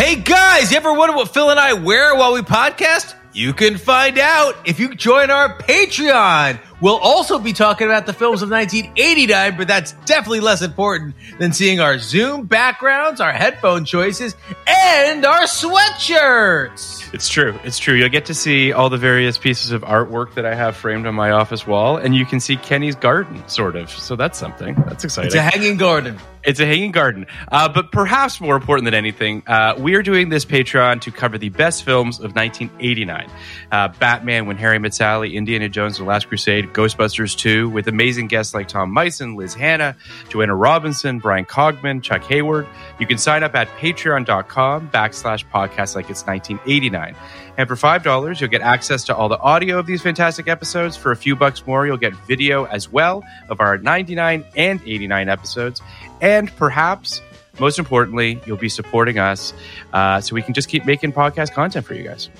Hey 0.00 0.16
guys, 0.16 0.70
you 0.70 0.78
ever 0.78 0.94
wonder 0.94 1.14
what 1.14 1.28
Phil 1.28 1.50
and 1.50 1.60
I 1.60 1.74
wear 1.74 2.14
while 2.14 2.32
we 2.32 2.40
podcast? 2.40 3.14
You 3.34 3.52
can 3.52 3.76
find 3.76 4.18
out 4.18 4.66
if 4.66 4.80
you 4.80 4.94
join 4.94 5.28
our 5.28 5.58
Patreon. 5.58 6.58
We'll 6.80 6.98
also 6.98 7.38
be 7.38 7.52
talking 7.52 7.86
about 7.86 8.06
the 8.06 8.12
films 8.12 8.42
of 8.42 8.50
1989, 8.50 9.56
but 9.56 9.68
that's 9.68 9.92
definitely 10.06 10.40
less 10.40 10.62
important 10.62 11.14
than 11.38 11.52
seeing 11.52 11.80
our 11.80 11.98
Zoom 11.98 12.46
backgrounds, 12.46 13.20
our 13.20 13.32
headphone 13.32 13.84
choices, 13.84 14.34
and 14.66 15.26
our 15.26 15.42
sweatshirts. 15.42 17.12
It's 17.12 17.28
true. 17.28 17.58
It's 17.64 17.78
true. 17.78 17.94
You'll 17.94 18.08
get 18.08 18.26
to 18.26 18.34
see 18.34 18.72
all 18.72 18.88
the 18.88 18.96
various 18.96 19.36
pieces 19.36 19.72
of 19.72 19.82
artwork 19.82 20.34
that 20.34 20.46
I 20.46 20.54
have 20.54 20.76
framed 20.76 21.06
on 21.06 21.14
my 21.14 21.32
office 21.32 21.66
wall, 21.66 21.96
and 21.98 22.14
you 22.14 22.24
can 22.24 22.40
see 22.40 22.56
Kenny's 22.56 22.94
garden, 22.94 23.46
sort 23.48 23.76
of. 23.76 23.90
So 23.90 24.16
that's 24.16 24.38
something. 24.38 24.74
That's 24.86 25.04
exciting. 25.04 25.26
It's 25.26 25.34
a 25.34 25.42
hanging 25.42 25.76
garden. 25.76 26.18
It's 26.42 26.60
a 26.60 26.66
hanging 26.66 26.92
garden. 26.92 27.26
Uh, 27.52 27.68
but 27.68 27.92
perhaps 27.92 28.40
more 28.40 28.56
important 28.56 28.86
than 28.86 28.94
anything, 28.94 29.42
uh, 29.46 29.74
we 29.78 29.94
are 29.94 30.02
doing 30.02 30.30
this 30.30 30.44
Patreon 30.46 31.02
to 31.02 31.10
cover 31.12 31.36
the 31.36 31.50
best 31.50 31.84
films 31.84 32.18
of 32.18 32.34
1989 32.34 33.30
uh, 33.70 33.88
Batman, 33.88 34.46
When 34.46 34.56
Harry 34.56 34.78
Met 34.78 34.94
Sally, 34.94 35.36
Indiana 35.36 35.68
Jones, 35.68 35.98
The 35.98 36.04
Last 36.04 36.28
Crusade, 36.28 36.69
Ghostbusters 36.72 37.36
2, 37.36 37.68
with 37.68 37.88
amazing 37.88 38.26
guests 38.28 38.54
like 38.54 38.68
Tom 38.68 38.94
Meissen, 38.94 39.36
Liz 39.36 39.54
Hanna, 39.54 39.96
Joanna 40.28 40.54
Robinson, 40.54 41.18
Bryan 41.18 41.44
Cogman, 41.44 42.02
Chuck 42.02 42.22
Hayward. 42.24 42.66
You 42.98 43.06
can 43.06 43.18
sign 43.18 43.42
up 43.42 43.54
at 43.54 43.68
patreon.com 43.78 44.90
backslash 44.90 45.44
podcast 45.50 45.94
like 45.94 46.10
it's 46.10 46.26
1989. 46.26 47.14
And 47.56 47.68
for 47.68 47.76
$5, 47.76 48.40
you'll 48.40 48.50
get 48.50 48.62
access 48.62 49.04
to 49.04 49.16
all 49.16 49.28
the 49.28 49.38
audio 49.38 49.78
of 49.78 49.86
these 49.86 50.02
fantastic 50.02 50.48
episodes. 50.48 50.96
For 50.96 51.12
a 51.12 51.16
few 51.16 51.36
bucks 51.36 51.66
more, 51.66 51.86
you'll 51.86 51.96
get 51.96 52.14
video 52.26 52.64
as 52.64 52.90
well 52.90 53.22
of 53.48 53.60
our 53.60 53.78
99 53.78 54.44
and 54.56 54.80
89 54.84 55.28
episodes. 55.28 55.82
And 56.20 56.54
perhaps, 56.56 57.20
most 57.58 57.78
importantly, 57.78 58.40
you'll 58.46 58.56
be 58.56 58.68
supporting 58.68 59.18
us 59.18 59.52
uh, 59.92 60.20
so 60.20 60.34
we 60.34 60.42
can 60.42 60.54
just 60.54 60.68
keep 60.68 60.86
making 60.86 61.12
podcast 61.12 61.52
content 61.52 61.86
for 61.86 61.94
you 61.94 62.04
guys. 62.04 62.30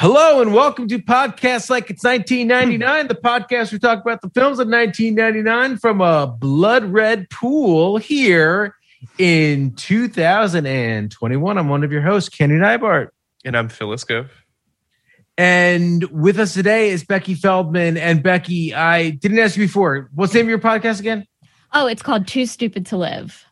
Hello 0.00 0.40
and 0.40 0.54
welcome 0.54 0.86
to 0.86 1.00
Podcast 1.00 1.70
Like 1.70 1.90
It's 1.90 2.04
1999, 2.04 3.08
the 3.08 3.16
podcast 3.16 3.72
we 3.72 3.80
talk 3.80 4.00
about 4.00 4.20
the 4.20 4.30
films 4.30 4.60
of 4.60 4.68
1999 4.68 5.76
from 5.78 6.00
a 6.00 6.24
blood 6.24 6.84
red 6.84 7.28
pool 7.30 7.96
here 7.96 8.76
in 9.18 9.74
2021. 9.74 11.58
I'm 11.58 11.68
one 11.68 11.82
of 11.82 11.90
your 11.90 12.02
hosts, 12.02 12.28
Kenny 12.28 12.54
Neibart. 12.54 13.08
And 13.44 13.56
I'm 13.56 13.68
Phil 13.68 13.88
Iscove. 13.88 14.28
And 15.36 16.04
with 16.12 16.38
us 16.38 16.54
today 16.54 16.90
is 16.90 17.02
Becky 17.02 17.34
Feldman. 17.34 17.96
And 17.96 18.22
Becky, 18.22 18.72
I 18.72 19.10
didn't 19.10 19.40
ask 19.40 19.56
you 19.56 19.66
before. 19.66 20.10
What's 20.14 20.32
the 20.32 20.38
name 20.38 20.46
of 20.46 20.50
your 20.50 20.60
podcast 20.60 21.00
again? 21.00 21.26
Oh, 21.72 21.88
it's 21.88 22.02
called 22.02 22.28
Too 22.28 22.46
Stupid 22.46 22.86
to 22.86 22.96
Live. 22.96 23.47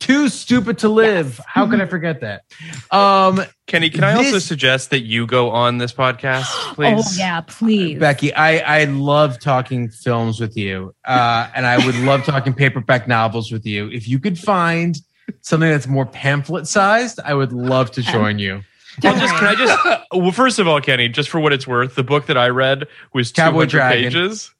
Too 0.00 0.28
Stupid 0.28 0.78
to 0.78 0.88
Live. 0.88 1.40
How 1.46 1.68
can 1.68 1.80
I 1.80 1.86
forget 1.86 2.20
that? 2.22 2.44
Um, 2.90 3.40
Kenny, 3.66 3.90
can 3.90 4.02
I 4.02 4.14
also 4.14 4.38
suggest 4.38 4.90
that 4.90 5.00
you 5.00 5.26
go 5.26 5.50
on 5.50 5.78
this 5.78 5.92
podcast, 5.92 6.46
please? 6.74 7.04
Oh 7.06 7.18
yeah, 7.18 7.42
please. 7.42 7.98
Becky, 7.98 8.34
I, 8.34 8.80
I 8.80 8.84
love 8.84 9.38
talking 9.38 9.90
films 9.90 10.40
with 10.40 10.56
you. 10.56 10.94
Uh, 11.04 11.48
and 11.54 11.66
I 11.66 11.84
would 11.84 11.96
love 11.96 12.24
talking 12.24 12.54
paperback 12.54 13.06
novels 13.06 13.52
with 13.52 13.66
you. 13.66 13.88
If 13.90 14.08
you 14.08 14.18
could 14.18 14.38
find 14.38 14.98
something 15.42 15.68
that's 15.70 15.86
more 15.86 16.06
pamphlet 16.06 16.66
sized, 16.66 17.20
I 17.20 17.34
would 17.34 17.52
love 17.52 17.90
to 17.92 18.02
join 18.02 18.38
you. 18.38 18.62
Well, 19.02 19.18
just 19.18 19.34
can 19.36 19.46
I 19.46 19.54
just 19.54 20.04
well, 20.12 20.32
first 20.32 20.58
of 20.58 20.66
all, 20.66 20.80
Kenny, 20.80 21.08
just 21.08 21.28
for 21.28 21.40
what 21.40 21.52
it's 21.52 21.66
worth, 21.66 21.94
the 21.94 22.02
book 22.02 22.26
that 22.26 22.36
I 22.36 22.48
read 22.48 22.88
was 23.12 23.30
two 23.30 23.42
Cowboy 23.42 23.60
hundred 23.60 23.70
Dragon. 23.70 24.04
pages. 24.04 24.50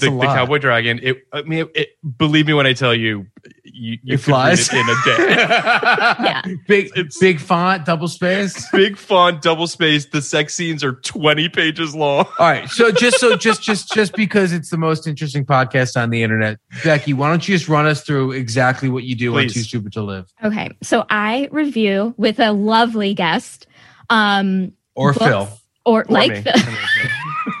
That's 0.00 0.02
the, 0.12 0.16
a 0.16 0.20
the. 0.20 0.26
Cowboy 0.26 0.58
Dragon. 0.58 1.00
It, 1.02 1.26
I 1.32 1.42
mean, 1.42 1.68
it, 1.74 1.90
believe 2.18 2.46
me 2.46 2.52
when 2.54 2.66
I 2.66 2.72
tell 2.72 2.94
you, 2.94 3.26
you, 3.64 3.98
you 4.02 4.14
It 4.14 4.18
flies. 4.18 4.68
it 4.72 4.74
in 4.74 4.88
a 4.88 4.94
day. 5.04 5.44
Yeah. 6.24 6.42
big 6.68 6.86
It's- 6.96 7.18
big 7.18 7.40
font, 7.40 7.84
double 7.84 8.08
space. 8.08 8.68
Big 8.72 8.96
font, 8.96 9.42
double 9.42 9.66
space. 9.66 10.06
The 10.06 10.22
sex 10.22 10.54
scenes 10.54 10.82
are 10.84 10.92
twenty 10.92 11.48
pages 11.48 11.94
long. 11.94 12.26
All 12.38 12.46
right. 12.46 12.68
So 12.68 12.90
just 12.92 13.18
so 13.18 13.36
just 13.36 13.62
just 13.62 13.92
just 13.92 14.14
because 14.14 14.52
it's 14.52 14.70
the 14.70 14.76
most 14.78 15.06
interesting 15.06 15.44
podcast 15.44 16.00
on 16.00 16.10
the 16.10 16.22
internet, 16.22 16.58
Becky, 16.84 17.12
why 17.14 17.28
don't 17.28 17.46
you 17.46 17.54
just 17.56 17.68
run 17.68 17.86
us 17.86 18.02
through 18.02 18.32
exactly 18.32 18.88
what 18.88 19.04
you 19.04 19.14
do 19.14 19.34
on 19.34 19.42
Please. 19.44 19.54
Too 19.54 19.62
Stupid 19.62 19.92
to 19.94 20.02
Live 20.02 20.32
Okay, 20.42 20.70
so 20.82 21.04
I 21.10 21.48
review 21.52 22.14
with 22.16 22.38
a 22.40 22.52
lovely 22.52 23.14
guest, 23.14 23.66
um, 24.10 24.72
or 24.94 25.12
books 25.12 25.24
Phil? 25.24 25.48
or 25.84 26.00
Or 26.02 26.04
like. 26.08 26.42
Phil, 26.44 26.52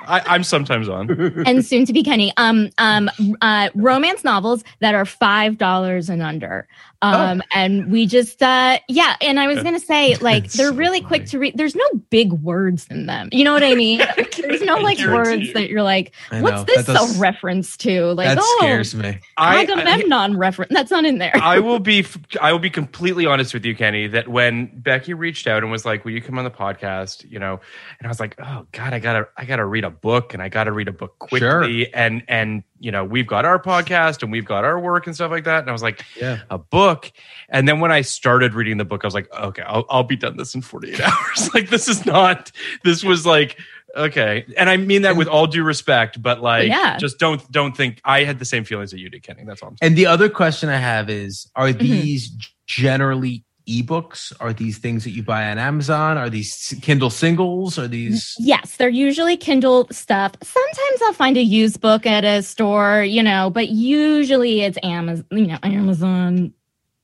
I, 0.06 0.20
I'm 0.26 0.44
sometimes 0.44 0.88
on. 0.88 1.10
and 1.46 1.64
soon 1.64 1.84
to 1.86 1.92
be 1.92 2.02
Kenny. 2.02 2.32
Um, 2.36 2.70
um, 2.78 3.10
uh, 3.40 3.70
romance 3.74 4.24
novels 4.24 4.64
that 4.80 4.94
are 4.94 5.04
five 5.04 5.58
dollars 5.58 6.08
and 6.08 6.22
under. 6.22 6.66
Um, 7.04 7.42
and 7.52 7.90
we 7.90 8.06
just, 8.06 8.42
uh, 8.42 8.78
yeah. 8.88 9.16
And 9.20 9.38
I 9.38 9.46
was 9.46 9.62
going 9.62 9.74
to 9.74 9.84
say, 9.84 10.16
like, 10.20 10.50
they're 10.52 10.68
so 10.68 10.74
really 10.74 11.00
funny. 11.00 11.08
quick 11.08 11.26
to 11.26 11.38
read. 11.38 11.56
There's 11.56 11.74
no 11.74 11.84
big 12.10 12.32
words 12.32 12.86
in 12.90 13.06
them. 13.06 13.28
You 13.32 13.44
know 13.44 13.52
what 13.52 13.64
I 13.64 13.74
mean? 13.76 14.02
There's 14.38 14.62
no 14.62 14.76
like 14.76 14.98
words 14.98 15.48
you. 15.48 15.54
that 15.54 15.68
you're 15.68 15.82
like, 15.82 16.12
what's 16.30 16.64
this 16.64 16.86
that 16.86 16.94
does- 16.94 17.16
a 17.16 17.20
reference 17.20 17.76
to? 17.78 18.12
Like, 18.14 18.28
that 18.28 18.38
oh, 18.40 18.56
scares 18.58 18.94
me. 18.94 19.18
I, 19.36 19.58
I, 19.58 19.62
Agamemnon 19.62 20.36
reference. 20.36 20.72
That's 20.72 20.90
not 20.90 21.04
in 21.04 21.18
there. 21.18 21.36
I 21.36 21.58
will 21.58 21.78
be 21.80 22.04
I 22.40 22.52
will 22.52 22.58
be 22.58 22.70
completely 22.70 23.26
honest 23.26 23.54
with 23.54 23.64
you, 23.64 23.74
Kenny, 23.74 24.06
that 24.08 24.28
when 24.28 24.70
Becky 24.80 25.14
reached 25.14 25.46
out 25.46 25.62
and 25.62 25.70
was 25.70 25.84
like, 25.84 26.04
"Will 26.04 26.12
you 26.12 26.22
come 26.22 26.38
on 26.38 26.44
the 26.44 26.50
podcast?" 26.50 27.28
You 27.30 27.38
know, 27.38 27.60
and 27.98 28.06
I 28.06 28.08
was 28.08 28.20
like, 28.20 28.36
"Oh 28.40 28.66
God, 28.72 28.92
I 28.92 28.98
gotta 28.98 29.28
I 29.36 29.44
gotta 29.44 29.64
read 29.64 29.84
a 29.84 29.90
book 29.90 30.34
and 30.34 30.42
I 30.42 30.48
gotta 30.48 30.72
read 30.72 30.88
a 30.88 30.92
book 30.92 31.18
quickly." 31.18 31.84
Sure. 31.84 31.90
And 31.94 32.22
and 32.28 32.62
you 32.84 32.92
know, 32.92 33.02
we've 33.04 33.26
got 33.26 33.44
our 33.46 33.58
podcast 33.60 34.22
and 34.22 34.30
we've 34.30 34.44
got 34.44 34.62
our 34.64 34.78
work 34.78 35.06
and 35.06 35.14
stuff 35.14 35.30
like 35.30 35.44
that. 35.44 35.60
And 35.60 35.68
I 35.70 35.72
was 35.72 35.82
like, 35.82 36.04
Yeah. 36.20 36.40
a 36.50 36.58
book. 36.58 37.10
And 37.48 37.66
then 37.66 37.80
when 37.80 37.90
I 37.90 38.02
started 38.02 38.52
reading 38.54 38.76
the 38.76 38.84
book, 38.84 39.04
I 39.04 39.06
was 39.06 39.14
like, 39.14 39.32
okay, 39.32 39.62
I'll, 39.62 39.86
I'll 39.88 40.02
be 40.04 40.16
done 40.16 40.36
this 40.36 40.54
in 40.54 40.60
48 40.60 41.00
hours. 41.08 41.54
like, 41.54 41.70
this 41.70 41.88
is 41.88 42.04
not, 42.04 42.52
this 42.84 43.02
was 43.02 43.24
like, 43.24 43.58
okay. 43.96 44.44
And 44.58 44.68
I 44.68 44.76
mean 44.76 45.02
that 45.02 45.16
with 45.16 45.28
all 45.28 45.46
due 45.46 45.64
respect, 45.64 46.20
but 46.20 46.42
like, 46.42 46.68
Yeah. 46.68 46.98
just 46.98 47.18
don't, 47.18 47.40
don't 47.50 47.74
think 47.76 48.00
I 48.04 48.24
had 48.24 48.38
the 48.38 48.44
same 48.44 48.64
feelings 48.64 48.90
that 48.90 48.98
you 49.00 49.08
did, 49.08 49.22
Kenny. 49.22 49.44
That's 49.44 49.62
all 49.62 49.70
I'm 49.70 49.76
saying. 49.78 49.90
And 49.92 49.96
the 49.98 50.06
other 50.06 50.28
question 50.28 50.68
I 50.68 50.76
have 50.76 51.08
is 51.08 51.50
Are 51.56 51.68
Mm-hmm. 51.68 51.78
these 51.78 52.36
generally 52.66 53.44
ebooks? 53.66 54.32
Are 54.40 54.52
these 54.52 54.78
things 54.78 55.04
that 55.04 55.10
you 55.10 55.22
buy 55.22 55.50
on 55.50 55.58
Amazon? 55.58 56.18
Are 56.18 56.30
these 56.30 56.74
Kindle 56.82 57.10
singles? 57.10 57.78
Are 57.78 57.88
these. 57.88 58.34
Yes, 58.38 58.76
they're 58.76 58.88
usually 58.88 59.36
Kindle 59.36 59.88
stuff. 59.90 60.32
Sometimes 60.42 61.02
I'll 61.02 61.12
find 61.12 61.36
a 61.36 61.42
used 61.42 61.80
book 61.80 62.06
at 62.06 62.24
a 62.24 62.42
store, 62.42 63.02
you 63.02 63.22
know, 63.22 63.50
but 63.50 63.68
usually 63.68 64.62
it's 64.62 64.78
Amazon, 64.82 65.24
you 65.30 65.46
know, 65.46 65.58
Amazon 65.62 66.52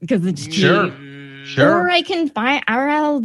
because 0.01 0.25
it's 0.27 0.45
cheap. 0.47 0.55
Sure. 0.55 0.93
Sure. 1.43 1.81
Or 1.81 1.91
I 1.91 2.03
can 2.03 2.29
buy, 2.29 2.63
or 2.69 2.89
I'll, 2.89 3.25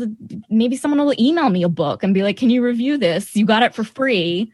maybe 0.50 0.78
someone 0.78 1.06
will 1.06 1.14
email 1.20 1.50
me 1.50 1.64
a 1.64 1.70
book 1.70 2.02
and 2.02 2.14
be 2.14 2.24
like, 2.24 2.38
"Can 2.38 2.50
you 2.50 2.64
review 2.64 2.98
this? 2.98 3.36
You 3.36 3.46
got 3.46 3.62
it 3.62 3.76
for 3.76 3.84
free," 3.84 4.52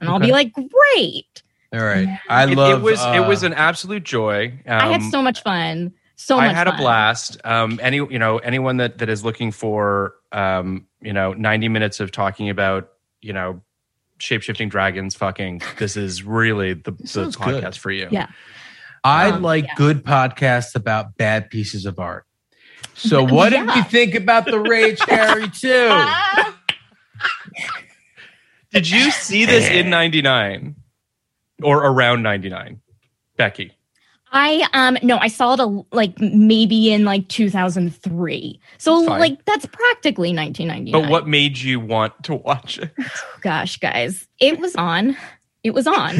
and 0.00 0.10
I'll 0.10 0.18
be 0.18 0.32
like, 0.32 0.52
"Great!" 0.52 1.42
All 1.72 1.80
right. 1.80 2.20
I 2.28 2.44
It, 2.50 2.56
love 2.56 2.80
it 2.80 2.82
was, 2.82 3.00
it 3.00 3.20
uh, 3.20 3.28
was 3.28 3.42
an 3.44 3.54
absolute 3.54 4.02
joy. 4.04 4.52
I 4.66 4.90
had 4.90 5.00
Um, 5.00 5.10
so 5.10 5.22
much 5.22 5.42
fun. 5.42 5.92
So 6.16 6.38
I 6.38 6.46
much. 6.46 6.56
had 6.56 6.68
a 6.68 6.76
blast. 6.76 7.36
Um, 7.44 7.78
any 7.82 7.96
you 7.96 8.18
know 8.18 8.38
anyone 8.38 8.76
that 8.78 8.98
that 8.98 9.08
is 9.08 9.24
looking 9.24 9.50
for 9.52 10.14
um, 10.32 10.86
you 11.00 11.12
know 11.12 11.32
ninety 11.32 11.68
minutes 11.68 11.98
of 12.00 12.12
talking 12.12 12.48
about 12.50 12.90
you 13.20 13.32
know 13.32 13.60
shape 14.18 14.42
shifting 14.42 14.68
dragons, 14.68 15.14
fucking 15.14 15.60
this 15.78 15.96
is 15.96 16.22
really 16.22 16.74
the, 16.74 16.92
the 16.92 16.96
podcast 17.36 17.60
good. 17.62 17.76
for 17.76 17.90
you. 17.90 18.08
Yeah. 18.10 18.28
I 19.02 19.30
Um, 19.32 19.42
like 19.42 19.64
yeah. 19.66 19.74
good 19.76 20.04
podcasts 20.04 20.74
about 20.74 21.16
bad 21.16 21.50
pieces 21.50 21.84
of 21.84 21.98
art. 21.98 22.24
So, 22.94 23.22
what 23.34 23.50
did 23.50 23.66
Yeah. 23.66 23.74
we 23.74 23.82
think 23.82 24.14
about 24.14 24.46
the 24.46 24.58
Rage 24.60 24.98
Carrie 25.00 25.48
2? 25.48 25.88
Ah, 25.90 26.58
Did 28.70 28.88
you 28.90 29.10
see 29.10 29.44
this 29.44 29.68
in 29.68 29.90
'99 29.90 30.76
or 31.62 31.78
around 31.84 32.22
'99, 32.22 32.80
Becky? 33.36 33.73
I 34.36 34.66
um 34.72 34.98
no, 35.02 35.16
I 35.18 35.28
saw 35.28 35.54
it 35.54 35.60
a, 35.60 35.84
like 35.96 36.18
maybe 36.20 36.92
in 36.92 37.04
like 37.04 37.28
2003. 37.28 38.60
So 38.78 38.98
That's 38.98 39.08
like 39.08 39.44
that's 39.44 39.64
practically 39.66 40.34
1999. 40.34 41.02
But 41.02 41.08
what 41.08 41.28
made 41.28 41.56
you 41.58 41.78
want 41.78 42.20
to 42.24 42.34
watch 42.34 42.78
it? 42.78 42.90
Gosh, 43.42 43.78
guys, 43.78 44.26
it 44.40 44.58
was 44.58 44.74
on. 44.74 45.16
It 45.62 45.72
was 45.72 45.86
on. 45.86 46.14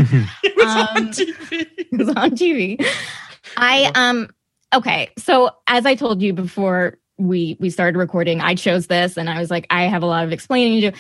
It 0.45 0.57
was 0.57 0.67
Um, 0.67 0.89
on 0.97 1.09
TV. 1.09 1.67
it 1.77 1.99
was 1.99 2.09
on 2.11 2.31
TV. 2.31 2.87
I 3.57 3.91
um 3.97 4.29
okay, 4.73 5.11
so 5.19 5.51
as 5.67 5.85
I 5.85 5.97
told 5.97 6.23
you 6.23 6.33
before 6.33 6.97
we 7.19 7.57
we 7.59 7.69
started 7.69 7.99
recording, 7.99 8.41
I 8.41 8.55
chose 8.55 8.87
this 8.87 9.17
and 9.17 9.29
I 9.29 9.41
was 9.41 9.51
like 9.51 9.67
I 9.71 9.83
have 9.85 10.05
a 10.05 10.07
lot 10.07 10.25
of 10.25 10.31
explaining 10.33 10.81
to 10.81 10.91
do. 10.93 10.97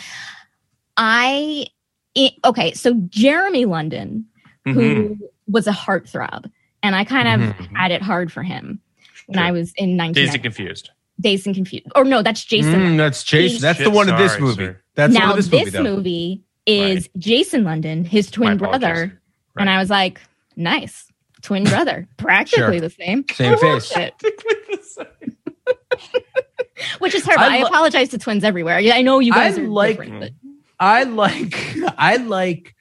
I 0.96 1.66
it, 2.16 2.34
okay, 2.44 2.72
so 2.72 2.94
Jeremy 3.08 3.66
London 3.66 4.26
who 4.64 5.16
was 5.46 5.66
a 5.66 5.72
heartthrob 5.72 6.50
and 6.84 6.94
I 6.94 7.02
kind 7.04 7.26
of 7.42 7.56
Mhm. 7.56 7.76
had 7.76 7.90
it 7.90 8.02
hard 8.02 8.30
for 8.30 8.42
him 8.44 8.78
when 9.26 9.38
Sure. 9.38 9.44
I 9.46 9.50
was 9.50 9.72
in 9.76 9.96
19 9.96 10.22
Dazed 10.24 10.34
and 10.34 10.42
confused. 10.44 10.90
Dazed 11.20 11.46
and 11.46 11.54
Confused. 11.54 11.86
Or 11.94 12.04
no, 12.04 12.22
that's 12.22 12.44
Jason. 12.44 12.74
Mm, 12.74 12.96
that's 12.96 13.22
Jason. 13.24 13.60
That's 13.62 13.78
the 13.78 13.84
Shit, 13.84 13.92
one 13.92 14.08
in 14.08 14.16
this 14.16 14.38
movie. 14.40 14.64
sir. 14.66 14.80
That's 14.96 15.12
the 15.12 15.18
now 15.18 15.26
one 15.30 15.38
in 15.38 15.44
this, 15.44 15.50
movie, 15.52 15.70
though. 15.70 15.82
movie 15.82 16.42
is 16.66 17.08
Jason 17.18 17.62
London, 17.64 18.04
his 18.04 18.30
twin 18.30 18.48
My 18.48 18.54
apologies. 18.54 18.80
brother, 18.80 19.20
and 19.58 19.70
I 19.70 19.78
was 19.78 19.90
like, 19.90 20.20
nice, 20.56 21.10
twin 21.42 21.64
brother, 21.64 22.08
practically 22.16 22.78
Sure. 22.78 22.80
the 22.80 22.90
same, 22.90 23.24
Same 23.32 23.52
I 23.52 23.56
face. 23.56 23.92
watched 23.94 23.96
it. 23.96 24.14
which 26.98 27.14
is 27.14 27.22
terrible. 27.24 27.44
I 27.44 27.58
I, 27.58 27.66
apologize 27.68 28.08
to 28.10 28.18
twins 28.18 28.44
everywhere. 28.44 28.80
Yeah, 28.80 28.94
I 28.96 29.02
know 29.02 29.20
you 29.20 29.32
guys 29.32 29.56
I 29.58 29.62
are 29.62 29.68
like- 29.68 29.96
different, 29.98 30.20
but 30.20 30.30
I 30.80 31.04
like 31.04 31.76
I 31.98 32.16
like 32.16 32.73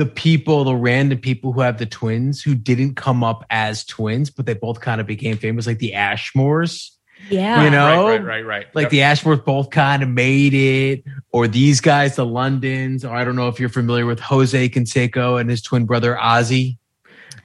the 0.00 0.06
people, 0.06 0.64
the 0.64 0.74
random 0.74 1.18
people 1.18 1.52
who 1.52 1.60
have 1.60 1.76
the 1.76 1.84
twins 1.84 2.42
who 2.42 2.54
didn't 2.54 2.94
come 2.94 3.22
up 3.22 3.44
as 3.50 3.84
twins, 3.84 4.30
but 4.30 4.46
they 4.46 4.54
both 4.54 4.80
kind 4.80 4.98
of 4.98 5.06
became 5.06 5.36
famous, 5.36 5.66
like 5.66 5.78
the 5.78 5.92
Ashmores. 5.92 6.88
yeah, 7.28 7.62
You 7.62 7.68
know? 7.70 8.06
right, 8.08 8.16
right, 8.16 8.24
right, 8.24 8.46
right. 8.46 8.66
Like 8.74 8.84
Yep. 8.84 8.90
the 8.92 8.98
Ashmores 9.00 9.44
both 9.44 9.68
kind 9.68 10.02
of 10.02 10.08
made 10.08 10.54
it, 10.54 11.04
or 11.32 11.46
these 11.46 11.82
guys, 11.82 12.16
the 12.16 12.24
Londons, 12.24 13.04
or 13.04 13.14
I 13.14 13.24
don't 13.24 13.36
know 13.36 13.48
if 13.48 13.60
you're 13.60 13.68
familiar 13.68 14.06
with 14.06 14.20
Jose 14.20 14.70
Canseco 14.70 15.38
and 15.38 15.50
his 15.50 15.60
twin 15.60 15.84
brother 15.84 16.18
Ozzie. 16.18 16.78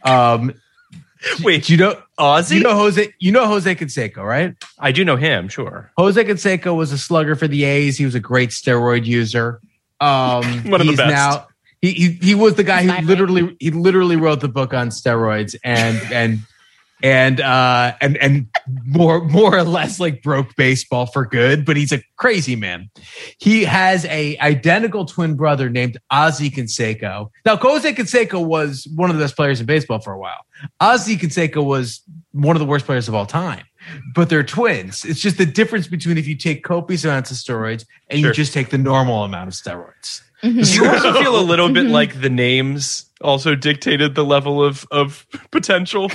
Um, 0.03 0.53
Wait, 1.43 1.69
you 1.69 1.75
know 1.77 1.99
Ozzie? 2.17 2.55
you 2.57 2.61
know 2.63 2.75
Jose? 2.75 3.11
You 3.19 3.31
know 3.33 3.47
Jose 3.47 3.75
Canseco, 3.75 4.17
right? 4.23 4.55
I 4.79 4.91
do 4.93 5.03
know 5.03 5.15
him. 5.17 5.49
Sure. 5.49 5.91
Jose 5.97 6.23
Canseco 6.23 6.75
was 6.75 6.91
a 6.93 6.97
slugger 6.97 7.35
for 7.35 7.47
the 7.47 7.65
A's. 7.65 7.97
He 7.97 8.05
was 8.05 8.15
a 8.15 8.19
great 8.19 8.51
steroid 8.51 9.05
user. 9.05 9.59
Um, 9.99 10.43
One 10.69 10.79
of 10.81 10.87
the 10.87 10.95
best. 10.95 11.11
Now, 11.11 11.47
he, 11.85 11.91
he 11.93 12.09
he 12.21 12.35
was 12.35 12.55
the 12.55 12.63
guy 12.63 12.81
He's 12.81 12.91
who 12.91 13.01
my 13.01 13.01
literally 13.01 13.55
he 13.59 13.71
literally 13.71 14.15
wrote 14.15 14.41
the 14.41 14.47
book 14.47 14.73
on 14.73 14.89
steroids 14.89 15.55
and 15.63 15.99
and 16.11 16.39
and 17.03 17.41
uh 17.41 17.93
and 18.01 18.17
and 18.17 18.47
more 18.85 19.23
more 19.25 19.55
or 19.55 19.63
less 19.63 19.99
like 19.99 20.23
broke 20.23 20.55
baseball 20.55 21.05
for 21.05 21.25
good. 21.25 21.65
But 21.65 21.77
he's 21.77 21.91
a 21.91 22.01
crazy 22.15 22.55
man. 22.55 22.89
He 23.37 23.65
has 23.65 24.05
a 24.05 24.37
identical 24.39 25.05
twin 25.05 25.35
brother 25.35 25.69
named 25.69 25.97
Ozzie 26.09 26.49
Canseco. 26.49 27.29
Now 27.45 27.57
Jose 27.57 27.93
Canseco 27.93 28.45
was 28.45 28.87
one 28.95 29.09
of 29.09 29.17
the 29.17 29.23
best 29.23 29.35
players 29.35 29.59
in 29.59 29.65
baseball 29.65 29.99
for 29.99 30.13
a 30.13 30.19
while. 30.19 30.45
Ozzie 30.79 31.17
Canseco 31.17 31.63
was 31.63 32.01
one 32.31 32.55
of 32.55 32.59
the 32.59 32.65
worst 32.65 32.85
players 32.85 33.07
of 33.07 33.15
all 33.15 33.25
time 33.25 33.63
but 34.13 34.29
they're 34.29 34.43
twins. 34.43 35.05
It's 35.05 35.19
just 35.19 35.37
the 35.37 35.45
difference 35.45 35.87
between 35.87 36.17
if 36.17 36.27
you 36.27 36.35
take 36.35 36.63
copious 36.63 37.05
amounts 37.05 37.31
of 37.31 37.37
steroids 37.37 37.85
and 38.09 38.19
Sure. 38.19 38.29
you 38.29 38.33
just 38.33 38.53
take 38.53 38.69
the 38.69 38.77
normal 38.77 39.23
amount 39.23 39.47
of 39.47 39.53
steroids. 39.53 40.21
Mhm. 40.43 40.63
Do 40.65 40.73
you 40.73 40.89
also 40.89 41.13
feel 41.13 41.39
a 41.39 41.41
little 41.41 41.69
bit 41.69 41.85
Mhm. 41.85 41.91
like 41.91 42.21
the 42.21 42.29
names 42.29 43.05
also 43.21 43.55
dictated 43.55 44.15
the 44.15 44.23
level 44.25 44.63
of 44.63 44.85
of 44.91 45.25
potential? 45.51 46.11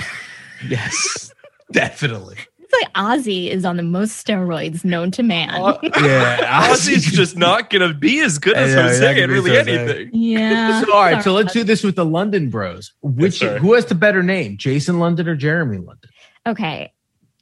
Yes, 0.67 1.31
definitely. 1.71 2.37
it's 2.59 2.73
like 2.81 2.91
Ozzie 2.95 3.49
is 3.49 3.65
on 3.65 3.75
the 3.77 3.83
most 3.83 4.25
steroids 4.25 4.85
known 4.85 5.11
to 5.11 5.23
man. 5.23 5.49
Uh, 5.49 5.77
Yeah, 6.01 6.67
Ozzie's 6.71 7.11
just 7.11 7.35
not 7.35 7.69
gonna 7.69 7.93
be 7.93 8.19
as 8.21 8.37
good 8.37 8.55
as 8.55 8.73
I 8.73 8.75
know, 8.75 8.87
Jose 8.87 8.99
gonna 9.13 9.21
at 9.23 9.29
really 9.29 9.57
as 9.57 9.67
Jose. 9.67 9.79
anything. 9.79 10.09
yeah. 10.13 10.81
So, 10.83 10.93
all 10.93 11.01
right, 11.01 11.23
so 11.23 11.33
let's 11.33 11.51
do 11.51 11.63
this 11.63 11.83
with 11.83 11.95
the 11.95 12.05
London 12.05 12.49
Bros. 12.49 12.93
Which 13.01 13.39
sorry. 13.39 13.59
who 13.59 13.73
has 13.73 13.85
the 13.85 13.95
better 13.95 14.23
name, 14.23 14.55
Jason 14.57 14.99
London 14.99 15.27
or 15.27 15.35
Jeremy 15.35 15.77
London? 15.77 16.09
Okay. 16.47 16.93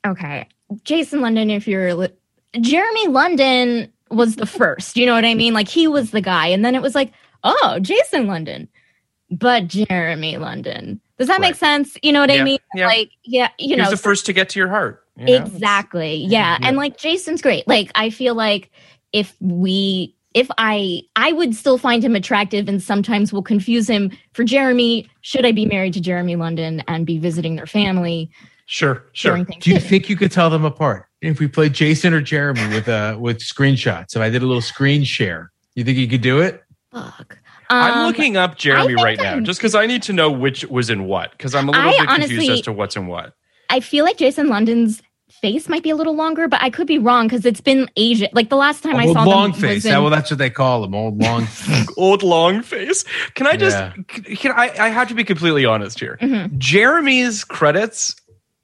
Okay. 0.07 0.48
Jason 0.83 1.19
London, 1.21 1.50
if 1.51 1.67
you're 1.67 1.93
li- 1.93 2.09
Jeremy 2.59 3.07
London 3.09 3.91
was 4.10 4.36
the 4.36 4.46
first, 4.46 4.98
you 4.98 5.06
know 5.06 5.13
what 5.13 5.25
I 5.25 5.34
mean? 5.34 5.54
Like 5.54 5.68
he 5.68 5.88
was 5.88 6.12
the 6.12 6.22
guy. 6.22 6.48
And 6.48 6.63
then 6.63 6.75
it 6.75 6.82
was 6.82 6.96
like, 6.96 7.12
oh, 7.44 7.80
Jason 7.82 8.28
London, 8.28 8.68
but 9.32 9.68
Jeremy 9.68 10.38
London. 10.38 11.00
Does 11.18 11.28
that 11.28 11.42
make 11.42 11.56
sense? 11.56 11.98
You 12.01 12.12
know 12.13 12.22
what 12.22 12.30
Yeah, 12.30 12.42
I 12.42 12.44
mean? 12.44 12.60
yeah. 12.75 12.88
Like, 12.88 13.12
yeah, 13.24 13.50
you 13.60 13.75
know, 13.75 13.84
was 13.84 13.92
the 13.92 13.98
first 13.98 14.25
to 14.28 14.34
get 14.34 14.50
to 14.50 14.60
your 14.60 14.70
heart. 14.70 15.04
you 15.18 15.25
know? 15.25 15.46
exactly. 15.46 16.16
Yeah. 16.16 16.58
And 16.62 16.78
like 16.78 16.98
Jason's 16.98 17.42
great. 17.42 17.68
Like 17.68 17.92
I 17.96 18.10
feel 18.10 18.36
like 18.36 18.72
if 19.12 19.36
we 19.39 20.16
if 20.34 20.50
I 20.58 21.01
I 21.16 21.32
would 21.34 21.56
still 21.56 21.78
find 21.78 22.04
him 22.04 22.16
attractive 22.16 22.70
and 22.70 22.82
sometimes 22.82 23.34
will 23.34 23.42
confuse 23.44 23.89
him 23.89 24.12
for 24.34 24.44
Jeremy, 24.44 25.10
should 25.22 25.46
I 25.46 25.51
be 25.51 25.66
married 25.66 25.94
to 25.96 26.01
Jeremy 26.01 26.36
London 26.36 26.84
and 26.88 27.06
be 27.06 27.18
visiting 27.18 27.56
their 27.56 27.66
family 27.68 28.30
Sure, 28.72 29.04
sure. 29.13 29.44
Do 29.44 29.72
you 29.72 29.80
think 29.80 30.10
you 30.10 30.16
could 30.16 30.32
tell 30.32 30.51
them 30.51 30.63
apart 30.63 31.08
if 31.21 31.39
we 31.39 31.47
played 31.47 31.73
Jason 31.73 32.13
or 32.13 32.21
Jeremy 32.21 32.67
with 32.69 32.88
uh 32.88 33.17
with 33.19 33.39
screenshots? 33.39 34.15
If 34.15 34.21
I 34.21 34.29
did 34.29 34.41
a 34.43 34.45
little 34.45 34.61
screen 34.61 35.03
share, 35.03 35.51
you 35.75 35.83
think 35.83 35.97
you 35.97 36.07
could 36.07 36.21
do 36.21 36.39
it? 36.41 36.63
Fuck. 36.91 37.38
I'm 37.71 37.99
Um, 37.99 38.07
looking 38.07 38.35
up 38.35 38.57
Jeremy 38.57 38.95
right 38.95 39.17
now 39.19 39.31
I'm- 39.33 39.45
just 39.45 39.59
because 39.59 39.75
I 39.75 39.85
need 39.85 40.01
to 40.03 40.13
know 40.13 40.31
which 40.31 40.65
was 40.65 40.89
in 40.89 41.03
what 41.05 41.31
because 41.31 41.53
I'm 41.53 41.69
a 41.69 41.71
little 41.71 41.88
I 41.88 41.97
bit 41.97 42.09
confused 42.21 42.49
as 42.49 42.61
to 42.61 42.71
what's 42.71 42.95
in 42.95 43.05
what. 43.07 43.33
I 43.69 43.79
feel 43.79 44.03
like 44.05 44.17
Jason 44.17 44.47
London's 44.47 45.03
face 45.29 45.69
might 45.69 45.83
be 45.83 45.91
a 45.91 45.95
little 45.95 46.15
longer, 46.15 46.47
but 46.47 46.59
I 46.63 46.71
could 46.71 46.88
be 46.88 46.97
wrong 46.97 47.27
because 47.27 47.45
it's 47.45 47.61
been 47.61 47.88
Asia. 47.95 48.27
Like 48.33 48.49
the 48.49 48.55
last 48.57 48.81
time 48.81 48.95
I 48.95 49.05
saw 49.13 49.23
long 49.23 49.51
them 49.51 49.61
face. 49.61 49.75
was 49.75 49.83
That- 49.83 49.97
in- 49.97 50.01
well, 50.01 50.09
that's 50.09 50.31
what 50.31 50.39
they 50.39 50.49
call 50.49 50.81
them, 50.81 50.95
Old 50.95 51.21
long. 51.21 51.47
Old 51.97 52.23
long 52.23 52.63
face. 52.63 53.05
Can 53.35 53.45
I 53.45 53.55
just? 53.55 53.77
Yeah. 53.77 53.93
Can 54.35 54.51
I? 54.53 54.71
I 54.79 54.89
have 54.89 55.07
to 55.09 55.13
be 55.13 55.23
completely 55.23 55.65
honest 55.65 55.99
here. 55.99 56.17
Mhm. 56.19 56.57
Jeremy's 56.57 57.43
credits 57.43 58.15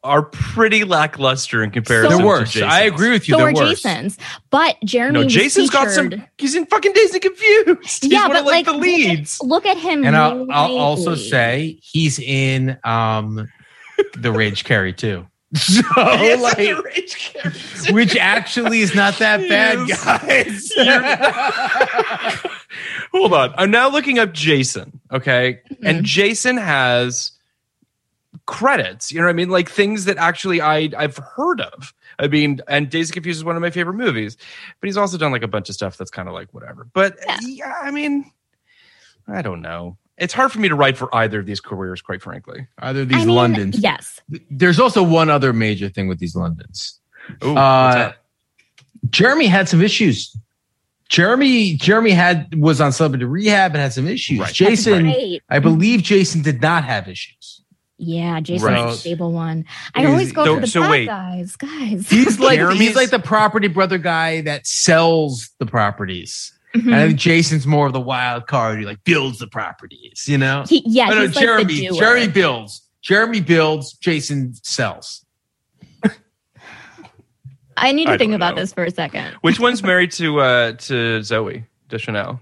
are 0.05 0.21
pretty 0.23 0.83
lackluster 0.85 1.61
in 1.63 1.71
comparison. 1.71 2.09
They're 2.11 2.19
to 2.19 2.25
worse. 2.25 2.51
Jason's. 2.53 2.71
I 2.71 2.81
agree 2.83 3.11
with 3.11 3.27
you. 3.27 3.33
So 3.33 3.39
They're 3.39 3.49
are 3.49 3.53
worse. 3.53 3.81
Jason's, 3.81 4.17
but 4.51 4.77
Jeremy. 4.85 5.13
No, 5.19 5.23
was 5.25 5.33
Jason's 5.33 5.69
got 5.69 5.89
some. 5.89 6.11
featured- 6.11 6.27
He's 6.37 6.55
in 6.55 6.65
fucking 6.67 6.93
Dazed 6.93 7.13
and 7.15 7.21
Confused. 7.23 8.03
He's 8.03 8.11
yeah, 8.11 8.27
but 8.27 8.37
of 8.41 8.45
like, 8.45 8.65
the 8.65 8.71
look 8.73 8.81
at- 8.81 8.87
leads. 8.87 9.41
Look 9.41 9.65
at 9.65 9.77
him. 9.77 10.05
And 10.05 10.15
I'll, 10.15 10.49
I'll 10.51 10.77
also 10.77 11.15
say 11.15 11.79
he's 11.81 12.19
in 12.19 12.77
um 12.83 13.47
the 14.17 14.31
Rage 14.31 14.63
Carrie 14.63 14.93
too. 14.93 15.25
So 15.55 15.81
Yes, 15.97 16.41
like, 16.41 16.57
the 16.57 16.73
Rage 16.83 17.15
Carrie. 17.33 17.93
which 17.93 18.17
actually 18.17 18.81
is 18.81 18.93
not 18.93 19.17
that 19.19 19.47
bad, 19.47 19.87
guys. 19.87 20.69
Hold 23.13 23.33
on. 23.33 23.53
I'm 23.57 23.71
now 23.71 23.89
looking 23.89 24.19
up 24.19 24.33
Jason. 24.33 24.99
Okay. 25.11 25.61
Mm-hmm. 25.71 25.85
And 25.87 26.05
Jason 26.05 26.57
has 26.57 27.31
credits. 28.45 29.11
You 29.11 29.19
know 29.19 29.25
what 29.25 29.31
I 29.31 29.33
mean? 29.33 29.49
Like 29.49 29.69
things 29.69 30.05
that 30.05 30.17
actually 30.17 30.61
I 30.61 30.89
I've 30.97 31.17
heard 31.17 31.61
of. 31.61 31.93
I 32.19 32.27
mean, 32.27 32.61
and 32.67 32.89
Dazed 32.89 33.11
of 33.11 33.13
Confused 33.15 33.37
is 33.39 33.43
one 33.43 33.55
of 33.55 33.61
my 33.61 33.69
favorite 33.71 33.95
movies. 33.95 34.37
But 34.79 34.87
he's 34.87 34.97
also 34.97 35.17
done 35.17 35.31
like 35.31 35.43
a 35.43 35.47
bunch 35.47 35.69
of 35.69 35.75
stuff 35.75 35.97
that's 35.97 36.11
kind 36.11 36.27
of 36.27 36.33
like 36.33 36.53
whatever. 36.53 36.87
But 36.93 37.17
Yeah. 37.25 37.39
yeah, 37.41 37.73
I 37.81 37.91
mean, 37.91 38.31
I 39.27 39.41
don't 39.41 39.61
know. 39.61 39.97
It's 40.17 40.33
hard 40.33 40.51
for 40.51 40.59
me 40.59 40.69
to 40.69 40.75
write 40.75 40.97
for 40.97 41.13
either 41.13 41.39
of 41.39 41.45
these 41.45 41.59
careers, 41.59 42.01
quite 42.01 42.21
frankly. 42.21 42.67
Either 42.79 43.01
of 43.01 43.09
these 43.09 43.23
I 43.23 43.25
mean, 43.25 43.35
Londons. 43.35 43.77
Yes. 43.79 44.21
There's 44.49 44.79
also 44.79 45.03
one 45.03 45.29
other 45.29 45.51
major 45.51 45.89
thing 45.89 46.07
with 46.07 46.19
these 46.19 46.35
Londons. 46.35 46.99
Ooh, 47.43 47.57
Uh. 47.57 48.13
Jeremy 49.09 49.47
had 49.47 49.67
some 49.69 49.81
issues. 49.81 50.35
Jeremy 51.09 51.75
Jeremy 51.75 52.11
had 52.11 52.55
was 52.55 52.81
on 52.81 52.91
celebrity 52.91 53.25
rehab 53.25 53.71
and 53.73 53.79
had 53.81 53.93
some 53.93 54.07
issues. 54.07 54.39
Right. 54.39 54.53
Jason, 54.53 55.05
Right. 55.05 55.41
I 55.49 55.59
believe 55.59 56.01
Jason 56.01 56.41
did 56.41 56.61
not 56.61 56.83
have 56.85 57.07
issues. 57.07 57.61
Yeah, 57.97 58.39
Jason's 58.41 58.63
Right. 58.63 58.85
the 58.87 58.91
stable 58.93 59.31
one. 59.31 59.63
I 59.93 59.99
He's- 59.99 60.11
always 60.11 60.31
go 60.33 60.45
so- 60.45 60.55
for 60.55 60.61
the 60.61 60.67
so 60.67 60.81
bad 60.81 60.89
wait. 60.91 61.05
guys, 61.07 61.55
guys. 61.55 62.09
He's 62.09 62.39
like 62.41 62.59
Jeremy's- 62.59 62.79
he's 62.79 62.95
like 62.95 63.09
the 63.09 63.19
property 63.19 63.67
brother 63.69 63.97
guy 63.97 64.41
that 64.41 64.67
sells 64.67 65.49
the 65.59 65.65
properties. 65.65 66.51
Mhm. 66.75 66.87
And 66.87 66.95
I 66.95 67.07
think 67.07 67.19
Jason's 67.19 67.65
more 67.65 67.87
of 67.87 67.93
the 67.93 68.01
wild 68.01 68.47
card 68.47 68.79
who 68.79 68.85
like 68.85 69.01
builds 69.05 69.39
the 69.39 69.47
properties, 69.47 70.25
you 70.27 70.37
know? 70.37 70.65
He, 70.67 70.83
yeah, 70.85 71.05
I 71.05 71.09
know 71.11 71.21
like 71.25 71.31
Jeremy. 71.31 71.63
the 71.73 71.87
doer. 71.87 71.97
Jeremy 71.99 72.27
builds. 72.27 72.81
Jeremy 73.01 73.39
builds. 73.39 73.93
Jason 73.93 74.53
sells. 74.61 75.21
I 77.77 77.91
need 77.91 78.05
to 78.05 78.11
I 78.13 78.17
think 78.17 78.33
about 78.33 78.55
know. 78.55 78.61
this 78.61 78.73
for 78.73 78.85
a 78.85 78.91
second. 78.91 79.35
Which 79.41 79.59
one's 79.59 79.83
married 79.83 80.11
to 80.13 80.39
uh 80.39 80.71
to 80.73 80.93
Zooey 81.19 81.65
Deschanel? 81.89 82.39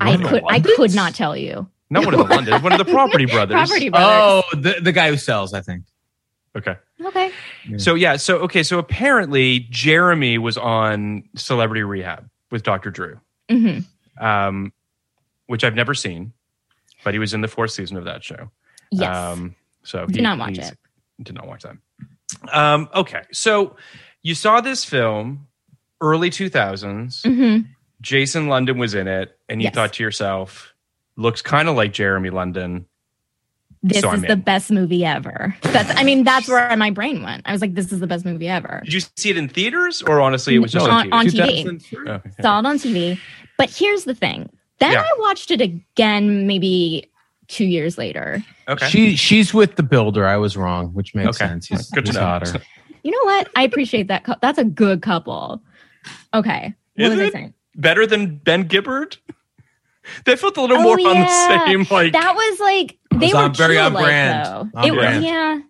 I 0.00 0.06
One 0.06 0.14
of 0.14 0.20
the 0.22 0.28
could, 0.28 0.42
I 0.48 0.60
could 0.60 0.94
not 0.94 1.14
tell 1.14 1.36
you. 1.36 1.68
Not 1.94 2.04
one 2.04 2.14
of 2.14 2.18
the 2.28 2.34
London, 2.34 2.62
one 2.62 2.72
of 2.72 2.78
the 2.78 2.84
property 2.84 3.24
brothers. 3.32 3.54
Property 3.54 3.88
brothers. 3.88 4.44
Oh, 4.52 4.56
the, 4.56 4.76
the 4.82 4.92
guy 4.92 5.08
who 5.10 5.16
sells, 5.16 5.54
I 5.54 5.60
think. 5.62 5.84
Okay. 6.56 6.76
Okay. 7.04 7.30
So 7.78 7.94
yeah, 7.94 8.16
so 8.16 8.38
okay, 8.40 8.62
so 8.62 8.78
apparently 8.78 9.60
Jeremy 9.70 10.38
was 10.38 10.56
on 10.58 11.24
Celebrity 11.36 11.82
Rehab 11.82 12.28
with 12.50 12.62
Dr. 12.62 12.90
Drew, 12.90 13.18
hmm 13.50 13.78
um, 14.20 14.72
which 15.46 15.64
I've 15.64 15.74
never 15.74 15.94
seen, 15.94 16.32
but 17.02 17.14
he 17.14 17.18
was 17.18 17.34
in 17.34 17.40
the 17.40 17.48
fourth 17.48 17.72
season 17.72 17.96
of 17.96 18.04
that 18.04 18.22
show. 18.22 18.50
Yes. 18.92 19.08
Um, 19.16 19.56
so 19.82 20.06
Did 20.06 20.22
not 20.22 20.38
watch 20.38 20.58
it. 20.58 20.78
Did 21.22 21.34
not 21.34 21.46
watch 21.48 21.62
that. 21.64 21.76
Um, 22.52 22.88
okay, 22.94 23.22
so 23.32 23.76
you 24.22 24.34
saw 24.34 24.60
this 24.60 24.84
film 24.84 25.46
early 26.00 26.30
two 26.30 26.48
thousands. 26.50 27.22
hmm 27.22 27.58
Jason 28.00 28.48
London 28.48 28.76
was 28.76 28.94
in 28.94 29.08
it, 29.08 29.38
and 29.48 29.62
you 29.62 29.66
Yes. 29.66 29.74
thought 29.74 29.94
to 29.94 30.02
yourself, 30.02 30.73
"Looks 31.16 31.42
kind 31.42 31.68
of 31.68 31.76
like 31.76 31.92
Jeremy 31.92 32.30
London." 32.30 32.86
This 33.86 34.00
So 34.00 34.12
is 34.12 34.22
the 34.22 34.36
best 34.36 34.70
movie 34.70 35.04
ever. 35.04 35.54
That's. 35.60 35.90
I 35.98 36.04
mean, 36.04 36.24
that's 36.24 36.48
where 36.48 36.74
my 36.76 36.90
brain 36.90 37.22
went. 37.22 37.42
I 37.44 37.52
was 37.52 37.60
like, 37.60 37.74
this 37.74 37.92
is 37.92 38.00
the 38.00 38.06
best 38.06 38.24
movie 38.24 38.48
ever. 38.48 38.80
Did 38.84 38.94
you 38.94 39.00
see 39.16 39.28
it 39.28 39.36
in 39.36 39.48
theaters, 39.48 40.00
or 40.00 40.22
honestly, 40.22 40.54
it 40.54 40.60
was 40.60 40.72
just 40.72 40.86
No, 40.86 40.92
on, 40.92 41.12
on- 41.12 41.26
TV? 41.26 41.40
on 41.68 41.76
TV. 41.78 41.90
2003. 41.90 42.08
Okay. 42.10 42.30
Saw 42.40 42.60
it 42.60 42.66
on 42.66 42.78
TV. 42.78 43.18
But 43.58 43.68
here's 43.70 44.04
the 44.04 44.14
thing. 44.14 44.48
Then 44.78 44.92
Yeah. 44.92 45.02
I 45.02 45.16
watched 45.18 45.50
it 45.50 45.60
again, 45.60 46.46
maybe 46.46 47.10
two 47.48 47.66
years 47.66 47.98
later. 47.98 48.42
Okay. 48.68 48.88
She 48.88 49.16
she's 49.16 49.52
with 49.52 49.76
the 49.76 49.82
builder. 49.82 50.26
I 50.26 50.38
was 50.38 50.56
wrong, 50.56 50.88
which 50.94 51.14
makes 51.14 51.36
Okay. 51.40 51.46
sense. 51.46 51.66
He's, 51.66 51.90
Good 51.90 52.06
to 52.06 52.12
he's 52.12 52.16
know. 52.18 52.60
You 53.02 53.10
know 53.10 53.24
what? 53.24 53.50
I 53.54 53.64
appreciate 53.64 54.08
that. 54.08 54.24
cou- 54.24 54.34
That's 54.40 54.58
a 54.58 54.64
good 54.64 55.02
couple. 55.02 55.62
Okay. 56.32 56.74
What 56.96 57.04
Is 57.04 57.10
was 57.10 57.20
I 57.20 57.24
it? 57.24 57.32
saying? 57.34 57.54
Better 57.76 58.06
than 58.06 58.36
Ben 58.38 58.64
Gibbard? 58.66 59.18
They 60.24 60.36
felt 60.36 60.56
a 60.56 60.60
little 60.60 60.78
Oh, 60.78 60.82
more 60.82 60.94
on 61.00 61.16
yeah. 61.16 61.24
the 61.24 61.66
same 61.66 61.86
like 61.90 62.12
That 62.12 62.34
was 62.34 62.60
like 62.60 62.98
they 63.12 63.26
was 63.26 63.32
were 63.34 63.38
on- 63.40 63.54
very 63.54 63.74
too 63.76 63.80
on 63.80 63.92
alike, 63.92 64.04
brand. 64.04 64.46
though. 64.46 64.78
On 64.80 64.84
it 64.86 64.90
was 64.94 65.22
yeah. 65.24 65.60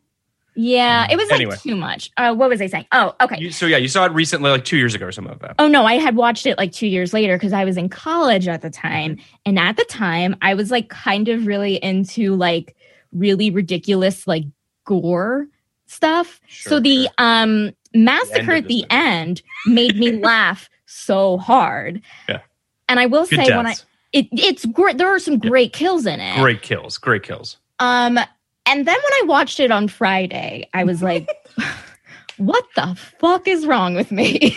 Yeah, 0.56 1.08
it 1.10 1.16
was 1.16 1.28
like 1.30 1.40
Anyway. 1.40 1.56
too 1.60 1.74
much. 1.74 2.12
Uh, 2.16 2.32
what 2.32 2.48
was 2.48 2.60
I 2.60 2.66
saying? 2.68 2.86
Oh, 2.92 3.12
okay. 3.20 3.38
You, 3.40 3.50
so 3.50 3.66
yeah, 3.66 3.76
you 3.76 3.88
saw 3.88 4.04
it 4.04 4.12
recently, 4.12 4.50
like 4.50 4.64
two 4.64 4.76
years 4.76 4.94
ago 4.94 5.06
or 5.06 5.10
something 5.12 5.32
like 5.32 5.40
that. 5.42 5.54
Oh 5.58 5.66
no, 5.66 5.84
I 5.84 5.94
had 5.94 6.14
watched 6.14 6.46
it 6.46 6.56
like 6.58 6.70
two 6.70 6.86
years 6.86 7.12
later 7.12 7.34
because 7.36 7.52
I 7.52 7.64
was 7.64 7.76
in 7.76 7.88
college 7.88 8.46
at 8.46 8.62
the 8.62 8.70
time. 8.70 9.18
And 9.44 9.58
at 9.58 9.76
the 9.76 9.84
time, 9.86 10.36
I 10.42 10.54
was 10.54 10.70
like 10.70 10.88
kind 10.90 11.26
of 11.28 11.46
really 11.48 11.74
into 11.82 12.36
like 12.36 12.76
really 13.12 13.50
ridiculous 13.50 14.28
like 14.28 14.44
gore 14.84 15.48
stuff. 15.86 16.40
so 16.48 16.78
the 16.78 17.02
sure. 17.04 17.12
um 17.18 17.72
massacre 17.92 18.52
of 18.52 18.58
at 18.58 18.68
the 18.68 18.82
movie. 18.82 18.86
end 18.90 19.42
made 19.66 19.96
me 19.96 20.12
laugh 20.22 20.68
so 20.86 21.36
hard. 21.36 22.00
Yeah. 22.28 22.40
And 22.88 23.00
I 23.00 23.06
will 23.06 23.26
Good 23.26 23.44
say 23.44 23.56
when 23.56 23.66
I 23.66 23.70
deaths. 23.70 23.86
It, 24.14 24.26
it's 24.32 24.64
great 24.66 24.98
there 24.98 25.08
are 25.14 25.18
some 25.18 25.38
great 25.38 25.72
kills 25.72 26.06
in 26.06 26.20
it. 26.20 26.40
Great 26.40 26.62
kills, 26.62 26.96
great 26.98 27.22
kills. 27.22 27.58
Um, 27.80 28.18
and 28.66 28.86
then 28.86 28.96
when 28.96 28.96
I 28.96 29.22
watched 29.26 29.60
it 29.60 29.70
on 29.70 29.88
Friday, 29.88 30.68
I 30.72 30.84
was 30.84 31.02
like, 31.02 31.28
what 32.38 32.64
the 32.76 32.94
fuck 33.20 33.46
is 33.46 33.66
wrong 33.66 33.94
with 33.94 34.10
me? 34.10 34.56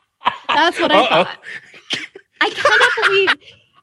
That's 0.48 0.78
what 0.80 0.90
I 0.92 1.00
Uh-oh. 1.00 1.24
thought. 1.24 1.38
I 2.40 2.50
cannot 2.50 2.90
believe 3.08 3.28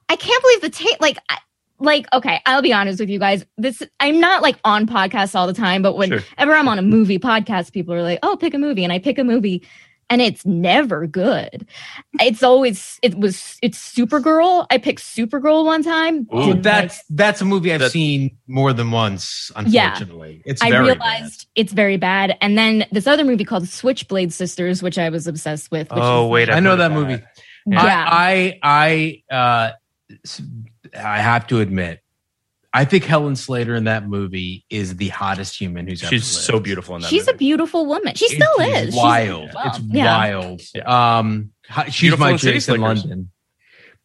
I 0.10 0.16
can't 0.16 0.42
believe 0.44 0.62
the 0.62 0.70
tape 0.70 0.98
like 1.00 1.18
I, 1.30 1.38
like 1.80 2.08
okay, 2.14 2.42
I'll 2.46 2.62
be 2.62 2.74
honest 2.74 3.00
with 3.00 3.10
you 3.10 3.20
guys. 3.20 3.46
This 3.58 3.82
I'm 4.00 4.20
not 4.20 4.42
like 4.42 4.58
on 4.66 4.86
podcasts 4.88 5.36
all 5.36 5.48
the 5.48 5.54
time, 5.54 5.82
but 5.82 5.96
whenever 5.96 6.22
Sure. 6.38 6.56
I'm 6.56 6.68
on 6.68 6.78
a 6.80 6.82
movie 6.82 7.20
podcast, 7.20 7.72
people 7.74 7.94
are 7.94 8.02
like, 8.04 8.20
"Oh, 8.24 8.36
pick 8.36 8.54
a 8.54 8.58
movie." 8.58 8.84
And 8.84 8.92
I 8.92 9.00
pick 9.00 9.18
a 9.18 9.24
movie 9.24 9.66
and 10.10 10.22
it's 10.22 10.46
never 10.46 11.06
good. 11.08 11.68
It's 12.20 12.42
always 12.44 13.00
it 13.04 13.18
was 13.18 13.58
it's 13.62 13.78
Supergirl. 13.96 14.66
I 14.70 14.78
picked 14.78 15.02
Supergirl 15.02 15.66
one 15.66 15.84
time. 15.84 16.28
Ooh. 16.34 16.40
Didn't 16.40 16.48
like 16.48 16.62
That's 16.64 17.04
that's 17.10 17.42
a 17.42 17.46
movie 17.46 17.74
I've 17.74 17.80
That- 17.82 17.92
seen 17.92 18.38
more 18.48 18.74
than 18.74 18.92
once. 18.92 19.52
Yeah. 19.68 19.92
Unfortunately, 19.92 20.42
it's 20.46 20.62
I 20.62 20.72
very 20.72 20.86
realized 20.88 21.48
it's 21.56 21.74
very 21.74 21.98
bad. 21.98 22.38
And 22.42 22.58
then 22.58 22.86
this 22.92 23.08
other 23.08 23.24
movie 23.24 23.44
called 23.46 23.68
Switchblade 23.68 24.34
Sisters, 24.34 24.82
which 24.84 24.98
I 24.98 25.10
was 25.10 25.28
obsessed 25.28 25.72
with. 25.72 25.90
Which 25.92 26.00
Oh 26.02 26.26
is 26.26 26.32
wait, 26.32 26.48
like- 26.48 26.54
I 26.56 26.58
I've 26.58 26.64
know 26.64 26.70
heard 26.72 26.80
that 26.80 26.92
movie. 26.92 27.24
yeah. 27.68 28.06
I 28.10 28.60
I 28.64 29.22
I 29.32 29.36
uh, 29.36 29.72
s- 30.26 30.42
I 30.98 31.20
have 31.20 31.46
to 31.48 31.60
admit, 31.60 32.02
I 32.72 32.86
think 32.86 33.04
Helen 33.04 33.36
Slater 33.36 33.74
in 33.74 33.86
that 33.86 34.08
movie 34.08 34.64
is 34.70 34.96
the 34.98 35.08
hottest 35.08 35.60
human 35.60 35.88
who's 35.88 36.04
ever 36.04 36.10
She's 36.12 36.36
lived. 36.36 36.46
so 36.46 36.60
beautiful 36.60 36.96
in 36.96 37.02
that. 37.02 37.08
She's 37.10 37.28
a 37.28 37.34
beautiful 37.34 37.86
woman. 37.88 38.14
She 38.16 38.28
still 38.28 38.54
is. 38.60 38.68
It 38.68 38.76
is. 38.90 38.94
She's 38.94 38.96
wild. 38.96 39.50
well, 39.56 39.68
it's 39.68 39.80
yeah. 39.80 40.18
wild. 40.18 40.62
Um, 40.86 41.52
she's 41.86 42.02
Beautiful 42.02 42.26
my 42.28 42.32
in 42.34 42.38
City 42.38 42.54
Jason 42.58 42.76
Slickers. 42.78 43.04
London. 43.06 43.32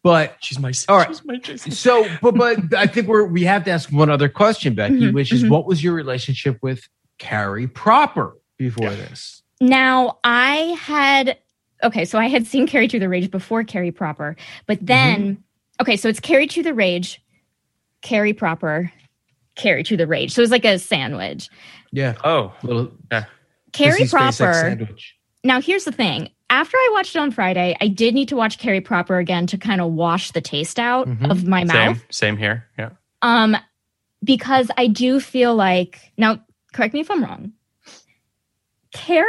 But 0.01 0.35
She's 0.39 0.59
my. 0.59 0.71
All 0.87 0.97
right. 0.97 1.07
She's 1.07 1.23
my 1.25 1.37
Jason. 1.37 1.71
so, 1.71 2.07
but 2.21 2.35
but 2.35 2.73
I 2.75 2.85
think 2.87 3.07
we're 3.07 3.25
we 3.25 3.43
have 3.43 3.63
to 3.65 3.71
ask 3.71 3.91
one 3.91 4.09
other 4.09 4.29
question, 4.29 4.73
Becky, 4.75 4.95
Mhm, 4.99 5.13
which 5.13 5.31
is 5.31 5.43
mhm. 5.43 5.49
what 5.49 5.65
was 5.65 5.83
your 5.83 5.93
relationship 5.93 6.57
with 6.61 6.87
Carrie 7.17 7.67
proper 7.67 8.35
before 8.57 8.89
Yeah. 8.89 8.95
this? 8.95 9.41
Now 9.61 10.17
I 10.23 10.75
had 10.79 11.37
okay, 11.83 12.05
so 12.05 12.19
I 12.19 12.27
had 12.27 12.45
seen 12.45 12.67
Carrie 12.67 12.87
to 12.87 12.99
the 12.99 13.09
Rage 13.09 13.31
before 13.31 13.63
Carrie 13.63 13.91
Proper, 13.91 14.35
but 14.67 14.77
then 14.81 15.43
okay, 15.81 15.97
so 15.97 16.07
it's 16.07 16.19
Carrie 16.19 16.47
to 16.47 16.61
the 16.61 16.73
Rage, 16.75 17.19
Carrie 18.05 18.33
Proper, 18.33 18.91
Carrie 19.55 19.83
to 19.83 19.97
the 19.97 20.05
Rage. 20.05 20.31
So 20.31 20.41
it's 20.43 20.51
like 20.51 20.63
a 20.63 20.77
sandwich. 20.77 21.49
Yeah, 21.91 22.13
Oh, 22.23 22.53
little 22.61 22.91
Carrie 23.73 23.99
Disney 23.99 24.05
Spacek 24.19 24.77
Proper. 24.77 24.87
Now 25.43 25.59
here's 25.59 25.85
the 25.85 25.91
thing. 25.91 26.29
After 26.51 26.77
I 26.77 26.89
watched 26.93 27.15
it 27.15 27.19
on 27.19 27.31
Friday, 27.31 27.75
I 27.81 27.87
did 27.87 28.13
need 28.13 28.27
to 28.29 28.35
watch 28.35 28.59
Carrie 28.59 28.79
Proper 28.81 29.17
again 29.17 29.47
to 29.47 29.57
kind 29.57 29.81
of 29.81 29.91
wash 29.91 30.31
the 30.31 30.41
taste 30.41 30.77
out 30.77 31.07
Mhm. 31.07 31.31
of 31.31 31.45
my 31.47 31.63
mouth. 31.63 31.97
same, 31.97 32.05
same 32.11 32.37
here. 32.37 32.65
Yeah. 32.77 32.89
Um, 33.23 33.57
because 34.23 34.69
I 34.77 34.85
do 34.87 35.19
feel 35.19 35.55
like 35.55 35.99
now, 36.17 36.39
correct 36.73 36.93
me 36.93 36.99
if 36.99 37.09
I'm 37.09 37.23
wrong. 37.23 37.53
Carrie 38.93 39.25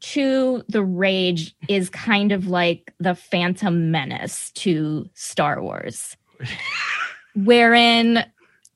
to 0.00 0.62
the 0.68 0.82
Rage 0.84 1.54
is 1.68 1.90
kind 1.90 2.30
of 2.32 2.46
like 2.46 2.94
the 3.00 3.14
Phantom 3.14 3.90
Menace 3.90 4.50
to 4.52 5.08
Star 5.14 5.60
Wars, 5.62 6.16
wherein 7.34 8.24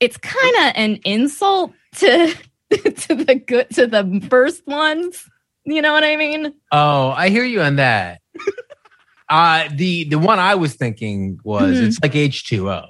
it's 0.00 0.16
kind 0.16 0.56
of 0.56 0.72
an 0.76 0.96
insult 1.04 1.72
to 1.96 2.34
to 2.70 3.14
the 3.14 3.34
good 3.46 3.70
to 3.70 3.86
the 3.86 4.26
first 4.28 4.66
ones. 4.66 5.28
You 5.64 5.82
know 5.82 5.92
what 5.92 6.04
I 6.04 6.16
mean? 6.16 6.52
Oh, 6.72 7.10
I 7.10 7.28
hear 7.28 7.44
you 7.44 7.60
on 7.62 7.76
that. 7.76 8.20
uh 9.28 9.68
the 9.74 10.04
the 10.04 10.18
one 10.18 10.38
I 10.38 10.54
was 10.54 10.74
thinking 10.74 11.38
was 11.42 11.76
Mhm. 11.78 11.86
it's 11.88 11.98
like 12.02 12.14
H 12.14 12.44
two 12.48 12.70
O. 12.70 12.82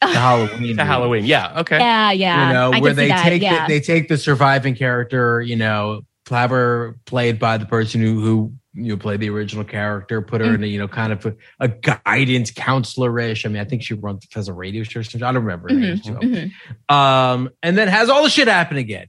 the 0.00 0.06
Halloween. 0.08 0.50
To 0.50 0.58
movie. 0.68 0.82
Halloween. 0.82 1.24
Yeah. 1.26 1.60
Okay. 1.60 1.78
Yeah, 1.78 2.10
yeah. 2.12 2.46
you 2.48 2.52
know, 2.54 2.72
I 2.72 2.80
where 2.80 2.94
they 2.94 3.08
take 3.08 3.42
yeah. 3.42 3.66
the, 3.66 3.74
they 3.74 3.80
take 3.80 4.08
the 4.08 4.16
surviving 4.16 4.74
character, 4.74 5.42
you 5.42 5.56
know, 5.56 6.02
Flabber 6.24 6.94
played 7.04 7.38
by 7.38 7.58
the 7.58 7.66
person 7.66 8.00
who 8.00 8.20
who 8.20 8.52
you 8.74 8.88
know 8.90 8.96
played 8.96 9.20
the 9.20 9.28
original 9.30 9.64
character, 9.64 10.22
put 10.22 10.40
her 10.40 10.54
in 10.54 10.62
a 10.64 10.66
you 10.66 10.78
know 10.78 10.88
kind 10.88 11.12
of 11.12 11.26
a, 11.26 11.34
a 11.60 11.68
guidance 11.68 12.50
counselor 12.50 13.18
ish. 13.20 13.44
I 13.44 13.48
mean, 13.48 13.60
I 13.60 13.64
think 13.64 13.82
she 13.82 13.94
runs 13.94 14.26
has 14.34 14.48
a 14.48 14.52
radio 14.52 14.82
station. 14.84 15.22
I 15.22 15.32
don't 15.32 15.42
remember 15.44 15.68
her 15.72 15.78
name. 15.78 15.96
so. 15.98 16.12
Mhm. 16.14 16.50
Um, 16.88 17.50
and 17.62 17.76
then 17.76 17.88
has 17.88 18.08
all 18.08 18.22
the 18.22 18.30
shit 18.30 18.48
happen 18.48 18.76
again. 18.76 19.06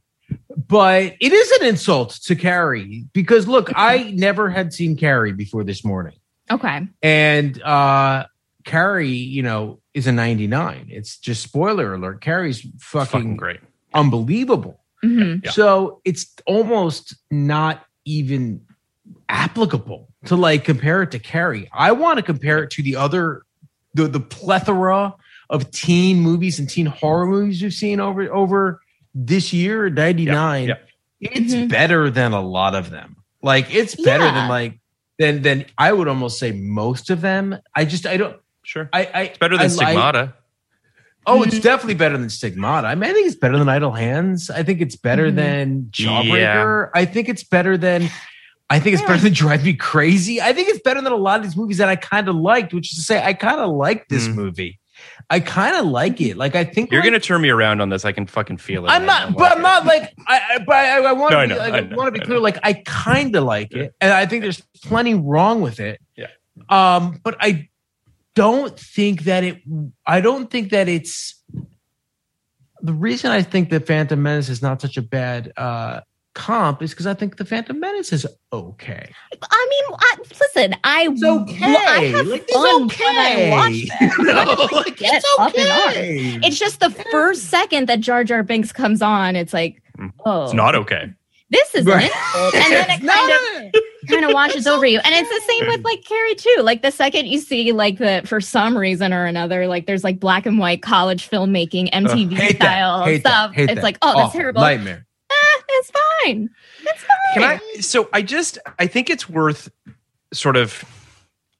But 0.68 1.16
it 1.20 1.32
is 1.34 1.52
an 1.62 1.68
insult 1.68 2.12
to 2.24 2.36
Carrie 2.36 3.06
because 3.14 3.48
look, 3.48 3.72
I 3.76 4.12
never 4.16 4.50
had 4.50 4.74
seen 4.74 4.96
Carrie 4.98 5.34
before 5.34 5.64
this 5.64 5.84
morning. 5.86 6.16
Okay. 6.52 6.82
And 7.02 7.62
uh 7.62 8.26
Carrie, 8.66 9.10
you 9.10 9.44
know, 9.44 9.82
is 9.94 10.08
a 10.08 10.12
99. 10.12 10.88
It's 10.90 11.18
just 11.18 11.44
spoiler 11.44 11.94
alert. 11.94 12.22
Carrie's 12.22 12.62
fucking, 12.80 13.06
Fucking 13.12 13.36
great. 13.38 13.60
unbelievable. 13.94 14.80
hmm 15.02 15.36
Yeah. 15.44 15.52
So 15.52 16.02
it's 16.06 16.34
almost 16.46 17.16
not 17.30 17.84
even 18.06 18.62
applicable 19.30 20.10
to 20.26 20.36
like 20.36 20.64
compare 20.64 21.02
it 21.04 21.12
to 21.12 21.20
Carrie. 21.20 21.70
I 21.74 21.92
want 21.92 22.18
to 22.18 22.24
compare 22.24 22.64
it 22.64 22.70
to 22.72 22.84
the 22.84 22.96
other 22.96 23.44
the 23.94 24.08
the 24.08 24.20
plethora 24.20 25.14
of 25.50 25.70
teen 25.72 26.20
movies 26.20 26.60
and 26.60 26.70
teen 26.70 26.86
horror 26.88 27.26
movies 27.26 27.62
we've 27.62 27.74
seen 27.74 28.00
over 28.00 28.32
over 28.34 28.82
this 29.14 29.54
year, 29.54 29.90
99. 29.90 30.70
Yeah, 30.70 30.76
It's 31.22 31.54
Mhm. 31.54 31.70
better 31.70 32.10
than 32.10 32.34
a 32.34 32.42
lot 32.42 32.74
of 32.76 32.90
them. 32.90 33.18
Like 33.42 33.74
it's 33.74 33.96
better 33.96 34.26
Yeah. 34.26 34.34
than 34.34 34.50
like 34.50 34.80
than 35.20 35.42
than 35.42 35.66
I 35.78 35.92
would 35.94 36.08
almost 36.08 36.40
say 36.40 36.52
most 36.52 37.10
of 37.10 37.22
them. 37.22 37.58
I 37.76 37.86
just 37.86 38.06
I 38.08 38.18
don't 38.18 38.38
Sure. 38.64 38.90
I 38.94 39.10
I 39.14 39.22
It's 39.24 39.38
better 39.38 39.58
than 39.58 39.66
I, 39.66 39.70
Stigmata. 39.70 40.34
Oh, 41.26 41.42
it's 41.44 41.60
definitely 41.60 41.94
better 41.94 42.18
than 42.18 42.30
Stigmata. 42.30 42.88
I 42.88 42.96
mean, 42.96 43.10
I 43.10 43.14
think 43.14 43.28
it's 43.28 43.36
better 43.38 43.58
than 43.58 43.70
Idle 43.70 43.92
Hands. 43.92 44.50
I 44.50 44.64
think 44.64 44.82
it's 44.82 44.98
better 44.98 45.32
Mhm. 45.32 45.36
than 45.36 45.82
Jawbreaker. 45.92 46.90
I 46.94 47.06
think 47.06 47.30
it's 47.30 47.44
better 47.44 47.78
than. 47.78 48.10
I 48.74 48.80
think 48.80 48.96
it's 48.96 49.04
better 49.04 49.22
than 49.22 49.34
Drive 49.34 49.64
Me 49.64 49.74
Crazy. 49.74 50.42
I 50.42 50.52
think 50.54 50.68
it's 50.70 50.80
better 50.80 51.02
than 51.02 51.12
a 51.12 51.16
lot 51.16 51.38
of 51.40 51.44
these 51.44 51.56
movies 51.56 51.78
that 51.78 51.90
I 51.90 51.96
kind 51.96 52.28
of 52.28 52.36
liked, 52.36 52.74
which 52.74 52.92
is 52.92 52.98
to 52.98 53.04
say, 53.04 53.24
I 53.24 53.34
kind 53.34 53.60
of 53.60 53.70
like 53.72 54.08
this 54.10 54.28
Mm. 54.28 54.36
movie. 54.36 54.80
I 55.30 55.40
kind 55.42 55.76
of 55.76 55.86
like 55.86 56.20
it. 56.22 56.38
Like 56.38 56.56
I 56.56 56.64
think 56.64 56.92
You're 56.92 57.02
like, 57.02 57.10
gonna 57.10 57.20
turn 57.20 57.42
me 57.42 57.50
around 57.50 57.82
on 57.82 57.90
this. 57.90 58.04
I 58.06 58.12
can 58.14 58.26
fucking 58.26 58.58
feel 58.58 58.86
it. 58.86 58.90
I'm 58.90 59.06
not, 59.06 59.36
but 59.36 59.52
I'm 59.52 59.62
not 59.62 59.86
like 59.86 60.12
I. 60.28 60.42
I 60.56 60.58
but 60.60 60.76
I, 60.76 61.00
I 61.04 61.12
want 61.14 61.32
No, 61.32 61.38
to 61.38 61.44
I 61.44 61.46
be, 61.46 61.54
know, 61.54 61.58
like, 61.60 61.74
I 61.74 61.78
I, 61.78 61.82
know, 61.82 61.96
want 61.98 62.08
to 62.08 62.12
be 62.12 62.22
I 62.22 62.26
clear. 62.26 62.38
know. 62.38 62.44
Like 62.44 62.60
I 62.64 62.74
kind 62.86 63.36
of 63.36 63.44
like 63.44 63.72
it, 63.74 63.94
and 64.02 64.12
I 64.14 64.26
think 64.26 64.42
there's 64.44 64.62
plenty 64.84 65.14
wrong 65.14 65.62
with 65.62 65.80
it. 65.80 66.00
Yeah. 66.16 66.28
Um, 66.70 67.20
but 67.24 67.36
I 67.40 67.70
don't 68.36 68.78
think 68.80 69.24
that 69.24 69.44
it. 69.44 69.62
I 70.06 70.20
don't 70.22 70.50
think 70.50 70.72
that 70.72 70.88
it's 70.88 71.36
the 72.82 72.94
reason 72.94 73.32
I 73.32 73.42
think 73.44 73.70
that 73.72 73.86
Phantom 73.88 74.22
Menace 74.22 74.50
is 74.50 74.62
not 74.62 74.82
such 74.82 74.98
a 74.98 75.02
bad 75.02 75.52
uh 75.58 76.02
comp 76.34 76.82
is 76.82 76.92
because 76.92 77.08
I 77.08 77.14
think 77.14 77.38
the 77.38 77.46
Phantom 77.46 77.80
Menace 77.80 78.12
is 78.12 78.26
okay. 78.52 79.12
I 79.52 79.68
mean, 79.70 79.98
I, 80.00 80.18
listen, 80.40 80.76
I 80.84 81.08
It's 81.12 81.24
okay. 81.24 81.64
I 81.66 82.06
have 82.06 82.28
like, 82.28 82.50
fun 82.50 82.84
it's 82.90 83.00
when 83.00 83.16
I 83.18 83.34
okay. 83.34 83.52
watch 83.52 83.72
it. 84.02 84.18
You 84.18 84.24
know, 84.26 84.78
like, 84.78 85.02
it's 85.02 85.26
up 85.40 85.54
and 85.56 85.70
on. 85.70 85.90
okay. 85.90 86.40
It's 86.44 86.58
just 86.60 86.80
the 86.80 86.90
first 86.90 87.46
second 87.46 87.88
that 87.88 88.00
Jar 88.00 88.24
Jar 88.24 88.44
Binks 88.44 88.72
comes 88.72 89.02
on, 89.02 89.36
it's 89.36 89.54
like, 89.54 89.82
mm. 89.98 90.12
oh, 90.26 90.46
It's 90.46 90.54
not 90.54 90.76
okay. 90.76 91.14
this 91.50 91.76
is 91.76 91.86
Right. 91.86 92.12
an. 92.12 92.52
And 92.56 92.74
then 92.74 92.90
it 92.90 93.06
kind 93.06 93.74
of 93.74 94.10
kind 94.10 94.26
of 94.26 94.34
washes 94.34 94.68
over 94.68 94.86
you. 94.86 95.00
And 95.04 95.14
it's 95.14 95.30
the 95.30 95.42
same 95.52 95.68
with 95.68 95.82
mm. 95.82 95.86
like 95.86 96.04
Carrie 96.04 96.36
too. 96.36 96.62
Like 96.62 96.82
the 96.82 96.92
second 96.92 97.28
you 97.28 97.40
see 97.40 97.72
like 97.72 98.00
the 98.00 98.22
for 98.26 98.42
some 98.42 98.78
reason 98.78 99.14
or 99.14 99.26
another, 99.26 99.68
like 99.68 99.86
there's 99.86 100.04
like 100.04 100.20
black 100.20 100.46
and 100.46 100.58
white 100.58 100.82
college 100.82 101.30
filmmaking, 101.30 101.92
MTV 101.92 102.34
uh, 102.34 102.36
Hate 102.36 102.56
style 102.56 103.06
that. 103.06 103.20
stuff. 103.20 103.54
Hate 103.54 103.70
it's 103.70 103.76
that. 103.76 103.84
like, 103.84 103.98
oh, 104.02 104.08
that's 104.08 104.20
Awful. 104.28 104.40
terrible. 104.40 104.62
Nightmare. 104.62 105.06
It's 105.76 105.92
fine. 105.92 106.50
It's 106.82 107.04
fine. 107.04 107.18
Can 107.34 107.44
I? 107.44 107.80
So 107.82 108.10
I 108.14 108.22
just 108.22 108.58
I 108.80 108.88
think 108.88 109.10
it's 109.10 109.30
worth 109.30 109.70
sort 110.34 110.58
of. 110.58 110.84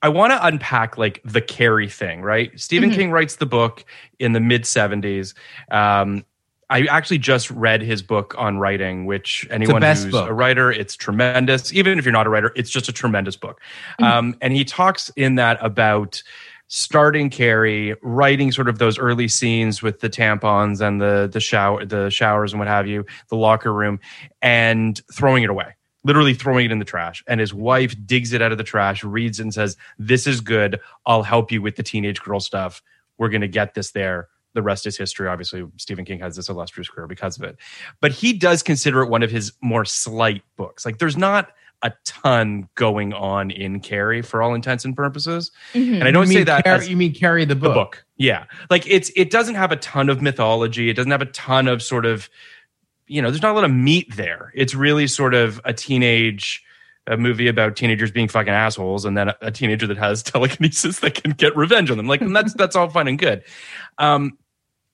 I 0.02 0.10
want 0.10 0.34
to 0.34 0.46
unpack 0.46 0.98
like 0.98 1.22
the 1.24 1.40
Carrie 1.42 1.88
thing, 1.90 2.22
right? 2.22 2.52
Stephen 2.60 2.92
Mhm. 2.92 2.96
King 2.96 3.12
writes 3.12 3.38
the 3.38 3.46
book 3.46 3.86
in 4.20 4.34
the 4.34 4.42
mid 4.42 4.64
'70s. 4.64 5.34
Um, 5.72 6.26
I 6.70 6.82
actually 6.90 7.20
just 7.20 7.50
read 7.52 7.82
his 7.82 8.02
book 8.02 8.36
on 8.38 8.58
writing, 8.58 9.06
which 9.06 9.48
anyone 9.50 9.82
who's 9.82 10.06
book. 10.08 10.30
a 10.30 10.34
writer, 10.34 10.72
it's 10.72 10.96
tremendous. 10.96 11.72
Even 11.74 12.00
if 12.00 12.06
you're 12.06 12.12
not 12.12 12.26
a 12.26 12.30
writer, 12.30 12.52
it's 12.56 12.70
just 12.70 12.90
a 12.90 12.92
tremendous 12.92 13.36
book. 13.36 13.62
Mhm. 14.02 14.06
Um, 14.06 14.36
and 14.42 14.54
he 14.54 14.66
talks 14.66 15.10
in 15.16 15.36
that 15.36 15.58
about 15.62 16.22
starting 16.76 17.30
Carrie, 17.30 17.96
writing 18.02 18.52
sort 18.52 18.68
of 18.68 18.80
those 18.80 18.98
early 18.98 19.28
scenes 19.28 19.84
with 19.84 20.00
the 20.00 20.10
tampons 20.10 20.82
and 20.82 21.00
the 21.00 21.30
the 21.32 21.40
shower, 21.40 21.86
the 21.86 22.10
showers 22.10 22.52
and 22.52 22.60
what 22.60 22.68
have 22.68 22.88
you, 22.88 23.06
the 23.30 23.36
locker 23.36 23.72
room, 23.72 24.00
and 24.42 25.00
throwing 25.14 25.44
it 25.44 25.52
away. 25.52 25.76
Literally 26.04 26.34
throwing 26.34 26.66
it 26.66 26.72
in 26.72 26.80
the 26.80 26.86
trash. 26.86 27.24
And 27.28 27.40
his 27.40 27.54
wife 27.54 27.96
digs 28.08 28.34
it 28.34 28.42
out 28.42 28.52
of 28.52 28.58
the 28.58 28.64
trash, 28.64 29.04
reads 29.04 29.40
and 29.40 29.54
says, 29.54 29.78
This 30.00 30.26
is 30.26 30.42
good. 30.42 30.80
I'll 31.06 31.22
help 31.22 31.52
you 31.52 31.62
with 31.62 31.76
the 31.76 31.84
teenage 31.84 32.20
girl 32.24 32.40
stuff. 32.40 32.82
We're 33.20 33.30
going 33.30 33.42
to 33.42 33.48
get 33.48 33.76
this 33.76 33.92
there. 33.92 34.28
The 34.56 34.64
rest 34.64 34.88
is 34.88 34.98
history. 34.98 35.28
Obviously, 35.28 35.64
Stephen 35.78 36.06
King 36.06 36.20
has 36.20 36.36
this 36.36 36.50
illustrious 36.50 36.90
career 36.90 37.06
because 37.06 37.38
of 37.38 37.44
it. 37.44 37.56
But 38.02 38.12
he 38.14 38.34
does 38.34 38.64
consider 38.64 39.04
it 39.04 39.10
one 39.10 39.22
of 39.22 39.30
his 39.30 39.54
more 39.62 39.86
slight 39.86 40.42
books. 40.58 40.88
Like, 40.88 40.98
there's 40.98 41.18
not 41.18 41.52
a 41.84 41.92
ton 42.06 42.68
going 42.76 43.14
on 43.14 43.52
in 43.52 43.80
Carrie 43.82 44.22
for 44.22 44.42
all 44.42 44.56
intents 44.56 44.86
and 44.86 44.96
purposes. 44.96 45.52
Mhm. 45.74 45.96
And 45.96 46.04
I 46.06 46.12
don't 46.12 46.28
You 46.28 46.34
say 46.40 46.44
that 46.46 46.64
Carrie, 46.64 46.80
as 46.80 46.90
you 46.90 46.98
mean 46.98 47.14
Carrie 47.14 47.46
the 47.46 47.54
the 47.54 47.60
book. 47.60 47.74
book. 47.76 48.06
Yeah. 48.18 48.46
Like 48.70 48.88
it's 48.88 49.12
it 49.16 49.30
doesn't 49.30 49.56
have 49.56 49.72
a 49.72 49.76
ton 49.76 50.10
of 50.10 50.22
mythology. 50.22 50.90
It 50.90 50.94
doesn't 50.96 51.12
have 51.12 51.22
a 51.22 51.26
ton 51.28 51.68
of 51.68 51.84
sort 51.84 52.06
of 52.06 52.30
you 53.06 53.22
know, 53.22 53.30
there's 53.30 53.42
not 53.42 53.52
a 53.52 53.56
lot 53.56 53.66
of 53.66 53.72
meat 53.72 54.16
there. 54.16 54.52
It's 54.56 54.74
really 54.74 55.08
sort 55.08 55.34
of 55.34 55.60
a 55.66 55.74
teenage 55.74 56.64
a 57.06 57.18
movie 57.18 57.50
about 57.50 57.76
teenagers 57.76 58.12
being 58.12 58.30
fucking 58.30 58.54
assholes 58.54 59.04
and 59.04 59.18
then 59.18 59.28
a, 59.28 59.36
a 59.42 59.52
teenager 59.52 59.86
that 59.88 59.98
has 59.98 60.24
telekinesis 60.24 61.00
that 61.00 61.22
can 61.22 61.32
get 61.32 61.54
revenge 61.58 61.92
on 61.92 61.98
them. 61.98 62.08
Like 62.08 62.22
and 62.22 62.34
that's 62.34 62.54
that's 62.54 62.78
all 62.78 62.90
fun 62.90 63.10
and 63.10 63.20
good. 63.20 63.44
Um 63.98 64.38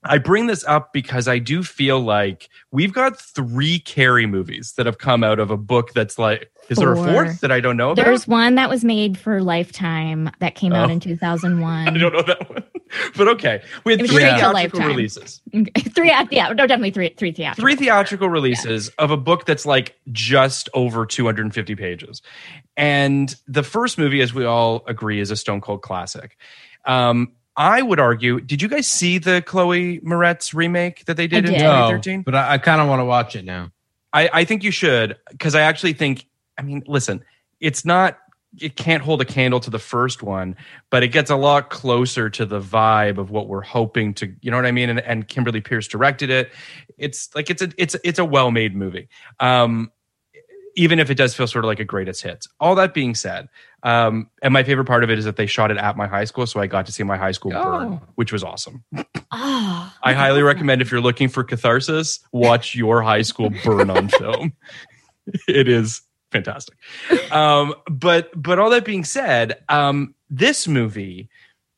I 0.03 0.17
bring 0.17 0.47
this 0.47 0.63
up 0.63 0.93
because 0.93 1.27
I 1.27 1.39
do 1.39 1.62
feel 1.62 1.99
like 1.99 2.47
we've 2.71 2.93
got 2.93 3.19
three 3.19 3.79
Carrie 3.79 4.25
movies 4.25 4.73
that 4.77 4.85
have 4.85 4.97
come 4.97 5.23
out 5.25 5.39
of 5.39 5.51
a 5.51 5.57
book 5.57 5.93
that's 5.93 6.17
like, 6.17 6.49
is 6.69 6.77
there 6.77 6.93
a 6.93 6.95
fourth 6.95 7.41
that 7.41 7.51
I 7.51 7.59
don't 7.59 7.75
know 7.75 7.91
about? 7.91 8.05
There's 8.05 8.25
one 8.27 8.55
that 8.55 8.69
was 8.69 8.85
made 8.85 9.17
for 9.17 9.41
Lifetime 9.43 10.29
that 10.39 10.55
came 10.55 10.71
out 10.71 10.89
Oh. 10.89 10.93
in 10.93 10.99
2001. 11.01 11.88
I 11.89 11.97
don't 11.97 12.13
know 12.13 12.21
that 12.21 12.49
one, 12.49 12.63
but 13.17 13.27
okay. 13.29 13.62
We 13.83 13.93
had 13.97 13.99
three 14.07 14.19
theatrical 14.19 14.79
releases. 14.81 15.41
three, 15.93 16.13
yeah, 16.31 16.49
no, 16.53 16.65
definitely 16.65 16.91
three, 16.91 17.09
three 17.17 17.33
theatrical. 17.33 17.62
three 17.62 17.75
theatrical 17.75 18.29
releases 18.29 18.88
of 18.99 19.12
a 19.12 19.17
book 19.17 19.45
that's 19.45 19.65
like 19.65 19.95
just 20.12 20.69
over 20.73 21.05
250 21.05 21.75
pages 21.75 22.21
and 22.77 23.35
the 23.47 23.63
first 23.63 23.97
movie 23.97 24.21
as 24.21 24.33
we 24.33 24.45
all 24.45 24.83
agree 24.88 25.19
is 25.19 25.29
a 25.31 25.35
stone 25.35 25.59
cold 25.59 25.81
classic 25.81 26.38
um 26.85 27.31
i 27.60 27.82
would 27.84 28.00
argue 28.00 28.39
did 28.41 28.62
you 28.62 28.67
guys 28.67 28.88
see 28.88 29.19
the 29.19 29.43
chloe 29.43 30.00
moretz 30.00 30.54
remake 30.54 31.06
that 31.06 31.15
they 31.15 31.28
did 31.28 31.45
in 31.45 31.52
did. 31.52 31.60
No, 31.60 31.91
2013 31.91 32.24
but 32.24 32.34
I, 32.34 32.54
I 32.54 32.58
kind 32.58 32.82
of 32.82 32.88
want 32.88 33.02
to 33.02 33.06
watch 33.06 33.36
it 33.36 33.45
now. 33.45 33.72
I, 34.12 34.30
I 34.34 34.43
think 34.45 34.63
you 34.63 34.72
should 34.72 35.17
because 35.30 35.54
i 35.54 35.62
actually 35.62 35.93
think 35.93 36.26
i 36.58 36.63
mean 36.63 36.82
listen 36.88 37.24
it's 37.60 37.86
not 37.86 38.17
it 38.58 38.76
can't 38.76 39.04
hold 39.04 39.22
a 39.22 39.26
candle 39.26 39.60
to 39.60 39.69
the 39.69 39.80
first 39.80 40.24
one 40.24 40.56
but 40.89 41.04
it 41.04 41.10
gets 41.10 41.30
a 41.30 41.36
lot 41.36 41.69
closer 41.69 42.30
to 42.32 42.45
the 42.45 42.60
vibe 42.60 43.17
of 43.17 43.30
what 43.30 43.48
we're 43.48 43.62
hoping 43.62 44.13
to 44.15 44.34
you 44.41 44.50
know 44.50 44.58
what 44.58 44.65
i 44.65 44.72
mean? 44.72 44.89
And, 44.89 45.00
and 45.02 45.28
kimberly 45.28 45.62
peirce 45.62 45.88
directed 45.88 46.30
it. 46.30 46.52
It's 46.98 47.34
like 47.36 47.50
it's 47.50 47.62
a 47.62 47.69
it's 47.78 47.95
it's 48.04 48.19
a 48.19 48.26
well-made 48.26 48.76
movie. 48.76 49.08
Um 49.39 49.91
even 50.76 51.00
if 51.00 51.10
it 51.10 51.15
does 51.15 51.36
feel 51.36 51.48
sort 51.48 51.65
of 51.65 51.67
like 51.67 51.80
a 51.80 51.86
greatest 51.86 52.24
hits. 52.24 52.48
All 52.60 52.74
that 52.76 52.93
being 52.93 53.13
said 53.13 53.50
um 53.83 54.29
and 54.41 54.53
my 54.53 54.63
favorite 54.63 54.85
part 54.85 55.03
of 55.03 55.09
it 55.09 55.17
is 55.17 55.25
that 55.25 55.35
they 55.37 55.45
shot 55.45 55.71
it 55.71 55.77
at 55.77 55.95
my 55.95 56.07
high 56.07 56.25
school 56.25 56.45
so 56.45 56.59
i 56.59 56.67
got 56.67 56.85
to 56.85 56.91
see 56.91 57.03
my 57.03 57.17
high 57.17 57.31
school 57.31 57.51
burn 57.51 57.63
Oh. 57.93 58.01
which 58.15 58.31
was 58.33 58.43
awesome. 58.43 58.83
Oh, 59.31 59.93
i 60.03 60.13
highly 60.13 60.41
recommend 60.41 60.81
if 60.81 60.91
you're 60.91 61.01
looking 61.01 61.29
for 61.29 61.43
catharsis 61.43 62.19
watch 62.31 62.75
your 62.75 63.01
high 63.01 63.21
school 63.21 63.49
burn 63.63 63.89
on 63.89 64.09
film. 64.09 64.53
It 65.47 65.67
is 65.67 66.01
fantastic. 66.31 66.75
Um 67.31 67.75
but 67.89 68.29
but 68.35 68.57
all 68.59 68.71
that 68.71 68.83
being 68.85 69.03
said 69.03 69.61
um 69.69 70.15
this 70.29 70.67
movie 70.67 71.29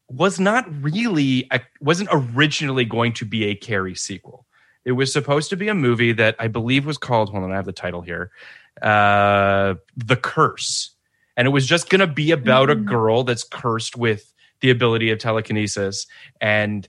was 0.09 0.39
not 0.39 0.65
really 0.83 1.47
a, 1.51 1.59
wasn't 1.81 2.09
originally 2.11 2.85
going 2.85 3.13
to 3.13 3.25
be 3.25 3.45
a 3.45 3.55
carrie 3.55 3.95
sequel. 3.95 4.45
It 4.85 4.93
was 4.93 5.11
supposed 5.13 5.49
to 5.51 5.57
be 5.57 5.67
a 5.67 5.75
movie 5.75 6.13
that 6.13 6.35
i 6.39 6.47
believe 6.47 6.85
was 6.85 6.97
called 6.97 7.29
hold 7.29 7.43
on 7.43 7.51
i 7.51 7.55
have 7.55 7.65
the 7.65 7.71
title 7.73 8.01
here 8.01 8.31
uh 8.81 9.75
the 9.97 10.15
curse 10.15 10.90
and 11.41 11.47
it 11.47 11.49
was 11.51 11.65
just 11.65 11.89
going 11.89 12.01
to 12.01 12.05
be 12.05 12.29
about 12.29 12.69
a 12.69 12.75
girl 12.75 13.23
that's 13.23 13.43
cursed 13.43 13.97
with 13.97 14.31
the 14.59 14.69
ability 14.69 15.09
of 15.09 15.17
telekinesis 15.17 16.05
and 16.39 16.87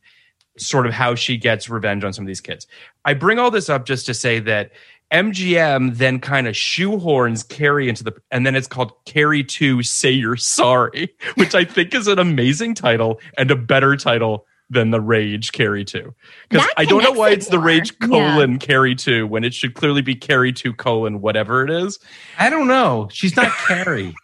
sort 0.58 0.86
of 0.86 0.92
how 0.92 1.14
she 1.14 1.38
gets 1.38 1.70
revenge 1.70 2.04
on 2.04 2.12
some 2.12 2.22
of 2.22 2.26
these 2.26 2.42
kids. 2.42 2.66
I 3.06 3.14
bring 3.14 3.38
all 3.38 3.50
this 3.50 3.70
up 3.70 3.86
just 3.86 4.04
to 4.04 4.12
say 4.12 4.40
that 4.40 4.70
MGM 5.10 5.96
then 5.96 6.20
kind 6.20 6.46
of 6.46 6.54
shoehorns 6.54 7.48
Carrie 7.48 7.88
into 7.88 8.04
the, 8.04 8.12
and 8.30 8.44
then 8.44 8.54
it's 8.54 8.66
called 8.68 8.92
Carrie 9.06 9.42
2 9.42 9.82
Say 9.82 10.10
You're 10.10 10.36
Sorry, 10.36 11.14
which 11.36 11.54
I 11.54 11.64
think 11.64 11.94
is 11.94 12.06
an 12.06 12.18
amazing 12.18 12.74
title 12.74 13.20
and 13.38 13.50
a 13.50 13.56
better 13.56 13.96
title 13.96 14.44
than 14.68 14.90
the 14.90 15.00
Rage 15.00 15.52
Carrie 15.52 15.84
2. 15.84 16.14
Because 16.50 16.66
I 16.76 16.84
don't 16.84 17.02
know 17.02 17.12
why 17.12 17.30
it 17.30 17.34
it's 17.38 17.48
the 17.48 17.56
more. 17.56 17.66
Rage 17.68 17.92
Yeah. 18.02 18.08
colon 18.08 18.58
Carrie 18.58 18.94
2 18.94 19.26
when 19.26 19.44
it 19.44 19.54
should 19.54 19.72
clearly 19.74 20.02
be 20.02 20.14
Carrie 20.14 20.52
2 20.52 20.74
colon 20.74 21.22
whatever 21.22 21.64
it 21.64 21.70
is. 21.70 21.98
I 22.38 22.50
don't 22.50 22.68
know. 22.68 23.08
She's 23.10 23.34
not 23.36 23.50
Carrie. 23.68 24.14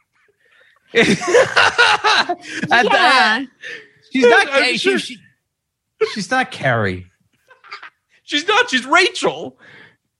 At 0.94 2.38
Yeah. 2.70 2.82
that- 2.82 3.46
she's 4.12 4.26
not. 4.26 4.48
I'm 4.50 4.72
She, 4.72 4.78
sure- 4.78 4.98
she- 4.98 5.18
she's 6.14 6.30
not 6.30 6.50
Carrie. 6.50 7.06
She's 8.24 8.46
not, 8.46 8.68
she's 8.70 8.84
Rachel. 8.86 9.58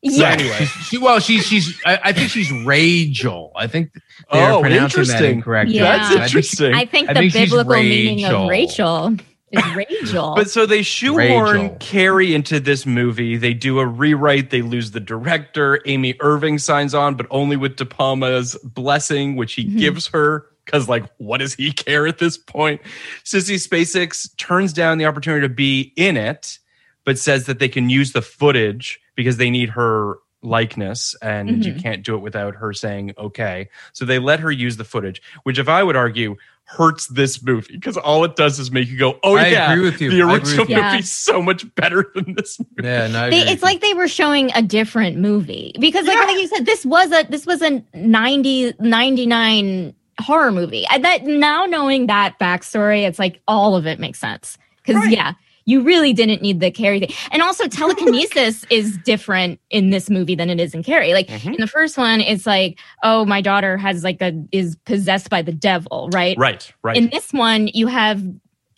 So 0.05 0.13
Yeah. 0.23 0.31
anyway, 0.31 0.65
she, 0.85 0.97
well, 0.99 1.19
she's 1.19 1.45
she's. 1.47 1.79
I, 1.85 1.99
I 2.05 2.13
think 2.13 2.31
she's 2.31 2.51
Rachel. 2.65 3.53
I 3.57 3.67
think 3.67 3.91
they're 4.33 4.53
Oh, 4.53 4.61
pronouncing 4.61 5.03
that 5.05 5.09
interesting. 5.09 5.31
incorrectly. 5.39 5.77
Yeah. 5.77 5.83
That's 5.99 6.05
I 6.07 6.09
think- 6.11 6.23
interesting. 6.25 6.75
I 6.75 6.85
think 6.87 7.09
I 7.11 7.13
the 7.15 7.21
think 7.31 7.51
biblical 7.51 7.75
meaning 7.83 8.25
of 8.25 8.49
Rachel. 8.49 9.11
Rachel 9.11 9.17
is 9.51 9.75
Rachel. 9.75 10.35
But 10.37 10.51
so 10.51 10.67
they 10.67 10.83
shoehorn 10.83 11.63
Rachel. 11.63 11.77
Carrie 11.81 12.33
into 12.35 12.61
this 12.61 12.87
movie. 12.87 13.37
They 13.37 13.55
do 13.55 13.81
a 13.81 13.87
rewrite. 13.87 14.51
They 14.51 14.63
lose 14.63 14.93
the 14.93 15.01
director. 15.01 15.81
Amy 15.87 16.15
Irving 16.21 16.59
signs 16.59 16.95
on, 16.95 17.15
but 17.17 17.27
only 17.31 17.57
with 17.57 17.77
De 17.77 17.85
Palma's 17.85 18.57
blessing, 18.63 19.35
which 19.37 19.55
he 19.55 19.65
Mhm. 19.65 19.79
gives 19.79 20.07
her. 20.09 20.47
Because, 20.71 20.87
like, 20.89 21.05
what 21.17 21.39
does 21.39 21.55
he 21.55 21.73
care 21.87 22.07
at 22.07 22.19
this 22.19 22.37
point? 22.37 22.83
Sissy 23.25 23.55
Spacek 23.57 24.37
turns 24.37 24.75
down 24.75 24.99
the 24.99 25.07
opportunity 25.07 25.49
to 25.49 25.55
be 25.55 25.93
in 25.97 26.19
it, 26.19 26.59
but 27.05 27.19
says 27.19 27.47
that 27.47 27.59
they 27.59 27.69
can 27.71 27.89
use 27.89 28.13
the 28.13 28.21
footage 28.21 29.01
because 29.15 29.39
they 29.39 29.49
need 29.49 29.71
her 29.71 30.17
likeness 30.43 31.17
and 31.23 31.65
you 31.65 31.73
Mhm. 31.73 31.83
can't 31.83 32.03
do 32.05 32.15
it 32.15 32.19
without 32.19 32.55
her 32.57 32.73
saying 32.73 33.13
okay. 33.19 33.69
So 33.93 34.05
they 34.05 34.19
let 34.19 34.41
her 34.41 34.53
use 34.53 34.77
the 34.77 34.85
footage, 34.85 35.21
which, 35.43 35.59
if 35.59 35.69
I 35.69 35.83
would 35.83 35.97
argue, 35.97 36.37
hurts 36.71 37.07
this 37.07 37.43
movie 37.43 37.73
because 37.73 37.97
all 37.97 38.25
it 38.25 38.37
does 38.37 38.59
is 38.59 38.71
make 38.71 38.89
you 38.89 38.99
go, 38.99 39.19
"Oh 39.25 39.37
I 39.39 39.47
yeah, 39.49 39.73
agree 39.73 39.85
with 39.87 40.03
you. 40.03 40.11
the 40.11 40.21
original 40.21 40.65
with 40.65 40.69
you. 40.71 40.77
Yeah. 40.77 41.01
so 41.01 41.41
much 41.41 41.65
better 41.77 42.05
than 42.15 42.35
this." 42.35 42.61
Movie. 42.61 42.87
Yeah, 42.89 43.07
no, 43.09 43.31
they, 43.31 43.41
it's 43.49 43.63
like 43.63 43.81
they 43.81 43.95
were 43.95 44.07
showing 44.07 44.51
a 44.55 44.61
different 44.63 45.17
movie 45.17 45.73
because 45.81 46.07
like, 46.07 46.19
like 46.19 46.37
you 46.39 46.47
said 46.47 46.67
this 46.67 46.85
was 46.87 47.11
a 47.11 47.25
this 47.29 47.47
was 47.47 47.63
a 47.63 47.83
90 47.95 48.75
99 48.81 49.95
horror 50.21 50.51
movie 50.53 50.85
and 50.91 51.05
that 51.05 51.25
now 51.25 51.65
knowing 51.65 52.07
that 52.07 52.39
backstory 52.39 53.07
it's 53.07 53.19
like 53.19 53.41
all 53.49 53.77
of 53.77 53.87
it 53.87 53.99
makes 53.99 54.19
sense 54.19 54.59
because 54.85 54.97
Right. 55.03 55.13
yeah 55.13 55.33
you 55.65 55.83
really 55.83 56.13
didn't 56.15 56.41
need 56.43 56.61
the 56.61 56.71
carrie 56.71 56.99
thing 57.01 57.13
and 57.31 57.43
also 57.43 57.69
telekinesis 57.69 58.65
is 58.71 58.97
different 59.05 59.61
in 59.71 59.91
this 59.91 60.09
movie 60.11 60.35
than 60.35 60.51
it 60.51 60.59
is 60.59 60.75
in 60.75 60.83
carrie 60.83 61.13
like 61.13 61.29
Mhm. 61.29 61.55
in 61.55 61.61
the 61.61 61.67
first 61.67 61.97
one 61.99 62.21
it's 62.21 62.47
like 62.47 62.79
oh 63.03 63.25
my 63.25 63.41
daughter 63.41 63.77
has 63.77 64.03
like 64.03 64.21
a 64.23 64.33
is 64.51 64.77
possessed 64.87 65.31
by 65.31 65.43
the 65.43 65.53
devil 65.53 66.09
right 66.13 66.37
Right, 66.39 66.73
right. 66.83 66.97
in 66.97 67.11
this 67.11 67.33
one 67.33 67.69
you 67.69 67.87
have 67.87 68.23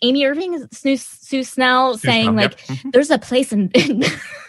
amy 0.03 0.25
irving 0.25 0.67
sue, 0.71 0.97
sue 0.97 1.43
snell 1.43 1.97
saying 1.97 2.23
Snell, 2.25 2.33
like 2.35 2.69
yep. 2.69 2.77
Mhm. 2.79 2.91
there's 2.91 3.09
a 3.11 3.17
place 3.19 3.51
in, 3.53 3.69
in 3.73 4.03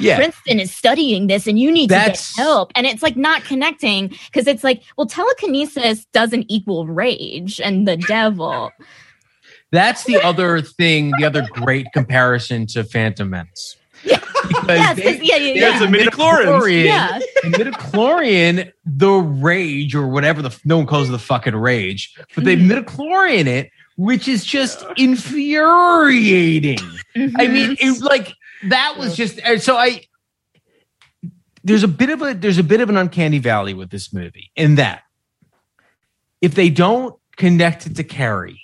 Yeah. 0.00 0.16
Princeton 0.16 0.60
is 0.60 0.74
studying 0.74 1.26
this 1.28 1.46
and 1.46 1.58
you 1.58 1.70
need 1.70 1.88
That's- 1.90 2.32
to 2.32 2.36
get 2.36 2.42
help. 2.44 2.72
And 2.74 2.86
it's 2.86 3.02
like 3.02 3.16
not 3.16 3.44
connecting 3.44 4.08
because 4.26 4.46
it's 4.46 4.62
like, 4.64 4.82
well, 4.96 5.06
telekinesis 5.06 6.04
doesn't 6.12 6.46
equal 6.48 6.86
rage 6.86 7.60
and 7.60 7.86
the 7.88 7.96
devil. 7.96 8.70
That's 9.70 10.04
the 10.04 10.20
other 10.22 10.60
thing, 10.60 11.12
the 11.18 11.24
other 11.24 11.46
great 11.52 11.86
comparison 11.94 12.66
to 12.68 12.84
Phantom 12.84 13.30
Menace. 13.30 13.76
Yeah. 14.04 14.18
Because 14.48 14.66
Yes, 14.68 14.96
they- 14.96 15.02
'cause- 15.02 15.22
yeah, 15.22 15.36
yeah, 15.36 15.60
There's 15.70 15.80
yeah. 15.80 15.86
a 15.86 15.90
midichlorians. 15.90 16.84
Yeah. 16.84 17.18
in 17.44 17.52
midichlorian, 17.52 18.72
the 18.84 19.10
rage 19.10 19.94
or 19.94 20.08
whatever 20.08 20.42
the 20.42 20.54
no 20.64 20.76
one 20.78 20.86
calls 20.86 21.08
it 21.08 21.12
the 21.12 21.18
fucking 21.18 21.54
rage, 21.56 22.12
but 22.34 22.44
they 22.44 22.56
Mhm. 22.56 22.68
midichlorian 22.70 23.46
it, 23.46 23.70
which 23.96 24.26
is 24.28 24.44
just 24.44 24.84
infuriating. 24.96 26.78
I 27.16 27.18
Mhm. 27.46 27.52
mean, 27.52 27.76
it, 27.80 28.00
like 28.02 28.34
that 28.64 28.96
was 28.98 29.16
just 29.16 29.40
so 29.58 29.76
I. 29.76 30.02
There's 31.64 31.84
a 31.84 31.88
bit 31.88 32.10
of 32.10 32.22
a 32.22 32.34
there's 32.34 32.58
a 32.58 32.62
bit 32.64 32.80
of 32.80 32.88
an 32.90 32.96
uncanny 32.96 33.38
valley 33.38 33.74
with 33.74 33.90
this 33.90 34.12
movie 34.12 34.50
in 34.56 34.76
that 34.76 35.02
if 36.40 36.54
they 36.54 36.70
don't 36.70 37.14
connect 37.36 37.86
it 37.86 37.96
to 37.96 38.04
Carrie, 38.04 38.60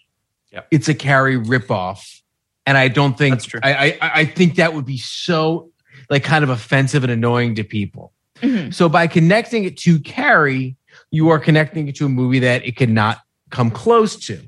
Yep. 0.52 0.66
it's 0.70 0.88
a 0.88 0.94
Carrie 0.94 1.36
ripoff, 1.38 2.20
and 2.66 2.76
I 2.76 2.88
don't 2.88 3.16
think 3.16 3.34
That's 3.36 3.44
true. 3.44 3.60
I, 3.62 3.98
I 4.02 4.10
I 4.20 4.24
think 4.24 4.56
that 4.56 4.74
would 4.74 4.84
be 4.86 4.98
so 4.98 5.70
like 6.10 6.24
kind 6.24 6.42
of 6.42 6.50
offensive 6.50 7.04
and 7.04 7.12
annoying 7.12 7.54
to 7.56 7.64
people. 7.64 8.12
Mhm. 8.42 8.72
So 8.74 8.88
by 8.88 9.06
connecting 9.06 9.64
it 9.64 9.76
to 9.78 10.00
Carrie, 10.00 10.76
you 11.10 11.28
are 11.28 11.38
connecting 11.38 11.86
it 11.88 11.96
to 11.96 12.06
a 12.06 12.08
movie 12.08 12.40
that 12.40 12.66
it 12.66 12.76
cannot 12.76 13.18
come 13.50 13.70
close 13.70 14.16
to. 14.26 14.40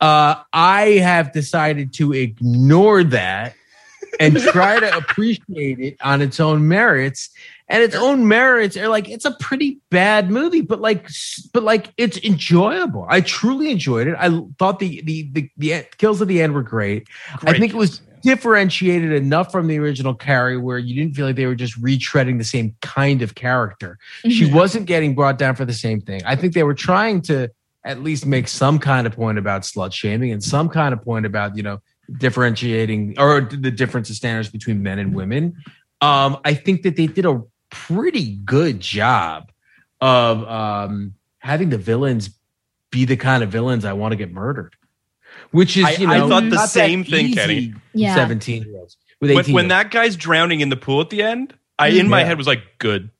Uh, 0.00 0.36
I 0.52 0.98
have 1.02 1.32
decided 1.32 1.92
to 1.94 2.12
ignore 2.12 3.04
that 3.04 3.54
and 4.20 4.36
try 4.38 4.78
to 4.80 4.96
appreciate 4.96 5.78
it 5.80 5.96
on 6.02 6.22
its 6.22 6.40
own 6.40 6.68
merits. 6.68 7.30
And 7.66 7.82
its 7.82 7.94
own 7.94 8.28
merits 8.28 8.76
are 8.76 8.88
like 8.88 9.08
it's 9.08 9.24
a 9.24 9.30
pretty 9.40 9.78
bad 9.90 10.30
movie, 10.30 10.60
but 10.60 10.80
like, 10.82 11.08
but 11.54 11.62
like 11.62 11.92
it's 11.96 12.18
enjoyable. 12.18 13.06
I 13.08 13.22
truly 13.22 13.70
enjoyed 13.70 14.06
it. 14.06 14.16
I 14.18 14.28
thought 14.58 14.80
the 14.80 15.00
the 15.02 15.30
the, 15.32 15.50
the 15.56 15.84
kills 15.96 16.20
at 16.20 16.28
the 16.28 16.42
end 16.42 16.52
were 16.52 16.62
great. 16.62 17.08
I 17.32 17.36
Great 17.36 17.60
think 17.60 17.72
it 17.72 17.76
was 17.78 18.02
differentiated 18.22 19.12
enough 19.12 19.50
from 19.52 19.66
the 19.66 19.78
original 19.78 20.14
Carrie 20.14 20.56
where 20.58 20.78
you 20.78 20.94
didn't 20.94 21.14
feel 21.14 21.26
like 21.26 21.36
they 21.36 21.46
were 21.46 21.54
just 21.54 21.80
retreading 21.82 22.36
the 22.38 22.44
same 22.44 22.74
kind 22.82 23.22
of 23.22 23.34
character. 23.34 23.98
She 24.28 24.46
Mhm. 24.48 24.52
wasn't 24.52 24.86
getting 24.86 25.14
brought 25.14 25.38
down 25.38 25.54
for 25.56 25.64
the 25.64 25.74
same 25.74 26.00
thing. 26.00 26.20
I 26.26 26.34
think 26.36 26.52
they 26.54 26.62
were 26.64 26.74
trying 26.74 27.22
to 27.22 27.48
at 27.84 28.02
least 28.02 28.24
make 28.26 28.48
some 28.48 28.78
kind 28.78 29.06
of 29.06 29.14
point 29.14 29.38
about 29.38 29.62
slut 29.62 29.92
shaming 29.92 30.32
and 30.32 30.42
some 30.42 30.68
kind 30.70 30.92
of 30.94 31.02
point 31.02 31.26
about, 31.26 31.56
you 31.56 31.62
know, 31.62 31.80
differentiating 32.12 33.18
or 33.18 33.40
the 33.40 33.70
difference 33.70 34.10
of 34.10 34.16
standards 34.16 34.50
between 34.50 34.82
men 34.82 34.98
and 34.98 35.14
women. 35.14 35.56
Um, 36.00 36.38
I 36.44 36.54
think 36.54 36.82
that 36.82 36.96
they 36.96 37.06
did 37.06 37.24
a 37.24 37.42
pretty 37.70 38.36
good 38.36 38.80
job 38.80 39.50
of 40.00 40.44
um, 40.44 41.14
having 41.38 41.70
the 41.70 41.78
villains 41.78 42.30
be 42.90 43.04
the 43.04 43.16
kind 43.16 43.42
of 43.42 43.50
villains 43.50 43.84
I 43.84 43.92
want 43.92 44.12
to 44.12 44.16
get 44.16 44.32
murdered. 44.32 44.74
Which 45.50 45.76
is, 45.76 45.98
you 45.98 46.08
I 46.08 46.18
know, 46.18 46.26
I 46.26 46.28
thought 46.28 46.42
the 46.44 46.50
not 46.50 46.60
that 46.62 46.68
same 46.68 47.04
thing, 47.04 47.26
easy 47.26 47.34
Kenny. 47.34 47.74
Yeah. 47.92 48.14
17 48.14 48.62
year 48.64 48.78
olds. 48.78 48.96
With 49.20 49.30
When, 49.30 49.40
18 49.40 49.54
when 49.54 49.68
that 49.68 49.90
guy's 49.90 50.16
drowning 50.16 50.60
in 50.60 50.68
the 50.68 50.76
pool 50.76 51.00
at 51.00 51.10
the 51.10 51.22
end, 51.22 51.54
I 51.78 51.88
in 51.88 52.08
my 52.08 52.22
head 52.22 52.38
was 52.38 52.46
like, 52.46 52.62
"Good." 52.78 53.10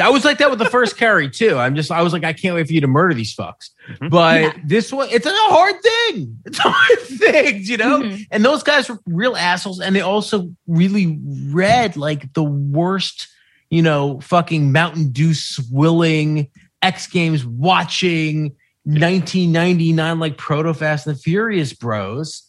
I 0.00 0.10
was 0.10 0.24
like 0.24 0.38
that 0.38 0.50
with 0.50 0.58
the 0.58 0.64
first 0.70 0.96
Carrie 0.96 1.30
too. 1.30 1.56
I'm 1.56 1.74
just, 1.74 1.90
I 1.90 2.02
was 2.02 2.12
like, 2.12 2.24
I 2.24 2.32
can't 2.32 2.54
wait 2.54 2.66
for 2.66 2.72
you 2.72 2.80
to 2.82 2.86
murder 2.86 3.14
these 3.14 3.34
fucks. 3.34 3.70
Mhm. 3.88 4.10
But 4.10 4.40
Yeah. 4.42 4.52
this 4.64 4.92
one, 4.92 5.08
it's 5.10 5.26
a 5.26 5.30
hard 5.32 5.74
thing. 5.82 6.38
It's 6.44 6.58
a 6.58 6.62
hard 6.70 6.98
thing, 7.18 7.60
you 7.62 7.76
know? 7.78 8.02
Mhm. 8.02 8.26
And 8.30 8.44
those 8.44 8.62
guys 8.62 8.88
were 8.88 8.98
real 9.06 9.36
assholes. 9.36 9.80
And 9.80 9.96
they 9.96 10.00
also 10.02 10.50
really 10.66 11.18
read 11.50 11.96
like 11.96 12.32
the 12.34 12.44
worst, 12.44 13.28
you 13.70 13.82
know, 13.82 14.20
fucking 14.20 14.70
Mountain 14.72 15.10
Dew 15.12 15.32
swilling, 15.34 16.48
X 16.82 17.06
Games 17.06 17.44
watching, 17.46 18.54
1999 18.84 20.18
like 20.18 20.36
Proto 20.36 20.72
Fast 20.74 21.06
and 21.06 21.16
the 21.16 21.20
Furious 21.20 21.72
bros. 21.72 22.42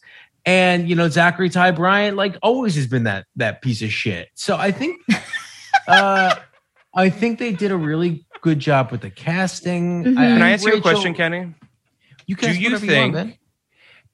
And 0.46 0.88
you 0.88 0.94
know, 0.94 1.08
Zachery 1.08 1.50
Ty 1.52 1.72
Bryan 1.72 2.14
like 2.16 2.36
always 2.42 2.74
has 2.76 2.86
been 2.86 3.04
that 3.04 3.26
that 3.36 3.60
piece 3.62 3.82
of 3.82 3.90
shit. 3.92 4.28
So 4.34 4.56
I 4.56 4.70
think 4.70 5.00
uh 5.88 6.34
I 6.98 7.10
think 7.10 7.38
they 7.38 7.52
did 7.52 7.70
a 7.70 7.76
really 7.76 8.26
good 8.42 8.58
job 8.58 8.90
with 8.90 9.02
the 9.02 9.10
casting. 9.10 10.02
Mhm. 10.04 10.14
Can 10.14 10.18
I 10.18 10.30
think 10.38 10.42
ask 10.42 10.66
you 10.66 10.74
a 10.74 10.80
question, 10.80 11.14
Kenny? 11.14 11.54
You 12.26 12.36
can 12.36 12.52
Do 12.52 12.58
you 12.60 12.66
whatever 12.70 12.86
think- 12.86 13.14
want. 13.14 13.34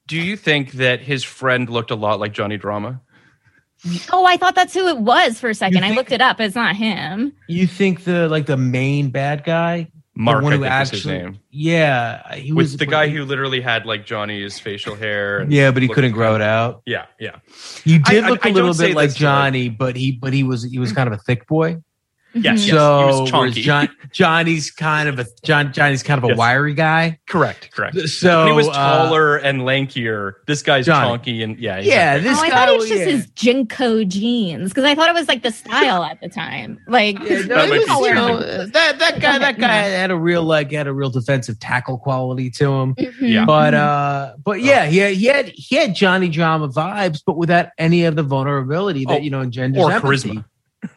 Do 0.07 0.17
you 0.17 0.37
think 0.37 0.73
that 0.73 1.01
his 1.01 1.23
friend 1.23 1.67
looked 1.67 1.89
a 1.89 1.95
lot 1.95 2.19
like 2.19 2.31
Johnny 2.31 2.57
Drama? 2.57 3.01
Oh, 4.11 4.23
I 4.25 4.37
thought 4.37 4.53
that's 4.55 4.73
who 4.73 4.87
it 4.87 4.99
was 4.99 5.39
for 5.39 5.49
a 5.49 5.55
second. 5.55 5.83
I 5.83 5.91
looked 5.95 6.11
it 6.11 6.21
up. 6.21 6.39
It's 6.39 6.55
not 6.55 6.75
him. 6.75 7.33
You 7.47 7.65
think 7.67 8.03
the 8.03 8.29
like 8.29 8.45
the 8.45 8.55
main 8.57 9.09
bad 9.09 9.43
guy, 9.43 9.89
Mark, 10.15 10.39
the 10.39 10.43
one 10.43 10.53
I 10.53 10.55
who 10.57 10.61
think 10.63 10.73
his 10.73 10.93
actually, 10.99 11.17
name. 11.17 11.39
yeah, 11.51 12.35
he 12.35 12.51
With 12.53 12.65
was 12.65 12.77
the 12.77 12.85
guy 12.85 13.09
who 13.09 13.25
literally 13.25 13.61
had 13.61 13.85
like 13.87 14.05
Johnny's 14.05 14.59
facial 14.59 14.95
hair. 14.95 15.39
and 15.39 15.51
yeah, 15.51 15.71
but 15.71 15.81
he 15.83 15.89
couldn't 15.89 16.13
grow 16.13 16.35
it 16.35 16.41
out. 16.41 16.83
Yeah, 16.85 17.05
yeah. 17.19 17.37
He 17.83 17.97
did 17.97 18.23
I- 18.23 18.27
I- 18.27 18.29
look 18.29 18.45
I 18.45 18.49
a 18.49 18.53
little 18.53 18.73
bit 18.75 18.95
like 18.95 19.09
this 19.09 19.17
to, 19.17 19.23
like- 19.25 19.33
Johnny, 19.35 19.69
but 19.69 19.95
he 19.95 20.11
but 20.11 20.33
he 20.33 20.43
was 20.43 20.63
he 20.63 20.77
was 20.79 20.91
kind 20.93 21.07
of 21.07 21.13
a 21.13 21.17
thick 21.23 21.47
boy. 21.47 21.77
Yes, 22.35 22.65
yes. 22.65 22.69
so 22.69 22.99
he 22.99 23.05
was 23.21 23.29
chunky. 23.31 23.61
John, 23.61 23.89
Johnny's 24.11 24.69
kind 24.71 25.07
of 25.09 25.19
a 25.19 25.25
John 25.43 25.71
Johnny's 25.71 26.03
kind 26.03 26.17
of 26.17 26.25
a 26.25 26.27
Yes. 26.29 26.37
wiry 26.37 26.73
guy. 26.73 27.19
Correct, 27.29 27.71
correct. 27.71 27.97
So 28.09 28.39
When 28.43 28.47
he 28.51 28.53
was 28.57 28.67
uh, 28.67 28.73
taller 28.73 29.37
and 29.37 29.61
lankier. 29.61 30.33
This 30.45 30.61
guy's 30.61 30.85
Johnny. 30.85 31.09
chunky 31.09 31.43
and 31.43 31.57
yeah, 31.57 31.79
yeah, 31.79 32.15
exactly. 32.15 32.29
this 32.29 32.39
oh, 32.39 32.43
I 32.43 32.49
thought 32.49 32.69
it 32.69 32.77
was 32.77 32.89
just 32.89 32.99
yeah. 33.01 33.05
his 33.05 33.27
JNCO 33.27 34.07
jeans 34.07 34.69
because 34.69 34.83
I 34.83 34.95
thought 34.95 35.09
it 35.09 35.13
was 35.15 35.27
like 35.27 35.43
the 35.43 35.51
style 35.51 36.03
at 36.03 36.19
the 36.21 36.29
time. 36.29 36.77
Like, 36.87 37.19
Yeah, 37.19 37.39
no, 37.43 37.55
That 37.67 37.69
was, 37.69 38.07
you 38.07 38.13
know, 38.13 38.37
that 38.67 38.99
that 38.99 39.19
guy 39.21 39.37
that 39.39 39.57
guy 39.57 39.67
Yeah. 39.87 40.01
had 40.01 40.11
a 40.11 40.17
real 40.17 40.43
like 40.43 40.71
had 40.71 40.87
a 40.87 40.93
real 40.93 41.09
defensive 41.09 41.59
tackle 41.59 41.97
quality 41.97 42.49
to 42.51 42.71
him. 42.71 42.95
mhm. 42.95 43.13
Yeah. 43.21 43.45
But 43.45 43.73
uh, 43.73 44.33
but 44.43 44.61
yeah, 44.61 44.85
he 44.87 44.97
had, 44.97 45.13
he 45.13 45.25
had 45.27 45.47
he 45.49 45.75
had 45.77 45.95
Johnny 45.95 46.27
Drama 46.29 46.67
vibes, 46.67 47.21
but 47.25 47.37
without 47.37 47.67
any 47.77 48.03
of 48.05 48.15
the 48.15 48.23
vulnerability 48.23 49.05
that 49.05 49.19
Oh, 49.19 49.21
you 49.23 49.29
know 49.29 49.41
engenders 49.41 49.81
or 49.83 49.91
empathy. 49.91 50.29
charisma. 50.31 50.45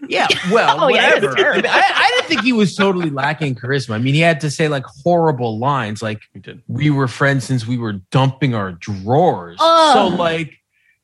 Yeah, 0.08 0.26
well, 0.52 0.80
Oh, 0.84 0.90
whatever. 0.90 1.26
it's 1.26 1.34
terrible. 1.36 1.68
I, 1.68 1.72
mean, 1.74 1.82
I, 1.82 1.92
I 1.94 2.10
didn't 2.14 2.28
think 2.28 2.40
he 2.42 2.52
was 2.52 2.74
totally 2.74 3.10
lacking 3.10 3.54
charisma. 3.56 3.94
I 3.94 3.98
mean, 3.98 4.14
he 4.14 4.20
had 4.20 4.40
to 4.42 4.50
say 4.50 4.68
like 4.68 4.84
horrible 5.04 5.58
lines, 5.58 6.02
like 6.02 6.20
He 6.34 6.40
did. 6.40 6.62
"We 6.68 6.90
were 6.90 7.08
friends 7.08 7.44
since 7.44 7.66
we 7.66 7.78
were 7.78 7.94
dumping 8.10 8.54
our 8.54 8.72
drawers." 8.72 9.56
Oh. 9.60 9.92
So 10.10 10.16
like, 10.16 10.54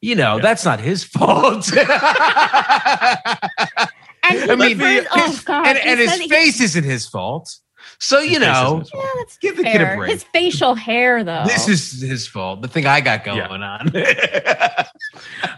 you 0.00 0.14
know, 0.14 0.38
that's 0.40 0.64
not 0.64 0.80
his 0.80 1.04
fault. 1.04 1.70
And 4.26 4.50
I 4.50 4.54
mean, 4.56 4.78
prefers- 4.78 5.06
oh 5.12 5.40
god, 5.44 5.66
and, 5.66 5.78
and 5.78 6.00
his 6.00 6.10
said 6.10 6.20
he- 6.20 6.28
face 6.30 6.58
isn't 6.60 6.84
his 6.84 7.06
fault. 7.06 7.58
So 7.98 8.18
you 8.18 8.30
His 8.30 8.38
face 8.38 8.46
know, 8.46 8.66
isn't 8.66 8.80
his. 8.80 8.90
Yeah, 8.94 9.10
that's 9.18 9.38
give 9.38 9.56
the 9.56 9.62
kid 9.64 9.80
a 9.80 9.96
break. 9.96 10.10
His 10.12 10.24
facial 10.24 10.74
hair, 10.74 11.24
though. 11.24 11.44
this 11.46 11.68
is 11.68 12.00
his 12.00 12.26
fault. 12.26 12.62
The 12.62 12.68
thing 12.68 12.86
I 12.86 13.00
got 13.00 13.24
going 13.24 13.38
Yeah. 13.38 13.78
on. 13.80 13.92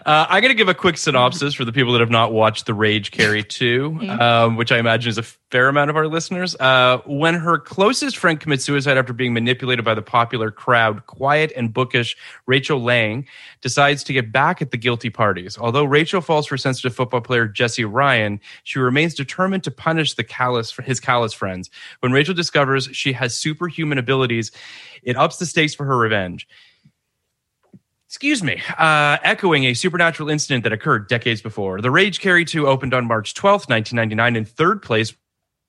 Uh, 0.04 0.24
I'm 0.28 0.40
going 0.40 0.50
to 0.50 0.54
give 0.54 0.68
a 0.68 0.74
quick 0.74 0.96
synopsis 0.98 1.54
for 1.54 1.64
the 1.64 1.72
people 1.72 1.92
that 1.92 1.98
have 2.00 2.10
not 2.10 2.32
watched 2.32 2.66
The 2.66 2.74
Rage 2.74 3.10
Carrie 3.10 3.42
2, 3.48 3.98
um, 4.20 4.56
which 4.56 4.70
I 4.70 4.78
imagine 4.78 5.10
is 5.10 5.18
a 5.18 5.22
fair 5.24 5.68
amount 5.68 5.90
of 5.90 5.96
our 5.96 6.06
listeners. 6.06 6.54
Uh, 6.60 6.98
when 7.06 7.34
her 7.34 7.58
closest 7.58 8.16
friend 8.16 8.38
commits 8.38 8.64
suicide 8.64 8.96
after 8.98 9.12
being 9.12 9.32
manipulated 9.34 9.84
by 9.84 9.94
the 9.94 10.02
popular 10.02 10.52
crowd, 10.52 11.06
quiet 11.06 11.52
and 11.56 11.72
bookish 11.72 12.16
Rachel 12.46 12.80
Lang 12.82 13.26
decides 13.66 14.04
to 14.04 14.12
get 14.12 14.30
back 14.30 14.62
at 14.62 14.70
the 14.70 14.76
guilty 14.76 15.10
parties. 15.10 15.58
Although 15.58 15.82
Rachel 15.82 16.20
falls 16.20 16.46
for 16.46 16.56
sensitive 16.56 16.94
football 16.94 17.20
player 17.20 17.48
Jesse 17.48 17.84
Ryan, 17.84 18.38
she 18.62 18.78
remains 18.78 19.12
determined 19.12 19.64
to 19.64 19.72
punish 19.72 20.14
the 20.14 20.22
callous 20.22 20.72
his 20.84 21.00
callous 21.00 21.32
friends. 21.32 21.68
When 21.98 22.12
Rachel 22.12 22.32
discovers 22.32 22.88
she 22.92 23.12
has 23.14 23.34
superhuman 23.34 23.98
abilities, 23.98 24.52
it 25.02 25.16
ups 25.16 25.38
the 25.38 25.46
stakes 25.46 25.74
for 25.74 25.84
her 25.84 25.98
revenge 25.98 26.46
excuse 28.08 28.40
me, 28.40 28.62
uh, 28.78 29.18
echoing 29.24 29.64
a 29.64 29.74
supernatural 29.74 30.30
incident 30.30 30.62
that 30.62 30.72
occurred 30.72 31.08
decades 31.08 31.42
before. 31.42 31.80
The 31.80 31.90
Rage 31.90 32.20
Carrie 32.20 32.44
2 32.44 32.68
opened 32.68 32.94
on 32.94 33.04
March 33.04 33.34
12th, 33.34 33.68
1999, 33.68 34.36
in 34.36 34.44
third 34.44 34.80
place 34.80 35.12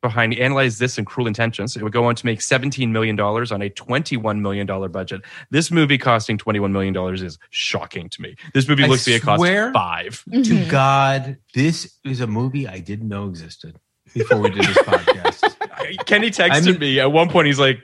behind 0.01 0.33
Analyze 0.35 0.77
This 0.77 0.97
and 0.97 1.07
Cruel 1.07 1.27
Intentions. 1.27 1.75
It 1.75 1.83
would 1.83 1.91
go 1.93 2.05
on 2.05 2.15
to 2.15 2.25
make 2.25 2.39
$17 2.39 2.89
million 2.91 3.19
on 3.19 3.61
a 3.61 3.69
$21 3.69 4.39
million 4.39 4.91
budget. 4.91 5.21
This 5.49 5.71
movie 5.71 5.97
costing 5.97 6.37
$21 6.37 6.71
million 6.71 6.95
is 7.15 7.37
shocking 7.49 8.09
to 8.09 8.21
me. 8.21 8.35
This 8.53 8.67
movie 8.67 8.83
I 8.83 8.87
looks 8.87 9.07
like 9.07 9.17
it 9.17 9.21
cost 9.23 9.41
five. 9.73 10.23
to 10.31 10.39
Mhm. 10.39 10.69
God, 10.69 11.37
this 11.53 11.97
is 12.03 12.21
a 12.21 12.27
movie 12.27 12.67
I 12.67 12.79
didn't 12.79 13.07
know 13.07 13.27
existed 13.27 13.79
before 14.13 14.39
we 14.39 14.49
did 14.51 14.63
this 14.65 14.77
podcast. 14.77 15.55
Kenny 16.05 16.29
texted 16.29 16.51
I 16.51 16.59
mean- 16.61 16.79
me 16.79 16.99
at 16.99 17.11
one 17.11 17.29
point. 17.29 17.47
He's 17.47 17.59
like, 17.59 17.79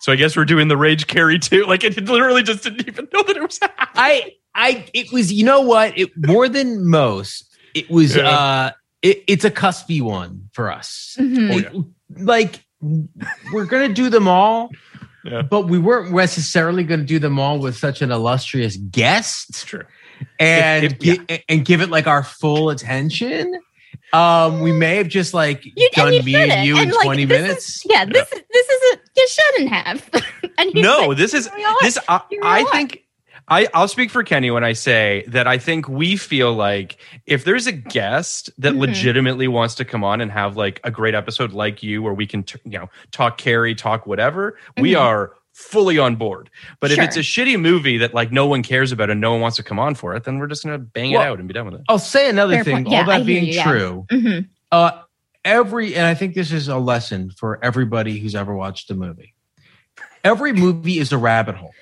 so 0.00 0.12
I 0.12 0.16
guess 0.16 0.36
we're 0.36 0.44
doing 0.44 0.68
the 0.68 0.76
Rage 0.76 1.06
Carrie 1.06 1.38
2. 1.38 1.64
Like, 1.66 1.82
it 1.82 1.96
literally 2.04 2.42
just 2.42 2.62
didn't 2.62 2.86
even 2.86 3.08
know 3.12 3.22
that 3.22 3.36
it 3.36 3.42
was 3.42 3.58
happening. 3.58 3.88
I, 3.94 4.32
I, 4.54 4.86
it 4.92 5.10
was, 5.12 5.32
you 5.32 5.44
know 5.44 5.62
what? 5.62 5.98
It 5.98 6.10
more 6.16 6.48
than 6.48 6.86
most. 6.88 7.56
It 7.74 7.88
was, 7.90 8.14
Yeah. 8.16 8.28
uh, 8.28 8.70
it, 9.04 9.22
it's 9.28 9.44
a 9.44 9.50
cuspy 9.50 10.00
one 10.02 10.48
for 10.52 10.72
us. 10.72 11.16
Mhm. 11.20 11.62
It- 11.62 12.22
Like 12.24 12.60
we're 13.52 13.64
gonna 13.66 13.88
do 13.94 14.08
them 14.10 14.26
all, 14.28 14.70
Yeah. 15.24 15.42
but 15.42 15.68
we 15.68 15.78
weren't 15.78 16.12
necessarily 16.12 16.84
going 16.84 17.00
to 17.00 17.06
do 17.06 17.18
them 17.18 17.38
all 17.38 17.58
with 17.58 17.76
such 17.76 18.02
an 18.02 18.10
illustrious 18.10 18.76
guest. 18.76 19.46
It's 19.50 19.64
true. 19.64 19.84
and 20.38 20.84
If- 20.84 20.92
if- 21.02 21.26
gi- 21.26 21.44
and 21.48 21.64
give 21.64 21.80
it 21.80 21.90
like 21.90 22.06
our 22.06 22.22
full 22.22 22.70
attention. 22.70 23.58
Um, 24.12 24.60
we 24.60 24.70
may 24.70 24.96
have 24.96 25.08
just 25.08 25.34
like 25.34 25.64
You, 25.64 25.88
done 25.94 26.08
and 26.08 26.16
you 26.16 26.22
me 26.22 26.32
shouldn't. 26.32 26.52
and 26.52 26.66
you 26.66 26.78
in 26.78 26.90
like, 26.90 27.02
twenty 27.04 27.26
minutes. 27.26 27.68
Is, 27.68 27.82
yeah, 27.88 28.04
this 28.04 28.30
is 28.32 28.42
this 28.52 28.68
is 28.68 28.82
a 28.94 28.98
you 29.16 29.28
shouldn't 29.28 29.72
have. 29.72 30.10
and 30.58 30.74
no, 30.74 31.08
like, 31.08 31.16
this 31.18 31.34
is 31.34 31.48
"You 31.56 31.62
know 31.62 31.72
what? 31.72 31.82
this. 31.82 31.98
I, 32.08 32.20
I 32.42 32.64
think 32.72 33.03
I, 33.48 33.68
I'll 33.74 33.88
speak 33.88 34.10
for 34.10 34.22
Kenny 34.22 34.50
when 34.50 34.64
I 34.64 34.72
say 34.72 35.24
that 35.28 35.46
I 35.46 35.58
think 35.58 35.88
we 35.88 36.16
feel 36.16 36.54
like 36.54 36.96
if 37.26 37.44
there's 37.44 37.66
a 37.66 37.72
guest 37.72 38.48
that 38.58 38.72
Mhm. 38.74 38.78
legitimately 38.80 39.48
wants 39.48 39.74
to 39.76 39.84
come 39.84 40.02
on 40.02 40.20
and 40.20 40.30
have 40.30 40.56
like 40.56 40.80
a 40.84 40.90
great 40.90 41.14
episode 41.14 41.52
like 41.52 41.82
you, 41.82 42.02
where 42.02 42.14
we 42.14 42.26
can 42.26 42.42
t- 42.42 42.58
you 42.64 42.78
know 42.78 42.88
talk 43.10 43.36
Carrie, 43.36 43.74
talk 43.74 44.06
whatever, 44.06 44.58
we 44.78 44.92
Mhm. 44.92 45.00
are 45.00 45.32
fully 45.52 45.98
on 45.98 46.16
board. 46.16 46.48
But 46.80 46.90
Sure. 46.90 47.02
if 47.02 47.08
it's 47.08 47.16
a 47.16 47.20
shitty 47.20 47.60
movie 47.60 47.98
that 47.98 48.14
like 48.14 48.32
no 48.32 48.46
one 48.46 48.62
cares 48.62 48.92
about 48.92 49.10
and 49.10 49.20
no 49.20 49.32
one 49.32 49.40
wants 49.40 49.56
to 49.58 49.62
come 49.62 49.78
on 49.78 49.94
for 49.94 50.16
it, 50.16 50.24
then 50.24 50.38
we're 50.38 50.46
just 50.48 50.64
gonna 50.64 50.78
bang 50.78 51.12
it 51.12 51.20
out 51.20 51.38
and 51.38 51.46
be 51.46 51.54
done 51.54 51.66
with 51.66 51.74
it. 51.74 51.82
I'll 51.88 51.98
say 51.98 52.28
another 52.30 52.54
Fair 52.54 52.64
thing. 52.64 52.86
Yeah, 52.86 53.00
all 53.00 53.04
that 53.06 53.20
I 53.20 53.22
being 53.24 53.44
you, 53.44 53.52
yeah. 53.52 53.62
true, 53.70 54.06
Mhm. 54.10 54.48
uh, 54.72 54.90
every 55.44 55.94
and 55.94 56.06
I 56.06 56.14
think 56.14 56.34
this 56.34 56.50
is 56.50 56.68
a 56.68 56.78
lesson 56.78 57.30
for 57.30 57.62
everybody 57.62 58.18
who's 58.18 58.34
ever 58.34 58.54
watched 58.54 58.90
a 58.90 58.94
movie. 58.94 59.34
Every 60.24 60.52
movie 60.54 60.98
is 60.98 61.12
a 61.12 61.18
rabbit 61.18 61.56
hole. 61.56 61.74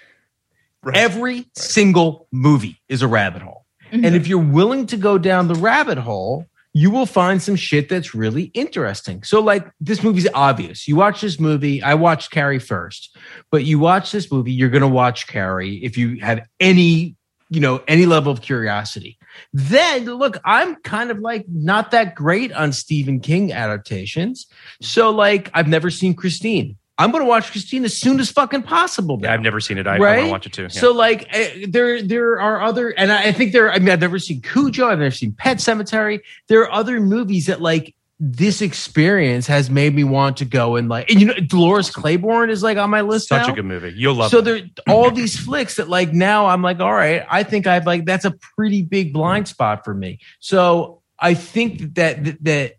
Right. 0.83 0.97
Every 0.97 1.47
single 1.55 2.27
movie 2.33 2.81
is 2.89 3.03
a 3.03 3.09
rabbit 3.09 3.43
hole. 3.43 3.67
Mhm. 3.93 4.07
And 4.07 4.17
if 4.17 4.27
you're 4.27 4.39
willing 4.39 4.87
to 4.87 4.97
go 4.97 5.19
down 5.19 5.49
the 5.49 5.55
rabbit 5.55 5.99
hole, 5.99 6.47
you 6.75 6.91
will 6.91 7.07
find 7.07 7.43
some 7.43 7.55
shit 7.55 7.89
that's 7.89 8.15
really 8.15 8.45
interesting. 8.55 9.23
So, 9.23 9.41
like, 9.41 9.71
this 9.79 10.03
movie's 10.03 10.27
obvious. 10.35 10.89
You 10.89 10.97
watch 10.97 11.21
this 11.21 11.39
movie, 11.39 11.83
I 11.83 11.95
watched 11.95 12.31
Carrie 12.31 12.59
first, 12.59 13.15
but 13.51 13.65
you 13.65 13.79
watch 13.79 14.11
this 14.11 14.33
movie, 14.33 14.53
you're 14.53 14.71
going 14.71 14.81
to 14.81 14.89
watch 14.89 15.27
Carrie 15.27 15.77
if 15.85 15.99
you 15.99 16.19
have 16.23 16.41
any, 16.59 17.15
you 17.51 17.61
know, 17.61 17.83
any 17.87 18.07
level 18.07 18.33
of 18.33 18.41
curiosity. 18.41 19.19
Then, 19.53 20.07
look, 20.07 20.39
I'm 20.47 20.77
kind 20.77 21.11
of 21.11 21.19
like 21.19 21.45
not 21.47 21.91
that 21.91 22.15
great 22.15 22.53
on 22.53 22.73
Stephen 22.73 23.21
King 23.21 23.53
adaptations. 23.53 24.47
So, 24.81 25.11
like, 25.11 25.51
I've 25.53 25.69
never 25.69 25.91
seen 25.91 26.15
Christine. 26.15 26.79
I'm 26.99 27.11
going 27.11 27.23
to 27.25 27.29
watch 27.29 27.51
Christine 27.51 27.85
as 27.85 27.97
soon 27.97 28.21
as 28.21 28.31
fucking 28.31 28.63
possible. 28.65 29.19
Yeah. 29.23 29.33
I've 29.33 29.41
never 29.41 29.61
seen 29.61 29.79
it. 29.79 29.87
I, 29.87 29.97
I 29.97 29.99
Right? 29.99 30.17
want 30.19 30.27
to 30.27 30.31
watch 30.33 30.47
it 30.47 30.53
too. 30.53 30.63
Yeah. 30.65 30.69
So 30.69 30.93
like 30.93 31.29
uh, 31.35 31.67
there 31.69 32.03
there 32.03 32.41
are 32.41 32.61
other 32.63 32.91
and 32.91 33.11
I, 33.11 33.25
I 33.29 33.33
think 33.33 33.53
there 33.53 33.73
I 33.73 33.79
mean 33.79 33.89
I've 33.89 34.01
never 34.01 34.19
seen 34.19 34.43
Cujo, 34.43 34.87
I've 34.89 34.99
never 34.99 35.11
seen 35.15 35.33
Pet 35.33 35.57
Sematary. 35.59 36.21
There 36.49 36.61
are 36.63 36.71
other 36.71 37.01
movies 37.01 37.47
that 37.47 37.61
like 37.61 37.95
this 38.25 38.63
experience 38.63 39.49
has 39.49 39.69
made 39.69 39.95
me 39.97 40.05
want 40.05 40.37
to 40.37 40.45
go 40.45 40.77
and 40.77 40.89
like 40.89 41.11
and 41.11 41.21
you 41.21 41.27
know 41.27 41.35
Dolores 41.35 41.91
Claiborne 41.91 42.51
is 42.51 42.63
like 42.63 42.79
on 42.79 42.89
my 42.91 43.01
list 43.01 43.29
such 43.29 43.47
now. 43.49 43.53
a 43.53 43.57
good 43.57 43.65
movie. 43.65 43.93
You'll 43.97 44.15
love. 44.15 44.31
so 44.31 44.39
it. 44.39 44.43
there 44.45 44.61
all 44.87 45.11
these 45.11 45.37
flicks 45.39 45.77
that 45.77 45.89
like 45.89 46.13
now 46.13 46.47
I'm 46.47 46.63
like 46.63 46.79
all 46.79 46.93
right, 46.95 47.25
I 47.29 47.43
think 47.43 47.67
I've 47.67 47.87
like 47.87 48.05
that's 48.05 48.25
a 48.27 48.31
pretty 48.57 48.83
big 48.83 49.13
blind 49.13 49.49
spot 49.49 49.85
for 49.85 49.95
me. 49.95 50.21
So 50.41 51.01
I 51.19 51.35
think 51.35 51.95
that 51.95 52.23
that, 52.23 52.45
that 52.45 52.73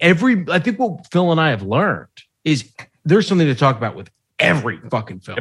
every 0.00 0.44
I 0.50 0.58
think 0.58 0.78
what 0.80 1.06
Phil 1.12 1.30
and 1.30 1.40
I 1.40 1.50
have 1.50 1.62
learned 1.62 2.08
is 2.44 2.68
there's 3.08 3.26
something 3.26 3.46
to 3.46 3.54
talk 3.54 3.76
about 3.76 3.94
with 3.96 4.10
every 4.38 4.78
fucking 4.90 5.20
film 5.20 5.38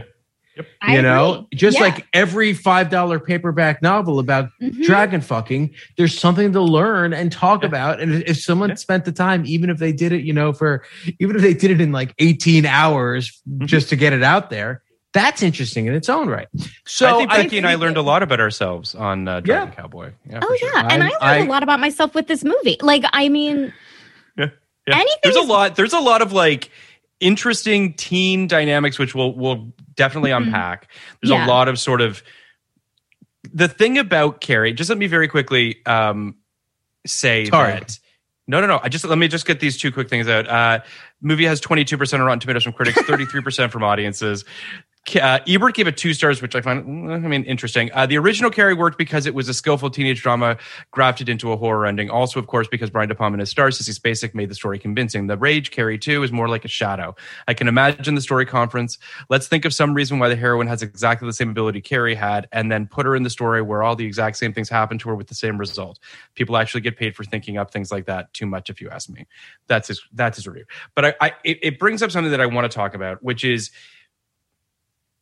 I 0.82 0.95
you 0.95 1.01
know 1.03 1.34
agree. 1.34 1.47
just 1.53 1.77
Yeah. 1.77 1.84
like 1.84 2.08
every 2.13 2.53
five 2.53 2.89
dollar 2.89 3.19
paperback 3.19 3.82
novel 3.84 4.17
about 4.17 4.49
Mhm. 4.60 4.82
dragon 4.84 5.21
fucking 5.21 5.75
there's 5.97 6.17
something 6.17 6.51
to 6.53 6.62
learn 6.62 7.13
and 7.13 7.32
talk 7.32 7.63
about 7.63 7.99
and 7.99 8.23
if 8.23 8.38
someone 8.41 8.69
Yeah. 8.69 8.75
spent 8.75 9.06
the 9.06 9.12
time 9.12 9.43
even 9.45 9.69
if 9.69 9.77
they 9.77 9.91
did 9.91 10.12
it 10.13 10.23
you 10.23 10.34
know 10.34 10.53
for 10.53 10.84
even 11.19 11.36
if 11.36 11.43
they 11.43 11.53
did 11.53 11.69
it 11.69 11.80
in 11.80 11.91
like 11.91 12.13
18 12.17 12.65
hours 12.65 13.39
Mm-hmm. 13.47 13.65
just 13.67 13.89
to 13.89 13.95
get 13.95 14.13
it 14.13 14.23
out 14.23 14.49
there 14.49 14.82
that's 15.13 15.43
interesting 15.43 15.86
in 15.86 15.93
its 15.93 16.10
own 16.10 16.27
right 16.27 16.47
so 16.88 17.08
I 17.08 17.17
think 17.17 17.30
Becky 17.30 17.58
and 17.60 17.67
I 17.67 17.75
learned 17.75 17.97
a 17.97 18.01
lot 18.01 18.23
about 18.23 18.39
ourselves 18.39 18.95
on 18.95 19.27
uh, 19.27 19.41
Dragon 19.41 19.69
Yeah. 19.69 19.75
Cowboy. 19.75 20.12
Yeah, 20.27 20.39
Oh 20.41 20.56
sure. 20.60 20.69
yeah, 20.73 20.88
and 20.89 21.03
I 21.03 21.08
I'm- 21.08 21.21
learned 21.21 21.43
I- 21.43 21.45
a 21.45 21.49
lot 21.49 21.62
about 21.63 21.80
myself 21.80 22.15
with 22.15 22.25
this 22.27 22.43
movie. 22.43 22.77
Like, 22.82 23.03
I 23.13 23.30
mean, 23.30 23.73
Yeah. 24.38 24.47
anything. 24.88 25.17
There's 25.23 25.36
a 25.36 25.41
lot. 25.41 25.75
There's 25.75 25.93
a 25.93 25.99
lot 25.99 26.21
of 26.21 26.34
like 26.34 26.69
interesting 27.19 27.93
teen 27.93 28.47
dynamics, 28.47 28.99
which 28.99 29.15
we'll 29.15 29.34
we'll 29.34 29.73
definitely 29.95 30.32
Mhm. 30.32 30.38
unpack. 30.47 30.91
There's 31.21 31.32
Yeah. 31.32 31.45
a 31.45 31.47
lot 31.47 31.67
of 31.67 31.80
sort 31.80 32.01
of 32.01 32.21
the 33.53 33.67
thing 33.67 33.97
about 33.97 34.41
Carrie. 34.41 34.73
Just 34.73 34.89
let 34.89 34.97
me 34.99 35.08
very 35.08 35.27
quickly 35.27 35.86
um, 35.86 36.36
say 37.06 37.45
Sorry. 37.45 37.73
that. 37.73 37.97
No, 38.47 38.62
no, 38.62 38.67
no. 38.67 38.80
I 38.82 38.89
just 38.89 39.03
let 39.06 39.17
me 39.17 39.27
just 39.27 39.45
get 39.45 39.60
these 39.60 39.77
two 39.77 39.91
quick 39.91 40.10
things 40.10 40.27
out. 40.27 40.47
Uh, 40.47 40.80
movie 41.21 41.45
has 41.45 41.60
22% 41.60 42.13
on 42.19 42.21
Rotten 42.25 42.39
Tomatoes 42.39 42.63
from 42.63 42.73
critics, 42.73 43.01
33% 43.08 43.71
from 43.71 43.84
audiences. 43.84 44.45
Uh, 45.15 45.39
Ebert 45.48 45.76
gave 45.76 45.88
it 45.88 45.96
two 45.96 46.13
stars, 46.13 46.41
which 46.41 46.56
I 46.56 46.62
find, 46.62 46.86
mm, 46.86 47.13
I 47.13 47.28
mean, 47.28 47.43
interesting. 47.46 47.89
Uh, 47.93 48.06
the 48.06 48.17
original 48.17 48.52
Carrie 48.52 48.74
worked 48.74 48.98
because 48.98 49.26
it 49.26 49.34
was 49.34 49.48
a 49.48 49.54
skillful 49.54 49.89
teenage 49.89 50.22
drama 50.22 50.58
grafted 50.91 51.30
into 51.30 51.52
a 51.52 51.58
horror 51.58 51.86
ending. 51.86 52.10
Also, 52.10 52.39
of 52.39 52.48
course, 52.48 52.67
because 52.67 52.89
Brian 52.89 53.08
De 53.08 53.15
Palma 53.15 53.36
and 53.36 53.39
his 53.39 53.50
star 53.50 53.70
Sissy 53.70 53.98
Spacek 53.98 54.34
made 54.34 54.50
the 54.50 54.56
story 54.56 54.80
convincing. 54.80 55.28
The 55.28 55.38
Rage 55.38 55.72
Carrie 55.72 55.98
2 55.98 56.24
is 56.24 56.32
more 56.32 56.50
like 56.50 56.65
a 56.65 56.67
shadow. 56.67 57.15
I 57.48 57.54
can 57.54 57.67
imagine 57.67 58.15
the 58.15 58.22
story 58.22 58.46
conference. 58.46 58.98
Let's 59.30 59.48
think 59.48 59.65
of 59.65 59.74
some 59.74 59.93
reason 59.93 60.20
why 60.20 60.30
the 60.30 60.36
heroine 60.36 60.67
has 60.67 60.82
exactly 60.82 61.28
the 61.28 61.34
same 61.34 61.50
ability 61.50 61.82
Carrie 61.82 62.15
had, 62.15 62.48
and 62.52 62.72
then 62.72 62.88
put 62.88 63.06
her 63.06 63.15
in 63.15 63.24
the 63.24 63.30
story 63.30 63.62
where 63.62 63.84
all 63.84 63.96
the 63.96 64.06
exact 64.06 64.38
same 64.38 64.54
things 64.54 64.70
happen 64.70 64.98
to 65.00 65.10
her 65.10 65.15
with 65.15 65.28
the 65.28 65.36
same 65.36 65.58
result. 65.58 66.00
People 66.36 66.58
actually 66.58 66.82
get 66.82 66.98
paid 66.98 67.15
for 67.15 67.24
thinking 67.24 67.58
up 67.58 67.72
things 67.72 67.91
like 67.91 68.06
that 68.06 68.34
too 68.34 68.46
much, 68.46 68.70
if 68.70 68.82
you 68.82 68.89
ask 68.89 69.10
me. 69.10 69.26
That's 69.67 69.88
his 69.88 70.02
that's 70.13 70.38
his 70.38 70.48
review. 70.48 70.65
But 70.96 71.06
I, 71.06 71.15
I 71.22 71.34
it, 71.43 71.60
it 71.62 71.80
brings 71.80 72.02
up 72.04 72.12
something 72.12 72.32
that 72.32 72.41
I 72.41 72.46
want 72.46 72.70
to 72.70 72.76
talk 72.76 72.93
about, 72.93 73.24
which 73.24 73.43
is 73.43 73.72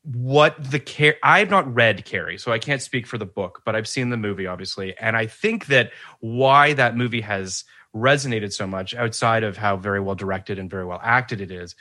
what 0.06 0.56
the 0.72 0.80
care 0.80 1.16
I've 1.24 1.50
not 1.50 1.74
read 1.74 2.06
Carrie, 2.06 2.38
so 2.38 2.52
I 2.52 2.60
can't 2.60 2.82
speak 2.82 3.08
for 3.08 3.18
the 3.18 3.26
book, 3.26 3.62
but 3.66 3.76
I've 3.76 3.88
seen 3.88 4.10
the 4.10 4.18
movie 4.18 4.48
obviously, 4.48 4.96
and 4.98 5.18
I 5.18 5.26
think 5.26 5.68
that 5.68 5.92
why 6.20 6.74
that 6.74 6.96
movie 6.96 7.22
has 7.22 7.64
resonated 7.96 8.52
so 8.52 8.68
much 8.68 8.94
outside 8.94 9.44
of 9.44 9.58
how 9.58 9.78
very 9.78 10.00
well 10.00 10.16
directed 10.16 10.60
and 10.60 10.70
very 10.70 10.86
well 10.86 11.00
acted 11.02 11.40
it 11.40 11.50
is 11.50 11.76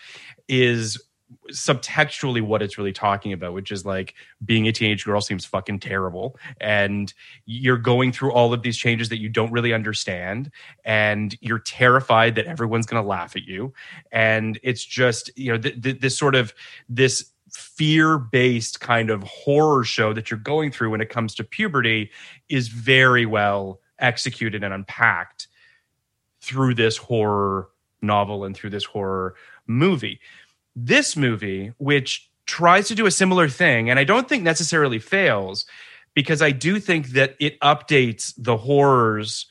is 0.46 1.02
subtextually 1.50 2.40
what 2.40 2.62
it's 2.62 2.78
really 2.78 2.92
talking 2.92 3.32
about 3.32 3.52
which 3.52 3.72
is 3.72 3.84
like 3.84 4.14
being 4.44 4.68
a 4.68 4.72
teenage 4.72 5.04
girl 5.04 5.20
seems 5.20 5.44
fucking 5.44 5.80
terrible 5.80 6.36
and 6.60 7.12
you're 7.46 7.78
going 7.78 8.12
through 8.12 8.32
all 8.32 8.52
of 8.52 8.62
these 8.62 8.76
changes 8.76 9.08
that 9.08 9.18
you 9.18 9.28
don't 9.28 9.50
really 9.50 9.72
understand 9.72 10.50
and 10.84 11.36
you're 11.40 11.58
terrified 11.58 12.34
that 12.34 12.46
everyone's 12.46 12.86
going 12.86 13.02
to 13.02 13.08
laugh 13.08 13.34
at 13.36 13.42
you. 13.44 13.72
And 14.12 14.58
it's 14.62 14.84
just 14.84 15.30
you 15.36 15.52
know 15.52 15.58
th- 15.58 15.82
th- 15.82 16.00
this 16.00 16.16
sort 16.16 16.34
of 16.34 16.54
this 16.88 17.32
fear 17.56 18.18
based 18.18 18.80
kind 18.80 19.10
of 19.10 19.22
horror 19.22 19.84
show 19.84 20.12
that 20.12 20.30
you're 20.30 20.38
going 20.38 20.70
through 20.70 20.90
when 20.90 21.00
it 21.00 21.08
comes 21.08 21.34
to 21.34 21.44
puberty 21.44 22.10
is 22.48 22.68
very 22.68 23.26
well 23.26 23.80
executed 23.98 24.64
and 24.64 24.74
unpacked 24.74 25.48
through 26.40 26.74
this 26.74 26.96
horror 26.96 27.68
novel 28.02 28.44
and 28.44 28.54
through 28.54 28.70
this 28.70 28.84
horror 28.84 29.34
movie. 29.66 30.20
This 30.76 31.16
movie, 31.16 31.72
which 31.78 32.30
tries 32.46 32.88
to 32.88 32.94
do 32.94 33.06
a 33.06 33.10
similar 33.10 33.48
thing, 33.48 33.88
and 33.88 33.98
I 33.98 34.04
don't 34.04 34.28
think 34.28 34.42
necessarily 34.42 34.98
fails, 34.98 35.64
because 36.12 36.42
I 36.42 36.50
do 36.50 36.78
think 36.78 37.08
that 37.08 37.36
it 37.40 37.58
updates 37.60 38.34
the 38.36 38.56
horrors 38.56 39.46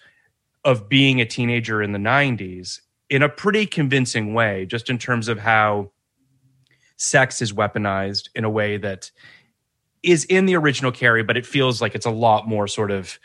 of 0.64 0.88
being 0.88 1.20
a 1.20 1.26
teenager 1.26 1.82
in 1.82 1.92
the 1.92 2.00
90s 2.00 2.80
in 3.10 3.22
a 3.22 3.30
pretty 3.30 3.66
convincing 3.66 4.34
way, 4.34 4.66
just 4.66 4.90
in 4.90 4.98
terms 4.98 5.28
of 5.28 5.40
how 5.40 5.92
sex 7.04 7.42
is 7.42 7.52
weaponized 7.52 8.30
in 8.34 8.46
a 8.46 8.50
way 8.50 8.78
that 8.78 9.12
is 10.02 10.26
in 10.26 10.46
the 10.46 10.56
original 10.56 10.92
Carrie, 10.92 11.24
but 11.24 11.38
it 11.38 11.46
feels 11.46 11.82
like 11.82 11.96
it's 11.96 12.06
a 12.06 12.12
lot 12.12 12.48
more 12.48 12.68
sort 12.68 12.92
of 12.92 13.20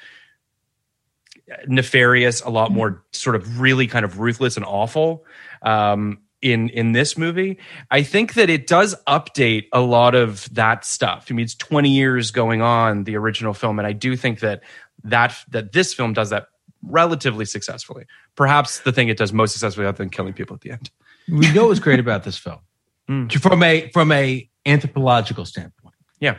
nefarious, 1.67 2.43
a 2.43 2.51
lot 2.51 2.71
more 2.71 3.05
sort 3.13 3.37
of 3.37 3.61
really 3.61 3.87
kind 3.87 4.05
of 4.05 4.19
ruthless 4.19 4.57
and 4.57 4.67
awful. 4.67 5.25
Um, 5.63 6.19
in 6.41 6.69
in 6.69 6.93
this 6.93 7.19
movie. 7.19 7.59
I 7.91 8.05
think 8.05 8.35
that 8.35 8.49
it 8.49 8.69
does 8.69 8.95
update 9.09 9.67
a 9.73 9.81
lot 9.81 10.15
of 10.15 10.49
that 10.55 10.85
stuff. 10.85 11.27
I 11.29 11.35
mean 11.35 11.43
it's 11.43 11.57
20 11.57 11.91
years 11.91 12.31
going 12.31 12.63
on 12.63 13.03
the 13.03 13.17
original 13.17 13.53
film 13.55 13.81
and 13.81 13.89
i 13.89 13.93
do 13.93 14.15
think 14.15 14.39
that 14.39 14.63
that 15.03 15.35
that 15.51 15.73
this 15.73 15.93
film 15.93 16.13
does 16.13 16.31
that 16.31 16.47
relatively 16.83 17.45
successfully. 17.45 18.07
Perhaps 18.37 18.83
the 18.83 18.93
thing 18.93 19.09
it 19.09 19.17
does 19.17 19.33
most 19.33 19.51
successfully 19.51 19.85
other 19.85 19.99
than 19.99 20.11
killing 20.11 20.33
people 20.33 20.55
at 20.55 20.61
the 20.61 20.71
end. 20.71 20.93
We 21.29 21.53
know 21.53 21.67
what's 21.67 21.81
great 21.81 21.99
about 21.99 22.23
this 22.23 22.39
film 22.39 22.61
Mm. 23.09 23.41
from 23.41 23.63
a 23.63 23.91
from 23.91 24.13
a 24.13 24.49
anthropological 24.67 25.47
standpoint. 25.47 25.95
yeah 26.21 26.37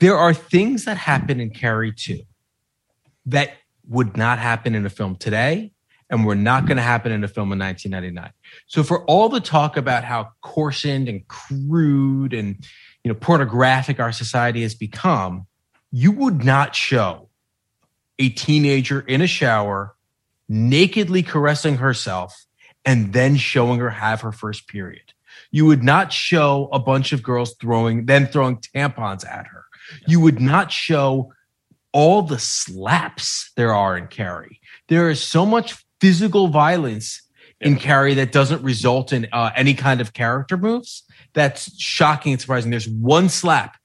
There 0.00 0.16
are 0.16 0.34
things 0.34 0.84
that 0.86 0.96
happen 0.96 1.38
in 1.40 1.50
Carrie 1.50 1.92
2 1.92 2.20
that 3.26 3.52
would 3.88 4.16
not 4.16 4.38
happen 4.38 4.74
in 4.74 4.84
a 4.84 4.90
film 4.90 5.16
today 5.16 5.72
and 6.10 6.26
were 6.26 6.34
not 6.34 6.66
going 6.66 6.76
to 6.76 6.82
happen 6.82 7.12
in 7.12 7.22
a 7.22 7.28
film 7.28 7.52
in 7.52 7.58
1999. 7.60 8.32
So 8.66 8.82
for 8.82 9.04
all 9.04 9.28
the 9.28 9.40
talk 9.40 9.76
about 9.76 10.02
how 10.02 10.30
coarsened 10.42 11.08
and 11.08 11.26
crude 11.28 12.34
and 12.34 12.56
you 13.04 13.12
know 13.12 13.14
pornographic 13.14 14.00
our 14.00 14.12
society 14.12 14.62
has 14.62 14.74
become, 14.74 15.46
you 15.92 16.10
would 16.12 16.44
not 16.44 16.74
show 16.74 17.28
a 18.18 18.28
teenager 18.28 19.00
in 19.00 19.22
a 19.22 19.26
shower 19.26 19.94
nakedly 20.48 21.22
caressing 21.22 21.76
herself 21.76 22.44
and 22.84 23.12
then 23.12 23.36
showing 23.36 23.78
her 23.80 23.90
have 23.90 24.20
her 24.20 24.32
first 24.32 24.68
period. 24.68 25.12
You 25.50 25.66
would 25.66 25.82
not 25.82 26.12
show 26.12 26.68
a 26.72 26.78
bunch 26.78 27.12
of 27.12 27.22
girls 27.22 27.54
throwing 27.60 28.06
then 28.06 28.26
throwing 28.26 28.58
tampons 28.58 29.26
at 29.26 29.46
her. 29.46 29.64
You 30.06 30.20
would 30.20 30.40
not 30.40 30.70
show 30.70 31.32
all 31.92 32.22
the 32.22 32.38
slaps 32.38 33.50
there 33.56 33.74
are 33.74 33.96
in 33.96 34.06
Carrie. 34.06 34.60
There 34.88 35.10
is 35.10 35.20
so 35.20 35.44
much 35.44 35.84
physical 36.00 36.48
violence 36.48 37.22
in 37.60 37.76
Carrie 37.76 38.14
that 38.14 38.32
doesn't 38.32 38.62
result 38.62 39.12
in 39.12 39.26
uh, 39.32 39.50
any 39.54 39.74
kind 39.74 40.00
of 40.00 40.12
character 40.12 40.56
moves. 40.56 41.02
That's 41.34 41.76
shocking 41.80 42.32
and 42.32 42.40
surprising. 42.40 42.70
There's 42.70 42.88
one 42.88 43.28
slap 43.28 43.76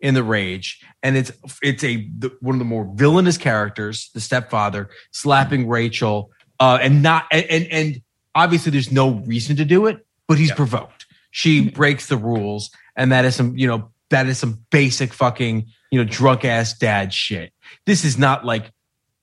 in 0.00 0.14
the 0.14 0.22
rage, 0.22 0.80
and 1.02 1.16
it's 1.16 1.32
it's 1.62 1.84
a 1.84 2.08
the, 2.18 2.36
one 2.40 2.56
of 2.56 2.58
the 2.58 2.64
more 2.64 2.90
villainous 2.94 3.38
characters, 3.38 4.10
the 4.14 4.20
stepfather, 4.20 4.90
slapping 5.12 5.68
Rachel, 5.68 6.30
uh, 6.60 6.78
and 6.82 7.02
not 7.02 7.26
and, 7.30 7.44
and 7.46 7.66
and 7.70 8.02
obviously 8.34 8.72
there's 8.72 8.92
no 8.92 9.10
reason 9.10 9.56
to 9.56 9.64
do 9.64 9.86
it, 9.86 10.04
but 10.28 10.38
he's 10.38 10.52
provoked. 10.52 11.06
She 11.30 11.68
breaks 11.80 12.06
the 12.06 12.16
rules, 12.16 12.70
and 12.96 13.12
that 13.12 13.24
is 13.24 13.34
some 13.36 13.56
you 13.56 13.66
know 13.66 13.90
that 14.10 14.26
is 14.26 14.38
some 14.38 14.64
basic 14.70 15.12
fucking 15.12 15.66
you 15.90 15.98
know 15.98 16.08
drunk 16.08 16.44
ass 16.44 16.74
dad 16.74 17.12
shit. 17.12 17.52
This 17.86 18.04
is 18.04 18.18
not 18.18 18.44
like 18.44 18.70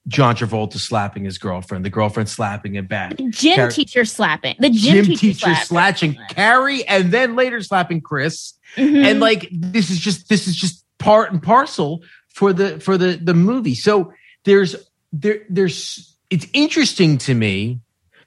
John 0.08 0.36
Travolta 0.36 0.78
slapping 0.80 1.24
his 1.26 1.38
girlfriend, 1.38 1.86
the 1.86 1.90
girlfriend 1.92 2.30
slapping 2.30 2.76
him 2.76 2.88
back. 2.88 3.16
Gym 3.30 3.56
Car- 3.56 3.70
teacher 3.72 4.06
slapping. 4.06 4.56
The 4.60 4.70
gym, 4.72 4.96
Gym 4.96 5.06
teacher, 5.06 5.20
teacher 5.20 5.40
slapping. 5.40 5.66
slashing 5.66 6.18
Carrie, 6.30 6.88
and 6.88 7.12
then 7.12 7.36
later 7.36 7.62
slapping 7.62 8.02
Chris 8.02 8.54
Mhm. 8.78 9.04
and 9.04 9.20
like 9.20 9.48
this 9.52 9.90
is 9.90 10.00
just 10.00 10.30
this 10.30 10.48
is 10.48 10.56
just 10.56 10.86
part 11.00 11.32
and 11.32 11.42
parcel 11.42 12.04
for 12.28 12.54
the 12.54 12.80
for 12.80 12.98
the 13.00 13.14
the 13.22 13.34
movie 13.34 13.74
so 13.74 14.14
there's 14.46 14.76
there 15.12 15.40
there's 15.50 16.16
it's 16.30 16.46
interesting 16.54 17.18
to 17.18 17.34
me 17.34 17.80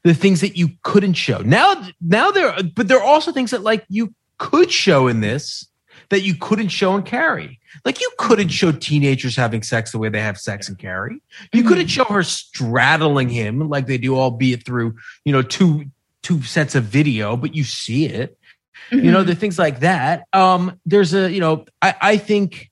the 0.05 0.15
things 0.15 0.41
that 0.41 0.57
you 0.57 0.71
couldn't 0.83 1.15
show. 1.15 1.38
Now 1.38 1.88
now 2.01 2.31
there 2.31 2.55
but 2.75 2.88
there 2.88 2.99
are 2.99 3.05
also 3.05 3.33
things 3.33 3.51
that 3.53 3.62
like 3.62 3.85
you 3.88 4.15
could 4.38 4.71
show 4.71 5.09
in 5.09 5.21
this 5.21 5.69
that 6.09 6.23
you 6.23 6.35
couldn't 6.35 6.69
show 6.69 6.95
in 6.97 7.03
Carrie. 7.03 7.59
Like 7.85 8.01
you 8.01 8.11
couldn't 8.19 8.49
show 8.49 8.73
teenagers 8.73 9.37
having 9.37 9.62
sex 9.62 9.93
the 9.93 9.99
way 9.99 10.09
they 10.09 10.21
have 10.21 10.38
sex 10.38 10.69
in 10.69 10.77
Carrie. 10.77 11.23
You 11.53 11.62
couldn't 11.65 11.87
show 11.87 12.05
her 12.05 12.23
straddling 12.23 13.29
him 13.29 13.69
like 13.69 13.87
they 13.87 13.99
do, 13.99 14.17
albeit 14.17 14.65
through 14.65 14.97
you 15.25 15.33
know 15.33 15.43
two 15.43 15.87
two 16.23 16.43
sets 16.43 16.75
of 16.75 16.85
video, 16.85 17.37
but 17.37 17.55
you 17.55 17.65
see 17.65 18.07
it. 18.07 18.38
You 18.91 19.11
know 19.11 19.23
the 19.23 19.35
things 19.35 19.59
like 19.59 19.81
that. 19.81 20.27
Um 20.33 20.79
there's 20.85 21.15
a 21.15 21.31
you 21.31 21.41
know 21.41 21.65
i 21.81 21.95
i 22.01 22.17
think 22.17 22.71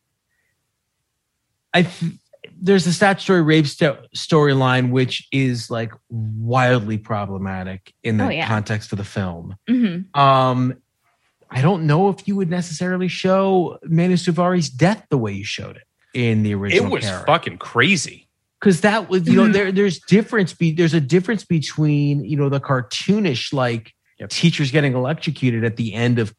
i 1.72 1.82
th- 1.82 2.12
there's 2.62 2.84
the 2.84 2.92
statutory 2.92 3.42
rape 3.42 3.66
st- 3.66 3.96
storyline 4.14 4.90
which 4.90 5.26
is 5.32 5.70
like 5.70 5.92
wildly 6.10 6.98
problematic 6.98 7.92
in 8.02 8.16
the 8.18 8.24
Oh, 8.24 8.28
yeah. 8.28 8.46
context 8.46 8.92
of 8.92 8.98
the 8.98 9.04
film 9.04 9.56
Mhm. 9.68 10.14
um 10.16 10.74
i 11.50 11.62
don't 11.62 11.86
know 11.86 12.08
if 12.10 12.26
you 12.28 12.36
would 12.36 12.50
necessarily 12.50 13.08
show 13.08 13.78
Mena 13.84 14.14
Suvari's 14.14 14.68
death 14.68 15.06
the 15.10 15.18
way 15.18 15.32
you 15.32 15.44
showed 15.44 15.76
it 15.76 15.82
in 16.12 16.42
the 16.42 16.54
original. 16.54 16.86
It 16.86 16.90
was 16.90 17.04
Carrie 17.04 17.24
fucking 17.26 17.58
crazy. 17.58 18.28
because 18.60 18.80
that 18.82 19.08
was 19.08 19.26
you 19.28 19.36
know 19.36 19.48
there 19.48 19.70
there's 19.72 19.98
difference 20.00 20.52
be 20.52 20.72
there's 20.72 20.92
a 20.94 21.00
difference 21.00 21.44
between 21.44 22.24
you 22.24 22.36
know 22.36 22.48
the 22.48 22.60
cartoonish 22.60 23.52
like 23.52 23.92
Yep. 24.18 24.28
teachers 24.28 24.70
getting 24.70 24.92
electrocuted 24.94 25.64
at 25.64 25.76
the 25.76 25.94
end 25.94 26.18
of 26.18 26.34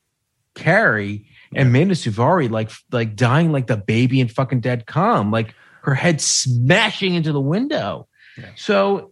Carrie 0.53 1.25
and 1.55 1.71
Mena 1.73 1.93
Suvari 1.93 2.49
like 2.49 2.69
like 2.91 3.15
dying 3.15 3.51
like 3.51 3.65
the 3.67 3.77
baby 3.77 4.19
in 4.19 4.27
fucking 4.27 4.59
dead 4.59 4.85
calm 4.85 5.31
like 5.31 5.55
her 5.83 5.95
head 5.95 6.21
smashing 6.21 7.15
into 7.15 7.31
the 7.31 7.41
window. 7.41 8.07
So 8.55 9.11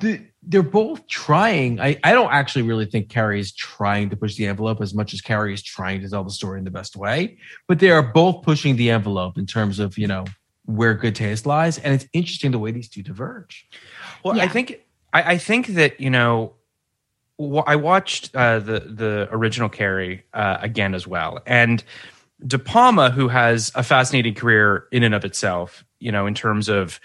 the, 0.00 0.20
they're 0.42 0.62
both 0.62 1.06
trying. 1.06 1.80
I, 1.80 1.98
I 2.02 2.12
don't 2.12 2.32
actually 2.32 2.62
really 2.62 2.86
think 2.86 3.08
Carrie 3.08 3.40
is 3.40 3.52
trying 3.52 4.10
to 4.10 4.16
push 4.16 4.36
the 4.36 4.46
envelope 4.46 4.80
as 4.80 4.94
much 4.94 5.12
as 5.12 5.20
Carrie 5.20 5.54
is 5.54 5.62
trying 5.62 6.00
to 6.00 6.08
tell 6.08 6.24
the 6.24 6.30
story 6.30 6.58
in 6.58 6.64
the 6.64 6.70
best 6.70 6.96
way 6.96 7.38
but 7.66 7.78
they 7.78 7.90
are 7.90 8.02
both 8.02 8.42
pushing 8.42 8.76
the 8.76 8.90
envelope 8.90 9.38
in 9.38 9.46
terms 9.46 9.78
of 9.78 9.98
you 9.98 10.06
know 10.06 10.24
where 10.64 10.94
good 10.94 11.14
taste 11.14 11.46
lies 11.46 11.78
and 11.78 11.94
it's 11.94 12.06
interesting 12.12 12.50
the 12.50 12.58
way 12.58 12.70
these 12.70 12.88
two 12.88 13.02
diverge. 13.02 13.66
Well, 14.24 14.40
I 14.40 14.48
think 14.48 14.80
I, 15.12 15.34
I 15.34 15.38
think 15.38 15.68
that 15.68 16.00
you 16.00 16.10
know 16.10 16.54
I 17.66 17.76
watched 17.76 18.34
uh, 18.34 18.58
the 18.58 18.80
the 18.80 19.28
original 19.30 19.68
Carrie 19.68 20.24
uh, 20.34 20.58
again 20.60 20.94
as 20.94 21.06
well, 21.06 21.40
and 21.46 21.82
De 22.46 22.58
Palma, 22.58 23.10
who 23.10 23.28
has 23.28 23.72
a 23.74 23.82
fascinating 23.82 24.34
career 24.34 24.86
in 24.92 25.02
and 25.02 25.14
of 25.14 25.24
itself, 25.24 25.84
you 25.98 26.12
know, 26.12 26.26
in 26.26 26.34
terms 26.34 26.68
of 26.68 27.00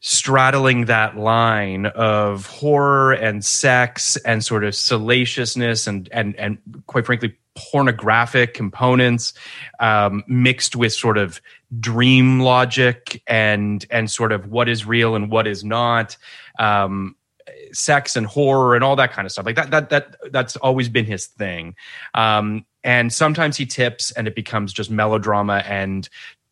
straddling 0.00 0.84
that 0.84 1.16
line 1.16 1.86
of 1.86 2.46
horror 2.46 3.12
and 3.12 3.42
sex 3.42 4.16
and 4.18 4.44
sort 4.44 4.62
of 4.62 4.74
salaciousness 4.74 5.86
and 5.86 6.10
and 6.12 6.36
and 6.36 6.58
quite 6.86 7.06
frankly 7.06 7.34
pornographic 7.54 8.52
components 8.52 9.32
um, 9.80 10.22
mixed 10.26 10.76
with 10.76 10.92
sort 10.92 11.16
of 11.16 11.40
dream 11.80 12.40
logic 12.40 13.22
and 13.26 13.86
and 13.90 14.10
sort 14.10 14.30
of 14.30 14.46
what 14.48 14.68
is 14.68 14.84
real 14.84 15.14
and 15.14 15.30
what 15.30 15.46
is 15.46 15.64
not 15.64 16.18
um, 16.58 17.16
sex 17.74 18.16
and 18.16 18.26
horror 18.26 18.74
and 18.74 18.84
all 18.84 18.96
that 18.96 19.12
kind 19.12 19.26
of 19.26 19.32
stuff. 19.32 19.46
Like 19.46 19.56
that 19.56 19.70
that 19.70 19.90
that 19.90 20.16
that's 20.30 20.56
always 20.56 20.88
been 20.88 21.04
his 21.04 21.26
thing. 21.26 21.74
Um, 22.14 22.64
and 22.82 23.12
sometimes 23.12 23.56
he 23.56 23.66
tips 23.66 24.10
and 24.12 24.28
it 24.28 24.34
becomes 24.34 24.72
just 24.72 24.90
melodrama 24.90 25.64
and 25.66 26.08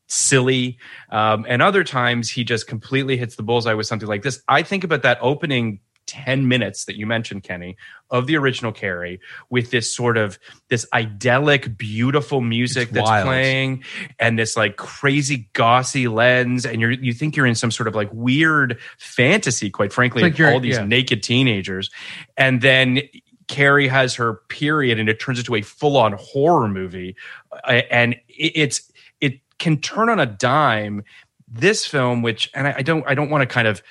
silly. 0.09 0.79
Um, 1.11 1.47
and 1.49 1.63
other 1.63 1.85
times 1.85 2.31
he 2.31 2.45
just 2.45 2.67
completely 2.67 3.17
hits 3.17 3.37
the 3.37 3.43
bullseye 3.43 3.75
with 3.75 3.87
something 3.87 4.09
like 4.09 4.23
this. 4.23 4.43
I 4.49 4.63
think 4.63 4.85
about 4.85 5.03
that 5.03 5.19
opening 5.21 5.81
10 6.13 6.47
minutes 6.47 6.85
that 6.85 6.97
you 6.97 7.07
mentioned 7.07 7.43
kenny 7.43 7.75
of 8.11 8.27
the 8.27 8.37
original 8.37 8.71
carrie 8.71 9.19
with 9.49 9.71
this 9.71 9.95
sort 9.95 10.19
of 10.19 10.39
this 10.69 10.87
idyllic 10.93 11.79
beautiful 11.79 12.43
music 12.43 12.89
It's 12.89 12.93
that's 12.93 13.09
wild. 13.09 13.27
playing 13.27 13.85
and 14.19 14.39
this 14.39 14.57
like 14.57 14.77
crazy 14.77 15.49
gauzy 15.55 16.07
lens 16.09 16.67
and 16.67 16.81
you're 16.83 16.91
you 16.91 17.15
think 17.15 17.35
you're 17.35 17.47
in 17.47 17.55
some 17.55 17.71
sort 17.71 17.89
of 17.89 17.95
like 17.95 18.11
weird 18.13 18.79
fantasy 18.99 19.71
quite 19.71 19.93
frankly 19.93 20.23
like 20.23 20.39
all 20.41 20.61
these 20.61 20.77
yeah. 20.77 20.85
naked 20.85 21.23
teenagers 21.23 21.91
and 22.37 22.61
then 22.61 23.01
Carrie 23.49 23.89
has 23.89 24.15
her 24.15 24.35
period 24.49 24.99
and 24.99 25.09
it 25.09 25.19
turns 25.19 25.39
into 25.39 25.55
a 25.55 25.63
full-on 25.63 26.13
horror 26.13 26.69
movie 26.69 27.17
Uh, 27.65 27.81
and 27.91 28.15
it, 28.29 28.53
it's 28.55 28.93
it 29.21 29.41
can 29.59 29.79
turn 29.81 30.09
on 30.11 30.21
a 30.21 30.27
dime 30.27 31.03
this 31.49 31.87
film 31.87 32.23
which 32.23 32.51
and 32.55 32.67
I, 32.69 32.75
I 32.79 32.83
don't 32.83 33.05
I 33.07 33.15
don't 33.15 33.31
want 33.31 33.43
to 33.43 33.47
kind 33.47 33.69
of 33.69 33.83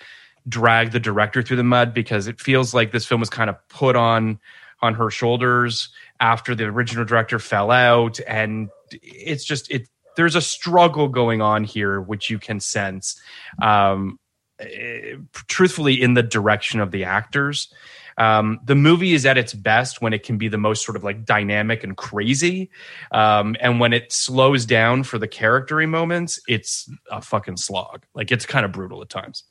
drag 0.47 0.91
the 0.91 0.99
director 0.99 1.41
through 1.41 1.57
the 1.57 1.63
mud 1.63 1.93
because 1.93 2.27
it 2.27 2.39
feels 2.39 2.73
like 2.73 2.91
this 2.91 3.05
film 3.05 3.19
was 3.19 3.29
kind 3.29 3.49
of 3.49 3.55
put 3.69 3.95
on 3.95 4.39
on 4.81 4.95
her 4.95 5.11
shoulders 5.11 5.89
after 6.19 6.55
the 6.55 6.65
original 6.65 7.05
director 7.05 7.39
fell 7.39 7.71
out, 7.71 8.19
and 8.27 8.69
it's 8.91 9.43
just 9.45 9.69
it. 9.71 9.87
There's 10.17 10.35
a 10.35 10.41
struggle 10.41 11.07
going 11.07 11.41
on 11.41 11.63
here, 11.63 12.01
which 12.01 12.29
you 12.29 12.37
can 12.37 12.59
sense. 12.59 13.19
Um, 13.61 14.19
eh, 14.59 15.15
truthfully, 15.47 16.01
in 16.01 16.15
the 16.15 16.23
direction 16.23 16.79
of 16.79 16.91
the 16.91 17.03
actors. 17.03 17.71
Um, 18.17 18.59
the 18.65 18.75
movie 18.75 19.13
is 19.13 19.25
at 19.25 19.37
its 19.37 19.53
best 19.53 20.01
when 20.01 20.13
it 20.13 20.23
can 20.23 20.37
be 20.37 20.47
the 20.47 20.57
most 20.57 20.85
sort 20.85 20.95
of 20.95 21.03
like 21.03 21.25
dynamic 21.25 21.83
and 21.83 21.95
crazy. 21.95 22.69
Um, 23.11 23.55
and 23.59 23.79
when 23.79 23.93
it 23.93 24.11
slows 24.11 24.65
down 24.65 25.03
for 25.03 25.17
the 25.17 25.29
charactery 25.29 25.87
moments, 25.87 26.39
it's 26.47 26.89
a 27.09 27.21
fucking 27.21 27.57
slog. 27.57 28.03
Like 28.13 28.31
it's 28.31 28.45
kind 28.45 28.65
of 28.65 28.73
brutal 28.73 29.01
at 29.01 29.09
times. 29.09 29.43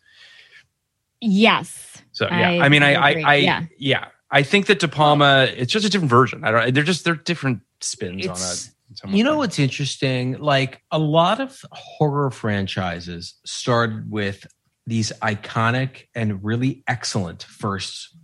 Yes. 1.21 2.03
So 2.12 2.27
yeah, 2.31 2.51
I, 2.51 2.66
I- 2.66 2.68
mean, 2.68 2.83
I, 2.83 2.95
I 2.95 3.23
I, 3.25 3.35
Yeah. 3.37 3.62
yeah. 3.79 4.07
I 4.33 4.43
think 4.45 4.66
that 4.66 4.79
De 4.79 4.87
Palma, 4.89 5.49
it's 5.57 5.73
just 5.73 5.85
a 5.85 5.89
different 5.91 6.11
version. 6.11 6.45
I 6.45 6.51
don't. 6.53 6.75
They're 6.75 6.85
just 6.85 7.05
they're 7.05 7.16
different 7.16 7.61
spins 7.81 8.27
on 8.29 8.37
it. 8.37 8.71
You 9.16 9.25
know 9.25 9.37
what's 9.39 9.59
interesting? 9.59 10.39
Like 10.39 10.83
a 10.91 10.99
lot 10.99 11.41
of 11.41 11.61
horror 11.73 12.31
franchises 12.31 13.35
started 13.45 14.11
with 14.11 14.47
these 14.87 15.12
iconic 15.23 16.07
and 16.14 16.43
really 16.45 16.83
excellent 16.89 17.43
first 17.45 18.16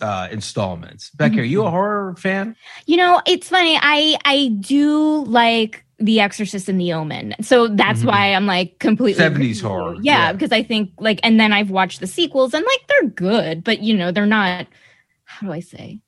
uh 0.00 0.26
installments. 0.32 1.10
Becky, 1.10 1.40
are 1.40 1.44
you 1.44 1.64
a 1.64 1.70
horror 1.70 2.14
fan? 2.16 2.56
You 2.86 2.96
know, 2.96 3.22
it's 3.26 3.48
funny. 3.48 3.78
I 3.80 4.16
I 4.24 4.48
do 4.60 5.24
like 5.24 5.83
The 5.98 6.20
Exorcist 6.20 6.68
and 6.68 6.80
The 6.80 6.92
Omen. 6.92 7.34
So 7.40 7.68
that's 7.68 8.02
Mhm. 8.02 8.06
why 8.06 8.34
I'm 8.34 8.46
like 8.46 8.78
completely 8.80 9.22
70s 9.22 9.60
horror, 9.62 9.94
Yeah, 10.02 10.26
yeah. 10.26 10.32
because 10.32 10.50
I 10.52 10.62
think 10.62 10.90
like 10.98 11.20
and 11.22 11.38
then 11.38 11.52
I've 11.52 11.70
watched 11.70 12.00
the 12.00 12.06
sequels 12.06 12.52
and 12.54 12.64
like 12.64 12.80
they're 12.88 13.10
good, 13.10 13.62
but 13.64 13.80
you 13.80 13.94
know, 13.96 14.10
they're 14.10 14.26
not 14.26 14.66
how 15.24 15.46
do 15.46 15.52
I 15.52 15.60
say? 15.60 16.00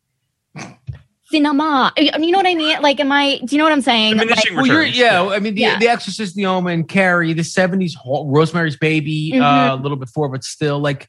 Cinema. 1.29 1.93
You 1.97 2.31
know 2.31 2.39
what 2.39 2.47
I 2.47 2.55
mean? 2.55 2.81
Like 2.83 3.01
am 3.01 3.11
I 3.11 3.41
do 3.45 3.57
you 3.57 3.59
know 3.59 3.65
what 3.65 3.73
I'm 3.73 3.81
saying? 3.81 4.17
Like, 4.17 4.31
Well, 4.55 4.67
you're, 4.67 4.85
yeah, 4.85 5.25
I 5.27 5.41
mean, 5.41 5.55
the, 5.57 5.61
Yeah. 5.63 5.79
the 5.79 5.89
Exorcist, 5.89 6.37
The 6.37 6.47
Omen, 6.47 6.85
Carrie, 6.85 7.33
the 7.33 7.43
'70s, 7.43 7.95
ho- 7.97 8.27
Rosemary's 8.27 8.77
Baby, 8.77 9.33
uh, 9.35 9.43
Mhm. 9.43 9.73
a 9.73 9.83
little 9.83 9.97
bit 9.97 10.07
before, 10.07 10.29
but 10.29 10.45
still, 10.45 10.79
like 10.79 11.09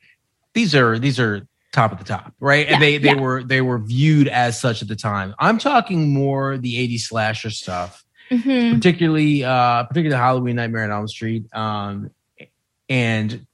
these 0.56 0.74
are 0.74 0.98
these 0.98 1.20
are 1.20 1.48
top 1.72 1.92
of 1.92 2.00
the 2.00 2.04
top, 2.04 2.34
right? 2.40 2.66
Yeah, 2.68 2.74
and 2.76 2.82
they 2.84 2.98
they 2.98 3.10
yeah. 3.10 3.22
were 3.22 3.44
they 3.44 3.62
were 3.62 3.78
viewed 3.78 4.28
as 4.28 4.60
such 4.60 4.82
at 4.82 4.88
the 4.88 4.96
time. 4.96 5.36
I'm 5.38 5.60
talking 5.60 6.12
more 6.12 6.58
the 6.58 6.78
'80s 6.78 7.02
slasher 7.08 7.52
stuff. 7.52 8.04
Mhm. 8.32 8.76
particularly 8.76 9.44
uh 9.44 9.84
particularly 9.86 10.20
Halloween 10.22 10.56
Nightmare 10.56 10.84
on 10.86 10.92
Elm 10.92 11.08
Street. 11.08 11.46
Um 11.54 12.12
and 12.90 13.46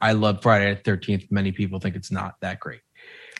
I 0.00 0.12
love 0.12 0.42
Friday 0.42 0.74
the 0.74 0.80
thirteenth. 0.80 1.24
Many 1.30 1.52
people 1.52 1.78
think 1.80 1.96
it's 1.96 2.10
not 2.10 2.36
that 2.40 2.60
great. 2.60 2.80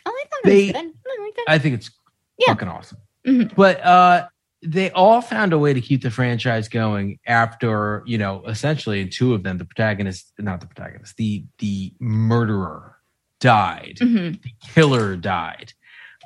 Oh, 0.05 0.11
I 0.11 0.23
thought 0.29 0.39
They- 0.43 0.69
it 0.69 0.75
was 0.75 0.83
good. 0.83 0.91
I 1.19 1.23
like 1.23 1.35
that. 1.35 1.45
I 1.47 1.59
think 1.59 1.75
it's 1.75 1.91
Yeah. 2.39 2.47
fucking 2.53 2.67
awesome. 2.67 2.97
Mhm. 3.25 3.55
But 3.55 3.83
uh 3.83 4.27
they 4.63 4.89
all 4.91 5.21
found 5.21 5.53
a 5.53 5.59
way 5.59 5.71
to 5.73 5.79
keep 5.79 6.01
the 6.01 6.09
franchise 6.09 6.67
going 6.67 7.19
after, 7.27 8.01
you 8.07 8.17
know, 8.17 8.43
essentially 8.47 9.01
in 9.01 9.09
two 9.09 9.35
of 9.35 9.43
them, 9.43 9.59
the 9.59 9.65
protagonist, 9.65 10.33
not 10.39 10.61
the 10.61 10.67
protagonist, 10.67 11.15
the 11.17 11.45
the 11.59 11.93
murderer 11.99 12.95
died 13.39 13.97
Mhm. 14.01 14.39
killer 14.73 15.15
died. 15.15 15.73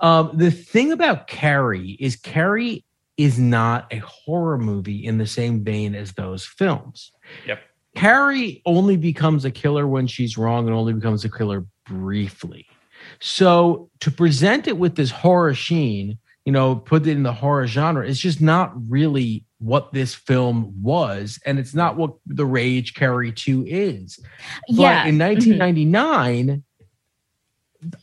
Um, 0.02 0.32
the 0.34 0.50
thing 0.50 0.92
about 0.94 1.28
Carrie 1.28 1.98
is 2.00 2.16
Carrie 2.16 2.86
is 3.18 3.38
not 3.38 3.88
a 3.92 3.98
horror 4.00 4.58
movie 4.58 5.06
in 5.06 5.18
the 5.18 5.28
same 5.28 5.64
vein 5.64 5.94
as 5.96 6.14
those 6.14 6.46
films. 6.46 7.12
Yep. 7.46 7.60
Carrie 7.96 8.62
only 8.66 8.96
becomes 8.98 9.44
a 9.46 9.52
killer 9.52 9.86
when 9.88 10.08
she's 10.08 10.38
wrong 10.38 10.68
and 10.68 10.76
only 10.76 10.94
becomes 10.94 11.26
a 11.26 11.30
killer 11.30 11.66
briefly. 11.86 12.66
So 13.20 13.90
to 14.00 14.12
present 14.12 14.68
it 14.68 14.78
with 14.78 14.96
this 14.96 15.12
horror 15.12 15.54
sheen, 15.54 16.18
you 16.46 16.52
know, 16.52 16.76
put 16.76 17.06
it 17.06 17.12
in 17.12 17.24
the 17.24 17.34
horror 17.34 17.68
genre, 17.68 18.08
it's 18.08 18.20
just 18.20 18.42
not 18.42 18.72
really 18.90 19.44
what 19.60 19.92
this 19.94 20.16
film 20.16 20.74
was. 20.82 21.40
And 21.46 21.60
it's 21.60 21.76
not 21.76 21.98
what 21.98 22.14
The 22.26 22.46
Rage 22.46 22.94
Carrie 22.96 23.32
2 23.32 23.66
is. 23.68 24.18
But 24.70 24.76
Yeah. 24.76 25.06
in 25.06 25.16
Mhm. 25.16 25.18
1999, 25.20 26.64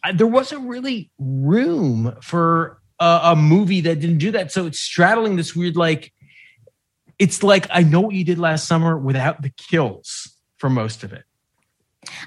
I- 0.03 0.13
there 0.13 0.27
wasn't 0.27 0.69
really 0.69 1.11
room 1.19 2.15
for 2.21 2.81
a, 3.01 3.21
a 3.25 3.37
movie 3.37 3.81
that 3.83 4.01
didn't 4.01 4.19
do 4.19 4.31
that. 4.33 4.53
So 4.53 4.67
it's 4.67 4.81
straddling 4.81 5.37
this 5.37 5.55
weird, 5.55 5.77
like, 5.77 6.13
it's 7.19 7.43
like 7.43 7.67
I 7.71 7.83
know 7.83 8.01
what 8.01 8.15
you 8.15 8.25
did 8.25 8.39
last 8.39 8.67
summer 8.67 8.97
without 8.97 9.43
the 9.43 9.51
kills 9.51 10.37
for 10.59 10.71
most 10.71 11.03
of 11.05 11.13
it. 11.13 11.25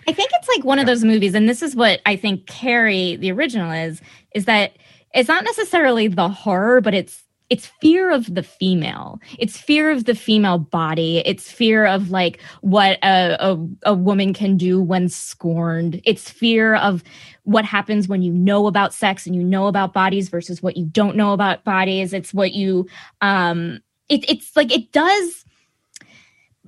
I 0.08 0.12
think 0.12 0.32
it's 0.34 0.48
like 0.48 0.64
one 0.64 0.80
of 0.80 0.86
those 0.86 1.04
movies, 1.04 1.34
and 1.34 1.48
this 1.48 1.62
is 1.62 1.76
what 1.76 2.02
I 2.06 2.16
think 2.16 2.46
Carrie, 2.46 3.16
the 3.16 3.32
original, 3.32 3.72
is, 3.72 4.02
is 4.36 4.46
that 4.46 4.78
it's 5.14 5.30
not 5.30 5.44
necessarily 5.44 6.08
the 6.08 6.30
horror, 6.30 6.82
but 6.82 6.94
it's 6.94 7.24
it's 7.50 7.66
fear 7.82 8.12
of 8.12 8.34
the 8.34 8.44
female. 8.44 9.20
It's 9.38 9.58
fear 9.58 9.92
of 9.92 10.06
the 10.06 10.16
female 10.16 10.58
body. 10.58 11.22
It's 11.26 11.52
fear 11.52 11.86
of 11.86 12.10
like 12.10 12.40
what 12.62 12.98
a, 13.04 13.36
a, 13.42 13.68
a 13.88 13.94
woman 13.94 14.34
can 14.34 14.56
do 14.56 14.82
when 14.82 15.10
scorned. 15.10 16.02
It's 16.06 16.30
fear 16.30 16.76
of 16.76 17.04
what 17.44 17.66
happens 17.66 18.08
when 18.08 18.22
you 18.22 18.32
know 18.32 18.68
about 18.68 18.94
sex 18.94 19.26
and 19.26 19.36
you 19.36 19.44
know 19.44 19.68
about 19.68 19.94
bodies 19.94 20.30
versus 20.30 20.62
what 20.62 20.78
you 20.78 20.86
don't 20.86 21.16
know 21.16 21.34
about 21.34 21.64
bodies. 21.64 22.14
It's 22.14 22.34
what 22.34 22.54
you 22.54 22.88
um 23.22 23.80
it, 24.10 24.30
it's 24.30 24.56
like 24.56 24.72
it 24.72 24.92
does 24.92 25.46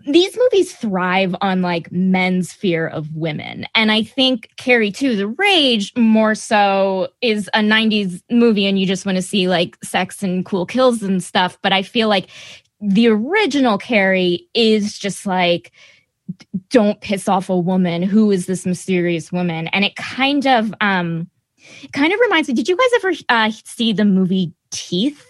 these 0.06 0.38
movies 0.38 0.74
thrive 0.76 1.36
on 1.42 1.62
like 1.62 1.92
men's 1.92 2.52
fear 2.52 2.88
of 2.88 3.16
women. 3.16 3.66
And 3.74 3.92
I 3.92 4.04
think 4.04 4.50
Carrie 4.58 4.92
2, 4.92 5.16
The 5.16 5.28
Rage, 5.28 5.94
more 5.96 6.36
so 6.36 7.10
is 7.22 7.50
a 7.54 7.60
90s 7.60 8.22
movie 8.30 8.66
and 8.66 8.78
you 8.78 8.86
just 8.86 9.06
want 9.06 9.16
to 9.18 9.22
see 9.22 9.48
like 9.48 9.78
sex 9.84 10.22
and 10.22 10.46
cool 10.46 10.66
kills 10.66 11.04
and 11.04 11.24
stuff. 11.24 11.58
But 11.62 11.72
I 11.72 11.84
feel 11.84 12.10
like 12.10 12.28
the 12.82 13.08
original 13.08 13.78
Carrie 13.78 14.48
is 14.54 14.98
just 14.98 15.26
like, 15.26 15.72
don't 16.70 17.00
piss 17.02 17.28
off 17.28 17.50
a 17.50 17.58
woman. 17.58 18.04
Who 18.04 18.32
is 18.32 18.46
this 18.46 18.66
mysterious 18.66 19.32
woman? 19.32 19.68
And 19.68 19.84
it 19.86 19.96
kind 19.96 20.48
of, 20.48 20.74
um, 20.82 21.30
kind 21.94 22.12
of 22.14 22.20
reminds 22.20 22.48
me. 22.48 22.54
Did 22.56 22.68
you 22.68 22.78
guys 22.78 22.90
ever 22.96 23.14
uh, 23.30 23.52
see 23.66 23.94
the 23.94 24.06
movie 24.06 24.54
Teeth? 24.72 25.26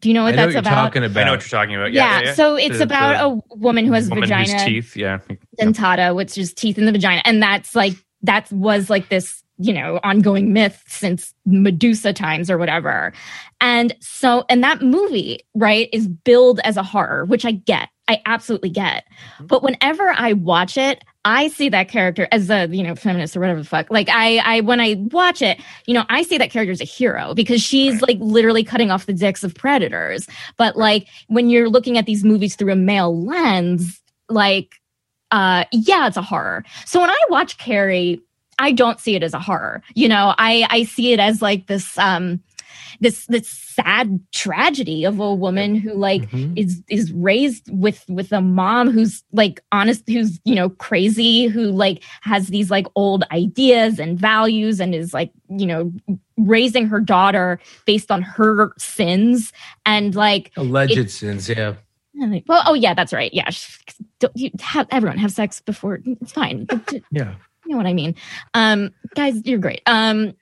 Do 0.00 0.08
you 0.08 0.14
know 0.14 0.22
what 0.22 0.32
I 0.32 0.36
know 0.36 0.42
that's 0.44 0.54
what 0.54 0.64
you're 0.64 0.72
about? 0.72 0.82
talking 0.84 1.04
about. 1.04 1.20
I 1.20 1.24
know 1.24 1.32
what 1.32 1.40
you're 1.42 1.60
talking 1.60 1.74
about. 1.76 1.92
yeah, 1.92 2.02
Yeah, 2.04 2.20
yeah, 2.20 2.26
yeah. 2.28 2.34
so 2.34 2.56
it's 2.56 2.78
The- 2.78 2.84
about 2.84 3.18
the 3.18 3.54
a 3.54 3.56
woman 3.56 3.84
who 3.84 3.92
has 3.92 4.08
woman 4.08 4.24
vagina 4.24 4.52
whose 4.52 4.64
teeth. 4.64 4.96
Yeah, 4.96 5.18
dentata, 5.60 6.14
which 6.14 6.38
is 6.38 6.54
teeth 6.54 6.78
in 6.78 6.86
the 6.86 6.92
vagina. 6.92 7.20
And 7.24 7.42
that's 7.42 7.74
like, 7.74 7.92
that 8.22 8.50
was 8.50 8.88
like 8.88 9.10
this, 9.10 9.42
you 9.58 9.74
know, 9.74 10.00
ongoing 10.02 10.54
myth 10.54 10.82
since 10.86 11.34
Medusa 11.44 12.14
times 12.14 12.50
or 12.50 12.56
whatever. 12.56 13.12
And 13.60 13.94
so, 14.00 14.44
and 14.48 14.64
that 14.64 14.80
movie, 14.80 15.40
right, 15.54 15.90
is 15.92 16.08
billed 16.08 16.60
as 16.64 16.78
a 16.78 16.82
horror, 16.82 17.26
which 17.26 17.44
I 17.44 17.52
get. 17.52 17.90
I 18.10 18.20
absolutely 18.26 18.70
get. 18.70 19.04
But 19.40 19.62
whenever 19.62 20.08
I 20.10 20.32
watch 20.32 20.76
it, 20.76 21.04
I 21.24 21.48
see 21.48 21.68
that 21.68 21.88
character 21.88 22.26
as 22.32 22.50
a, 22.50 22.66
you 22.68 22.82
know, 22.82 22.94
feminist 22.94 23.36
or 23.36 23.40
whatever 23.40 23.60
the 23.60 23.68
fuck. 23.68 23.90
Like 23.90 24.08
I, 24.08 24.38
I, 24.38 24.60
when 24.62 24.80
I 24.80 24.94
watch 25.12 25.42
it, 25.42 25.60
you 25.86 25.94
know, 25.94 26.04
I 26.08 26.22
see 26.22 26.36
that 26.38 26.50
character 26.50 26.72
as 26.72 26.80
a 26.80 26.84
hero 26.84 27.34
because 27.34 27.62
she's 27.62 28.02
like 28.02 28.18
literally 28.20 28.64
cutting 28.64 28.90
off 28.90 29.06
the 29.06 29.12
dicks 29.12 29.44
of 29.44 29.54
predators. 29.54 30.26
But 30.56 30.76
like 30.76 31.06
when 31.28 31.50
you're 31.50 31.68
looking 31.68 31.98
at 31.98 32.06
these 32.06 32.24
movies 32.24 32.56
through 32.56 32.72
a 32.72 32.76
male 32.76 33.24
lens, 33.24 34.00
like 34.28 34.80
uh 35.32 35.64
yeah 35.72 36.06
it's 36.06 36.16
a 36.16 36.22
horror 36.22 36.64
so 36.84 37.00
when 37.00 37.10
i 37.10 37.18
watch 37.28 37.58
carrie 37.58 38.20
i 38.58 38.72
don't 38.72 39.00
see 39.00 39.14
it 39.14 39.22
as 39.22 39.34
a 39.34 39.38
horror 39.38 39.82
you 39.94 40.08
know 40.08 40.34
i 40.38 40.66
i 40.70 40.82
see 40.82 41.12
it 41.12 41.20
as 41.20 41.40
like 41.40 41.66
this 41.66 41.96
um 41.98 42.40
this 43.00 43.26
this 43.26 43.48
sad 43.48 44.20
tragedy 44.32 45.04
of 45.04 45.18
a 45.20 45.34
woman 45.34 45.74
who 45.74 45.94
like 45.94 46.28
Mhm. 46.30 46.52
is 46.56 46.82
is 46.88 47.12
raised 47.12 47.68
with 47.70 48.04
with 48.08 48.32
a 48.32 48.40
mom 48.40 48.90
who's 48.90 49.22
like 49.32 49.60
honest 49.72 50.02
who's 50.08 50.38
you 50.44 50.54
know 50.54 50.68
crazy 50.70 51.46
who 51.46 51.70
like 51.70 52.02
has 52.22 52.48
these 52.48 52.70
like 52.70 52.86
old 52.94 53.24
ideas 53.32 53.98
and 53.98 54.18
values 54.18 54.80
and 54.80 54.94
is 54.94 55.12
like 55.14 55.30
you 55.48 55.66
know 55.66 55.92
raising 56.36 56.86
her 56.86 57.00
daughter 57.00 57.58
based 57.86 58.10
on 58.10 58.22
her 58.22 58.72
sins. 58.78 59.52
And 59.84 60.14
like 60.14 60.52
Alleged 60.56 60.96
It- 60.96 61.10
sins, 61.10 61.48
yeah. 61.48 61.74
well 62.46 62.62
oh 62.66 62.74
yeah 62.74 62.94
that's 62.94 63.12
right. 63.12 63.32
Yeah 63.32 63.50
Don't, 64.20 64.32
you 64.36 64.50
have 64.60 64.86
everyone 64.90 65.18
have 65.18 65.32
sex 65.32 65.60
before? 65.60 66.00
It's 66.04 66.32
fine. 66.32 66.66
But, 67.12 67.42
you 67.70 67.76
know 67.76 67.78
what 67.78 67.86
i 67.86 67.94
mean 67.94 68.16
um 68.54 68.90
guys 69.14 69.40
you're 69.44 69.60
great 69.60 69.80
um 69.86 70.34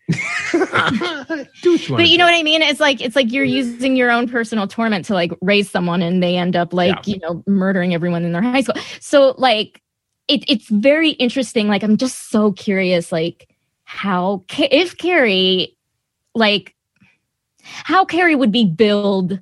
Do 1.62 1.72
what 1.72 1.88
you 1.88 1.96
but 1.96 2.08
you 2.08 2.18
know 2.18 2.24
what 2.24 2.34
I 2.34 2.42
mean? 2.42 2.62
It's 2.62 2.80
like 2.80 3.00
it's 3.00 3.14
like 3.14 3.30
you're 3.30 3.44
using 3.44 3.96
your 3.96 4.10
own 4.10 4.28
personal 4.28 4.66
torment 4.66 5.04
to 5.06 5.14
like 5.14 5.32
raise 5.42 5.70
someone, 5.70 6.02
and 6.02 6.22
they 6.22 6.36
end 6.36 6.56
up 6.56 6.72
like 6.72 7.06
you 7.06 7.18
know 7.18 7.42
murdering 7.46 7.94
everyone 7.94 8.24
in 8.24 8.32
their 8.32 8.42
high 8.42 8.62
school. 8.62 8.80
So 9.00 9.34
like 9.36 9.82
it, 10.28 10.44
it's 10.48 10.68
very 10.68 11.10
interesting. 11.10 11.68
Like 11.68 11.82
I'm 11.82 11.96
just 11.96 12.30
so 12.30 12.52
curious, 12.52 13.12
like 13.12 13.48
how 13.84 14.44
if 14.58 14.96
Carrie, 14.96 15.76
like 16.34 16.74
how 17.62 18.04
Carrie 18.04 18.36
would 18.36 18.52
be 18.52 18.64
billed 18.64 19.38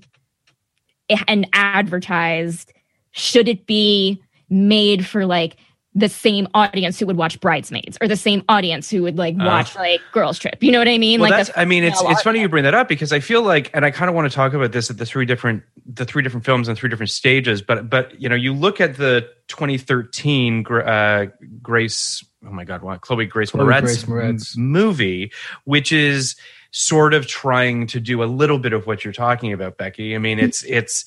and 1.09 1.47
advertised. 1.53 2.72
Should 3.12 3.49
it 3.49 3.66
be 3.66 4.20
made 4.51 5.07
for 5.07 5.24
like 5.24 5.57
the 5.99 6.09
same 6.11 6.47
audience 6.53 6.99
who 7.01 7.07
would 7.07 7.16
watch 7.16 7.40
Bridesmaids 7.40 7.97
or 8.03 8.07
the 8.07 8.16
same 8.18 8.44
audience 8.51 8.90
who 8.90 9.03
would 9.03 9.16
like 9.16 9.34
Oh. 9.40 9.47
watch 9.47 9.74
like 9.74 10.01
Girls 10.12 10.38
Trip. 10.38 10.62
You 10.62 10.70
know 10.70 10.78
what 10.78 10.88
I 10.88 10.99
mean? 10.99 11.20
Well, 11.20 11.30
like 11.30 11.47
that's, 11.47 11.59
I 11.59 11.64
mean, 11.64 11.84
it's 11.84 12.01
it's 12.03 12.20
funny 12.22 12.40
you 12.40 12.49
bring 12.51 12.64
that 12.64 12.74
up 12.74 12.86
because 12.86 13.12
I 13.14 13.20
feel 13.20 13.42
like, 13.42 13.70
and 13.74 13.82
I 13.84 13.90
kind 13.90 14.09
of 14.11 14.14
want 14.14 14.30
to 14.30 14.34
talk 14.34 14.53
about 14.53 14.72
this 14.72 14.90
at 14.90 14.99
the 14.99 15.07
three 15.07 15.24
different 15.24 15.62
the 15.86 16.05
three 16.05 16.22
different 16.22 16.44
films 16.44 16.68
and 16.68 16.76
three 16.76 16.90
different 16.90 17.11
stages. 17.11 17.62
But 17.62 17.88
but 17.88 18.20
you 18.20 18.28
know, 18.28 18.34
you 18.34 18.53
look 18.53 18.80
at 18.80 18.97
the 18.99 19.26
2013 19.49 20.66
uh, 20.66 21.26
Grace, 21.62 22.24
oh 22.47 22.51
my 22.51 22.64
God, 22.64 22.82
what 22.82 23.01
Chloe 23.01 23.26
Grace 23.26 23.51
Chloe 23.51 23.64
Moretz, 23.64 23.80
Grace 23.82 24.05
Moretz. 24.05 24.57
m- 24.57 24.64
movie, 24.70 25.32
which 25.64 25.92
is 25.92 26.36
sort 26.72 27.14
of 27.14 27.26
trying 27.26 27.86
to 27.86 28.01
do 28.01 28.22
a 28.22 28.26
little 28.26 28.59
bit 28.59 28.72
of 28.72 28.86
what 28.86 29.05
you're 29.05 29.12
talking 29.14 29.53
about, 29.53 29.78
Becky. 29.78 30.14
I 30.14 30.18
mean, 30.18 30.38
it's 30.38 30.62
it's 30.64 31.05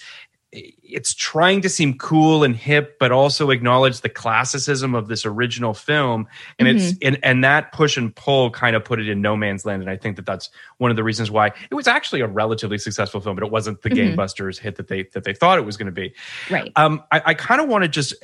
it's 0.52 1.14
trying 1.14 1.62
to 1.62 1.70
seem 1.70 1.96
cool 1.98 2.44
and 2.44 2.56
hip, 2.56 2.98
but 3.00 3.12
also 3.12 3.52
acknowledge 3.52 4.02
the 4.02 4.10
classicism 4.10 4.96
of 4.96 5.08
this 5.08 5.24
original 5.26 5.76
film, 5.76 6.28
and 6.58 6.68
it's 6.68 6.94
and 7.04 7.20
and 7.24 7.44
that 7.44 7.72
push 7.72 7.98
and 7.98 8.16
pull 8.16 8.50
kind 8.50 8.76
of 8.76 8.84
put 8.84 9.00
it 9.00 9.08
in 9.08 9.22
no 9.22 9.38
man's 9.38 9.64
land. 9.66 9.82
And 9.84 9.92
I 9.92 9.96
think 9.98 10.16
that 10.16 10.26
that's 10.26 10.50
one 10.78 10.90
of 10.90 10.98
the 10.98 11.04
reasons 11.04 11.30
why 11.30 11.48
it 11.70 11.76
was 11.76 11.88
actually 11.88 12.22
a 12.22 12.28
relatively 12.28 12.80
successful 12.80 13.22
film, 13.22 13.36
but 13.36 13.44
it 13.46 13.52
wasn't 13.52 13.82
the 13.84 13.90
Mhm. 13.92 14.16
gangbusters 14.16 14.58
hit 14.58 14.78
that 14.78 14.88
they 14.88 15.04
that 15.14 15.24
they 15.24 15.34
thought 15.34 15.60
it 15.60 15.66
was 15.66 15.78
going 15.78 15.86
to 15.86 15.92
be. 15.92 16.14
right. 16.50 16.72
Um, 16.76 17.04
I, 17.12 17.22
I 17.28 17.34
kind 17.36 17.62
of 17.62 17.68
want 17.68 17.84
to 17.84 17.88
just 17.88 18.16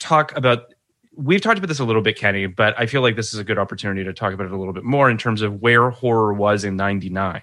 talk 0.00 0.36
about. 0.36 0.74
We've 1.20 1.40
talked 1.40 1.58
about 1.58 1.66
this 1.66 1.80
a 1.80 1.84
little 1.84 2.00
bit, 2.00 2.16
Kenny, 2.16 2.46
but 2.46 2.78
I 2.78 2.86
feel 2.86 3.02
like 3.02 3.16
this 3.16 3.34
is 3.34 3.40
a 3.40 3.44
good 3.44 3.58
opportunity 3.58 4.04
to 4.04 4.12
talk 4.12 4.32
about 4.32 4.46
it 4.46 4.52
a 4.52 4.56
little 4.56 4.72
bit 4.72 4.84
more 4.84 5.10
in 5.10 5.18
terms 5.18 5.42
of 5.42 5.60
where 5.60 5.90
horror 5.90 6.32
was 6.32 6.62
in 6.62 6.76
'99. 6.76 7.42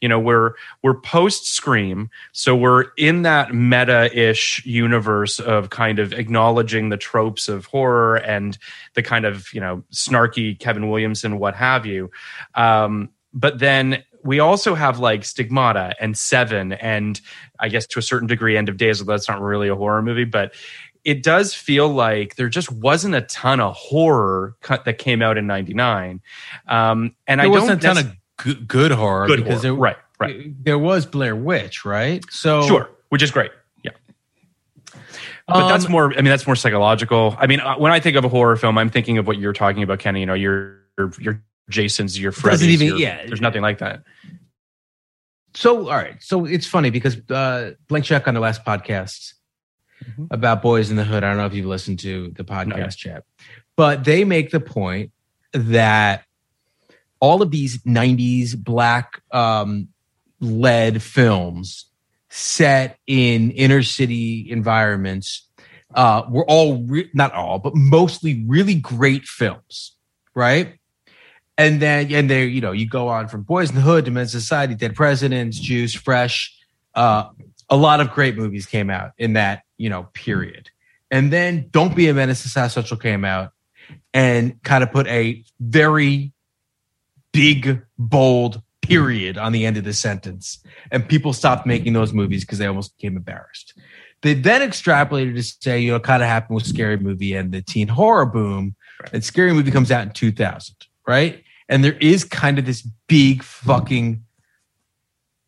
You 0.00 0.08
know, 0.08 0.20
we're 0.20 0.52
we're 0.84 1.00
post 1.00 1.52
Scream, 1.52 2.08
so 2.30 2.54
we're 2.54 2.84
in 2.96 3.22
that 3.22 3.52
meta-ish 3.52 4.64
universe 4.64 5.40
of 5.40 5.70
kind 5.70 5.98
of 5.98 6.12
acknowledging 6.12 6.90
the 6.90 6.96
tropes 6.96 7.48
of 7.48 7.66
horror 7.66 8.14
and 8.14 8.56
the 8.94 9.02
kind 9.02 9.24
of 9.24 9.52
you 9.52 9.60
know 9.60 9.82
snarky 9.92 10.56
Kevin 10.56 10.88
Williamson, 10.88 11.40
what 11.40 11.56
have 11.56 11.84
you. 11.84 12.12
Um, 12.54 13.10
but 13.34 13.58
then 13.58 14.04
we 14.26 14.40
also 14.40 14.74
have 14.74 14.98
like 14.98 15.24
Stigmata 15.24 15.94
and 16.00 16.16
Seven, 16.16 16.72
and 16.72 17.20
I 17.60 17.68
guess 17.68 17.86
to 17.88 17.98
a 17.98 18.02
certain 18.02 18.26
degree, 18.26 18.56
End 18.56 18.68
of 18.68 18.76
Days. 18.76 19.00
Although 19.00 19.12
that's 19.12 19.28
not 19.28 19.40
really 19.40 19.68
a 19.68 19.76
horror 19.76 20.02
movie, 20.02 20.24
but 20.24 20.54
it 21.06 21.22
does 21.22 21.54
feel 21.54 21.88
like 21.88 22.34
there 22.36 22.48
just 22.48 22.70
wasn't 22.72 23.14
a 23.14 23.20
ton 23.22 23.60
of 23.60 23.74
horror 23.76 24.56
cut 24.60 24.84
that 24.84 24.98
came 24.98 25.22
out 25.22 25.38
in 25.38 25.46
'99, 25.46 26.20
um, 26.68 27.14
and 27.26 27.40
There 27.40 27.46
I 27.46 27.48
wasn't 27.48 27.80
don't 27.80 27.96
a 27.98 28.02
ton 28.02 28.10
of 28.10 28.16
good, 28.36 28.68
good 28.68 28.90
horror 28.90 29.26
good 29.28 29.36
because 29.44 29.62
horror. 29.62 29.62
there, 29.62 29.74
right, 29.74 29.96
right, 30.18 30.64
there 30.64 30.78
was 30.78 31.06
Blair 31.06 31.36
Witch, 31.36 31.84
right? 31.84 32.22
So 32.30 32.62
sure, 32.66 32.90
which 33.10 33.22
is 33.22 33.30
great. 33.30 33.52
Yeah, 33.84 33.92
but 35.46 35.68
that's 35.68 35.86
Um, 35.86 35.92
more. 35.92 36.12
I 36.12 36.16
mean, 36.16 36.24
that's 36.24 36.46
more 36.46 36.56
psychological. 36.56 37.36
I 37.38 37.46
mean, 37.46 37.60
uh, 37.60 37.76
when 37.76 37.92
I 37.92 38.00
think 38.00 38.16
of 38.16 38.24
a 38.24 38.28
horror 38.28 38.56
film, 38.56 38.76
I'm 38.76 38.90
thinking 38.90 39.16
of 39.18 39.26
what 39.28 39.38
you're 39.38 39.52
talking 39.52 39.82
about, 39.84 40.00
Kenny. 40.00 40.20
You 40.20 40.26
know, 40.26 40.34
your 40.34 40.80
your, 40.98 41.12
your 41.20 41.42
Jasons, 41.70 42.18
your 42.18 42.32
Freddy's. 42.32 42.60
Doesn't 42.60 42.72
even- 42.72 42.86
your- 42.88 42.98
yeah. 42.98 43.26
there's 43.26 43.40
nothing 43.40 43.62
like 43.62 43.78
that. 43.78 44.02
So, 45.54 45.88
all 45.88 45.96
right. 45.96 46.16
So 46.22 46.44
it's 46.44 46.66
funny 46.66 46.90
because 46.90 47.16
uh, 47.30 47.72
Blank 47.88 48.04
Check 48.04 48.28
on 48.28 48.34
the 48.34 48.40
last 48.40 48.64
podcast 48.64 49.32
Mhm. 50.04 50.28
about 50.30 50.62
Boys 50.62 50.90
in 50.90 50.96
the 50.96 51.04
Hood. 51.04 51.24
I 51.24 51.28
don't 51.28 51.38
know 51.38 51.46
if 51.46 51.54
you've 51.54 51.66
listened 51.66 51.98
to 52.00 52.32
the 52.36 52.44
podcast 52.44 53.04
yet, 53.04 53.24
but 53.76 54.04
they 54.04 54.24
make 54.24 54.50
the 54.50 54.60
point 54.60 55.12
that 55.52 56.24
all 57.20 57.42
of 57.42 57.50
these 57.50 57.78
90s 57.84 58.54
black 58.54 59.22
um, 59.32 59.88
led 60.40 61.02
films 61.02 61.86
set 62.28 62.98
in 63.06 63.50
inner 63.52 63.82
city 63.82 64.46
environments 64.50 65.48
uh, 65.94 66.22
were 66.28 66.44
all, 66.44 66.82
re- 66.84 67.10
not 67.14 67.32
all, 67.32 67.58
but 67.58 67.74
mostly 67.74 68.44
really 68.46 68.74
great 68.74 69.24
films, 69.24 69.96
right? 70.34 70.74
and 71.58 71.80
then 71.80 72.12
and 72.12 72.28
there 72.28 72.44
you 72.44 72.60
know 72.60 72.72
you 72.72 72.86
go 72.86 73.08
on 73.08 73.28
from 73.28 73.42
boys 73.42 73.70
in 73.70 73.76
the 73.76 73.80
hood 73.80 74.04
to 74.04 74.10
Menace 74.10 74.32
society 74.32 74.74
dead 74.74 74.94
presidents 74.94 75.58
juice 75.58 75.94
fresh 75.94 76.54
uh 76.94 77.28
a 77.70 77.76
lot 77.76 78.00
of 78.00 78.10
great 78.10 78.36
movies 78.36 78.66
came 78.66 78.90
out 78.90 79.12
in 79.18 79.32
that 79.34 79.62
you 79.78 79.90
know 79.90 80.04
period. 80.12 80.70
And 81.10 81.32
then 81.32 81.68
don't 81.70 81.94
be 81.94 82.08
a 82.08 82.14
menace 82.14 82.42
to 82.42 82.48
south 82.48 82.72
central 82.72 82.98
came 82.98 83.24
out 83.24 83.52
and 84.12 84.60
kind 84.64 84.82
of 84.82 84.90
put 84.90 85.06
a 85.06 85.44
very 85.60 86.32
big 87.32 87.82
bold 87.96 88.60
period 88.82 89.38
on 89.38 89.52
the 89.52 89.64
end 89.64 89.76
of 89.76 89.84
the 89.84 89.92
sentence. 89.92 90.58
And 90.90 91.08
people 91.08 91.32
stopped 91.32 91.66
making 91.66 91.92
those 91.92 92.12
movies 92.12 92.44
because 92.44 92.58
they 92.58 92.66
almost 92.66 92.96
became 92.96 93.16
embarrassed. 93.16 93.74
They 94.22 94.34
then 94.34 94.68
extrapolated 94.68 95.36
to 95.36 95.42
say 95.42 95.78
you 95.78 95.92
know 95.92 96.00
kind 96.00 96.22
of 96.22 96.28
happened 96.28 96.56
with 96.56 96.66
scary 96.66 96.98
movie 96.98 97.34
and 97.34 97.52
the 97.52 97.62
teen 97.62 97.88
horror 97.88 98.26
boom. 98.26 98.74
And 99.12 99.24
scary 99.24 99.52
movie 99.52 99.70
comes 99.70 99.92
out 99.92 100.02
in 100.02 100.10
2000 100.12 100.74
right? 101.06 101.42
And 101.68 101.82
there 101.82 101.96
is 102.00 102.24
kind 102.24 102.58
of 102.58 102.66
this 102.66 102.82
big 103.08 103.42
fucking 103.42 104.22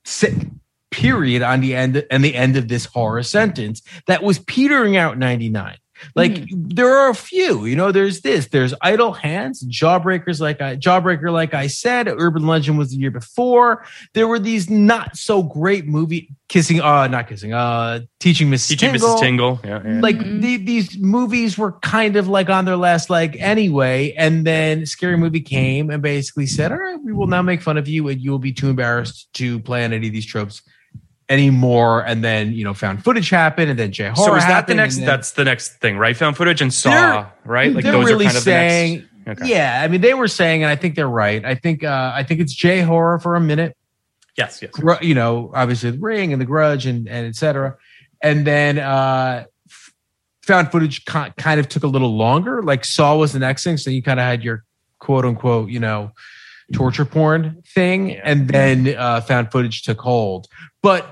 sit 0.05 0.35
period 0.91 1.43
on 1.43 1.61
the 1.61 1.75
end 1.75 2.05
and 2.11 2.25
the 2.25 2.35
end 2.35 2.57
of 2.57 2.69
this 2.69 2.87
horror 2.87 3.23
sentence 3.23 3.83
that 4.07 4.23
was 4.23 4.39
petering 4.41 4.97
out 4.97 5.19
99 5.19 5.77
like 6.15 6.49
there 6.53 6.89
are 6.89 7.11
a 7.11 7.15
few 7.15 7.65
you 7.65 7.77
know 7.77 7.93
there's 7.93 8.21
this 8.21 8.49
there's 8.49 8.75
idle 8.81 9.13
hands 9.13 9.65
jawbreakers 9.65 10.41
like 10.41 10.61
i 10.61 10.77
jawbreaker 10.77 11.33
like 11.33 11.55
i 11.55 11.67
said 11.67 12.09
urban 12.09 12.47
legend 12.47 12.79
was 12.79 12.91
the 12.91 12.97
year 12.97 13.11
before 13.11 13.85
there 14.15 14.29
were 14.29 14.39
these 14.39 14.71
not 14.71 15.17
so 15.17 15.43
great 15.43 15.87
movie 15.87 16.29
kissing 16.49 16.81
uh 16.81 17.07
not 17.09 17.29
kissing 17.29 17.53
uh 17.53 18.01
teaching 18.21 18.49
mrs 18.49 18.69
Teaching 18.69 18.93
tingle 18.93 19.17
Mrs. 19.17 19.21
Tingle. 19.21 19.61
Yeah, 19.65 19.83
yeah. 19.85 20.01
like 20.01 20.19
the, 20.19 20.57
these 20.59 20.99
movies 20.99 21.59
were 21.59 21.73
kind 21.81 22.17
of 22.17 22.29
like 22.29 22.49
on 22.49 22.65
their 22.65 22.77
last 22.77 23.11
leg 23.11 23.37
anyway 23.39 24.13
and 24.17 24.47
then 24.47 24.87
scary 24.87 25.17
movie 25.17 25.41
came 25.41 25.91
and 25.91 26.03
basically 26.03 26.47
said 26.47 26.73
all 26.73 26.79
right 26.79 27.01
we 27.03 27.13
will 27.13 27.27
now 27.27 27.43
make 27.43 27.63
fun 27.63 27.77
of 27.77 27.89
you 27.89 28.09
and 28.09 28.21
you 28.21 28.31
will 28.31 28.39
be 28.39 28.53
too 28.53 28.69
embarrassed 28.69 29.29
to 29.35 29.59
play 29.61 29.85
on 29.85 29.93
any 29.93 30.07
of 30.07 30.13
these 30.13 30.27
tropes 30.27 30.63
anymore 31.29 32.05
and 32.07 32.25
then 32.25 32.53
you 32.53 32.65
know 32.65 32.73
found 32.75 33.05
footage 33.05 33.29
happened 33.31 33.69
and 33.71 33.79
then 33.79 33.93
J-Horror. 33.93 34.17
so 34.29 34.35
is 34.37 34.45
that 34.47 34.67
the 34.67 34.75
next? 34.75 34.97
then- 34.97 35.07
That's 35.07 35.33
the 35.33 35.45
next 35.45 35.75
thing, 35.81 35.99
right? 35.99 36.17
Found 36.17 36.37
footage 36.37 36.61
and 36.63 36.73
Saw, 36.73 37.27
right? 37.45 37.73
Like 37.73 37.85
those 37.85 38.07
really 38.07 38.25
are 38.27 38.29
kind 38.29 38.37
of 38.37 38.43
saying 38.43 38.93
the 38.95 39.01
next. 39.01 39.43
Okay. 39.43 39.51
yeah 39.51 39.83
i 39.85 39.89
mean 39.89 40.01
they 40.01 40.15
were 40.15 40.27
saying 40.27 40.63
and 40.63 40.71
i 40.71 40.75
think 40.77 40.95
they're 40.95 41.07
right 41.07 41.45
i 41.45 41.55
think 41.55 41.85
uh 41.85 42.13
i 42.15 42.23
think 42.23 42.41
it's 42.41 42.55
J-horror 42.55 43.19
for 43.19 43.35
a 43.35 43.41
minute 43.41 43.77
Yes. 44.39 44.61
Yes. 44.63 44.71
Gr- 44.71 44.93
you 45.03 45.15
know, 45.17 45.51
obviously 45.53 45.91
the 45.91 45.99
ring 45.99 46.33
and 46.33 46.41
the 46.41 46.47
grudge 46.47 46.87
and, 46.87 47.09
and 47.09 47.27
etc. 47.27 47.77
And 48.23 48.47
then 48.47 48.79
uh, 48.79 49.47
f- 49.69 49.93
found 50.45 50.71
footage 50.71 51.05
ki- 51.07 51.33
kind 51.37 51.59
of 51.59 51.69
took 51.69 51.83
a 51.83 51.89
little 51.89 52.17
longer. 52.17 52.63
Like 52.63 52.85
Saw 52.85 53.17
was 53.17 53.33
the 53.33 53.41
next 53.41 53.65
thing. 53.65 53.77
So 53.79 53.91
you 53.91 54.01
kind 54.01 54.21
of 54.21 54.25
had 54.25 54.45
your 54.45 54.63
quote 55.01 55.25
unquote, 55.25 55.71
you 55.71 55.81
know, 55.81 56.13
torture 56.73 57.05
porn 57.05 57.63
thing. 57.75 58.13
And 58.13 58.47
then 58.47 58.95
uh, 58.97 59.23
found 59.23 59.51
footage 59.51 59.83
took 59.83 59.99
hold. 60.01 60.47
But 60.85 61.11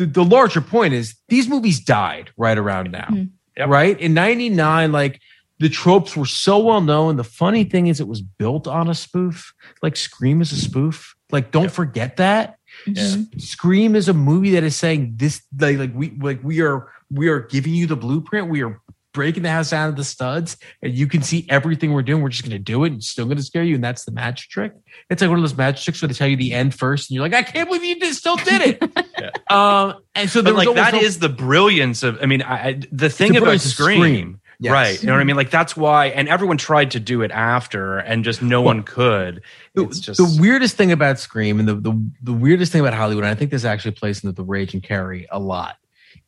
the, 0.00 0.06
the 0.06 0.24
larger 0.24 0.60
point 0.62 0.94
is 0.94 1.14
these 1.28 1.46
movies 1.48 1.78
died 1.80 2.30
right 2.38 2.56
around 2.56 2.90
now. 2.90 3.08
Mhm. 3.10 3.30
Yep. 3.56 3.68
Right? 3.68 4.00
In 4.00 4.14
99, 4.14 4.92
like 4.92 5.20
the 5.58 5.68
tropes 5.68 6.16
were 6.16 6.24
so 6.24 6.58
well 6.58 6.80
known. 6.80 7.16
The 7.16 7.24
funny 7.24 7.64
thing 7.64 7.86
is 7.88 8.00
it 8.00 8.08
was 8.08 8.22
built 8.22 8.66
on 8.66 8.88
a 8.88 8.94
spoof. 8.94 9.52
Like 9.82 9.96
Scream 9.96 10.40
is 10.40 10.52
a 10.52 10.56
spoof. 10.56 11.14
Like, 11.30 11.50
don't 11.50 11.70
forget 11.70 12.16
that. 12.16 12.56
Mhm. 12.86 13.38
Scream 13.40 13.94
is 13.94 14.08
a 14.08 14.14
movie 14.14 14.52
that 14.52 14.64
is 14.64 14.74
saying 14.76 15.14
this 15.16 15.42
like 15.58 15.76
like 15.78 15.92
we 15.94 16.10
like 16.18 16.42
we 16.42 16.62
are 16.62 16.88
we 17.10 17.28
are 17.28 17.40
giving 17.40 17.74
you 17.74 17.86
the 17.86 17.96
blueprint. 17.96 18.48
We 18.48 18.62
are 18.62 18.80
breaking 19.12 19.42
the 19.42 19.50
house 19.50 19.70
down 19.70 19.90
to 19.90 19.96
the 19.96 20.04
studs, 20.04 20.56
and 20.82 20.92
you 20.94 21.06
can 21.06 21.22
see 21.22 21.46
everything 21.48 21.92
we're 21.92 22.02
doing. 22.02 22.22
We're 22.22 22.28
just 22.28 22.42
going 22.42 22.52
to 22.52 22.58
do 22.58 22.84
it. 22.84 22.92
And 22.92 23.02
still 23.02 23.24
going 23.26 23.36
to 23.36 23.42
scare 23.42 23.62
you, 23.62 23.74
and 23.74 23.84
that's 23.84 24.04
the 24.04 24.12
magic 24.12 24.48
trick. 24.50 24.72
It's 25.08 25.20
like 25.22 25.28
one 25.30 25.38
of 25.38 25.42
those 25.42 25.56
magic 25.56 25.82
tricks 25.84 26.02
where 26.02 26.08
they 26.08 26.14
tell 26.14 26.28
you 26.28 26.36
the 26.36 26.52
end 26.52 26.74
first, 26.74 27.10
and 27.10 27.14
you're 27.14 27.22
like, 27.22 27.34
I 27.34 27.42
can't 27.42 27.68
believe 27.68 27.84
you 27.84 27.98
did, 27.98 28.14
still 28.14 28.36
did 28.36 28.78
it. 28.82 29.06
Um, 29.50 29.96
and 30.14 30.30
so 30.30 30.42
there 30.42 30.54
But 30.54 30.66
like 30.66 30.76
that 30.76 30.94
almost 30.94 31.06
is 31.06 31.18
the 31.18 31.28
brilliance 31.28 32.04
of. 32.04 32.22
I 32.22 32.26
mean, 32.26 32.40
I, 32.40 32.68
I- 32.68 32.80
the 32.92 33.10
thing 33.10 33.32
the 33.32 33.42
about 33.42 33.60
Scream, 33.60 33.98
Scream. 33.98 34.40
Yes. 34.60 34.72
right? 34.72 35.00
You 35.02 35.08
know 35.08 35.14
what 35.14 35.20
I 35.20 35.24
mean? 35.24 35.36
Like 35.36 35.50
that's 35.50 35.76
why, 35.76 36.06
and 36.06 36.28
everyone 36.28 36.56
tried 36.56 36.92
to 36.92 37.00
do 37.00 37.22
it 37.22 37.30
after, 37.32 37.98
and 37.98 38.22
just 38.24 38.42
no 38.42 38.62
one 38.62 38.82
could. 38.84 39.42
The, 39.74 39.84
It's 39.84 39.98
just 39.98 40.18
the 40.18 40.40
weirdest 40.40 40.76
thing 40.76 40.92
about 40.92 41.18
Scream 41.18 41.58
and 41.58 41.68
the, 41.68 41.74
the 41.74 42.10
the 42.22 42.32
weirdest 42.32 42.70
thing 42.70 42.80
about 42.80 42.94
Hollywood, 42.94 43.24
and 43.24 43.30
I 43.30 43.34
think 43.34 43.50
this 43.50 43.64
actually 43.64 43.92
plays 43.92 44.22
into 44.22 44.34
the 44.34 44.44
Rage 44.44 44.72
and 44.72 44.82
Carrie 44.82 45.26
a 45.32 45.38
lot, 45.38 45.76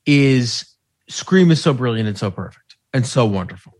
is 0.04 0.64
Scream 1.08 1.50
is 1.50 1.62
so 1.62 1.72
brilliant 1.72 2.08
and 2.08 2.18
so 2.18 2.30
perfect 2.30 2.61
and 2.92 3.06
so 3.06 3.26
wonderful. 3.26 3.72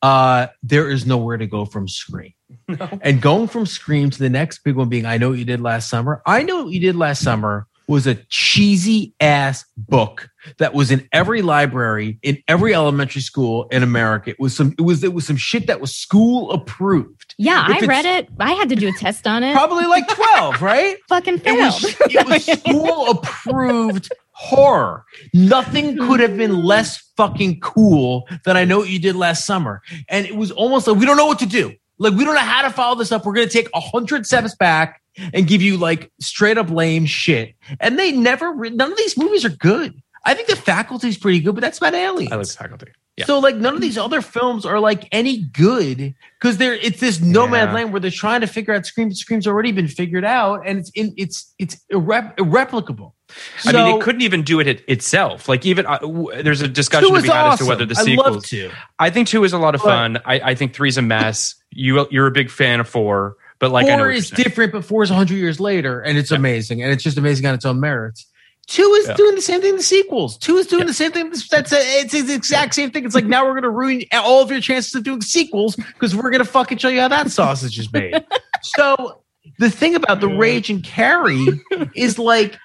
Uh, 0.00 0.46
there 0.62 0.88
is 0.90 1.06
nowhere 1.06 1.36
to 1.36 1.46
go 1.46 1.64
from 1.64 1.88
Scream. 1.88 2.32
And 3.02 3.20
going 3.20 3.48
from 3.48 3.66
Scream 3.66 4.08
to 4.10 4.18
the 4.18 4.30
next 4.30 4.60
big 4.64 4.76
one 4.76 4.88
being 4.88 5.04
I 5.06 5.18
Know 5.18 5.30
What 5.30 5.38
You 5.38 5.44
Did 5.44 5.60
Last 5.60 5.88
Summer. 5.90 6.22
I 6.24 6.42
Know 6.42 6.64
What 6.64 6.72
You 6.72 6.80
Did 6.80 6.96
Last 6.96 7.22
Summer 7.22 7.66
was 7.88 8.06
a 8.06 8.14
cheesy 8.28 9.14
ass 9.20 9.64
book 9.76 10.28
that 10.58 10.74
was 10.74 10.90
in 10.90 11.08
every 11.12 11.40
library 11.42 12.18
in 12.22 12.36
every 12.46 12.74
elementary 12.74 13.22
school 13.22 13.66
in 13.70 13.82
America. 13.82 14.30
It 14.30 14.38
was 14.38 14.54
some 14.56 14.74
it 14.78 14.82
was 14.82 15.02
it 15.02 15.12
was 15.14 15.26
some 15.26 15.36
shit 15.38 15.66
that 15.66 15.80
was 15.80 15.94
school 15.94 16.50
approved. 16.52 17.34
Yeah, 17.38 17.66
If 17.76 17.82
I 17.82 17.86
read 17.86 18.04
it. 18.06 18.28
I 18.38 18.52
had 18.52 18.68
to 18.70 18.76
do 18.76 18.88
a 18.88 18.92
test 18.92 19.26
on 19.26 19.42
it. 19.42 19.52
Probably 19.54 19.86
like 19.86 20.06
12, 20.08 20.60
right? 20.62 20.96
Fucking 21.08 21.34
It 21.34 21.42
failed. 21.44 21.58
was, 21.58 21.96
it 22.00 22.26
was 22.28 22.44
school 22.60 23.10
approved 23.10 24.12
horror. 24.38 25.04
Nothing 25.34 25.96
hmm. 25.96 26.06
could 26.06 26.20
have 26.20 26.36
been 26.36 26.62
less 26.62 26.98
fucking 27.16 27.58
cool 27.58 28.28
than 28.44 28.56
I 28.56 28.64
know 28.64 28.78
what 28.78 28.88
you 28.88 29.00
did 29.00 29.16
last 29.16 29.44
summer. 29.44 29.82
And 30.08 30.26
it 30.26 30.36
was 30.36 30.52
almost 30.52 30.86
like 30.86 30.96
we 30.96 31.06
don't 31.06 31.16
know 31.16 31.26
what 31.26 31.40
to 31.40 31.46
do. 31.46 31.74
Like 31.98 32.14
we 32.14 32.24
don't 32.24 32.34
know 32.34 32.40
how 32.40 32.62
to 32.62 32.70
follow 32.70 32.94
this 32.94 33.10
up. 33.10 33.26
We're 33.26 33.32
gonna 33.32 33.48
take 33.48 33.68
a 33.74 33.80
hundred 33.80 34.26
steps 34.26 34.54
back 34.54 35.02
and 35.34 35.48
give 35.48 35.60
you 35.60 35.76
like 35.76 36.12
straight 36.20 36.56
up 36.56 36.70
lame 36.70 37.04
shit. 37.04 37.54
And 37.80 37.98
they 37.98 38.12
never. 38.12 38.52
re- 38.52 38.70
None 38.70 38.92
of 38.92 38.96
these 38.96 39.18
movies 39.18 39.44
are 39.44 39.50
good. 39.50 40.00
I 40.24 40.34
think 40.34 40.46
the 40.46 40.56
faculty's 40.56 41.18
pretty 41.18 41.40
good, 41.40 41.54
but 41.54 41.60
that's 41.60 41.78
about 41.78 41.94
aliens. 41.94 42.30
I 42.30 42.36
like 42.36 42.46
faculty. 42.46 42.92
Yeah. 43.16 43.24
So 43.24 43.40
like 43.40 43.56
none 43.56 43.74
of 43.74 43.80
these 43.80 43.98
other 43.98 44.22
films 44.22 44.64
are 44.64 44.78
like 44.78 45.08
any 45.10 45.38
good 45.38 46.14
because 46.40 46.58
they're 46.58 46.74
it's 46.74 47.00
this 47.00 47.20
nomad 47.20 47.70
Yeah. 47.70 47.74
land 47.74 47.92
where 47.92 47.98
they're 47.98 48.12
trying 48.12 48.42
to 48.42 48.46
figure 48.46 48.72
out 48.72 48.86
Scream. 48.86 49.12
Scream's 49.12 49.48
already 49.48 49.72
been 49.72 49.88
figured 49.88 50.24
out, 50.24 50.62
and 50.64 50.78
it's 50.78 50.90
in 50.90 51.14
it's 51.16 51.52
it's 51.58 51.84
irre- 51.92 52.38
irreplicable. 52.38 53.16
I 53.64 53.72
mean, 53.72 53.96
it 53.96 54.02
couldn't 54.02 54.22
even 54.22 54.42
do 54.42 54.60
it 54.60 54.66
it 54.66 54.84
itself. 54.88 55.48
Like, 55.48 55.64
even 55.66 55.86
uh, 55.86 55.98
w- 55.98 56.42
there's 56.42 56.60
a 56.60 56.68
discussion 56.68 57.14
to 57.14 57.22
be 57.22 57.28
had 57.28 57.52
as 57.52 57.58
to 57.60 57.66
whether 57.66 57.84
the 57.86 57.96
I 57.98 58.02
sequels. 58.02 58.46
two. 58.48 58.70
I 58.98 59.10
think 59.10 59.28
two 59.28 59.44
is 59.44 59.52
a 59.52 59.58
lot 59.58 59.74
of 59.74 59.80
But- 59.82 59.88
fun. 59.88 60.18
I, 60.24 60.40
I 60.40 60.54
think 60.54 60.74
three's 60.74 60.96
a 60.98 61.02
mess. 61.02 61.54
You 61.70 62.06
you're 62.10 62.26
a 62.26 62.30
big 62.32 62.50
fan 62.50 62.80
of 62.80 62.88
four, 62.88 63.36
but 63.58 63.70
like 63.70 63.86
I 63.86 63.90
know 63.96 63.98
four 64.04 64.10
is 64.10 64.30
different, 64.30 64.72
but 64.72 64.84
four 64.84 65.02
is 65.02 65.10
hundred 65.10 65.36
years 65.36 65.60
later, 65.60 66.00
and 66.00 66.16
it's 66.16 66.30
amazing, 66.30 66.82
and 66.82 66.90
it's 66.92 67.02
just 67.04 67.18
amazing 67.18 67.46
on 67.46 67.54
its 67.54 67.64
own 67.64 67.78
merits. 67.80 68.26
Two 68.66 68.82
is 68.82 69.06
Yeah. 69.08 69.14
doing 69.14 69.34
the 69.34 69.40
same 69.42 69.60
thing. 69.62 69.76
The 69.76 69.82
sequels. 69.82 70.36
Two 70.36 70.56
is 70.56 70.66
doing 70.66 70.86
the 70.86 70.92
same 70.92 71.10
thing. 71.12 71.32
That's 71.50 71.72
a, 71.72 71.78
it's 72.00 72.12
the 72.12 72.34
exact 72.34 72.74
same 72.74 72.90
thing. 72.90 73.04
It's 73.06 73.14
like 73.14 73.24
now 73.24 73.46
we're 73.46 73.54
gonna 73.54 73.70
ruin 73.70 74.02
all 74.12 74.42
of 74.42 74.50
your 74.50 74.60
chances 74.60 74.94
of 74.94 75.04
doing 75.04 75.20
sequels 75.22 75.74
because 75.76 76.14
we're 76.14 76.30
gonna 76.30 76.44
fucking 76.44 76.76
show 76.78 76.88
you 76.88 77.00
how 77.00 77.08
that 77.08 77.30
sausage 77.30 77.78
is 77.78 77.90
made. 77.92 78.22
so 78.62 79.22
the 79.58 79.70
thing 79.70 79.94
about 79.94 80.20
the 80.20 80.28
Rage 80.28 80.68
and 80.70 80.84
Carrie 80.84 81.46
is 81.94 82.18
like, 82.18 82.58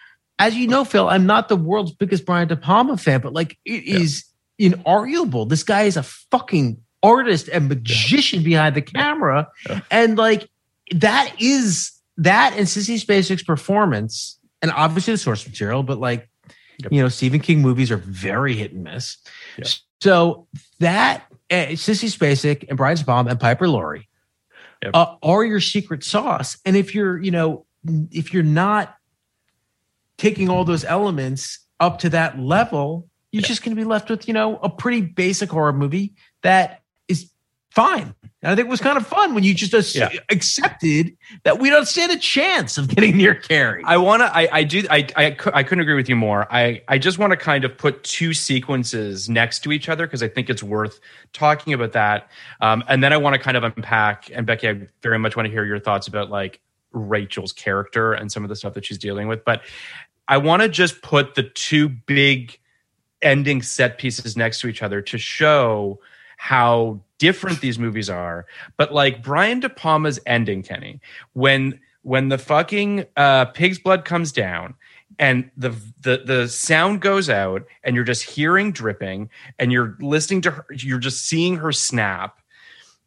as 0.47 0.55
you 0.55 0.67
know, 0.67 0.83
Phil, 0.83 1.07
I'm 1.07 1.25
not 1.25 1.49
the 1.49 1.55
world's 1.55 1.91
biggest 1.91 2.25
Brian 2.25 2.47
De 2.47 2.55
Palma 2.55 2.97
fan, 2.97 3.21
but 3.21 3.33
like 3.33 3.57
it 3.65 3.83
is 3.83 4.25
inarguable. 4.59 5.47
This 5.47 5.63
guy 5.63 5.83
is 5.83 5.97
a 5.97 6.03
fucking 6.03 6.77
artist 7.01 7.49
and 7.49 7.69
magician 7.69 8.43
behind 8.43 8.75
the 8.75 8.81
camera, 8.81 9.47
and 9.89 10.17
like 10.17 10.49
that 10.91 11.33
is 11.39 11.91
that 12.17 12.53
and 12.57 12.67
Sissy 12.67 13.03
Spacek's 13.03 13.43
performance, 13.43 14.37
and 14.61 14.71
obviously 14.71 15.13
the 15.13 15.17
source 15.17 15.45
material, 15.47 15.83
but 15.83 15.99
like 15.99 16.29
you 16.91 17.01
know, 17.01 17.09
Stephen 17.09 17.39
King 17.39 17.61
movies 17.61 17.91
are 17.91 17.97
very 17.97 18.55
hit 18.55 18.73
and 18.73 18.83
miss. 18.83 19.17
Yeah. 19.57 19.65
So 20.01 20.47
that 20.79 21.23
uh, 21.49 21.73
Sissy 21.73 22.15
Spacek 22.15 22.67
and 22.67 22.77
Brian 22.77 22.97
Baum 23.05 23.27
and 23.27 23.39
Piper 23.39 23.67
Laurie 23.67 24.09
Yep. 24.83 24.91
uh, 24.93 25.15
are 25.23 25.45
your 25.45 25.61
secret 25.61 26.03
sauce. 26.03 26.57
And 26.65 26.75
if 26.75 26.93
you're, 26.93 27.21
you 27.21 27.31
know, 27.31 27.65
if 28.11 28.33
you're 28.33 28.43
not 28.43 28.97
taking 30.17 30.49
all 30.49 30.63
those 30.65 30.83
elements 30.85 31.59
up 31.79 31.99
to 31.99 32.09
that 32.09 32.39
level, 32.39 33.07
you're 33.31 33.41
just 33.41 33.63
going 33.63 33.75
to 33.75 33.81
be 33.81 33.85
left 33.85 34.09
with, 34.09 34.27
you 34.27 34.33
know, 34.33 34.57
a 34.57 34.69
pretty 34.69 35.01
basic 35.01 35.49
horror 35.49 35.73
movie 35.73 36.13
that 36.43 36.81
is 37.07 37.31
fine. 37.71 38.13
And 38.43 38.51
I 38.51 38.55
think 38.55 38.67
it 38.67 38.69
was 38.69 38.81
kind 38.81 38.97
of 38.97 39.07
fun 39.07 39.33
when 39.33 39.43
you 39.43 39.53
just 39.55 39.95
Yeah. 39.95 40.09
accepted 40.29 41.17
that 41.43 41.59
we 41.59 41.69
don't 41.69 41.87
stand 41.87 42.11
a 42.11 42.17
chance 42.17 42.77
of 42.77 42.89
getting 42.89 43.17
near 43.17 43.33
Carrie. 43.33 43.81
I 43.85 43.97
want 43.97 44.21
to. 44.21 44.25
I, 44.25 44.47
I 44.51 44.63
do. 44.65 44.83
I, 44.89 45.07
I 45.15 45.37
I 45.53 45.63
couldn't 45.63 45.79
agree 45.81 45.95
with 45.95 46.09
you 46.09 46.15
more. 46.15 46.45
I 46.53 46.81
I 46.87 46.97
just 46.97 47.17
want 47.17 47.31
to 47.31 47.37
kind 47.37 47.65
of 47.65 47.75
put 47.77 48.03
two 48.03 48.33
sequences 48.33 49.29
next 49.29 49.59
to 49.63 49.71
each 49.71 49.87
other 49.89 50.05
because 50.05 50.21
I 50.21 50.27
think 50.27 50.49
it's 50.49 50.61
worth 50.61 50.99
talking 51.31 51.73
about 51.73 51.93
that. 51.93 52.29
Um, 52.61 52.83
and 52.87 53.01
then 53.03 53.13
I 53.13 53.17
want 53.17 53.33
to 53.35 53.39
kind 53.41 53.57
of 53.57 53.63
unpack. 53.63 54.29
And 54.33 54.45
Becky, 54.45 54.67
I 54.69 54.87
very 55.01 55.17
much 55.17 55.35
want 55.35 55.47
to 55.47 55.51
hear 55.51 55.65
your 55.65 55.79
thoughts 55.79 56.07
about 56.07 56.29
like 56.29 56.59
Rachel's 56.93 57.51
character 57.51 58.13
and 58.13 58.31
some 58.31 58.43
of 58.43 58.49
the 58.49 58.55
stuff 58.55 58.73
that 58.75 58.85
she's 58.85 58.97
dealing 58.97 59.27
with. 59.27 59.43
But 59.43 59.61
I 60.27 60.37
want 60.37 60.61
to 60.61 60.69
just 60.69 61.01
put 61.01 61.35
the 61.35 61.43
two 61.43 61.89
big 61.89 62.57
ending 63.21 63.61
set 63.61 63.97
pieces 63.97 64.37
next 64.37 64.61
to 64.61 64.67
each 64.67 64.81
other 64.83 65.01
to 65.01 65.17
show 65.17 65.99
how 66.37 66.99
different 67.17 67.61
these 67.61 67.79
movies 67.79 68.09
are. 68.09 68.45
But 68.77 68.93
like 68.93 69.23
Brian 69.23 69.59
De 69.59 69.69
Palma's 69.69 70.19
ending, 70.25 70.63
Kenny, 70.63 70.99
when 71.33 71.79
when 72.01 72.27
the 72.27 72.37
fucking 72.37 73.05
uh, 73.15 73.45
pig's 73.45 73.79
blood 73.79 74.03
comes 74.03 74.31
down 74.31 74.75
and 75.19 75.49
the 75.55 75.69
the 76.01 76.23
the 76.25 76.47
sound 76.47 77.01
goes 77.01 77.29
out 77.29 77.65
and 77.83 77.95
you're 77.95 78.03
just 78.03 78.23
hearing 78.23 78.71
dripping 78.71 79.29
and 79.57 79.71
you're 79.71 79.97
listening 80.01 80.41
to 80.41 80.51
her, 80.51 80.65
you're 80.71 80.99
just 80.99 81.25
seeing 81.25 81.55
her 81.55 81.71
snap. 81.71 82.39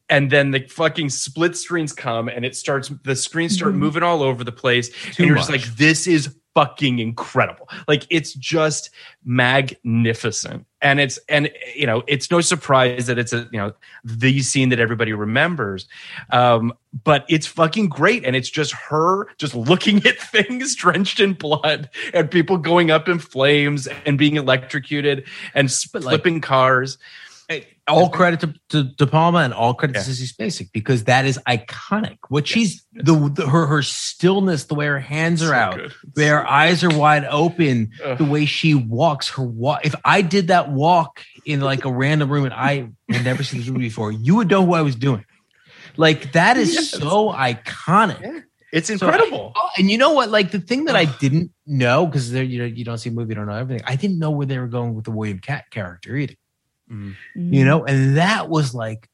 And 0.09 0.31
then 0.31 0.53
the 0.53 0.61
fucking 0.61 1.11
split 1.11 1.57
screens 1.57 1.93
come 1.93 2.29
and 2.29 2.45
it 2.45 2.55
starts, 2.55 2.89
the 3.03 3.17
screens 3.17 3.55
start 3.55 3.75
moving 3.75 4.05
all 4.05 4.23
over 4.23 4.45
the 4.45 4.53
place. 4.53 4.89
Too 4.89 5.23
and 5.23 5.27
you're 5.27 5.37
just 5.37 5.51
like, 5.51 5.65
this 5.77 6.07
is 6.07 6.35
fucking 6.57 7.01
incredible. 7.01 7.69
Like 7.87 8.07
it's 8.09 8.33
just 8.33 8.89
magnificent. 9.25 10.65
And 10.81 11.01
it's 11.01 11.19
and 11.29 11.51
you 11.75 11.87
know, 11.87 12.03
it's 12.07 12.31
no 12.31 12.41
surprise 12.41 13.07
that 13.09 13.19
it's 13.19 13.35
a 13.35 13.47
you 13.53 13.59
know 13.59 13.73
the 14.05 14.41
scene 14.41 14.71
that 14.71 14.81
everybody 14.81 15.13
remembers. 15.13 15.87
Um, 16.31 16.73
but 17.05 17.27
it's 17.29 17.47
fucking 17.47 17.91
great. 17.91 18.25
And 18.25 18.35
it's 18.35 18.49
just 18.49 18.73
her 18.73 19.27
just 19.37 19.55
looking 19.55 19.97
at 20.07 20.19
things 20.19 20.75
drenched 20.75 21.21
in 21.21 21.35
blood 21.35 21.91
and 22.15 22.31
people 22.31 22.57
going 22.57 22.91
up 22.91 23.07
in 23.07 23.19
flames 23.19 23.87
and 24.07 24.17
being 24.17 24.37
electrocuted 24.37 25.27
and 25.55 25.67
s- 25.67 25.93
like- 25.93 26.05
flipping 26.05 26.41
cars. 26.41 26.97
All 27.89 28.09
credit 28.11 28.41
to, 28.41 28.55
to 28.70 28.82
De 28.82 29.07
Palma 29.07 29.39
and 29.39 29.55
all 29.55 29.72
credit 29.72 29.95
Yeah. 29.97 30.03
to 30.03 30.11
Sissy 30.11 30.32
Spacek 30.34 30.72
because 30.72 31.05
that 31.05 31.24
is 31.24 31.39
iconic. 31.47 32.16
What 32.28 32.49
she's 32.49 32.84
the, 32.93 33.12
the 33.32 33.47
her 33.47 33.66
her 33.66 33.82
stillness, 33.82 34.64
the 34.64 34.74
way 34.74 34.87
her 34.87 34.99
hands 34.99 35.41
are 35.43 35.47
So 35.49 35.55
out, 35.55 35.76
good. 35.76 35.93
the 36.14 36.22
way 36.22 36.28
her 36.28 36.45
eyes 36.49 36.82
are 36.82 36.91
wide 36.99 37.24
open, 37.30 37.93
Ugh. 38.05 38.18
the 38.18 38.24
way 38.24 38.45
she 38.45 38.74
walks, 38.74 39.28
her 39.30 39.45
walk. 39.45 39.87
If 39.87 39.95
I 40.05 40.22
did 40.22 40.49
that 40.49 40.70
walk 40.70 41.22
in 41.45 41.61
like 41.61 41.84
a 41.84 41.93
random 41.93 42.28
room 42.30 42.45
and 42.45 42.55
I 42.55 42.89
had 43.09 43.24
never 43.24 43.45
seen 43.45 43.61
this 43.61 43.68
movie 43.68 43.87
before, 43.87 44.11
you 44.11 44.34
would 44.37 44.51
know 44.51 44.66
who 44.66 44.74
I 44.74 44.82
was 44.82 44.97
doing. 44.97 45.24
Like 45.97 46.32
that 46.32 46.57
is 46.57 46.74
Yes. 46.74 46.91
so 46.91 47.30
iconic. 47.32 48.43
It's 48.72 48.89
So- 48.89 48.95
incredible. 48.95 49.53
Oh, 49.57 49.68
and 49.78 49.89
you 49.91 49.97
know 49.97 50.11
what? 50.11 50.28
Like 50.30 50.51
the 50.51 50.59
thing 50.61 50.87
that 50.87 50.97
I 50.97 51.05
didn't 51.05 51.53
know 51.66 52.05
because 52.07 52.32
there, 52.32 52.43
you 52.43 52.59
know, 52.59 52.64
you 52.64 52.84
don't 52.84 52.99
see 52.99 53.11
a 53.11 53.12
movie, 53.12 53.30
you 53.30 53.37
don't 53.37 53.47
know 53.47 53.55
everything. 53.55 53.84
I 53.87 53.95
didn't 53.97 54.18
know 54.18 54.30
where 54.30 54.45
they 54.47 54.59
were 54.59 54.66
going 54.66 54.95
with 54.95 55.05
the 55.05 55.12
William 55.12 55.39
Katt 55.39 55.70
character 55.70 56.16
either. 56.16 56.34
Mm-hmm. 56.91 57.53
You 57.55 57.64
know, 57.64 57.84
and 57.84 58.16
that 58.16 58.49
was 58.49 58.74
like 58.74 59.09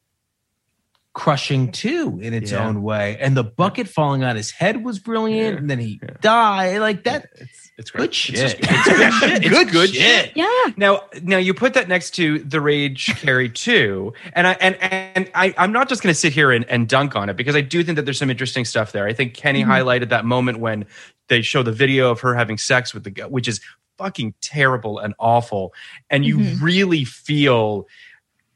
crushing 1.14 1.70
too 1.72 2.18
in 2.22 2.32
its 2.32 2.52
Yeah. 2.52 2.66
own 2.66 2.82
way. 2.82 3.18
And 3.20 3.36
the 3.36 3.44
bucket 3.44 3.86
falling 3.86 4.24
on 4.24 4.34
his 4.34 4.50
head 4.50 4.82
was 4.82 4.98
brilliant, 4.98 5.54
Yeah. 5.54 5.58
and 5.58 5.70
then 5.70 5.78
he 5.78 6.00
Yeah. 6.02 6.10
died. 6.22 6.78
Like 6.80 7.04
that. 7.04 7.28
It's 7.34 7.70
it's 7.78 7.90
Good 7.90 8.14
shit. 8.14 8.38
It's, 8.38 8.54
just- 8.54 8.56
it's 8.60 8.88
good 8.88 9.12
shit. 9.20 9.44
It's 9.44 9.48
Good 9.48 9.70
good, 9.70 9.90
shit. 9.90 10.26
shit. 10.26 10.32
Yeah. 10.36 10.72
Now, 10.76 11.02
now 11.22 11.38
you 11.38 11.52
put 11.54 11.74
that 11.74 11.88
next 11.88 12.12
to 12.12 12.38
the 12.40 12.60
Rage 12.60 13.06
Carrie 13.20 13.48
Two, 13.48 14.12
and 14.34 14.46
I 14.46 14.52
and 14.52 14.76
and 14.80 15.30
I, 15.34 15.54
I'm 15.58 15.72
not 15.72 15.88
just 15.88 16.02
going 16.02 16.12
to 16.14 16.18
sit 16.18 16.32
here 16.32 16.50
and, 16.52 16.64
and 16.66 16.88
dunk 16.88 17.16
on 17.16 17.28
it 17.28 17.36
because 17.36 17.56
I 17.56 17.60
do 17.62 17.82
think 17.82 17.96
that 17.96 18.04
there's 18.04 18.18
some 18.18 18.30
interesting 18.30 18.64
stuff 18.64 18.92
there. 18.92 19.06
I 19.06 19.12
think 19.12 19.34
Kenny 19.34 19.62
mm-hmm. 19.62 19.70
highlighted 19.70 20.10
that 20.10 20.24
moment 20.24 20.60
when 20.60 20.86
they 21.28 21.42
show 21.42 21.62
the 21.62 21.72
video 21.72 22.10
of 22.10 22.20
her 22.20 22.34
having 22.34 22.58
sex 22.58 22.94
with 22.94 23.04
the 23.04 23.10
guy, 23.10 23.24
which 23.26 23.48
is 23.48 23.60
fucking 23.98 24.34
terrible 24.40 24.98
and 24.98 25.14
awful, 25.18 25.72
and 26.10 26.24
you 26.24 26.38
Mhm. 26.38 26.62
really 26.62 27.04
feel 27.04 27.86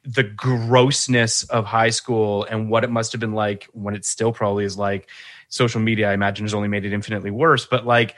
the 0.04 0.22
grossness 0.22 1.42
of 1.44 1.64
high 1.64 1.90
school 1.90 2.44
and 2.44 2.70
what 2.70 2.84
it 2.84 2.90
must 2.90 3.10
have 3.12 3.20
been 3.20 3.32
like 3.32 3.68
when 3.72 3.94
it 3.94 4.04
still 4.04 4.32
probably 4.32 4.64
is 4.64 4.78
like 4.78 5.10
social 5.48 5.80
media 5.80 6.10
i 6.10 6.14
imagine 6.14 6.44
has 6.44 6.54
only 6.54 6.68
made 6.68 6.84
it 6.84 6.92
infinitely 6.92 7.30
worse. 7.30 7.66
But 7.66 7.86
like 7.86 8.14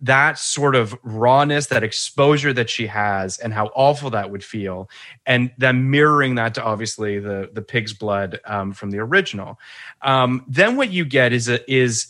that 0.00 0.38
sort 0.38 0.74
of 0.74 0.94
rawness 1.02 1.66
that 1.68 1.82
exposure 1.82 2.52
that 2.52 2.68
she 2.68 2.86
has 2.86 3.38
and 3.38 3.52
how 3.54 3.66
awful 3.74 4.10
that 4.10 4.30
would 4.30 4.44
feel 4.44 4.88
and 5.24 5.50
then 5.56 5.90
mirroring 5.90 6.34
that 6.34 6.54
to 6.54 6.62
obviously 6.62 7.18
the 7.18 7.48
the 7.52 7.62
pig's 7.62 7.92
blood 7.92 8.38
um, 8.44 8.72
from 8.72 8.90
the 8.90 8.98
original. 8.98 9.58
Um, 10.02 10.44
then 10.46 10.76
what 10.76 10.90
you 10.90 11.04
get 11.04 11.32
is 11.32 11.48
a 11.48 11.58
is 11.72 12.08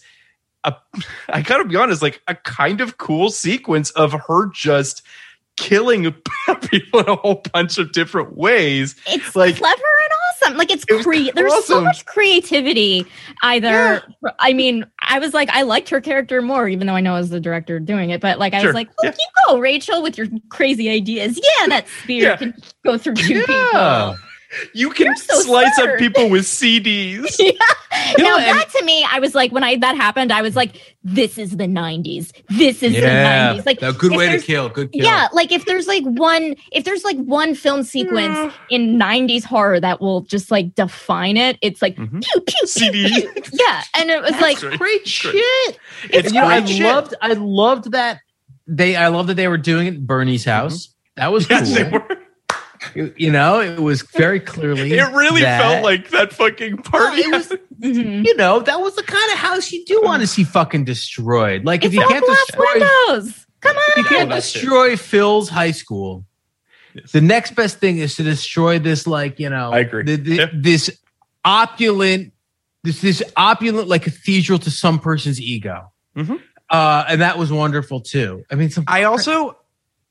a 0.65 0.75
i 1.29 1.41
gotta 1.43 1.65
be 1.65 1.77
honest 1.77 2.03
like 2.03 2.21
a 2.29 2.35
kind 2.35 2.81
of 2.81 2.99
cool 2.99 3.31
sequence 3.31 3.91
of 3.93 4.12
her 4.27 4.47
just 4.53 5.03
killing 5.57 6.03
people 6.62 7.01
in 7.01 7.09
a 7.09 7.15
whole 7.17 7.43
bunch 7.53 7.79
of 7.79 7.93
different 7.93 8.37
ways 8.37 8.97
It's 9.07 9.37
Like- 9.37 9.57
clever 9.57 9.73
and 9.77 10.12
awesome. 10.49 10.59
Like 10.59 10.71
it's 10.73 10.85
It 10.89 10.95
was 10.95 11.07
cre- 11.07 11.31
there's 11.35 11.65
so 11.65 11.81
much 11.81 12.05
creativity. 12.07 13.07
Either 13.45 14.03
I 14.41 14.53
mean, 14.53 14.85
I 15.01 15.21
was 15.21 15.33
like, 15.33 15.49
I 15.51 15.62
liked 15.62 15.89
her 15.91 16.01
character 16.01 16.43
more, 16.43 16.69
even 16.69 16.87
though 16.89 16.97
I 16.97 17.01
know 17.01 17.15
as 17.15 17.31
the 17.31 17.39
director 17.41 17.79
doing 17.79 18.11
it. 18.11 18.21
But 18.21 18.39
like, 18.41 18.53
I 18.53 18.59
Sure. 18.59 18.69
was 18.71 18.75
like, 18.75 18.89
look, 19.03 19.15
Yeah. 19.15 19.19
you 19.19 19.55
go, 19.55 19.59
Rachel, 19.61 20.03
with 20.03 20.19
your 20.19 20.27
crazy 20.51 20.91
ideas. 20.91 21.39
Yeah, 21.41 21.69
that 21.69 21.87
spear 22.03 22.23
Yeah. 22.25 22.37
can 22.37 22.55
go 22.85 22.99
through 22.99 23.15
two 23.15 23.35
Yeah. 23.35 23.47
people. 23.47 24.17
You 24.75 24.91
can 24.91 25.17
so 25.17 25.41
slice 25.41 25.79
up 25.81 25.99
people 25.99 26.29
with 26.31 26.45
cds 26.45 27.37
Yeah. 27.39 27.53
know, 28.19 28.25
now 28.25 28.39
and- 28.39 28.59
that 28.59 28.71
to 28.79 28.85
me, 28.85 29.07
I 29.09 29.21
was 29.21 29.35
like, 29.35 29.53
when 29.53 29.63
I 29.65 29.77
that 29.77 29.97
happened, 29.97 30.33
I 30.33 30.43
was 30.43 30.57
like, 30.57 30.97
this 31.05 31.39
is 31.39 31.57
the 31.57 31.65
'90s. 31.65 32.33
This 32.49 32.83
is 32.83 32.93
the 32.95 33.01
'90s. 33.01 33.65
Like 33.67 33.81
a 33.83 33.93
good 33.93 34.13
way 34.13 34.37
to 34.37 34.41
kill. 34.45 34.69
Good 34.69 34.91
kill. 34.93 35.05
Yeah, 35.05 35.29
like 35.33 35.53
if 35.53 35.65
there's 35.65 35.87
like 35.87 36.03
one, 36.05 36.57
if 36.73 36.85
there's 36.85 37.05
like 37.05 37.17
one 37.19 37.55
film 37.55 37.83
sequence 37.85 38.37
Mm. 38.37 38.53
in 38.71 38.99
'90s 38.99 39.45
horror 39.45 39.79
that 39.81 40.01
will 40.01 40.23
just 40.23 40.51
like 40.51 40.75
define 40.75 41.37
it, 41.37 41.57
it's 41.63 41.81
like 41.81 41.97
Mhm. 41.97 42.23
pew 42.23 42.41
pew 42.41 42.43
pew, 42.47 42.67
CD. 42.67 43.09
pew. 43.09 43.43
Yeah, 43.53 43.83
and 43.97 44.11
it 44.11 44.21
was 44.23 44.33
like 44.41 44.59
great. 44.59 44.79
great 44.79 45.01
It's 45.03 45.11
shit. 45.11 45.79
It's 46.11 46.27
And, 46.29 46.35
you 46.35 46.41
know, 46.41 46.47
I 46.49 46.65
shit. 46.65 46.83
loved 46.85 47.15
I 47.23 47.33
loved 47.35 47.93
that 47.93 48.19
they 48.67 48.97
I 48.97 49.09
love 49.09 49.29
that 49.29 49.35
they 49.35 49.47
were 49.49 49.59
doing 49.59 49.87
it 49.87 49.95
at 49.95 50.07
Bernie's 50.07 50.45
house. 50.45 50.89
That 51.17 51.33
was 51.33 51.49
Yes, 51.49 51.73
cool. 51.91 52.01
They 52.95 53.01
were. 53.03 53.07
You- 53.09 53.15
You 53.17 53.31
know, 53.33 53.61
it 53.61 53.79
was 53.81 54.03
very 54.03 54.41
clearly. 54.41 54.93
It 54.95 55.03
really 55.13 55.43
that- 55.43 55.61
felt 55.61 55.85
like 55.85 56.11
that 56.11 56.33
fucking 56.33 56.79
party. 56.79 57.23
Well, 57.29 57.35
it 57.43 57.51
was- 57.51 57.59
Mhm. 57.81 58.25
you 58.25 58.37
know, 58.37 58.61
that 58.61 58.81
was 58.81 58.95
the 58.97 59.03
kind 59.03 59.33
of 59.33 59.39
house 59.39 59.71
you 59.73 59.85
do 59.85 60.01
want 60.05 60.21
to 60.23 60.27
see 60.27 60.45
fucking 60.45 60.85
destroyed. 60.85 61.65
Like 61.65 61.85
if 61.85 61.93
you 61.93 62.03
all 62.03 62.09
can't 62.09 62.25
glass 62.25 62.39
destroy, 62.47 62.65
windows. 62.75 63.47
Come 63.61 63.77
if 63.89 63.97
you 63.97 64.05
can't 64.05 64.29
that's 64.29 64.51
it. 64.55 64.61
destroy 64.61 64.97
Phil's 64.97 65.49
high 65.49 65.71
school, 65.73 66.25
the 67.13 67.21
next 67.21 67.55
best 67.57 67.79
thing 67.81 67.99
is 67.99 68.15
to 68.17 68.23
destroy 68.23 68.79
this, 68.79 69.07
like 69.07 69.39
you 69.41 69.51
know, 69.51 69.73
I 69.73 69.79
agree. 69.81 70.05
the- 70.05 70.17
the- 70.17 70.35
Yeah. 70.37 70.47
this 70.55 70.91
opulent, 71.45 72.33
this 72.85 73.01
this 73.01 73.23
opulent 73.37 73.89
like 73.89 74.03
cathedral 74.03 74.59
to 74.61 74.71
some 74.71 74.99
person's 74.99 75.41
ego, 75.41 75.91
Mhm. 76.17 76.41
uh, 76.71 77.05
and 77.09 77.21
that 77.21 77.39
was 77.39 77.51
wonderful 77.53 78.01
too. 78.01 78.45
I 78.51 78.55
mean, 78.55 78.71
some 78.71 78.85
I 78.87 79.05
also 79.05 79.57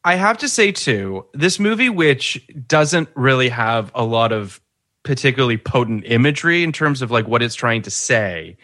I 0.06 0.16
have 0.16 0.38
to 0.39 0.49
say 0.49 0.72
too, 0.72 1.26
this 1.34 1.60
movie 1.60 1.89
which 1.89 2.45
doesn't 2.68 3.10
really 3.16 3.49
have 3.49 3.91
a 3.95 4.04
lot 4.04 4.32
of 4.32 4.60
particularly 5.04 5.58
potent 5.58 6.04
imagery 6.06 6.64
in 6.64 6.72
terms 6.72 7.01
of 7.01 7.12
like 7.12 7.28
what 7.28 7.41
it's 7.41 7.56
trying 7.56 7.82
to 7.84 7.91
say. 7.91 8.58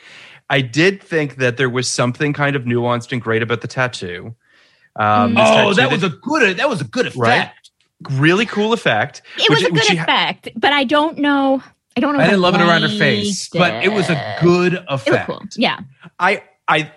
I 0.49 0.61
did 0.61 1.01
think 1.01 1.35
that 1.37 1.57
there 1.57 1.69
was 1.69 1.87
something 1.87 2.33
kind 2.33 2.55
of 2.55 2.63
nuanced 2.63 3.11
and 3.11 3.21
great 3.21 3.41
about 3.41 3.61
the 3.61 3.67
tattoo. 3.67 4.35
Um, 4.95 5.37
oh, 5.37 5.43
tattoo 5.43 5.73
that 5.75 5.91
was 5.91 6.03
a 6.03 6.09
good 6.09 6.57
that 6.57 6.69
was 6.69 6.81
a 6.81 6.85
good 6.85 7.05
effect. 7.07 7.17
Right? 7.19 7.51
really 8.09 8.45
cool 8.45 8.73
effect. 8.73 9.21
It 9.37 9.49
was 9.49 9.63
a 9.63 9.71
good 9.71 9.83
she 9.83 9.95
ha- 9.95 10.03
effect, 10.03 10.49
but 10.55 10.71
I 10.73 10.83
don't 10.85 11.17
know. 11.17 11.61
I 11.97 11.99
don't 11.99 12.15
know. 12.15 12.23
I 12.23 12.25
didn't 12.25 12.41
love 12.41 12.55
it 12.55 12.61
around 12.61 12.83
her 12.83 12.89
face, 12.89 13.53
liked 13.53 13.61
but 13.61 13.83
it 13.83 13.89
was 13.89 14.09
a 14.09 14.13
it. 14.13 14.41
good 14.41 14.73
It 14.73 14.85
effect. 14.87 15.27
cool. 15.27 15.41
Yeah. 15.57 15.79
I 16.19 16.43
I 16.67 16.91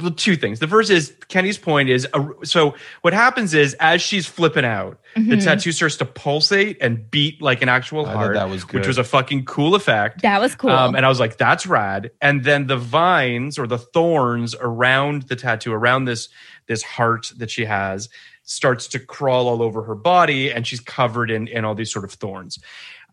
well, 0.00 0.10
two 0.12 0.36
things. 0.36 0.58
The 0.58 0.68
first 0.68 0.90
is 0.90 1.14
Kenny's 1.28 1.58
point 1.58 1.88
is 1.88 2.06
uh, 2.14 2.24
so 2.44 2.74
what 3.02 3.12
happens 3.12 3.52
is 3.54 3.74
as 3.80 4.00
she's 4.00 4.26
flipping 4.26 4.64
out, 4.64 4.98
the 5.14 5.20
Mhm. 5.36 5.44
tattoo 5.44 5.72
starts 5.72 5.96
to 5.96 6.04
pulsate 6.04 6.78
and 6.80 7.10
beat 7.10 7.42
like 7.42 7.60
an 7.62 7.68
actual 7.68 8.06
I 8.06 8.12
heart, 8.14 8.34
that 8.34 8.48
was 8.48 8.62
which 8.72 8.86
was 8.86 8.98
a 8.98 9.04
fucking 9.04 9.44
cool 9.44 9.74
effect. 9.74 10.22
That 10.22 10.40
was 10.40 10.54
cool. 10.54 10.70
Um, 10.70 10.94
and 10.94 11.04
I 11.04 11.08
was 11.08 11.20
like, 11.20 11.36
that's 11.36 11.66
rad. 11.66 12.10
And 12.20 12.44
then 12.44 12.66
the 12.66 12.76
vines 12.76 13.58
or 13.58 13.66
the 13.66 13.78
thorns 13.78 14.54
around 14.60 15.22
the 15.24 15.36
tattoo, 15.36 15.72
around 15.72 16.04
this 16.06 16.28
this 16.68 16.82
heart 16.82 17.32
that 17.38 17.50
she 17.50 17.64
has, 17.64 18.08
starts 18.44 18.86
to 18.88 18.98
crawl 18.98 19.48
all 19.48 19.62
over 19.62 19.82
her 19.82 19.94
body, 19.96 20.50
and 20.50 20.66
she's 20.66 20.80
covered 20.80 21.30
in 21.30 21.46
in 21.48 21.64
all 21.64 21.74
these 21.74 21.92
sort 21.92 22.04
of 22.04 22.12
thorns. 22.12 22.58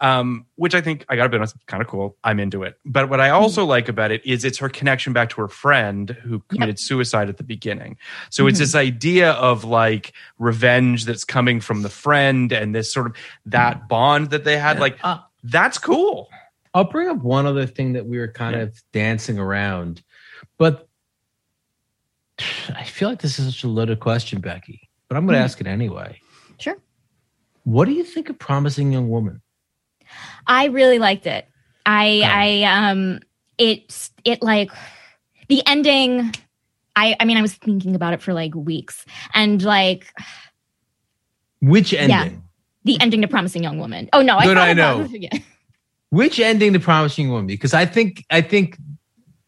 Um, 0.01 0.45
which 0.55 0.73
I 0.75 0.81
think 0.81 1.05
I 1.09 1.15
gotta 1.17 1.29
be 1.29 1.35
honest, 1.37 1.55
kind 1.67 1.81
of 1.81 1.87
cool. 1.89 2.15
I'm 2.23 2.39
into 2.39 2.63
it. 2.63 2.79
But 2.85 3.09
what 3.09 3.19
I 3.19 3.29
also 3.31 3.65
like 3.65 3.89
about 3.89 4.11
it 4.11 4.25
is 4.25 4.45
it's 4.45 4.57
her 4.59 4.69
connection 4.69 5.11
back 5.11 5.29
to 5.31 5.41
her 5.41 5.47
friend 5.49 6.09
who 6.09 6.39
committed 6.47 6.79
suicide 6.79 7.27
at 7.27 7.35
the 7.37 7.43
beginning. 7.43 7.97
So 8.29 8.47
it's 8.47 8.59
this 8.59 8.75
idea 8.75 9.31
of 9.33 9.65
like 9.65 10.13
revenge 10.37 11.05
that's 11.05 11.25
coming 11.25 11.59
from 11.59 11.81
the 11.81 11.89
friend 11.89 12.51
and 12.53 12.73
this 12.73 12.93
sort 12.93 13.07
of 13.07 13.15
that 13.47 13.89
bond 13.89 14.29
that 14.29 14.45
they 14.45 14.57
had. 14.57 14.79
Like 14.79 14.97
Uh, 15.03 15.19
that's 15.43 15.77
cool. 15.77 16.29
I'll 16.73 16.83
bring 16.85 17.09
up 17.09 17.17
one 17.17 17.45
other 17.45 17.65
thing 17.65 17.93
that 17.93 18.05
we 18.05 18.19
were 18.19 18.27
kind 18.31 18.55
Yeah. 18.55 18.61
of 18.63 18.81
dancing 18.93 19.37
around, 19.39 20.01
but 20.57 20.87
I 22.73 22.83
feel 22.85 23.09
like 23.09 23.21
this 23.21 23.37
is 23.39 23.53
such 23.53 23.63
a 23.63 23.67
loaded 23.67 23.99
question, 23.99 24.39
Becky. 24.39 24.87
But 25.09 25.17
I'm 25.17 25.25
going 25.25 25.33
to 25.33 25.39
Hmm. 25.39 25.45
ask 25.45 25.59
it 25.59 25.67
anyway. 25.67 26.21
Sure. 26.57 26.77
What 27.63 27.85
do 27.85 27.91
you 27.91 28.03
think 28.03 28.29
of 28.29 28.39
Promising 28.39 28.91
Young 28.93 29.09
Woman? 29.09 29.41
I 30.47 30.65
really 30.65 30.99
liked 30.99 31.25
it. 31.27 31.47
I 31.85 32.21
Oh. 32.23 32.27
I 32.27 32.63
um 32.89 33.19
it 33.57 34.09
it 34.25 34.41
like 34.41 34.71
the 35.47 35.61
ending 35.65 36.31
I 36.95 37.15
I 37.19 37.25
mean 37.25 37.37
I 37.37 37.41
was 37.41 37.53
thinking 37.53 37.95
about 37.95 38.13
it 38.13 38.21
for 38.21 38.33
like 38.33 38.53
weeks 38.55 39.05
and 39.33 39.61
like 39.63 40.13
Which 41.61 41.93
Yeah. 41.93 41.99
ending? 42.23 42.43
the 42.85 42.99
ending 43.01 43.21
to 43.21 43.27
Promising 43.27 43.61
Young 43.63 43.77
Woman. 43.79 44.09
Oh 44.13 44.21
no, 44.21 44.37
I 44.37 44.45
Good, 44.45 44.57
thought 44.57 44.69
I 44.69 44.73
know. 44.73 45.07
yeah. 45.11 45.29
Which 46.09 46.39
ending 46.39 46.73
to 46.73 46.79
Promising 46.79 47.25
Young 47.25 47.33
Woman? 47.33 47.47
Because 47.47 47.73
I 47.73 47.85
think 47.85 48.25
I 48.29 48.41
think 48.41 48.77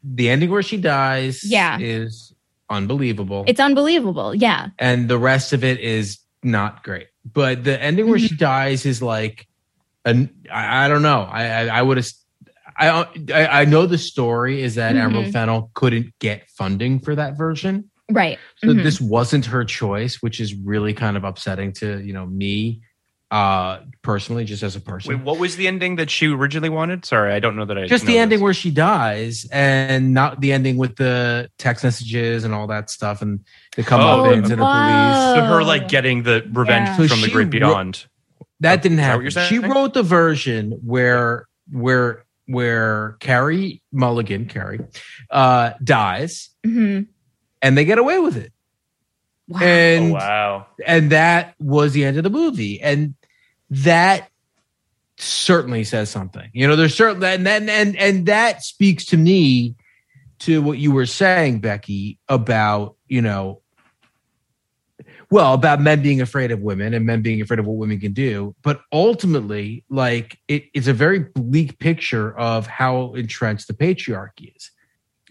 the 0.04 0.30
ending 0.30 0.50
where 0.52 0.62
she 0.64 0.78
dies 0.78 1.44
Yeah. 1.44 1.78
is 1.80 2.34
unbelievable. 2.70 3.44
It's 3.48 3.60
unbelievable. 3.60 4.36
Yeah. 4.36 4.70
and 4.80 5.10
the 5.10 5.18
rest 5.18 5.54
of 5.54 5.64
it 5.64 5.80
is 5.80 6.20
not 6.44 6.84
great. 6.84 7.08
But 7.34 7.64
the 7.64 7.82
ending 7.82 8.08
where 8.10 8.18
Mm-hmm. 8.18 8.28
she 8.28 8.36
dies 8.36 8.86
is 8.86 9.02
like, 9.02 9.48
an, 10.06 10.30
I, 10.52 10.86
I 10.86 10.88
don't 10.88 11.02
know. 11.02 11.22
I 11.30 11.44
I, 11.46 11.80
I 11.80 11.82
would 11.82 11.98
have. 11.98 12.08
I, 12.78 13.06
I 13.34 13.62
I 13.62 13.66
know 13.66 13.86
the 13.86 13.98
story 13.98 14.62
is 14.64 14.76
that 14.76 14.96
Mhm. 14.96 15.02
Emerald 15.04 15.32
Fennell 15.34 15.72
couldn't 15.74 16.14
get 16.20 16.50
funding 16.50 17.00
for 17.00 17.16
that 17.16 17.38
version, 17.38 17.92
Right. 18.10 18.40
so 18.58 18.68
Mhm. 18.70 18.84
this 18.84 19.00
wasn't 19.02 19.46
her 19.48 19.66
choice, 19.66 20.22
which 20.22 20.40
is 20.40 20.56
really 20.56 20.94
kind 20.94 21.18
of 21.18 21.24
upsetting 21.24 21.74
to 21.74 22.00
you 22.02 22.14
know 22.14 22.26
me, 22.26 22.82
uh, 23.30 23.80
personally, 24.02 24.46
just 24.46 24.64
as 24.64 24.76
a 24.76 24.80
person. 24.80 25.16
Wait, 25.18 25.24
what 25.24 25.38
was 25.38 25.58
the 25.58 25.68
ending 25.68 25.98
that 25.98 26.10
she 26.10 26.28
originally 26.28 26.70
wanted? 26.70 27.06
Sorry, 27.06 27.34
I 27.34 27.40
don't 27.40 27.56
know 27.56 27.66
that 27.66 27.78
I 27.78 27.86
just 27.88 28.06
the 28.06 28.18
ending 28.18 28.40
this. 28.40 28.44
where 28.44 28.54
she 28.54 28.72
dies, 28.72 29.46
and 29.52 30.14
not 30.14 30.40
the 30.42 30.54
ending 30.54 30.78
with 30.78 30.96
the 30.96 31.50
text 31.58 31.84
messages 31.84 32.46
and 32.46 32.54
all 32.54 32.68
that 32.68 32.90
stuff, 32.90 33.22
and 33.22 33.42
they 33.76 33.84
come 33.84 34.02
Oh, 34.02 34.26
up 34.26 34.34
into 34.34 34.56
the 34.56 34.56
police. 34.56 35.36
So 35.36 35.46
her 35.46 35.64
like 35.64 35.88
getting 35.90 36.24
the 36.24 36.44
revenge 36.52 36.88
Yeah. 36.88 36.98
So 36.98 37.08
from 37.10 37.22
the 37.22 37.30
great 37.30 37.44
wrote- 37.46 37.52
beyond. 37.52 38.06
That 38.62 38.80
Oh, 38.80 38.82
didn't 38.84 39.00
is 39.00 39.34
that 39.34 39.42
happen. 39.42 39.48
She 39.48 39.60
wrote 39.60 39.94
the 39.94 40.04
version 40.04 40.72
where 40.84 41.48
where 41.72 42.24
where 42.48 43.18
Carey 43.20 43.82
Mulligan, 43.92 44.46
Carrie, 44.48 44.80
uh, 45.30 45.72
dies, 45.84 46.50
Mhm. 46.66 47.08
and 47.62 47.78
they 47.78 47.86
get 47.86 47.98
away 47.98 48.20
with 48.20 48.38
it. 48.38 48.52
Wow. 49.48 49.60
And 49.62 50.12
oh 50.12 50.14
wow. 50.14 50.66
and 50.86 51.12
that 51.12 51.56
was 51.60 51.94
the 51.94 52.06
end 52.06 52.18
of 52.18 52.24
the 52.24 52.30
movie. 52.30 52.82
And 52.82 53.16
that 53.72 54.30
certainly 55.18 55.84
says 55.84 56.10
something. 56.10 56.50
You 56.54 56.68
know, 56.68 56.76
there's 56.76 56.96
certain 56.96 57.24
and 57.24 57.48
and 57.48 57.70
and, 57.70 57.96
and 57.98 58.26
that 58.28 58.64
speaks 58.64 59.06
to 59.08 59.18
me 59.18 59.76
to 60.40 60.62
what 60.62 60.78
you 60.80 60.92
were 60.92 61.06
saying, 61.06 61.60
Becky, 61.60 62.18
about, 62.28 62.96
you 63.08 63.22
know, 63.22 63.61
well, 65.32 65.54
about 65.54 65.80
men 65.82 66.02
being 66.02 66.20
afraid 66.20 66.52
of 66.52 66.60
women 66.60 66.94
and 66.94 67.06
men 67.06 67.22
being 67.22 67.42
afraid 67.42 67.58
of 67.58 67.66
what 67.66 67.78
women 67.78 68.00
can 68.00 68.12
do. 68.12 68.54
But 68.62 68.82
ultimately, 68.92 69.86
like 69.90 70.38
it, 70.50 70.66
it's 70.74 70.88
a 70.88 70.94
very 70.94 71.20
bleak 71.20 71.80
picture 71.80 72.38
of 72.38 72.68
how 72.68 73.14
entrenched 73.14 73.68
the 73.68 73.74
patriarchy 73.74 74.56
is. 74.56 74.72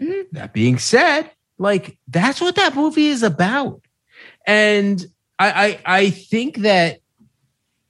Mhm. 0.01 0.25
That 0.33 0.55
being 0.55 0.79
said, 0.79 1.31
like 1.59 1.99
that's 2.09 2.41
what 2.41 2.57
that 2.57 2.75
movie 2.75 3.09
is 3.09 3.23
about. 3.23 3.83
And 4.47 5.05
I 5.39 5.51
I, 5.85 5.99
I 5.99 6.11
think 6.11 6.59
that, 6.59 7.01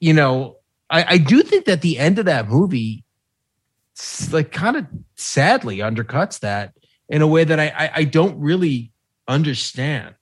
you 0.00 0.12
know, 0.12 0.56
I, 0.90 1.14
I 1.14 1.18
do 1.18 1.42
think 1.42 1.66
that 1.66 1.80
the 1.80 1.96
end 1.96 2.18
of 2.18 2.24
that 2.24 2.48
movie 2.48 3.04
like 4.32 4.50
kind 4.50 4.76
of 4.76 4.86
sadly 5.14 5.78
undercuts 5.78 6.40
that 6.40 6.72
in 7.08 7.22
a 7.22 7.26
way 7.28 7.44
that 7.44 7.60
I 7.60 7.68
I, 7.68 7.90
I 7.94 8.04
don't 8.04 8.40
really 8.40 8.90
understand. 9.28 10.16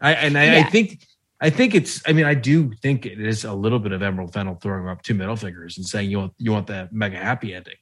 I 0.00 0.14
and 0.14 0.38
I, 0.38 0.60
I 0.60 0.62
think 0.62 1.06
I 1.44 1.50
think 1.50 1.74
it's 1.74 2.00
I 2.06 2.14
mean 2.14 2.24
I 2.24 2.32
do 2.32 2.72
think 2.80 3.04
it 3.04 3.20
is 3.20 3.44
a 3.44 3.52
little 3.52 3.78
bit 3.78 3.92
of 3.92 4.02
Emerald 4.02 4.32
Fennell 4.32 4.54
throwing 4.54 4.88
up 4.88 5.02
two 5.02 5.12
middle 5.12 5.36
fingers 5.36 5.76
and 5.76 5.86
saying 5.86 6.10
you 6.10 6.18
want 6.18 6.32
you 6.38 6.52
want 6.52 6.66
the 6.68 6.88
mega 6.90 7.18
happy 7.18 7.54
ending. 7.54 7.74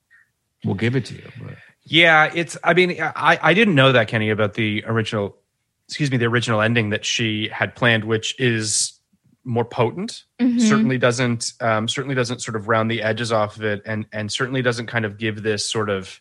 We'll 0.64 0.74
give 0.74 0.96
it 0.96 1.04
to 1.06 1.14
you. 1.14 1.30
But 1.40 1.54
Yeah, 1.84 2.28
it's. 2.34 2.58
I 2.64 2.74
mean, 2.74 3.00
I 3.00 3.38
I 3.40 3.54
didn't 3.54 3.76
know 3.76 3.92
that 3.92 4.08
Kenny 4.08 4.30
about 4.30 4.54
the 4.54 4.82
original. 4.84 5.36
Excuse 5.86 6.10
me, 6.10 6.16
the 6.16 6.26
original 6.26 6.60
ending 6.60 6.90
that 6.90 7.04
she 7.04 7.48
had 7.52 7.76
planned, 7.76 8.02
which 8.04 8.34
is 8.40 8.98
more 9.44 9.64
potent. 9.64 10.24
Mhm. 10.40 10.60
Certainly 10.60 10.98
doesn't. 10.98 11.52
Um, 11.60 11.86
certainly 11.86 12.16
doesn't 12.16 12.42
sort 12.42 12.56
of 12.56 12.66
round 12.66 12.90
the 12.90 13.00
edges 13.02 13.30
off 13.30 13.56
of 13.56 13.62
it, 13.62 13.82
and 13.86 14.06
and 14.12 14.32
certainly 14.32 14.62
doesn't 14.62 14.86
kind 14.86 15.04
of 15.04 15.18
give 15.18 15.40
this 15.40 15.64
sort 15.70 15.88
of. 15.88 16.20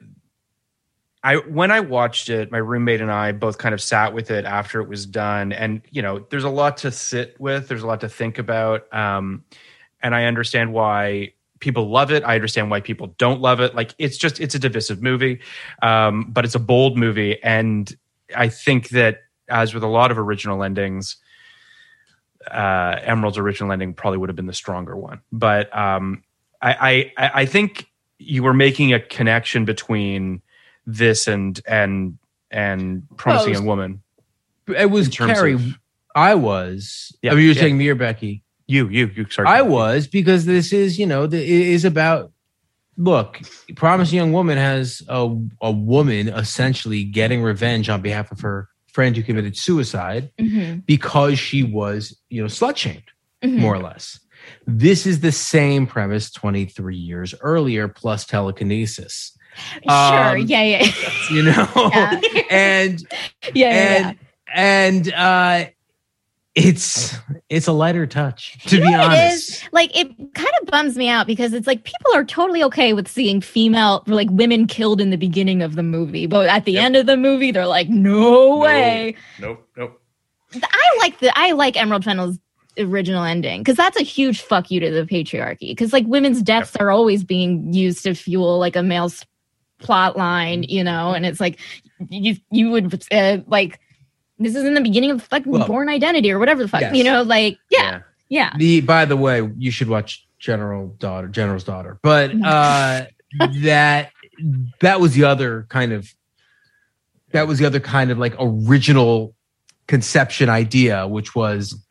i 1.23 1.35
when 1.35 1.71
i 1.71 1.79
watched 1.79 2.29
it 2.29 2.51
my 2.51 2.57
roommate 2.57 3.01
and 3.01 3.11
i 3.11 3.31
both 3.31 3.57
kind 3.57 3.73
of 3.73 3.81
sat 3.81 4.13
with 4.13 4.31
it 4.31 4.45
after 4.45 4.81
it 4.81 4.89
was 4.89 5.05
done. 5.05 5.51
And 5.51 5.81
you 5.91 6.01
know 6.01 6.25
there's 6.29 6.43
a 6.43 6.49
lot 6.49 6.77
to 6.77 6.91
sit 6.91 7.39
with. 7.39 7.67
There's 7.67 7.83
a 7.83 7.87
lot 7.87 8.01
to 8.01 8.09
think 8.09 8.37
about. 8.37 8.91
Um 8.93 9.43
and 10.01 10.15
i 10.15 10.25
understand 10.25 10.73
why 10.73 11.33
people 11.59 11.89
love 11.89 12.11
it. 12.11 12.23
I 12.23 12.33
understand 12.33 12.71
why 12.71 12.81
people 12.81 13.13
don't 13.19 13.39
love 13.39 13.59
it. 13.59 13.75
Like 13.75 13.93
it's 13.99 14.17
just 14.17 14.39
it's 14.39 14.55
a 14.55 14.59
divisive 14.59 15.01
movie. 15.01 15.39
Um 15.81 16.25
but 16.31 16.45
it's 16.45 16.55
a 16.55 16.59
bold 16.59 16.97
movie. 16.97 17.41
And 17.43 17.95
i 18.35 18.47
think 18.49 18.89
that 18.89 19.19
as 19.49 19.73
with 19.73 19.83
a 19.83 19.87
lot 19.87 20.11
of 20.11 20.17
original 20.17 20.63
endings 20.63 21.17
uh 22.49 22.95
emerald's 23.03 23.37
original 23.37 23.71
ending 23.71 23.93
probably 23.93 24.17
would 24.17 24.29
have 24.29 24.35
been 24.35 24.47
the 24.47 24.53
stronger 24.53 24.97
one. 24.97 25.21
But 25.31 25.75
um 25.77 26.23
I, 26.63 27.11
I 27.17 27.31
I 27.41 27.45
think 27.45 27.87
you 28.17 28.43
were 28.43 28.53
making 28.53 28.93
a 28.93 28.99
connection 28.99 29.65
between 29.65 30.41
this 30.85 31.27
and 31.27 31.59
and 31.67 32.17
and 32.49 33.03
promising 33.17 33.45
Well, 33.45 33.49
was- 33.51 33.57
young 33.59 33.65
woman. 33.67 34.01
It 34.67 34.89
was 34.91 35.07
Carrie. 35.09 35.53
of- 35.53 35.77
I 36.15 36.35
was. 36.35 37.15
Yeah, 37.21 37.31
I 37.31 37.35
mean, 37.35 37.45
you're 37.45 37.53
yeah. 37.55 37.61
saying 37.61 37.77
me 37.77 37.87
or 37.89 37.95
Becky? 37.95 38.43
You 38.67 38.87
you 38.89 39.11
you 39.15 39.29
sorry. 39.29 39.47
I 39.47 39.61
was 39.63 40.07
because 40.07 40.45
this 40.45 40.71
is 40.73 40.97
you 40.99 41.05
know 41.05 41.27
the, 41.27 41.37
it 41.41 41.49
is 41.67 41.85
about. 41.85 42.31
Look, 42.97 43.39
Promising 43.75 44.17
Young 44.17 44.33
Woman 44.33 44.57
has 44.57 45.01
a 45.07 45.33
a 45.61 45.71
woman 45.71 46.27
essentially 46.29 47.03
getting 47.03 47.41
revenge 47.41 47.89
on 47.89 48.01
behalf 48.01 48.31
of 48.31 48.41
her 48.41 48.67
friend 48.87 49.15
who 49.15 49.23
committed 49.23 49.57
suicide 49.57 50.29
Mhm. 50.39 50.85
because 50.85 51.39
she 51.39 51.63
was 51.63 52.15
you 52.29 52.41
know 52.41 52.47
slut 52.47 52.75
shamed 52.77 53.03
Mhm. 53.43 53.57
more 53.59 53.73
or 53.75 53.79
less. 53.81 54.19
This 54.67 55.05
is 55.07 55.21
the 55.21 55.31
same 55.31 55.87
premise 55.87 56.29
23 56.31 56.95
years 56.97 57.33
earlier 57.41 57.87
plus 57.87 58.25
telekinesis. 58.25 59.35
Sure. 59.83 59.91
Um, 59.91 60.37
yeah, 60.39 60.63
yeah. 60.63 60.91
You 61.31 61.43
know, 61.43 61.67
Yeah. 61.93 62.19
and 62.49 63.07
Yeah, 63.53 63.69
yeah, 63.73 64.07
and 64.09 64.17
and 64.53 65.13
uh 65.13 65.69
it's 66.55 67.15
it's 67.49 67.67
a 67.67 67.71
lighter 67.71 68.05
touch 68.05 68.57
to 68.65 68.77
You 68.77 68.81
be 68.83 68.93
honest 68.93 69.13
It 69.13 69.33
is? 69.33 69.63
Like 69.71 69.97
it 69.97 70.07
kind 70.33 70.49
of 70.61 70.67
bums 70.67 70.97
me 70.97 71.07
out 71.07 71.25
because 71.25 71.53
it's 71.53 71.65
like 71.67 71.85
people 71.85 72.13
are 72.13 72.25
totally 72.25 72.61
okay 72.63 72.91
with 72.93 73.07
seeing 73.07 73.39
female 73.39 74.03
like 74.07 74.29
women 74.31 74.67
killed 74.67 74.99
in 74.99 75.11
the 75.11 75.17
beginning 75.17 75.61
of 75.61 75.75
the 75.75 75.83
movie, 75.83 76.25
but 76.27 76.47
at 76.49 76.65
the 76.65 76.77
end 76.77 76.97
of 76.97 77.05
the 77.05 77.15
movie 77.15 77.51
they're 77.51 77.67
like, 77.67 77.87
no 77.89 78.57
way. 78.57 79.15
Nope. 79.39 79.65
Nope. 79.77 80.01
I 80.61 80.97
like 80.99 81.19
the 81.19 81.31
I 81.37 81.51
like 81.53 81.77
Emerald 81.77 82.03
Fennell's 82.03 82.37
original 82.77 83.23
ending 83.23 83.61
because 83.61 83.77
that's 83.77 83.99
a 83.99 84.03
huge 84.03 84.41
fuck 84.41 84.69
you 84.71 84.79
to 84.81 84.91
the 84.91 85.05
patriarchy 85.05 85.69
because 85.69 85.93
like 85.93 86.05
women's 86.07 86.41
deaths 86.41 86.75
are 86.77 86.91
always 86.91 87.23
being 87.23 87.71
used 87.73 88.03
to 88.03 88.13
fuel 88.13 88.59
like 88.59 88.75
a 88.75 88.83
male's 88.83 89.25
plot 89.81 90.17
line, 90.17 90.63
you 90.63 90.83
know, 90.83 91.13
and 91.13 91.25
it's 91.25 91.39
like 91.39 91.59
you 92.09 92.37
you 92.51 92.71
would 92.71 93.03
uh, 93.11 93.37
like 93.47 93.79
this 94.39 94.55
is 94.55 94.63
in 94.63 94.73
the 94.73 94.81
beginning 94.81 95.11
of 95.11 95.21
fucking 95.23 95.51
Well, 95.51 95.67
Bourne 95.67 95.89
Identity 95.89 96.31
or 96.31 96.39
whatever 96.39 96.63
the 96.63 96.67
fuck, 96.67 96.81
yes. 96.81 96.95
you 96.95 97.03
know, 97.03 97.21
like 97.21 97.57
yeah, 97.69 98.01
yeah. 98.29 98.53
the 98.57 98.81
by 98.81 99.05
the 99.05 99.17
way 99.17 99.47
you 99.57 99.71
should 99.71 99.89
watch 99.89 100.25
general 100.39 100.87
daughter 100.97 101.27
general's 101.27 101.63
daughter 101.63 101.99
but 102.01 102.31
uh 102.43 103.05
that 103.59 104.11
that 104.79 104.99
was 104.99 105.13
the 105.13 105.23
other 105.23 105.67
kind 105.69 105.93
of 105.93 106.11
that 107.31 107.47
was 107.47 107.59
the 107.59 107.65
other 107.65 107.79
kind 107.79 108.09
of 108.09 108.17
like 108.17 108.33
original 108.39 109.35
conception 109.87 110.49
idea 110.49 111.07
which 111.07 111.35
was 111.35 111.85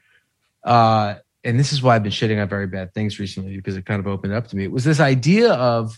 uh 0.65 1.15
and 1.45 1.61
this 1.61 1.73
is 1.73 1.81
why 1.81 1.95
i've 1.95 2.03
been 2.03 2.11
shitting 2.11 2.43
on 2.43 2.49
very 2.49 2.67
bad 2.67 2.93
things 2.93 3.21
recently 3.21 3.55
because 3.55 3.77
it 3.77 3.87
kind 3.87 4.01
of 4.01 4.09
opened 4.09 4.33
up 4.33 4.49
to 4.49 4.57
me 4.57 4.65
it 4.65 4.73
was 4.73 4.83
this 4.83 4.99
idea 4.99 5.53
of 5.53 5.97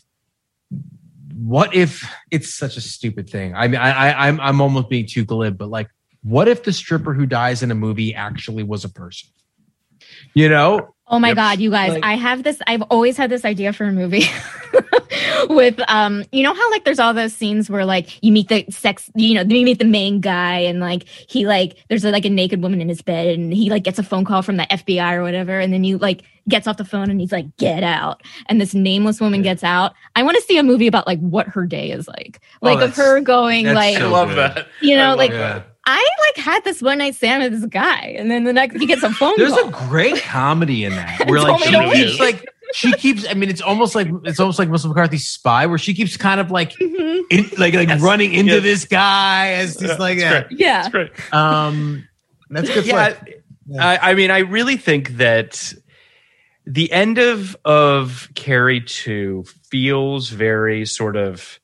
what 1.35 1.75
if 1.75 2.09
it's 2.31 2.53
such 2.55 2.77
a 2.77 2.81
stupid 2.81 3.29
thing 3.29 3.55
i 3.55 3.67
mean 3.69 3.81
i, 3.81 3.91
I 4.11 4.29
i'm 4.29 4.41
i'm 4.41 4.61
almost 4.61 4.89
being 4.89 5.07
too 5.07 5.25
glib 5.25 5.57
but 5.59 5.69
like 5.71 5.89
what 6.23 6.47
if 6.49 6.63
the 6.63 6.73
stripper 6.73 7.15
who 7.15 7.27
dies 7.27 7.63
in 7.63 7.71
a 7.71 7.75
movie 7.75 8.15
actually 8.15 8.63
was 8.63 8.85
a 8.85 8.89
person 8.89 9.29
you 10.35 10.49
know 10.49 10.95
Oh 11.09 11.19
my 11.19 11.29
Yep. 11.29 11.37
god, 11.37 11.61
you 11.61 11.71
guys! 11.71 11.91
Like- 11.91 12.05
I 12.05 12.15
have 12.15 12.43
this. 12.43 12.59
I've 12.67 12.81
always 12.83 13.19
had 13.19 13.29
this 13.29 13.45
idea 13.45 13.75
for 13.75 13.85
a 13.85 13.93
movie 13.93 14.25
with, 15.51 15.79
um, 15.89 16.25
you 16.33 16.43
know 16.43 16.55
how 16.55 16.71
like 16.71 16.85
there's 16.85 16.99
all 16.99 17.13
those 17.13 17.35
scenes 17.35 17.69
where 17.69 17.85
like 17.85 18.23
you 18.23 18.33
meet 18.33 18.49
the 18.49 18.65
sex, 18.71 19.11
you 19.15 19.35
know, 19.35 19.43
you 19.43 19.65
meet 19.65 19.79
the 19.79 19.85
main 19.85 20.21
guy 20.21 20.61
and 20.61 20.81
like 20.81 21.05
he 21.05 21.47
like 21.47 21.77
there's 21.89 22.05
like 22.05 22.25
a 22.25 22.31
naked 22.31 22.63
woman 22.63 22.81
in 22.81 22.89
his 22.89 23.03
bed 23.03 23.27
and 23.27 23.53
he 23.53 23.69
like 23.69 23.83
gets 23.83 23.99
a 23.99 24.03
phone 24.03 24.25
call 24.25 24.41
from 24.41 24.57
the 24.57 24.63
FBI 24.65 25.13
or 25.15 25.23
whatever, 25.23 25.59
and 25.61 25.71
then 25.71 25.85
you 25.85 25.99
like 25.99 26.23
gets 26.49 26.67
off 26.67 26.77
the 26.77 26.85
phone 26.85 27.11
and 27.11 27.21
he's 27.21 27.33
like, 27.33 27.57
"Get 27.57 27.83
out!" 27.85 28.23
And 28.47 28.61
this 28.61 28.75
nameless 28.75 29.21
woman 29.21 29.43
gets 29.43 29.63
out. 29.65 29.93
I 30.17 30.23
want 30.23 30.37
to 30.37 30.43
see 30.43 30.59
a 30.59 30.63
movie 30.63 30.87
about 30.87 31.07
like 31.07 31.21
what 31.21 31.47
her 31.49 31.67
day 31.67 31.91
is 31.91 32.09
like, 32.09 32.41
Oh, 32.63 32.67
like 32.67 32.81
of 32.81 32.95
her 32.97 33.21
going 33.21 33.67
like, 33.73 33.97
so 33.99 34.07
I 34.07 34.11
love 34.11 34.35
that. 34.37 34.67
you 34.81 34.97
know, 34.97 35.11
love 35.11 35.19
like 35.19 35.31
that. 35.33 35.69
I 35.85 36.09
like 36.37 36.45
had 36.45 36.63
this 36.65 36.81
one 36.81 36.99
night 36.99 37.15
stand 37.17 37.43
with 37.43 37.61
this 37.61 37.69
guy, 37.69 38.15
and 38.19 38.31
then 38.31 38.45
the 38.45 38.53
next 38.53 38.79
he 38.79 38.87
gets 38.87 39.03
a 39.03 39.13
phone 39.13 39.35
There's 39.37 39.53
call. 39.53 39.69
a 39.69 39.73
great 39.89 40.23
comedy 40.23 40.85
in 40.85 40.93
that 40.93 41.27
where 41.29 41.41
like 41.41 41.61
It's 41.61 41.69
she 41.71 41.91
keeps 42.07 42.21
like 42.21 42.49
she 42.75 42.93
keeps 42.93 43.29
i 43.29 43.35
mean 43.35 43.51
it's 43.51 43.61
almost 43.61 43.95
like 43.95 44.09
it's 44.25 44.41
almost 44.41 44.59
like 44.59 44.69
Melissa 44.69 44.89
McCarthy's 44.89 45.27
spy 45.27 45.67
where 45.67 45.77
she 45.79 45.93
keeps 45.93 46.17
kind 46.17 46.41
of 46.41 46.51
like 46.51 46.73
Mhm. 46.75 47.23
in, 47.31 47.45
like 47.59 47.75
like 47.75 47.89
Yes. 47.89 48.01
running 48.01 48.33
into 48.33 48.55
Yes. 48.55 48.63
this 48.63 48.85
guy 48.87 49.49
as 49.55 49.77
just 49.77 49.99
like 49.99 50.19
that. 50.21 50.49
great. 50.49 50.61
Yeah. 50.61 50.83
That's 50.83 50.89
great. 50.93 51.35
um 51.35 52.07
that's 52.49 52.69
good 52.73 52.87
yeah, 52.87 53.13
flick. 53.15 53.43
I, 53.79 54.11
I 54.11 54.15
mean, 54.15 54.31
I 54.31 54.39
really 54.41 54.77
think 54.77 55.17
that 55.17 55.73
the 56.67 56.91
end 56.93 57.19
of 57.19 57.57
of 57.65 58.29
Carrie 58.35 58.81
Two 58.83 59.45
feels 59.71 60.29
very 60.29 60.87
sort 60.87 61.17
of 61.17 61.59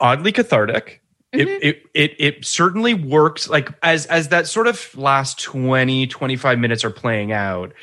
oddly 0.00 0.32
cathartic. 0.32 1.02
It, 1.32 1.48
it 1.62 1.82
it 1.92 2.14
it 2.18 2.44
certainly 2.46 2.94
works 2.94 3.48
like 3.48 3.68
as 3.82 4.06
as 4.06 4.28
that 4.28 4.46
sort 4.46 4.68
of 4.68 4.96
last 4.96 5.38
20 5.42 6.06
25 6.06 6.58
minutes 6.58 6.82
are 6.82 6.90
playing 6.90 7.30
out 7.30 7.74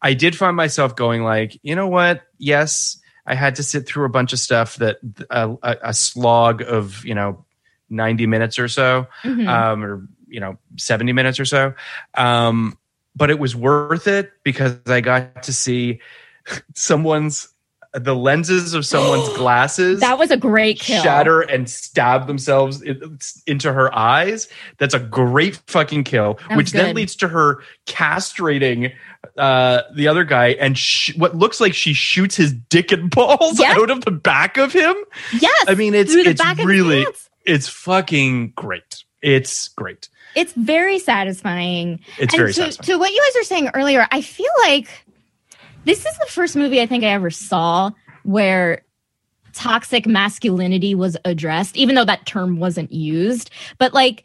i 0.00 0.14
did 0.14 0.34
find 0.34 0.56
myself 0.56 0.96
going 0.96 1.22
like 1.22 1.58
you 1.62 1.74
know 1.74 1.88
what 1.88 2.22
yes 2.38 2.98
i 3.26 3.34
had 3.34 3.56
to 3.56 3.62
sit 3.62 3.86
through 3.86 4.06
a 4.06 4.08
bunch 4.08 4.32
of 4.32 4.38
stuff 4.38 4.76
that 4.76 4.96
a, 5.28 5.50
a, 5.62 5.76
a 5.82 5.92
slog 5.92 6.62
of 6.62 7.04
you 7.04 7.14
know 7.14 7.44
90 7.90 8.26
minutes 8.26 8.58
or 8.58 8.68
so 8.68 9.06
Mhm. 9.24 9.46
um, 9.46 9.84
or 9.84 10.08
you 10.28 10.40
know 10.40 10.56
70 10.78 11.12
minutes 11.12 11.38
or 11.38 11.44
so 11.44 11.74
um, 12.14 12.78
but 13.16 13.30
it 13.30 13.38
was 13.38 13.54
worth 13.54 14.06
it 14.06 14.32
because 14.44 14.76
i 14.86 15.00
got 15.00 15.42
to 15.42 15.52
see 15.52 16.00
someone's 16.74 17.48
the 17.94 18.14
lenses 18.16 18.72
of 18.72 18.86
someone's 18.86 19.28
glasses 19.36 20.00
That 20.00 20.18
was 20.18 20.30
a 20.30 20.36
great 20.38 20.80
kill. 20.80 21.02
shatter 21.02 21.42
and 21.42 21.68
stab 21.68 22.26
themselves 22.26 22.82
into 23.46 23.70
her 23.70 23.94
eyes. 23.94 24.48
That's 24.78 24.94
a 24.94 24.98
great 24.98 25.56
fucking 25.66 26.04
kill 26.04 26.38
which 26.52 26.72
then 26.72 26.94
leads 26.94 27.16
to 27.16 27.28
her 27.28 27.62
castrating 27.86 28.94
uh 29.36 29.82
the 29.94 30.08
other 30.08 30.24
guy 30.24 30.48
and 30.52 30.76
sh- 30.78 31.14
what 31.16 31.36
looks 31.36 31.60
like 31.60 31.74
she 31.74 31.92
shoots 31.92 32.34
his 32.34 32.52
dick 32.54 32.92
and 32.92 33.10
balls 33.10 33.60
out 33.60 33.90
of 33.90 34.04
the 34.06 34.10
back 34.10 34.56
of 34.56 34.72
him. 34.72 34.94
Yes. 35.38 35.64
i 35.68 35.74
mean 35.74 35.94
it's 35.94 36.14
it's 36.14 36.40
back 36.40 36.52
of 36.52 36.58
his 36.60 36.66
really 36.66 37.06
it's 37.44 37.68
fucking 37.68 38.50
great. 38.56 39.04
It's 39.20 39.68
great 39.68 40.08
It's 40.34 40.52
very 40.54 40.98
satisfying. 40.98 42.00
It's 42.18 42.32
and 42.32 42.40
very 42.40 42.52
to, 42.52 42.60
satisfying. 42.60 42.86
to 42.86 42.98
what 42.98 43.12
you 43.12 43.22
guys 43.26 43.40
were 43.40 43.44
saying 43.44 43.70
earlier, 43.74 44.06
I 44.10 44.20
feel 44.20 44.50
like 44.62 44.88
this 45.84 46.06
is 46.06 46.18
the 46.18 46.26
first 46.26 46.56
movie 46.56 46.80
I 46.80 46.86
think 46.86 47.04
I 47.04 47.08
ever 47.08 47.30
saw 47.30 47.90
where 48.22 48.82
toxic 49.52 50.06
masculinity 50.06 50.94
was 50.94 51.16
addressed, 51.24 51.76
even 51.76 51.94
though 51.94 52.04
that 52.04 52.26
term 52.26 52.58
wasn't 52.58 52.92
used. 52.92 53.50
But 53.78 53.92
like 53.92 54.24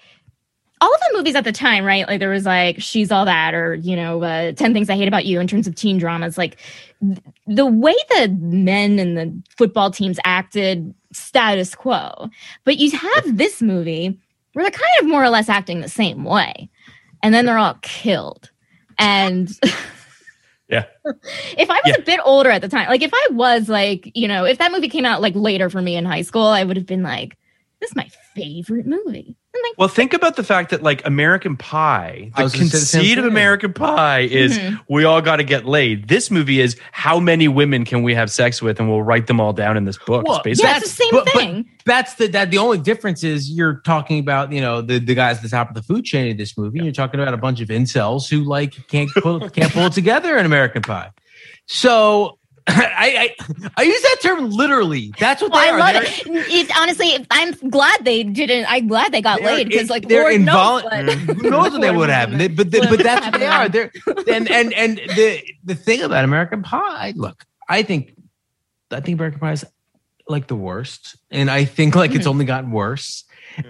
all 0.80 0.94
of 0.94 1.00
the 1.00 1.18
movies 1.18 1.36
at 1.36 1.44
the 1.44 1.52
time, 1.52 1.84
right? 1.84 2.08
Like 2.08 2.20
there 2.20 2.30
was 2.30 2.46
like 2.46 2.80
She's 2.82 3.12
All 3.12 3.26
That 3.26 3.54
or, 3.54 3.76
you 3.76 3.96
know, 3.96 4.22
uh, 4.22 4.52
10 4.52 4.74
Things 4.74 4.90
I 4.90 4.96
Hate 4.96 5.08
About 5.08 5.26
You 5.26 5.40
in 5.40 5.48
terms 5.48 5.68
of 5.68 5.76
teen 5.76 5.98
dramas. 5.98 6.38
Like 6.38 6.58
th- 7.02 7.20
the 7.48 7.66
way 7.66 7.96
the 8.10 8.30
men 8.40 9.00
and 9.00 9.18
the 9.18 9.44
football 9.58 9.90
teams 9.90 10.20
acted, 10.24 10.94
status 11.12 11.74
quo. 11.74 12.30
But 12.64 12.78
you 12.78 12.92
have 12.92 13.38
this 13.38 13.62
movie 13.62 14.20
where 14.58 14.64
they're 14.66 14.72
kind 14.72 14.92
of 15.02 15.08
more 15.08 15.24
or 15.24 15.30
less 15.30 15.50
acting 15.50 15.82
the 15.82 15.88
same 15.88 16.24
way. 16.24 16.68
And 17.22 17.32
then 17.32 17.46
they're 17.46 17.60
all 17.60 17.78
killed. 17.84 18.50
And 18.98 19.50
Yeah. 20.68 20.86
if 21.06 21.70
I 21.70 21.76
was 21.76 21.82
Yeah. 21.86 21.96
a 22.00 22.02
bit 22.02 22.20
older 22.26 22.50
at 22.50 22.62
the 22.64 22.68
time, 22.68 22.90
like 22.90 23.04
if 23.04 23.12
I 23.14 23.28
was 23.34 23.70
like, 23.70 24.12
you 24.16 24.28
know, 24.28 24.46
if 24.46 24.58
that 24.58 24.72
movie 24.72 24.90
came 24.90 25.06
out 25.06 25.22
like 25.22 25.36
later 25.36 25.70
for 25.70 25.80
me 25.82 25.96
in 25.96 26.06
high 26.06 26.24
school, 26.24 26.48
I 26.48 26.64
would 26.64 26.76
have 26.76 26.88
been 26.88 27.04
like, 27.04 27.38
this 27.80 27.92
is 27.92 27.96
my 27.96 28.10
favorite 28.36 28.88
movie. 28.88 29.36
And 29.58 29.70
like, 29.72 29.78
Well, 29.78 29.88
think 29.88 30.14
about 30.14 30.36
the 30.36 30.44
fact 30.44 30.70
that 30.72 30.84
like 30.84 31.06
American 31.06 31.58
Pie, 31.58 32.32
the 32.36 32.44
was 32.44 32.54
gonna 32.54 32.66
say 32.68 32.78
the 32.80 32.86
same 32.86 33.00
conceit 33.02 33.18
of. 33.20 33.26
American 33.26 33.74
Pie 33.74 34.20
is 34.22 34.58
Mhm. 34.58 34.80
we 34.90 35.04
all 35.06 35.22
got 35.22 35.38
to 35.38 35.44
get 35.44 35.66
laid. 35.66 36.08
This 36.08 36.30
movie 36.32 36.60
is 36.62 36.76
how 36.92 37.20
many 37.20 37.48
women 37.48 37.86
can 37.86 38.04
we 38.04 38.14
have 38.16 38.30
sex 38.32 38.62
with, 38.62 38.80
and 38.80 38.90
we'll 38.90 39.02
write 39.04 39.28
them 39.28 39.40
all 39.40 39.54
down 39.54 39.78
in 39.78 39.86
this 39.86 39.98
book. 39.98 40.26
Well, 40.28 40.38
It's 40.38 40.44
basically, 40.44 40.70
yeah, 40.70 40.78
it's 40.78 40.90
the 40.96 41.04
same 41.04 41.12
but- 41.12 41.26
but 41.26 41.34
thing. 41.34 41.66
that's 41.86 42.14
the 42.16 42.28
that 42.28 42.52
the 42.52 42.58
only 42.60 42.78
difference 42.78 43.24
is 43.24 43.50
you're 43.50 43.82
talking 43.86 44.20
about 44.20 44.52
you 44.52 44.62
know 44.62 44.82
the 44.82 45.00
the 45.00 45.16
guys 45.16 45.38
at 45.38 45.44
the 45.44 45.50
top 45.50 45.70
of 45.70 45.76
the 45.76 45.82
food 45.84 46.06
chain 46.06 46.28
in 46.28 46.38
this 46.38 46.58
movie. 46.58 46.80
and 46.80 46.86
You're 46.86 46.94
talking 46.94 47.20
about 47.20 47.34
a 47.34 47.38
bunch 47.38 47.62
of 47.62 47.70
incels 47.70 48.30
who 48.30 48.44
like 48.44 48.76
can't 48.88 49.10
pull, 49.22 49.40
can't 49.50 49.72
pull 49.74 49.86
it 49.88 49.94
together 49.94 50.38
in 50.38 50.46
American 50.46 50.82
Pie. 50.82 51.10
So 51.66 52.38
I, 52.70 53.34
I 53.40 53.70
I 53.78 53.82
use 53.84 54.02
that 54.02 54.18
term 54.22 54.50
literally. 54.50 55.14
That's 55.18 55.42
what 55.42 55.52
Well, 55.52 55.62
they 55.62 55.70
I 55.70 55.72
are. 55.72 55.80
love 55.80 55.94
They're- 55.94 56.04
it. 56.36 56.48
It's 56.52 56.78
honestly, 56.78 57.26
I'm 57.32 57.54
glad 57.70 58.04
they 58.04 58.24
didn't. 58.24 58.66
I'm 58.68 58.88
glad 58.88 59.14
they 59.14 59.22
got 59.22 59.42
laid 59.42 59.70
because, 59.70 59.90
like, 59.90 60.08
they're 60.10 60.38
knows 60.38 60.84
what- 60.84 60.94
mm, 60.94 61.42
who 61.42 61.50
knows 61.50 61.72
what 61.72 61.82
they 61.82 61.92
would 61.92 62.10
have. 62.10 62.38
They- 62.38 62.50
But 62.50 62.72
the, 62.72 62.86
but 62.90 63.00
that's 63.00 63.26
what 63.26 63.40
they 63.40 63.48
are. 63.48 63.70
They're 63.70 63.92
and 64.28 64.50
and 64.52 64.74
and 64.74 64.98
the 64.98 65.42
the 65.64 65.76
thing 65.76 66.02
about 66.02 66.26
American 66.26 66.62
Pie. 66.62 67.14
Look, 67.16 67.46
I 67.70 67.84
think 67.84 68.14
I 68.92 69.00
think 69.00 69.18
American 69.18 69.40
Pie 69.40 69.54
is 69.54 69.66
like 70.28 70.48
the 70.48 70.56
worst, 70.56 71.16
and 71.32 71.50
I 71.50 71.64
think 71.64 71.96
like 71.96 72.12
it's 72.12 72.22
mm-hmm. 72.22 72.30
only 72.30 72.46
gotten 72.46 72.72
worse. 72.72 73.24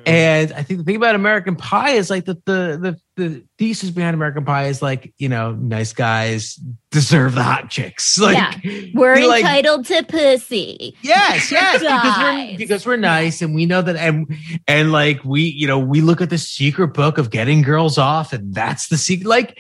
And 0.06 0.52
I 0.54 0.64
think 0.64 0.80
the 0.80 0.84
thing 0.84 0.96
about 0.98 1.16
American 1.16 1.56
Pie 1.56 1.92
is 1.92 2.10
like 2.10 2.26
that 2.26 2.44
the 2.46 2.78
the 2.82 3.00
the 3.24 3.44
thesis 3.58 3.90
behind 3.90 4.14
American 4.16 4.44
Pie 4.46 4.66
is 4.68 4.82
like 4.82 5.14
you 5.18 5.30
know 5.30 5.54
nice 5.54 5.94
guys 5.94 6.60
deserve 6.92 7.36
the 7.36 7.44
hot 7.44 7.70
chicks. 7.70 8.18
Like 8.28 8.36
Yeah. 8.64 8.82
We're 8.94 9.26
like, 9.28 9.44
entitled 9.44 9.86
to 9.86 10.04
pussy. 10.04 10.96
Yes, 11.02 11.52
yes, 11.52 11.80
because 11.80 12.18
we're 12.18 12.58
because 12.58 12.86
we're 12.86 12.98
nice 12.98 13.42
and 13.42 13.56
we 13.56 13.66
know 13.66 13.82
that 13.82 13.96
and 13.96 14.28
and 14.68 14.92
like 14.92 15.24
we 15.24 15.44
you 15.44 15.68
know 15.68 15.80
we 15.80 16.02
look 16.02 16.22
at 16.22 16.30
the 16.30 16.38
secret 16.38 16.90
book 16.90 17.18
of 17.18 17.30
getting 17.30 17.62
girls 17.62 17.98
off 17.98 18.34
and 18.34 18.54
that's 18.54 18.90
the 18.90 18.98
secret 18.98 19.28
like 19.28 19.58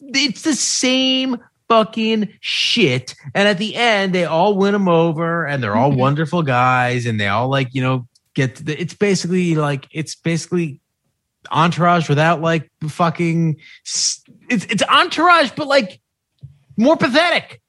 it's 0.00 0.42
the 0.42 0.54
same 0.54 1.36
fucking 1.68 2.28
shit 2.40 3.14
and 3.34 3.48
at 3.48 3.56
the 3.56 3.74
end 3.76 4.14
they 4.14 4.24
all 4.26 4.56
win 4.56 4.72
them 4.72 4.88
over 4.88 5.46
and 5.46 5.62
they're 5.62 5.76
all 5.76 5.90
Mhm. 5.92 5.96
wonderful 5.96 6.42
guys 6.42 7.06
and 7.06 7.18
they 7.18 7.28
all 7.28 7.48
like 7.48 7.68
you 7.72 7.80
know 7.80 8.06
get 8.34 8.56
to 8.56 8.64
the, 8.64 8.80
it's 8.80 8.94
basically 8.94 9.54
like 9.54 9.86
it's 9.92 10.14
basically 10.14 10.80
entourage 11.50 12.08
without 12.08 12.40
like 12.40 12.70
fucking 12.88 13.56
it's 13.84 14.22
it's 14.48 14.82
entourage 14.84 15.50
but 15.56 15.66
like 15.66 16.00
more 16.76 16.96
pathetic. 16.96 17.60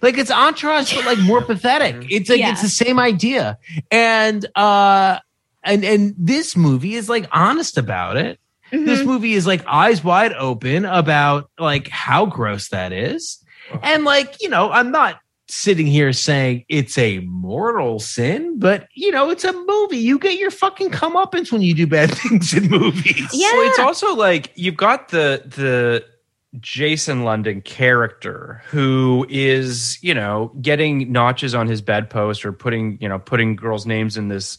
Like 0.00 0.16
it's 0.18 0.30
entourage 0.30 0.94
but 0.94 1.04
like 1.04 1.18
more 1.20 1.42
pathetic. 1.42 2.06
It's 2.10 2.28
like 2.30 2.38
Yeah. 2.40 2.52
it's 2.52 2.62
the 2.62 2.68
same 2.68 2.98
idea. 2.98 3.58
And 3.90 4.46
uh 4.54 5.18
and 5.64 5.84
and 5.84 6.14
this 6.18 6.56
movie 6.56 6.94
is 6.94 7.08
like 7.08 7.26
honest 7.32 7.78
about 7.78 8.16
it. 8.16 8.38
This 8.70 9.00
Mhm. 9.00 9.06
movie 9.06 9.32
is 9.34 9.46
like 9.46 9.64
eyes 9.66 10.02
wide 10.04 10.32
open 10.34 10.84
about 10.84 11.50
like 11.58 11.88
how 11.88 12.26
gross 12.26 12.68
that 12.68 12.92
is. 12.92 13.38
And 13.82 14.04
like 14.04 14.40
you 14.42 14.48
know 14.48 14.70
i'm 14.70 14.90
not 14.90 15.18
sitting 15.52 15.86
here 15.86 16.12
saying 16.12 16.64
it's 16.68 16.96
a 16.96 17.18
mortal 17.20 17.98
sin 17.98 18.58
but 18.58 18.88
you 18.94 19.10
know 19.10 19.28
it's 19.30 19.44
a 19.44 19.52
movie 19.52 19.98
you 19.98 20.18
get 20.18 20.38
your 20.38 20.50
fucking 20.50 20.90
comeuppance 20.90 21.52
when 21.52 21.60
you 21.60 21.74
do 21.74 21.86
bad 21.86 22.10
things 22.14 22.54
in 22.54 22.68
movies 22.68 23.28
Yeah. 23.32 23.52
Well, 23.52 23.68
it's 23.68 23.78
also 23.78 24.14
like 24.14 24.50
you've 24.54 24.76
got 24.76 25.08
the 25.10 25.42
the 25.44 26.04
Jason 26.60 27.24
London 27.24 27.62
character 27.62 28.62
who 28.66 29.26
is, 29.30 29.98
you 30.02 30.12
know, 30.12 30.52
getting 30.60 31.10
notches 31.10 31.54
on 31.54 31.66
his 31.66 31.80
bedpost 31.80 32.44
or 32.44 32.52
putting, 32.52 32.98
you 33.00 33.08
know, 33.08 33.18
putting 33.18 33.56
girls' 33.56 33.86
names 33.86 34.16
in 34.16 34.28
this 34.28 34.58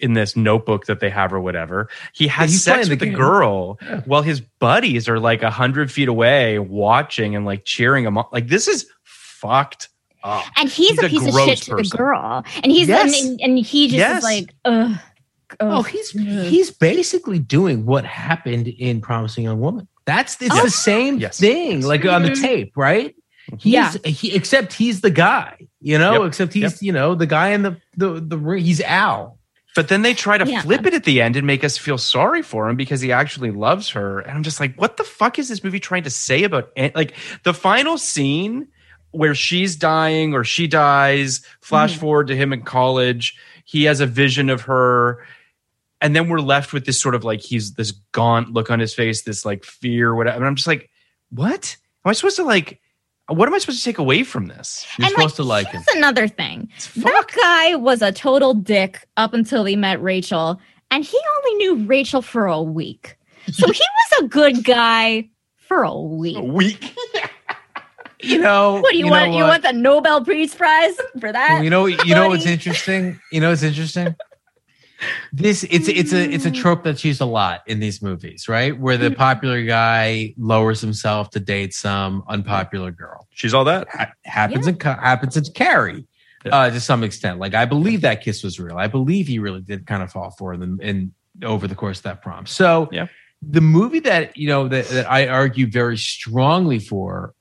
in 0.00 0.14
this 0.14 0.34
notebook 0.34 0.86
that 0.86 0.98
they 0.98 1.10
have 1.10 1.32
or 1.32 1.40
whatever. 1.40 1.88
He 2.12 2.26
has 2.26 2.50
he's 2.50 2.64
sex 2.64 2.74
playing 2.74 2.88
the 2.88 2.92
with 2.92 2.98
the 3.00 3.06
game. 3.06 3.14
girl 3.14 3.78
while 4.04 4.22
his 4.22 4.40
buddies 4.40 5.08
are 5.08 5.20
like 5.20 5.42
a 5.42 5.50
hundred 5.50 5.92
feet 5.92 6.08
away 6.08 6.58
watching 6.58 7.36
and 7.36 7.44
like 7.46 7.64
cheering 7.64 8.04
him 8.04 8.18
on. 8.18 8.26
Like 8.32 8.48
this 8.48 8.66
is 8.66 8.86
fucked 9.04 9.88
up. 10.24 10.44
And 10.56 10.68
he's, 10.68 10.90
He's 10.90 11.02
a 11.02 11.06
a 11.06 11.08
piece 11.08 11.26
of 11.26 11.32
gross 11.32 11.46
shit 11.48 11.58
to 11.62 11.76
the 11.76 11.96
girl. 11.96 12.44
And 12.62 12.72
he's 12.72 12.88
Yes. 12.88 13.22
and, 13.22 13.40
and 13.40 13.58
he 13.58 13.86
just 13.88 13.96
Yes. 13.98 14.18
is 14.18 14.24
like, 14.24 14.54
ugh. 14.64 14.96
Oh, 15.60 15.80
ugh. 15.80 15.86
he's 15.88 16.10
he's 16.10 16.70
basically 16.70 17.38
doing 17.38 17.84
what 17.84 18.04
happened 18.04 18.68
in 18.68 19.00
Promising 19.00 19.44
Young 19.44 19.60
Woman. 19.60 19.86
That's 20.06 20.40
it's 20.40 20.54
Oh. 20.58 20.62
the 20.64 20.70
same 20.70 21.18
Yes. 21.18 21.38
thing, 21.38 21.82
like 21.82 22.04
on 22.06 22.22
the 22.22 22.30
Mhm. 22.30 22.40
tape, 22.42 22.72
right? 22.76 23.14
He's 23.58 23.72
Yeah. 23.74 23.92
he, 24.04 24.34
except 24.34 24.72
he's 24.72 25.00
the 25.02 25.10
guy, 25.10 25.56
you 25.80 25.98
know. 25.98 26.22
Yep. 26.22 26.28
Except 26.28 26.52
he's 26.54 26.82
you 26.82 26.92
know 26.92 27.14
the 27.14 27.26
guy 27.26 27.48
in 27.50 27.62
the 27.62 27.76
the 27.96 28.20
the 28.20 28.38
ring. 28.38 28.64
He's 28.64 28.80
Al. 28.80 29.38
But 29.74 29.88
then 29.88 30.02
they 30.02 30.12
try 30.14 30.36
to 30.38 30.46
Yeah. 30.48 30.60
flip 30.62 30.84
it 30.86 30.92
at 30.94 31.04
the 31.04 31.22
end 31.22 31.34
and 31.36 31.46
make 31.46 31.64
us 31.64 31.78
feel 31.78 31.96
sorry 31.96 32.42
for 32.42 32.68
him 32.68 32.76
because 32.76 33.00
he 33.00 33.10
actually 33.10 33.50
loves 33.50 33.88
her. 33.90 34.20
And 34.20 34.32
I'm 34.36 34.42
just 34.42 34.60
like, 34.60 34.74
what 34.76 34.98
the 34.98 35.04
fuck 35.04 35.38
is 35.38 35.48
this 35.48 35.64
movie 35.64 35.80
trying 35.80 36.02
to 36.02 36.10
say 36.10 36.44
about 36.44 36.70
like 36.94 37.14
the 37.44 37.54
final 37.54 37.96
scene 37.96 38.68
where 39.12 39.34
she's 39.34 39.76
dying 39.76 40.34
or 40.34 40.44
she 40.44 40.66
dies? 40.66 41.40
Flash 41.60 41.94
Mhm. 41.94 42.00
forward 42.00 42.26
to 42.28 42.36
him 42.36 42.52
in 42.52 42.62
college. 42.62 43.36
He 43.64 43.84
has 43.84 44.00
a 44.00 44.06
vision 44.06 44.50
of 44.50 44.62
her. 44.62 45.24
And 46.00 46.16
then 46.16 46.28
we're 46.28 46.40
left 46.40 46.72
with 46.72 46.84
this 46.84 47.00
sort 47.00 47.14
of 47.14 47.22
like 47.22 47.40
he's 47.40 47.74
this 47.74 47.92
gaunt 48.12 48.52
look 48.52 48.70
on 48.70 48.80
his 48.80 48.92
face, 48.92 49.22
this 49.22 49.44
like 49.44 49.64
fear, 49.64 50.14
whatever. 50.14 50.36
And 50.38 50.46
I'm 50.46 50.56
just 50.56 50.66
like, 50.66 50.90
what? 51.30 51.76
Am 52.04 52.10
I 52.10 52.12
supposed 52.12 52.36
to 52.36 52.42
like? 52.44 52.80
What 53.28 53.46
am 53.48 53.54
I 53.54 53.58
supposed 53.58 53.78
to 53.78 53.84
take 53.84 53.98
away 53.98 54.24
from 54.24 54.48
this? 54.48 54.84
You're 54.98 55.06
And, 55.06 55.14
supposed 55.14 55.36
to 55.36 55.44
like. 55.44 55.70
That's 55.72 55.94
another 55.94 56.26
thing. 56.26 56.68
That 56.96 57.26
guy 57.40 57.76
was 57.76 58.02
a 58.02 58.10
total 58.10 58.52
dick 58.52 59.06
up 59.16 59.32
until 59.32 59.64
he 59.64 59.76
met 59.76 60.02
Rachel, 60.02 60.60
and 60.90 61.04
he 61.04 61.16
only 61.38 61.54
knew 61.58 61.86
Rachel 61.86 62.20
for 62.20 62.46
a 62.46 62.60
week. 62.60 63.16
So 63.52 63.66
he 63.70 63.80
was 63.80 64.22
a 64.24 64.26
good 64.28 64.64
guy 64.64 65.28
for 65.56 65.84
a 65.84 65.96
week. 65.98 66.36
Weak. 66.42 66.94
You 68.22 68.38
know. 68.38 68.80
What 68.82 68.92
do 68.92 68.98
you, 68.98 69.04
know 69.04 69.10
want? 69.10 69.32
You 69.32 69.44
want 69.44 69.62
the 69.62 69.72
Nobel 69.72 70.24
Peace 70.24 70.54
Prize 70.54 70.96
for 71.20 71.32
that? 71.32 71.48
Well, 71.54 71.64
you 71.64 71.70
know, 71.70 71.86
you 71.86 72.14
know 72.14 72.28
what's 72.28 72.46
interesting. 72.46 73.20
You 73.30 73.40
know 73.40 73.50
what's 73.50 73.62
interesting. 73.62 74.14
This 75.32 75.64
it's 75.64 75.88
it's 75.88 76.12
a 76.12 76.30
it's 76.30 76.44
a 76.44 76.50
trope 76.50 76.84
that's 76.84 77.04
used 77.04 77.20
a 77.20 77.24
lot 77.26 77.62
in 77.66 77.80
these 77.80 78.02
movies, 78.02 78.48
right? 78.48 78.78
Where 78.78 78.96
the 78.96 79.10
popular 79.10 79.64
guy 79.64 80.32
lowers 80.38 80.80
himself 80.80 81.30
to 81.30 81.40
date 81.40 81.74
some 81.74 82.22
unpopular 82.28 82.92
girl. 82.92 83.26
She's 83.30 83.52
all 83.52 83.64
that. 83.64 83.88
Ha- 83.88 84.12
happens 84.24 84.68
in 84.68 84.78
happens 84.78 85.36
in 85.36 85.42
Carrie, 85.54 86.06
uh, 86.50 86.70
to 86.70 86.78
some 86.78 87.02
extent. 87.02 87.40
Like 87.40 87.54
I 87.54 87.64
believe 87.64 88.02
that 88.02 88.22
kiss 88.22 88.44
was 88.44 88.60
real. 88.60 88.76
I 88.78 88.86
believe 88.86 89.26
he 89.26 89.40
really 89.40 89.60
did 89.60 89.86
kind 89.88 90.04
of 90.04 90.12
fall 90.12 90.30
for 90.38 90.56
them 90.56 90.78
in 90.80 91.12
over 91.42 91.66
the 91.66 91.74
course 91.74 91.98
of 91.98 92.04
that 92.04 92.22
prom. 92.22 92.46
So 92.46 92.88
Yeah. 92.92 93.08
the 93.42 93.60
movie 93.60 94.00
that 94.00 94.36
you 94.36 94.46
know 94.46 94.68
that, 94.68 94.86
that 94.90 95.10
I 95.10 95.26
argue 95.26 95.68
very 95.68 95.96
strongly 95.96 96.78
for 96.78 97.34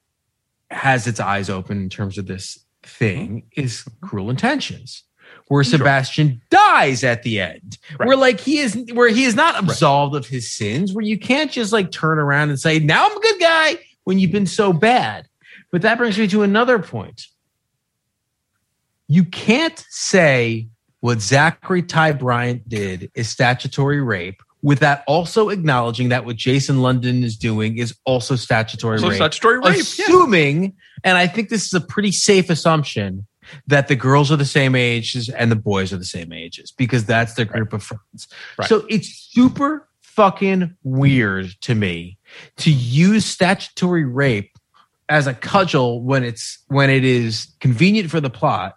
has 0.71 1.05
its 1.07 1.19
eyes 1.19 1.49
open 1.49 1.77
in 1.77 1.89
terms 1.89 2.17
of 2.17 2.27
this 2.27 2.57
thing 2.83 3.43
is 3.55 3.83
Cruel 4.01 4.29
Intentions, 4.29 5.03
where 5.47 5.63
Sebastian 5.63 6.41
dies 6.49 7.03
at 7.03 7.23
the 7.23 7.39
end. 7.39 7.77
Right. 7.99 8.07
Where 8.07 8.17
like 8.17 8.39
he 8.39 8.59
is 8.59 8.77
where 8.93 9.09
he 9.09 9.25
is 9.25 9.35
not 9.35 9.61
absolved 9.61 10.15
of 10.15 10.27
his 10.27 10.51
sins, 10.51 10.93
where 10.93 11.05
you 11.05 11.19
can't 11.19 11.51
just 11.51 11.71
like 11.73 11.91
turn 11.91 12.19
around 12.19 12.49
and 12.49 12.59
say, 12.59 12.79
now 12.79 13.05
I'm 13.05 13.17
a 13.17 13.21
good 13.21 13.39
guy 13.39 13.77
when 14.03 14.17
you've 14.17 14.31
been 14.31 14.47
so 14.47 14.73
bad. 14.73 15.27
But 15.71 15.83
that 15.83 15.97
brings 15.97 16.17
me 16.17 16.27
to 16.27 16.43
another 16.43 16.79
point. 16.79 17.27
You 19.07 19.25
can't 19.25 19.85
say 19.89 20.69
what 21.01 21.17
Zachery 21.19 21.87
Ty 21.87 22.13
Bryan 22.13 22.63
did 22.67 23.11
is 23.13 23.29
statutory 23.29 24.01
rape 24.01 24.41
without 24.61 24.99
also 25.07 25.49
acknowledging 25.49 26.09
that 26.09 26.25
what 26.25 26.35
Jason 26.35 26.81
London 26.81 27.23
is 27.23 27.35
doing 27.35 27.77
is 27.77 27.95
also 28.05 28.35
statutory 28.35 28.99
So 28.99 29.07
rape. 29.07 29.15
statutory 29.15 29.57
rape. 29.59 29.75
yeah. 29.75 29.81
Assuming, 29.81 30.73
and 31.03 31.17
I 31.17 31.27
think 31.27 31.49
this 31.49 31.65
is 31.65 31.73
a 31.73 31.81
pretty 31.81 32.11
safe 32.11 32.49
assumption, 32.49 33.25
that 33.67 33.87
the 33.87 33.95
girls 33.95 34.31
are 34.31 34.35
the 34.37 34.45
same 34.45 34.75
ages 34.75 35.27
and 35.27 35.51
the 35.51 35.55
boys 35.55 35.91
are 35.91 35.97
the 35.97 36.05
same 36.05 36.31
ages 36.31 36.71
because 36.71 37.05
that's 37.05 37.33
their 37.33 37.45
group 37.45 37.73
of 37.73 37.83
friends. 37.83 38.27
Right. 38.57 38.69
So 38.69 38.85
it's 38.87 39.07
super 39.09 39.87
fucking 40.01 40.75
weird 40.83 41.47
to 41.61 41.73
me 41.73 42.17
to 42.57 42.71
use 42.71 43.25
statutory 43.25 44.05
rape 44.05 44.51
as 45.09 45.25
a 45.27 45.33
cudgel 45.33 46.01
when 46.03 46.23
it's 46.23 46.59
when 46.67 46.89
it 46.89 47.03
is 47.03 47.47
convenient 47.59 48.09
for 48.11 48.21
the 48.21 48.29
plot 48.29 48.75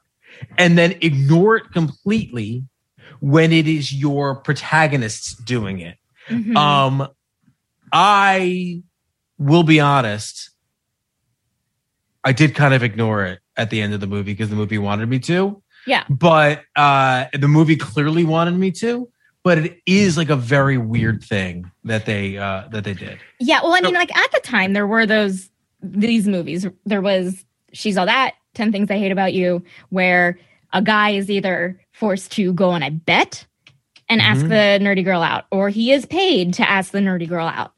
and 0.58 0.76
then 0.78 0.92
ignore 1.02 1.56
it 1.56 1.64
completely 1.72 2.64
when 3.24 3.54
it 3.54 3.66
is 3.66 3.90
your 3.90 4.34
protagonists 4.34 5.34
doing 5.34 5.80
it. 5.80 5.96
Mhm. 6.28 6.54
Um, 6.54 7.08
I 7.90 8.82
will 9.38 9.62
be 9.62 9.80
honest. 9.80 10.50
I 12.22 12.32
did 12.32 12.54
kind 12.54 12.74
of 12.74 12.82
ignore 12.82 13.24
it 13.24 13.38
at 13.56 13.70
the 13.70 13.80
end 13.80 13.94
of 13.94 14.00
the 14.00 14.06
movie 14.06 14.32
because 14.32 14.50
the 14.50 14.56
movie 14.56 14.76
wanted 14.76 15.08
me 15.08 15.20
to. 15.20 15.62
Yeah. 15.86 16.04
But 16.10 16.64
uh, 16.76 17.24
the 17.32 17.48
movie 17.48 17.76
clearly 17.76 18.24
wanted 18.24 18.58
me 18.58 18.70
to. 18.72 19.08
But 19.42 19.56
it 19.56 19.78
is 19.86 20.18
like 20.18 20.28
a 20.28 20.36
very 20.36 20.76
weird 20.76 21.24
thing 21.24 21.70
that 21.84 22.04
they 22.04 22.36
uh, 22.36 22.68
that 22.72 22.84
they 22.84 22.92
did. 22.92 23.18
Yeah, 23.40 23.62
well, 23.62 23.72
I 23.72 23.80
mean, 23.80 23.94
like 23.94 24.14
at 24.14 24.32
the 24.32 24.40
time, 24.40 24.74
there 24.74 24.86
were 24.86 25.06
those 25.06 25.48
these 25.82 26.28
movies. 26.28 26.66
There 26.84 27.00
was 27.00 27.42
She's 27.72 27.96
All 27.96 28.04
That, 28.06 28.34
10 28.52 28.70
Things 28.70 28.90
I 28.90 28.98
Hate 28.98 29.12
About 29.12 29.32
You, 29.32 29.62
where 29.88 30.38
a 30.74 30.82
guy 30.82 31.10
is 31.10 31.30
either 31.30 31.80
forced 31.94 32.32
to 32.32 32.52
go 32.52 32.70
on 32.70 32.82
a 32.82 32.90
bet 32.90 33.46
and 34.10 34.20
ask 34.20 34.44
Mhm. 34.44 34.48
the 34.50 34.84
nerdy 34.84 35.02
girl 35.04 35.22
out, 35.22 35.46
or 35.50 35.70
he 35.70 35.90
is 35.90 36.04
paid 36.04 36.52
to 36.54 36.68
ask 36.68 36.92
the 36.92 36.98
nerdy 36.98 37.26
girl 37.28 37.46
out. 37.48 37.72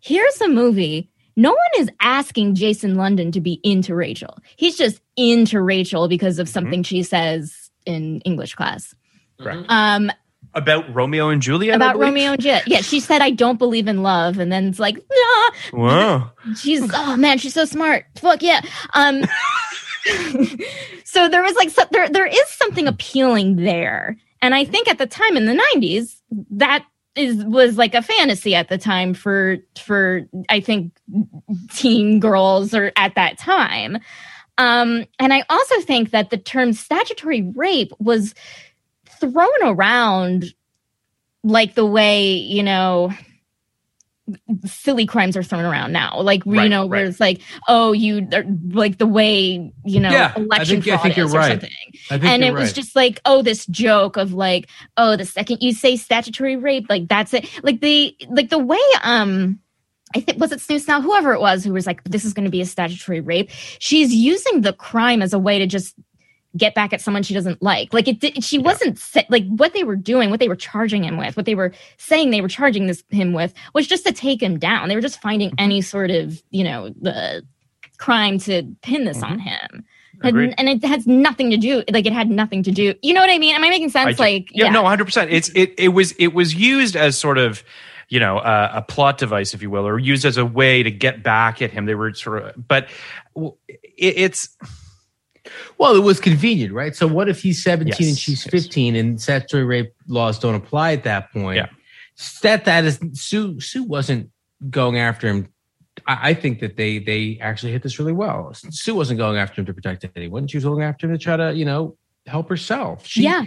Here's 0.00 0.40
a 0.40 0.48
movie. 0.48 1.10
No 1.36 1.50
one 1.50 1.80
is 1.80 1.88
asking 2.00 2.54
Jason 2.54 2.94
London 2.94 3.32
to 3.32 3.40
be 3.40 3.58
into 3.64 3.94
Rachel. 3.94 4.38
He's 4.54 4.76
just 4.76 5.00
into 5.16 5.60
Rachel 5.60 6.06
because 6.06 6.38
of 6.38 6.48
something 6.48 6.84
she 6.84 7.02
says 7.02 7.70
in 7.86 8.20
English 8.20 8.54
class. 8.54 8.94
Correct. 9.40 9.64
Um, 9.68 10.12
About 10.54 10.94
Romeo 10.94 11.30
and 11.30 11.42
Juliet. 11.42 11.74
About? 11.74 11.98
Romeo 11.98 12.32
and 12.34 12.40
Juliet. 12.40 12.68
Yeah, 12.68 12.82
she 12.82 13.00
said, 13.00 13.20
I 13.20 13.30
don't 13.30 13.58
believe 13.58 13.88
in 13.88 14.04
love. 14.04 14.38
And 14.38 14.52
then 14.52 14.68
it's 14.68 14.78
like, 14.78 14.94
nah. 14.96 15.50
Wow. 15.72 16.30
She's, 16.56 16.88
oh 16.94 17.16
man, 17.16 17.38
she's 17.38 17.54
so 17.54 17.64
smart. 17.64 18.04
Fuck 18.20 18.40
yeah. 18.42 18.60
Um, 18.94 19.22
so 21.04 21.28
there 21.28 21.42
was 21.42 21.54
like, 21.56 21.70
so, 21.70 21.82
there, 21.90 22.08
there 22.08 22.26
is 22.26 22.48
something 22.48 22.86
appealing 22.86 23.56
there. 23.56 24.16
And 24.42 24.54
I 24.54 24.64
think 24.64 24.88
at 24.88 24.98
the 24.98 25.06
time 25.06 25.36
in 25.36 25.46
the 25.46 25.60
90s, 25.76 26.16
that 26.50 26.84
is 27.16 27.44
was 27.44 27.78
like 27.78 27.94
a 27.94 28.02
fantasy 28.02 28.54
at 28.54 28.68
the 28.68 28.78
time 28.78 29.14
for 29.14 29.58
for 29.78 30.22
I 30.48 30.60
think 30.60 30.92
teen 31.72 32.18
girls 32.18 32.74
or 32.74 32.92
at 32.96 33.14
that 33.14 33.38
time. 33.38 33.98
Um, 34.58 35.04
and 35.18 35.32
I 35.32 35.44
also 35.48 35.80
think 35.80 36.10
that 36.10 36.30
the 36.30 36.36
term 36.36 36.72
statutory 36.72 37.42
rape 37.54 37.92
was 37.98 38.34
thrown 39.20 39.48
around 39.62 40.54
like 41.42 41.74
the 41.74 41.86
way, 41.86 42.32
you 42.32 42.62
know, 42.62 43.12
silly 44.64 45.06
crimes 45.06 45.36
are 45.36 45.42
thrown 45.42 45.64
around 45.64 45.92
now. 45.92 46.20
Like, 46.20 46.44
you 46.46 46.52
Right, 46.56 46.68
know, 46.70 46.86
where 46.86 47.04
it's 47.04 47.20
like, 47.20 47.40
oh, 47.68 47.92
you, 47.92 48.26
like 48.70 48.98
the 48.98 49.06
way, 49.06 49.72
you 49.84 50.00
know, 50.00 50.10
Yeah, 50.10 50.32
I 50.36 50.40
election 50.40 50.82
think- 50.82 50.88
I 50.88 50.90
fraud 50.96 51.02
think 51.02 51.16
you're 51.16 51.26
is 51.26 51.34
or 51.34 51.42
something. 51.42 51.70
I 52.10 52.18
think 52.18 52.24
And 52.24 52.44
it 52.44 52.52
was 52.52 52.68
right. 52.68 52.74
just 52.74 52.96
like, 52.96 53.20
oh, 53.24 53.42
this 53.42 53.66
joke 53.66 54.16
of 54.16 54.32
like, 54.32 54.68
oh, 54.96 55.16
the 55.16 55.24
second 55.24 55.58
you 55.60 55.72
say 55.72 55.96
statutory 55.96 56.56
rape, 56.56 56.86
like 56.88 57.08
that's 57.08 57.34
it. 57.34 57.48
Like 57.62 57.80
the, 57.80 58.16
like 58.28 58.50
the 58.50 58.58
way, 58.58 58.78
um, 59.02 59.60
I 60.16 60.20
think 60.20 60.38
was 60.40 60.52
it 60.52 60.60
Snooze 60.60 60.86
now, 60.86 61.00
whoever 61.00 61.32
it 61.32 61.40
was 61.40 61.64
who 61.64 61.72
was 61.72 61.86
like, 61.86 62.02
this 62.04 62.24
is 62.24 62.32
going 62.32 62.44
to 62.44 62.50
be 62.50 62.60
a 62.60 62.66
statutory 62.66 63.20
rape. 63.20 63.50
She's 63.80 64.14
using 64.14 64.60
the 64.60 64.72
crime 64.72 65.22
as 65.22 65.32
a 65.32 65.38
way 65.38 65.58
to 65.58 65.66
just 65.66 65.94
get 66.56 66.74
back 66.74 66.92
at 66.92 67.00
someone 67.00 67.22
she 67.22 67.34
doesn't 67.34 67.60
like. 67.62 67.92
Like 67.92 68.06
it, 68.08 68.20
did, 68.20 68.44
she 68.44 68.58
wasn't 68.58 69.00
like 69.28 69.44
what 69.48 69.72
they 69.72 69.84
were 69.84 69.96
doing, 69.96 70.30
what 70.30 70.40
they 70.40 70.48
were 70.48 70.56
charging 70.56 71.02
him 71.04 71.16
with, 71.16 71.36
what 71.36 71.46
they 71.46 71.54
were 71.54 71.72
saying 71.96 72.30
they 72.30 72.40
were 72.40 72.48
charging 72.48 72.86
this 72.86 73.02
him 73.10 73.32
with 73.32 73.52
was 73.74 73.86
just 73.86 74.06
to 74.06 74.12
take 74.12 74.42
him 74.42 74.58
down. 74.58 74.88
They 74.88 74.94
were 74.94 75.00
just 75.02 75.20
finding 75.20 75.50
Mm-hmm. 75.50 75.60
any 75.64 75.80
sort 75.82 76.10
of 76.10 76.42
you 76.50 76.64
know 76.64 76.90
the 77.00 77.42
crime 77.98 78.38
to 78.40 78.62
pin 78.82 79.04
this 79.04 79.22
on 79.22 79.38
him. 79.38 79.84
And, 80.22 80.36
Mm-hmm. 80.36 80.52
And 80.58 80.68
it 80.68 80.84
has 80.86 81.06
nothing 81.08 81.50
to 81.50 81.56
do 81.56 81.82
like 81.90 82.06
it 82.06 82.12
had 82.12 82.30
nothing 82.30 82.62
to 82.62 82.70
do. 82.70 82.94
You 83.02 83.12
know 83.14 83.20
what 83.20 83.30
I 83.30 83.38
mean? 83.38 83.54
Am 83.54 83.64
I 83.64 83.68
making 83.68 83.90
sense? 83.90 84.16
do- 84.16 84.22
like 84.22 84.48
yeah, 84.52 84.68
no, 84.70 84.82
100. 84.82 85.04
percent 85.04 85.30
It's 85.32 85.48
it 85.56 85.74
it 85.76 85.88
was 85.88 86.12
it 86.12 86.28
was 86.28 86.54
used 86.54 86.94
as 86.94 87.18
sort 87.18 87.36
of 87.36 87.64
you 88.08 88.20
know 88.20 88.38
uh, 88.38 88.70
a 88.74 88.82
plot 88.82 89.18
device, 89.18 89.54
if 89.54 89.60
you 89.62 89.70
will, 89.70 89.86
or 89.86 89.98
used 89.98 90.24
as 90.24 90.36
a 90.36 90.44
way 90.46 90.82
to 90.84 90.90
get 90.90 91.22
back 91.24 91.60
at 91.60 91.72
him. 91.72 91.86
They 91.86 91.94
were 91.96 92.14
sort 92.14 92.42
of, 92.44 92.68
but 92.68 92.88
it, 93.34 93.64
it's 93.96 94.48
Well, 95.78 95.94
it 95.94 96.02
was 96.02 96.20
convenient, 96.20 96.72
right? 96.72 96.94
So 96.96 97.06
what 97.06 97.28
if 97.28 97.42
he's 97.42 97.62
17 97.62 97.92
and 97.92 98.00
Yes, 98.00 98.18
she's 98.18 98.44
yes. 98.46 98.50
15 98.50 98.96
and 98.96 99.20
statutory 99.20 99.64
rape 99.64 99.92
laws 100.08 100.38
don't 100.38 100.54
apply 100.54 100.92
at 100.92 101.04
that 101.04 101.32
point? 101.32 101.56
Yeah. 101.56 101.66
That 102.42 102.64
that 102.64 102.84
is 102.84 103.00
Sue 103.12 103.60
Sue 103.60 103.82
wasn't 103.82 104.30
going 104.70 104.98
after 104.98 105.26
him. 105.26 105.48
I, 106.06 106.30
I 106.30 106.34
think 106.34 106.60
that 106.60 106.76
they 106.76 106.98
they 106.98 107.38
actually 107.40 107.72
hit 107.72 107.82
this 107.82 107.98
really 107.98 108.12
well. 108.12 108.52
Sue 108.54 108.94
wasn't 108.94 109.18
going 109.18 109.36
after 109.36 109.60
him 109.60 109.66
to 109.66 109.74
protect 109.74 110.06
anyone. 110.16 110.46
She 110.46 110.56
was 110.56 110.64
going 110.64 110.82
after 110.82 111.06
him 111.06 111.12
to 111.12 111.18
try 111.18 111.36
to, 111.36 111.52
you 111.54 111.64
know, 111.64 111.96
help 112.26 112.48
herself. 112.48 113.06
She, 113.06 113.24
yeah. 113.24 113.44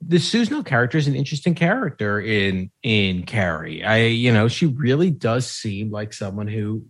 the 0.00 0.18
Sue 0.18 0.44
Snell 0.44 0.62
character 0.62 0.96
is 0.96 1.08
an 1.08 1.14
interesting 1.16 1.54
character 1.54 2.20
in 2.20 2.70
in 2.82 3.24
Carrie. 3.24 3.84
I 3.84 4.04
you 4.06 4.32
know 4.32 4.48
she 4.48 4.66
really 4.66 5.10
does 5.10 5.50
seem 5.50 5.90
like 5.90 6.12
someone 6.12 6.46
who 6.46 6.86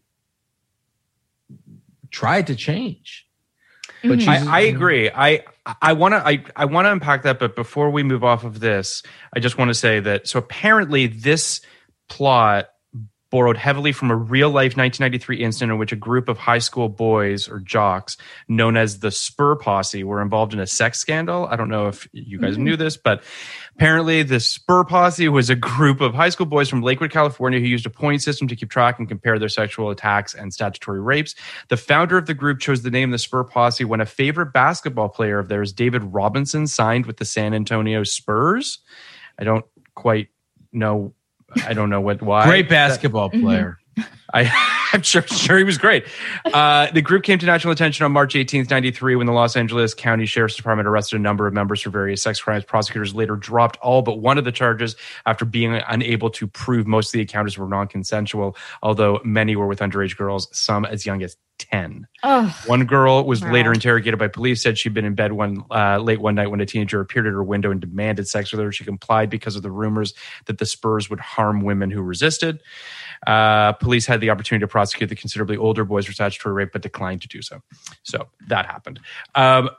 tried 2.11 2.47
to 2.49 2.55
change. 2.55 3.27
But 4.09 4.19
Mhm. 4.19 4.21
she's- 4.21 4.47
I, 4.47 4.59
I 4.59 4.61
agree. 4.61 5.11
I 5.11 5.45
I 5.81 5.95
want 5.95 6.13
to 6.13 6.19
I, 6.27 6.45
I 6.55 6.67
want 6.67 6.85
to 6.87 6.93
unpack 6.93 7.23
that, 7.23 7.39
but 7.39 7.57
before 7.57 7.89
we 7.91 8.03
move 8.03 8.23
off 8.23 8.45
of 8.45 8.61
this, 8.61 9.03
I 9.35 9.41
just 9.41 9.57
want 9.57 9.71
to 9.71 9.75
say 9.75 9.99
that 10.01 10.29
so 10.29 10.39
apparently 10.39 11.07
this 11.07 11.61
plot 12.09 12.69
borrowed 13.35 13.57
heavily 13.57 13.91
from 13.91 14.13
a 14.13 14.15
real 14.15 14.49
life 14.49 14.77
1993 14.77 15.43
incident 15.43 15.73
in 15.73 15.77
which 15.77 15.91
a 15.91 15.97
group 15.97 16.29
of 16.29 16.39
high 16.39 16.61
school 16.61 16.89
boys 16.89 17.49
or 17.49 17.59
jocks 17.59 18.17
known 18.47 18.77
as 18.77 19.01
the 19.01 19.11
Spur 19.11 19.57
Posse 19.57 20.05
were 20.05 20.23
involved 20.23 20.55
in 20.55 20.61
a 20.61 20.69
sex 20.69 21.01
scandal. 21.01 21.49
I 21.49 21.57
don't 21.57 21.69
know 21.69 21.89
if 21.89 22.07
you 22.13 22.39
guys 22.39 22.53
mm-hmm. 22.53 22.63
knew 22.63 22.77
this, 22.77 22.97
but 22.97 23.25
apparently 23.75 24.23
the 24.23 24.39
Spur 24.39 24.85
Posse 24.85 25.29
was 25.29 25.51
a 25.51 25.57
group 25.57 26.01
of 26.01 26.15
high 26.15 26.29
school 26.29 26.47
boys 26.47 26.69
from 26.69 26.81
Lakewood, 26.81 27.11
California 27.11 27.59
who 27.59 27.67
used 27.67 27.87
a 27.87 27.91
point 27.91 28.23
system 28.23 28.47
to 28.47 28.55
keep 28.55 28.71
track 28.71 29.01
and 29.01 29.09
compare 29.09 29.37
their 29.37 29.49
sexual 29.49 29.91
attacks 29.91 30.33
and 30.33 30.55
statutory 30.55 31.01
rapes. 31.01 31.35
The 31.71 31.77
founder 31.77 32.17
of 32.17 32.27
the 32.27 32.35
group 32.35 32.61
chose 32.61 32.83
the 32.83 32.91
name 32.93 33.11
the 33.11 33.19
Spur 33.19 33.43
Posse 33.43 33.85
when 33.85 34.01
a 34.01 34.07
favorite 34.07 34.53
basketball 34.53 35.09
player 35.09 35.41
of 35.41 35.49
theirs, 35.49 35.73
David 35.73 36.05
Robinson, 36.05 36.69
signed 36.69 37.07
with 37.07 37.17
the 37.17 37.25
San 37.25 37.53
Antonio 37.53 38.05
Spurs. 38.05 38.79
I 39.41 39.43
don't 39.43 39.65
quite 39.97 40.29
know. 40.73 41.15
I 41.67 41.75
don't 41.75 41.91
know 41.91 42.01
what 42.01 42.23
why. 42.23 42.47
Great 42.47 42.69
basketball 42.69 43.31
mm-hmm. 43.31 43.43
player. 43.43 43.79
I, 44.35 44.45
I'm 44.95 45.03
sure, 45.03 45.23
sure 45.27 45.59
he 45.59 45.65
was 45.65 45.77
great. 45.77 46.07
Uh, 46.45 46.89
the 46.93 47.03
group 47.03 47.25
came 47.25 47.39
to 47.41 47.47
national 47.47 47.73
attention 47.73 48.05
on 48.05 48.13
March 48.13 48.35
18th, 48.35 48.71
93, 48.71 49.17
when 49.17 49.27
the 49.27 49.33
Los 49.33 49.57
Angeles 49.57 49.93
County 49.93 50.25
Sheriff's 50.25 50.55
Department 50.55 50.87
arrested 50.87 51.17
a 51.17 51.19
number 51.19 51.49
of 51.49 51.53
members 51.53 51.81
for 51.83 51.91
various 51.91 52.23
sex 52.23 52.41
crimes. 52.41 52.65
Prosecutors 52.65 53.13
later 53.13 53.35
dropped 53.35 53.77
all 53.83 54.03
but 54.03 54.21
one 54.21 54.39
of 54.39 54.45
the 54.45 54.53
charges 54.53 54.95
after 55.27 55.45
being 55.45 55.75
unable 55.89 56.31
to 56.31 56.47
prove 56.47 56.87
most 56.87 57.09
of 57.09 57.13
the 57.15 57.23
encounters 57.23 57.59
were 57.59 57.67
non 57.69 57.89
consensual, 57.89 58.57
although 58.85 59.21
many 59.25 59.57
were 59.57 59.67
with 59.67 59.81
underage 59.81 60.17
girls, 60.17 60.49
some 60.57 60.85
as 60.85 61.05
young 61.05 61.23
as 61.25 61.37
10. 61.59 62.07
Oh, 62.25 62.57
One 62.67 62.85
girl 62.85 63.25
was 63.25 63.43
Wow. 63.43 63.53
later 63.53 63.73
interrogated 63.73 64.19
by 64.19 64.27
police. 64.29 64.63
Said 64.63 64.77
she'd 64.77 64.93
been 64.95 65.05
in 65.05 65.15
bed 65.15 65.33
one 65.33 65.65
uh, 65.71 65.99
late 65.99 66.21
one 66.21 66.35
night 66.35 66.49
when 66.49 66.61
a 66.61 66.67
teenager 66.67 67.01
appeared 67.01 67.27
at 67.27 67.33
her 67.33 67.45
window 67.45 67.71
and 67.71 67.81
demanded 67.81 68.27
sex 68.29 68.51
with 68.53 68.61
her. 68.61 68.73
She 68.73 68.85
complied 68.85 69.31
because 69.31 69.55
of 69.57 69.63
the 69.63 69.71
rumors 69.71 70.15
that 70.47 70.59
the 70.59 70.67
Spurs 70.67 71.09
would 71.11 71.21
harm 71.21 71.61
women 71.63 71.91
who 71.93 72.03
resisted. 72.03 72.61
Uh, 73.27 73.73
police 73.73 74.07
had 74.07 74.21
the 74.21 74.31
opportunity 74.31 74.63
to 74.63 74.69
prosecute 74.69 75.09
the 75.09 75.17
considerably 75.17 75.57
older 75.57 75.85
boys 75.85 76.07
for 76.07 76.13
statutory 76.13 76.55
rape, 76.55 76.71
but 76.73 76.83
declined 76.83 77.23
to 77.23 77.29
do 77.29 77.43
so. 77.43 77.63
So 78.03 78.29
that 78.49 78.67
happened. 78.67 79.01
Um, 79.35 79.71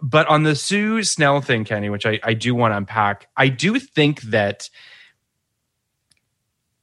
but 0.00 0.26
on 0.28 0.42
the 0.42 0.54
Sue 0.54 1.02
Snell 1.02 1.40
thing, 1.40 1.64
Kenny, 1.64 1.90
which 1.90 2.06
I, 2.06 2.20
I 2.22 2.34
do 2.34 2.54
want 2.54 2.72
to 2.72 2.76
unpack, 2.76 3.28
I 3.36 3.48
do 3.48 3.78
think 3.78 4.22
that 4.22 4.68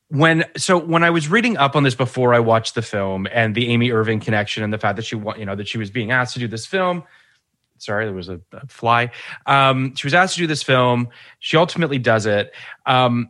when 0.09 0.43
so 0.57 0.77
when 0.77 1.03
I 1.03 1.11
was 1.11 1.29
reading 1.29 1.57
up 1.57 1.75
on 1.75 1.83
this 1.83 1.95
before 1.95 2.33
I 2.33 2.39
watched 2.39 2.75
the 2.75 2.81
film 2.81 3.27
and 3.31 3.53
the 3.53 3.69
Amy 3.69 3.91
Irving 3.91 4.19
connection 4.19 4.63
and 4.63 4.73
the 4.73 4.77
fact 4.77 4.95
that 4.95 5.05
she 5.05 5.15
you 5.15 5.45
know 5.45 5.55
that 5.55 5.67
she 5.67 5.77
was 5.77 5.91
being 5.91 6.11
asked 6.11 6.33
to 6.33 6.39
do 6.39 6.47
this 6.47 6.65
film. 6.65 7.03
Sorry, 7.77 8.05
there 8.05 8.13
was 8.13 8.27
a, 8.27 8.41
a 8.51 8.67
fly. 8.67 9.11
Um, 9.45 9.95
she 9.95 10.05
was 10.05 10.13
asked 10.13 10.33
to 10.33 10.41
do 10.41 10.47
this 10.47 10.63
film. 10.63 11.09
She 11.39 11.55
ultimately 11.55 11.97
does 11.97 12.25
it. 12.25 12.53
Um, 12.85 13.29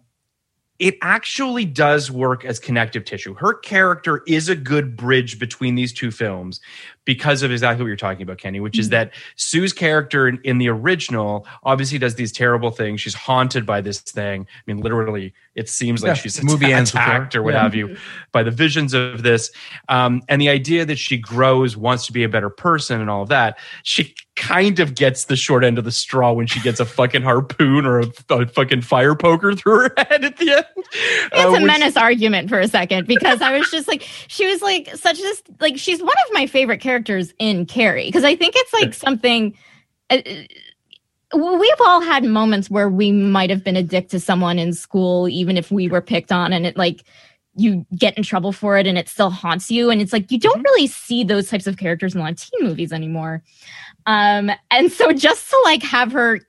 it 0.79 0.97
actually 1.01 1.65
does 1.65 2.09
work 2.09 2.45
as 2.45 2.57
connective 2.57 3.03
tissue. 3.03 3.33
Her 3.35 3.53
character 3.53 4.23
is 4.27 4.47
a 4.47 4.55
good 4.55 4.95
bridge 4.95 5.37
between 5.37 5.75
these 5.75 5.93
two 5.93 6.09
films 6.09 6.61
because 7.05 7.41
of 7.43 7.51
exactly 7.51 7.83
what 7.83 7.87
you're 7.87 7.95
talking 7.95 8.21
about, 8.21 8.37
Kenny, 8.37 8.59
which 8.59 8.77
is 8.77 8.89
that 8.89 9.11
Sue's 9.35 9.73
character 9.73 10.27
in, 10.27 10.39
in 10.43 10.57
the 10.59 10.69
original 10.69 11.47
obviously 11.63 11.97
does 11.97 12.15
these 12.15 12.31
terrible 12.31 12.69
things. 12.71 13.01
She's 13.01 13.15
haunted 13.15 13.65
by 13.65 13.81
this 13.81 13.99
thing. 14.01 14.45
I 14.49 14.61
mean, 14.71 14.79
literally, 14.81 15.33
it 15.55 15.69
seems 15.69 16.03
like 16.03 16.09
Yeah, 16.09 16.13
she's 16.13 16.43
movie 16.43 16.71
attacked 16.71 17.35
or 17.35 17.41
what 17.41 17.53
Yeah. 17.55 17.63
have 17.63 17.73
you 17.73 17.97
by 18.31 18.43
the 18.43 18.51
visions 18.51 18.93
of 18.93 19.23
this. 19.23 19.51
Um, 19.87 20.21
and 20.29 20.39
the 20.39 20.49
idea 20.49 20.85
that 20.85 20.99
she 20.99 21.17
grows, 21.17 21.75
wants 21.75 22.05
to 22.07 22.13
be 22.13 22.23
a 22.23 22.29
better 22.29 22.49
person, 22.49 23.01
and 23.01 23.09
all 23.09 23.23
of 23.23 23.29
that. 23.29 23.57
She 23.83 24.13
kind 24.35 24.79
of 24.79 24.95
gets 24.95 25.25
the 25.25 25.35
short 25.35 25.65
end 25.65 25.77
of 25.77 25.83
the 25.83 25.91
straw 25.91 26.31
when 26.31 26.47
she 26.47 26.61
gets 26.61 26.79
a 26.79 26.85
fucking 26.85 27.21
harpoon 27.23 27.85
or 27.85 27.99
a, 27.99 28.05
a 28.29 28.47
fucking 28.47 28.81
fire 28.81 29.13
poker 29.13 29.53
through 29.53 29.79
her 29.79 29.93
head 29.97 30.23
at 30.23 30.37
the 30.37 30.51
end. 30.51 30.65
It's 30.77 31.33
Uh, 31.33 31.55
a 31.57 31.65
menace 31.65 31.97
argument 31.97 32.47
for 32.49 32.57
a 32.59 32.67
second 32.67 33.05
because 33.07 33.41
I 33.41 33.57
was 33.57 33.69
just 33.69 33.87
like, 33.89 34.07
she 34.27 34.45
was 34.47 34.61
like 34.61 34.95
such 34.95 35.17
this 35.17 35.43
like 35.59 35.77
she's 35.77 35.99
one 36.01 36.09
of 36.27 36.33
my 36.33 36.47
favorite 36.47 36.79
characters 36.79 36.98
in 37.39 37.65
Carrie 37.65 38.07
because 38.07 38.23
I 38.23 38.35
think 38.35 38.53
it's 38.57 38.73
like 38.73 38.93
something. 38.93 39.55
Uh, 40.09 40.21
we've 41.35 41.81
all 41.81 42.01
had 42.01 42.23
moments 42.23 42.69
where 42.69 42.89
we 42.89 43.11
might 43.11 43.49
have 43.49 43.63
been 43.63 43.75
a 43.75 43.83
dick 43.83 44.09
to 44.09 44.19
someone 44.19 44.57
in 44.57 44.73
school, 44.73 45.29
even 45.29 45.57
if 45.57 45.71
we 45.71 45.87
were 45.87 46.01
picked 46.01 46.31
on, 46.31 46.53
and 46.53 46.65
it 46.65 46.77
like 46.77 47.03
you 47.55 47.85
get 47.95 48.17
in 48.17 48.23
trouble 48.23 48.51
for 48.51 48.77
it 48.77 48.87
and 48.87 48.97
it 48.97 49.09
still 49.09 49.29
haunts 49.29 49.69
you. 49.69 49.89
And 49.89 50.01
it's 50.01 50.13
like 50.13 50.31
you 50.31 50.39
don't 50.39 50.63
really 50.63 50.87
see 50.87 51.23
those 51.23 51.49
types 51.49 51.67
of 51.67 51.77
characters 51.77 52.15
in 52.15 52.21
a 52.21 52.23
lot 52.23 52.31
of 52.33 52.39
teen 52.39 52.67
movies 52.67 52.91
anymore. 52.91 53.43
Um, 54.05 54.51
and 54.71 54.91
so 54.91 55.11
just 55.11 55.49
to 55.49 55.61
like 55.65 55.83
have 55.83 56.11
her 56.11 56.39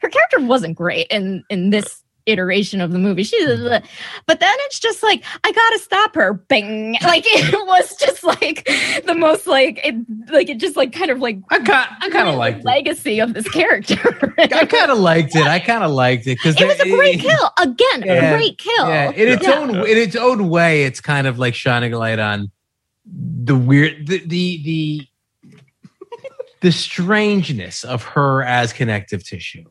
her 0.00 0.08
character 0.08 0.40
wasn't 0.40 0.76
great 0.76 1.06
in 1.08 1.44
in 1.50 1.70
this 1.70 2.03
iteration 2.26 2.80
of 2.80 2.90
the 2.92 2.98
movie. 2.98 3.22
She's, 3.22 3.46
mm-hmm. 3.46 3.84
but 4.26 4.40
then 4.40 4.54
it's 4.60 4.78
just 4.80 5.02
like 5.02 5.22
I 5.44 5.52
gotta 5.52 5.78
stop 5.78 6.14
her. 6.14 6.34
Bing! 6.34 6.96
Like 7.04 7.24
it 7.26 7.52
was 7.66 7.94
just 7.96 8.24
like 8.24 8.64
the 9.06 9.14
most 9.14 9.46
like 9.46 9.80
it 9.84 9.94
like 10.32 10.48
it 10.48 10.58
just 10.58 10.76
like 10.76 10.92
kind 10.92 11.10
of 11.10 11.18
like 11.20 11.38
I 11.50 11.58
kind 11.58 11.88
I 12.00 12.10
kind 12.10 12.28
of 12.28 12.36
liked 12.36 12.60
it. 12.60 12.64
legacy 12.64 13.20
of 13.20 13.34
this 13.34 13.48
character. 13.48 13.98
I 14.38 14.64
kind 14.66 14.90
of 14.90 14.98
liked 14.98 15.36
it. 15.36 15.46
I 15.46 15.58
kind 15.60 15.84
of 15.84 15.90
liked 15.92 16.26
it 16.26 16.38
because 16.42 16.60
it 16.60 16.66
was 16.66 16.80
a 16.80 16.88
great 16.90 17.20
kill. 17.20 17.50
Again, 17.60 18.02
Yeah. 18.04 18.12
a 18.32 18.36
great 18.36 18.58
kill. 18.58 18.88
Yeah, 18.88 19.10
in 19.10 19.28
its 19.28 19.46
Yeah. 19.46 19.54
own 19.54 19.70
in 19.70 19.96
its 19.98 20.16
own 20.16 20.48
way, 20.48 20.84
it's 20.84 21.00
kind 21.00 21.26
of 21.26 21.38
like 21.38 21.54
shining 21.54 21.92
a 21.92 21.98
light 21.98 22.18
on 22.18 22.50
the 23.06 23.54
weird 23.56 24.06
the 24.06 24.18
the 24.26 24.62
the, 24.64 25.08
the 26.62 26.72
strangeness 26.72 27.84
of 27.84 28.02
her 28.02 28.42
as 28.42 28.72
connective 28.72 29.22
tissue, 29.24 29.64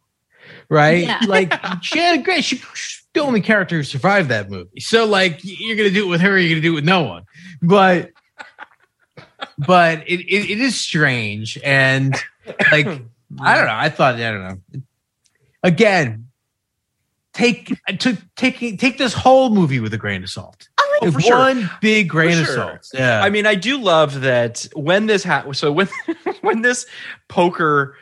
right? 0.69 1.03
Yeah. 1.03 1.19
Like 1.27 1.53
she 1.81 1.99
had 1.99 2.19
a 2.19 2.23
great. 2.23 2.43
She, 2.43 2.57
she's 2.57 3.03
the 3.13 3.21
only 3.21 3.41
character 3.41 3.77
who 3.77 3.83
survived 3.83 4.29
that 4.29 4.49
movie. 4.49 4.79
So 4.79 5.05
like 5.05 5.39
you're 5.43 5.77
gonna 5.77 5.89
do 5.89 6.05
it 6.05 6.09
with 6.09 6.21
her, 6.21 6.37
you're 6.37 6.49
gonna 6.49 6.61
do 6.61 6.71
it 6.73 6.75
with 6.75 6.85
no 6.85 7.03
one. 7.03 7.25
But 7.61 8.11
but 9.57 9.99
it, 10.07 10.19
it, 10.21 10.51
it 10.51 10.59
is 10.59 10.79
strange 10.79 11.59
and 11.63 12.15
like 12.71 12.87
I 13.41 13.55
don't 13.55 13.65
know. 13.65 13.75
I 13.75 13.89
thought 13.89 14.15
I 14.15 14.31
don't 14.31 14.43
know. 14.43 14.81
Again, 15.63 16.27
take 17.33 17.73
to 17.99 18.17
take 18.35 18.59
take 18.79 18.97
this 18.97 19.13
whole 19.13 19.49
movie 19.49 19.79
with 19.79 19.93
a 19.93 19.97
grain 19.97 20.23
of 20.23 20.29
salt. 20.29 20.67
Oh, 21.01 21.11
for 21.11 21.21
sure. 21.21 21.37
One 21.37 21.69
big 21.81 22.09
grain 22.09 22.39
of 22.39 22.45
For 22.45 22.53
sure. 22.53 22.55
salt. 22.55 22.89
Yeah. 22.93 23.21
I 23.21 23.29
mean, 23.29 23.45
I 23.45 23.55
do 23.55 23.79
love 23.79 24.21
that 24.21 24.67
when 24.73 25.07
this 25.07 25.23
ha- 25.23 25.51
so 25.51 25.71
when 25.71 25.89
when 26.41 26.61
this 26.61 26.85
poker 27.27 27.95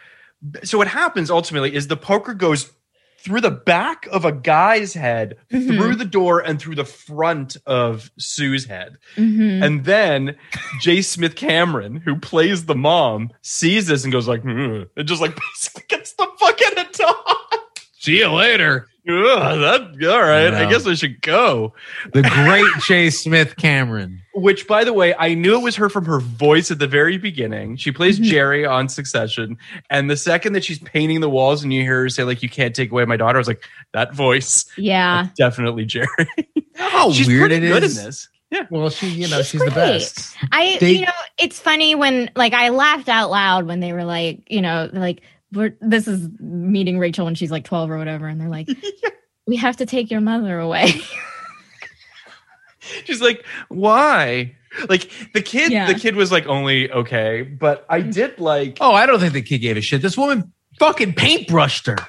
so 0.64 0.78
what 0.78 0.88
happens 0.88 1.30
ultimately 1.30 1.74
is 1.76 1.88
the 1.88 1.98
poker 1.98 2.34
goes 2.34 2.72
through 3.20 3.42
the 3.42 3.52
back 3.52 4.08
of 4.12 4.26
a 4.26 4.32
guy's 4.32 4.96
head, 4.96 5.38
Mhm. 5.54 5.68
through 5.78 5.96
the 5.96 6.06
door, 6.06 6.40
and 6.40 6.60
through 6.60 6.74
the 6.74 6.84
front 6.86 7.56
of 7.68 8.10
Sue's 8.18 8.66
head. 8.66 8.98
Mhm. 9.16 9.64
And 9.64 9.86
then 9.86 10.36
J. 10.80 11.04
Smith-Cameron, 11.04 11.98
who 11.98 12.16
plays 12.16 12.66
the 12.66 12.74
mom, 12.74 13.30
sees 13.44 13.86
this 13.86 14.04
and 14.04 14.12
goes 14.12 14.28
like, 14.28 14.42
"Hmm," 14.42 14.84
and 14.98 15.08
just 15.08 15.22
like 15.22 15.36
basically 15.54 15.84
gets 15.88 16.14
the 16.14 16.28
fuck 16.40 16.60
out 16.66 16.80
of 16.86 16.92
Dodge. 16.94 17.88
See 18.00 18.18
you 18.18 18.30
later. 18.32 18.88
Ugh, 19.10 19.60
that 19.60 19.82
all 20.12 20.22
right. 20.22 20.54
I 20.54 20.64
know. 20.66 20.70
guess 20.70 20.86
I 20.86 20.94
should 20.94 21.22
go. 21.22 21.74
The 22.14 22.22
great 22.22 22.68
Jay 22.84 23.10
Smith 23.10 23.56
Cameron. 23.58 24.22
Which, 24.36 24.68
by 24.68 24.84
the 24.84 24.94
way, 24.94 25.14
I 25.18 25.34
knew 25.34 25.56
it 25.56 25.64
was 25.64 25.76
her 25.76 25.90
from 25.90 26.06
her 26.06 26.20
voice 26.20 26.70
at 26.72 26.78
the 26.80 26.88
very 26.88 27.18
beginning. 27.18 27.78
She 27.78 27.92
plays 27.92 28.20
Mm-hmm. 28.20 28.32
Gerri 28.32 28.70
on 28.70 28.88
Succession, 28.90 29.58
and 29.90 30.10
the 30.10 30.16
second 30.18 30.54
that 30.54 30.64
she's 30.64 30.78
painting 30.80 31.20
the 31.20 31.30
walls 31.30 31.64
and 31.64 31.74
you 31.74 31.82
hear 31.82 32.02
her 32.04 32.10
say 32.10 32.24
like, 32.24 32.44
"You 32.44 32.50
can't 32.50 32.76
take 32.76 32.92
away 32.92 33.04
my 33.06 33.18
daughter," 33.18 33.38
I 33.38 33.42
was 33.42 33.48
like, 33.48 33.64
"That 33.94 34.14
voice, 34.14 34.66
Yeah. 34.78 35.28
definitely 35.36 35.86
Gerri." 35.88 36.28
How 36.76 37.12
she's 37.12 37.28
weird 37.28 37.50
pretty 37.50 37.66
it 37.66 37.70
good 37.70 37.84
is. 37.84 37.98
in 37.98 38.06
this. 38.06 38.30
Yeah. 38.52 38.68
Well, 38.70 38.90
she 38.90 39.08
you 39.08 39.28
know 39.30 39.38
She's 39.38 39.48
she's, 39.48 39.62
the 39.66 39.72
best. 39.72 40.36
I, 40.52 40.78
They- 40.80 40.92
you 40.92 41.06
know, 41.06 41.12
it's 41.40 41.58
funny 41.60 41.96
when 41.96 42.30
like 42.36 42.54
I 42.54 42.70
laughed 42.70 43.10
out 43.10 43.32
loud 43.32 43.66
when 43.66 43.80
they 43.80 43.94
were 43.94 44.04
like, 44.04 44.42
you 44.52 44.62
know, 44.62 44.90
like 44.94 45.22
we're, 45.54 45.76
this 45.82 46.08
is 46.08 46.30
meeting 46.40 47.00
Rachel 47.00 47.26
when 47.26 47.36
she's 47.36 47.52
like 47.52 47.66
12 47.66 47.92
or 47.92 47.98
whatever. 47.98 48.28
And 48.28 48.40
they're 48.40 48.50
like, 48.50 48.70
we 49.48 49.56
have 49.58 49.78
to 49.78 49.86
take 49.86 50.12
your 50.12 50.22
mother 50.22 50.60
away. 50.60 50.94
She's 53.06 53.22
like, 53.22 53.46
"Why?" 53.70 54.56
Like 54.90 55.12
the 55.34 55.42
kid, 55.42 55.72
Yeah. 55.72 55.86
the 55.92 56.00
kid 56.00 56.16
was 56.16 56.32
like 56.32 56.48
only 56.48 56.92
okay, 56.92 57.44
but 57.44 57.86
I 57.90 58.02
mm. 58.02 58.14
did 58.14 58.40
like. 58.40 58.78
Oh, 58.82 58.94
I 58.94 59.06
don't 59.06 59.20
think 59.20 59.34
the 59.34 59.42
kid 59.42 59.60
gave 59.60 59.78
a 59.78 59.82
shit. 59.82 60.02
This 60.02 60.18
woman 60.18 60.52
fucking 60.80 61.14
paintbrushed 61.14 61.88
her. 61.88 62.08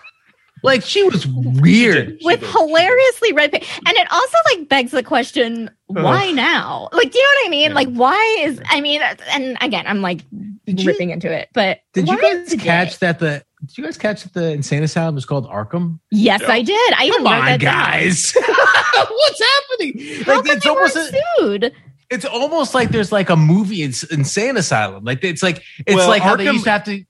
Like 0.62 0.82
she 0.82 1.02
was 1.02 1.26
weird. 1.26 2.18
with 2.22 2.40
hilariously 2.40 3.32
red 3.32 3.50
paint. 3.50 3.64
And 3.86 3.96
it 3.96 4.06
also 4.12 4.38
like 4.54 4.68
begs 4.68 4.92
the 4.92 5.02
question, 5.02 5.70
why 5.86 6.30
now? 6.30 6.88
Like, 6.92 7.10
do 7.10 7.18
you 7.18 7.24
know 7.24 7.30
what 7.40 7.46
I 7.46 7.50
mean? 7.50 7.74
Like, 7.74 7.88
why 7.88 8.38
is 8.42 8.60
I 8.66 8.80
mean, 8.80 9.02
and 9.30 9.58
again, 9.60 9.86
I'm 9.88 10.02
like 10.02 10.20
you- 10.66 10.86
ripping 10.86 11.10
into 11.10 11.30
it, 11.32 11.48
but 11.52 11.80
Did 11.92 12.08
you 12.08 12.20
guys 12.20 12.48
today? 12.50 12.64
catch 12.64 12.98
that 13.00 13.18
the 13.18 13.44
did 13.64 13.78
you 13.78 13.84
guys 13.84 13.96
catch 13.96 14.24
that 14.24 14.32
the 14.34 14.50
insane 14.52 14.82
asylum 14.82 15.14
was 15.14 15.24
called 15.24 15.48
Arkham? 15.48 16.00
Yes, 16.10 16.42
I 16.42 16.62
did. 16.62 16.94
I 16.98 17.04
even 17.04 17.18
Come 17.18 17.26
on, 17.28 17.44
that 17.44 17.60
guys. 17.60 18.32
What's 18.36 19.40
happening? 19.40 20.24
How 20.24 20.36
Like 20.40 20.50
it's 20.50 20.64
they 20.64 20.68
almost 20.70 20.96
weren't 20.96 21.14
a, 21.14 21.22
sued? 21.38 21.72
it's 22.10 22.24
almost 22.24 22.74
like 22.74 22.88
there's 22.90 23.12
like 23.12 23.30
a 23.30 23.36
movie 23.36 23.82
in 23.82 23.92
insane 24.10 24.56
asylum. 24.56 25.04
Like 25.04 25.22
it's 25.22 25.42
like 25.44 25.62
it's 25.86 25.94
Well, 25.94 26.08
like 26.08 26.22
how 26.22 26.34
they 26.36 26.46
Arkham- 26.46 26.52
used 26.54 26.64
to 26.64 26.70
have 26.70 26.84
to. 26.84 27.04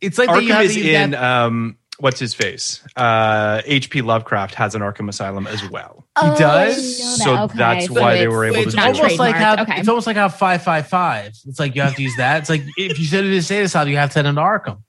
It's 0.00 0.16
like 0.18 0.28
they 0.28 0.46
Arkham 0.46 0.50
have 0.54 0.64
is 0.66 0.74
to 0.74 0.78
use 0.80 0.88
in 0.94 1.10
that- 1.10 1.22
um, 1.22 1.76
what's 1.98 2.18
his 2.20 2.34
face? 2.34 2.82
Uh, 2.96 3.62
H.P. 3.64 4.02
Lovecraft 4.02 4.54
has 4.54 4.74
an 4.74 4.82
Arkham 4.82 5.08
Asylum 5.08 5.46
as 5.46 5.68
well. 5.70 6.06
Oh, 6.16 6.36
does? 6.38 6.76
That. 6.98 7.24
So 7.24 7.36
Okay, 7.44 7.58
that's 7.58 7.86
so 7.86 7.94
why 8.00 8.16
they 8.16 8.28
were 8.28 8.44
able 8.44 8.62
to 8.64 8.70
do 8.70 8.76
not 8.76 8.90
it. 8.90 8.96
almost 8.96 9.18
like 9.18 9.34
how. 9.36 9.62
Okay. 9.62 9.78
it's 9.78 9.88
almost 9.88 10.06
like 10.06 10.16
how 10.16 10.28
five 10.28 10.62
five 10.62 10.88
five. 10.88 11.32
It's 11.46 11.58
like 11.60 11.74
you 11.74 11.82
have 11.82 11.94
to 11.96 12.02
use 12.02 12.16
that. 12.16 12.40
It's 12.40 12.50
like 12.50 12.62
if 12.76 12.98
you 12.98 13.04
said 13.06 13.24
it 13.24 13.32
insane 13.32 13.64
asylum, 13.64 13.88
you 13.90 13.96
have 13.96 14.10
to 14.10 14.14
send 14.14 14.26
an 14.26 14.36
Arkham. 14.36 14.82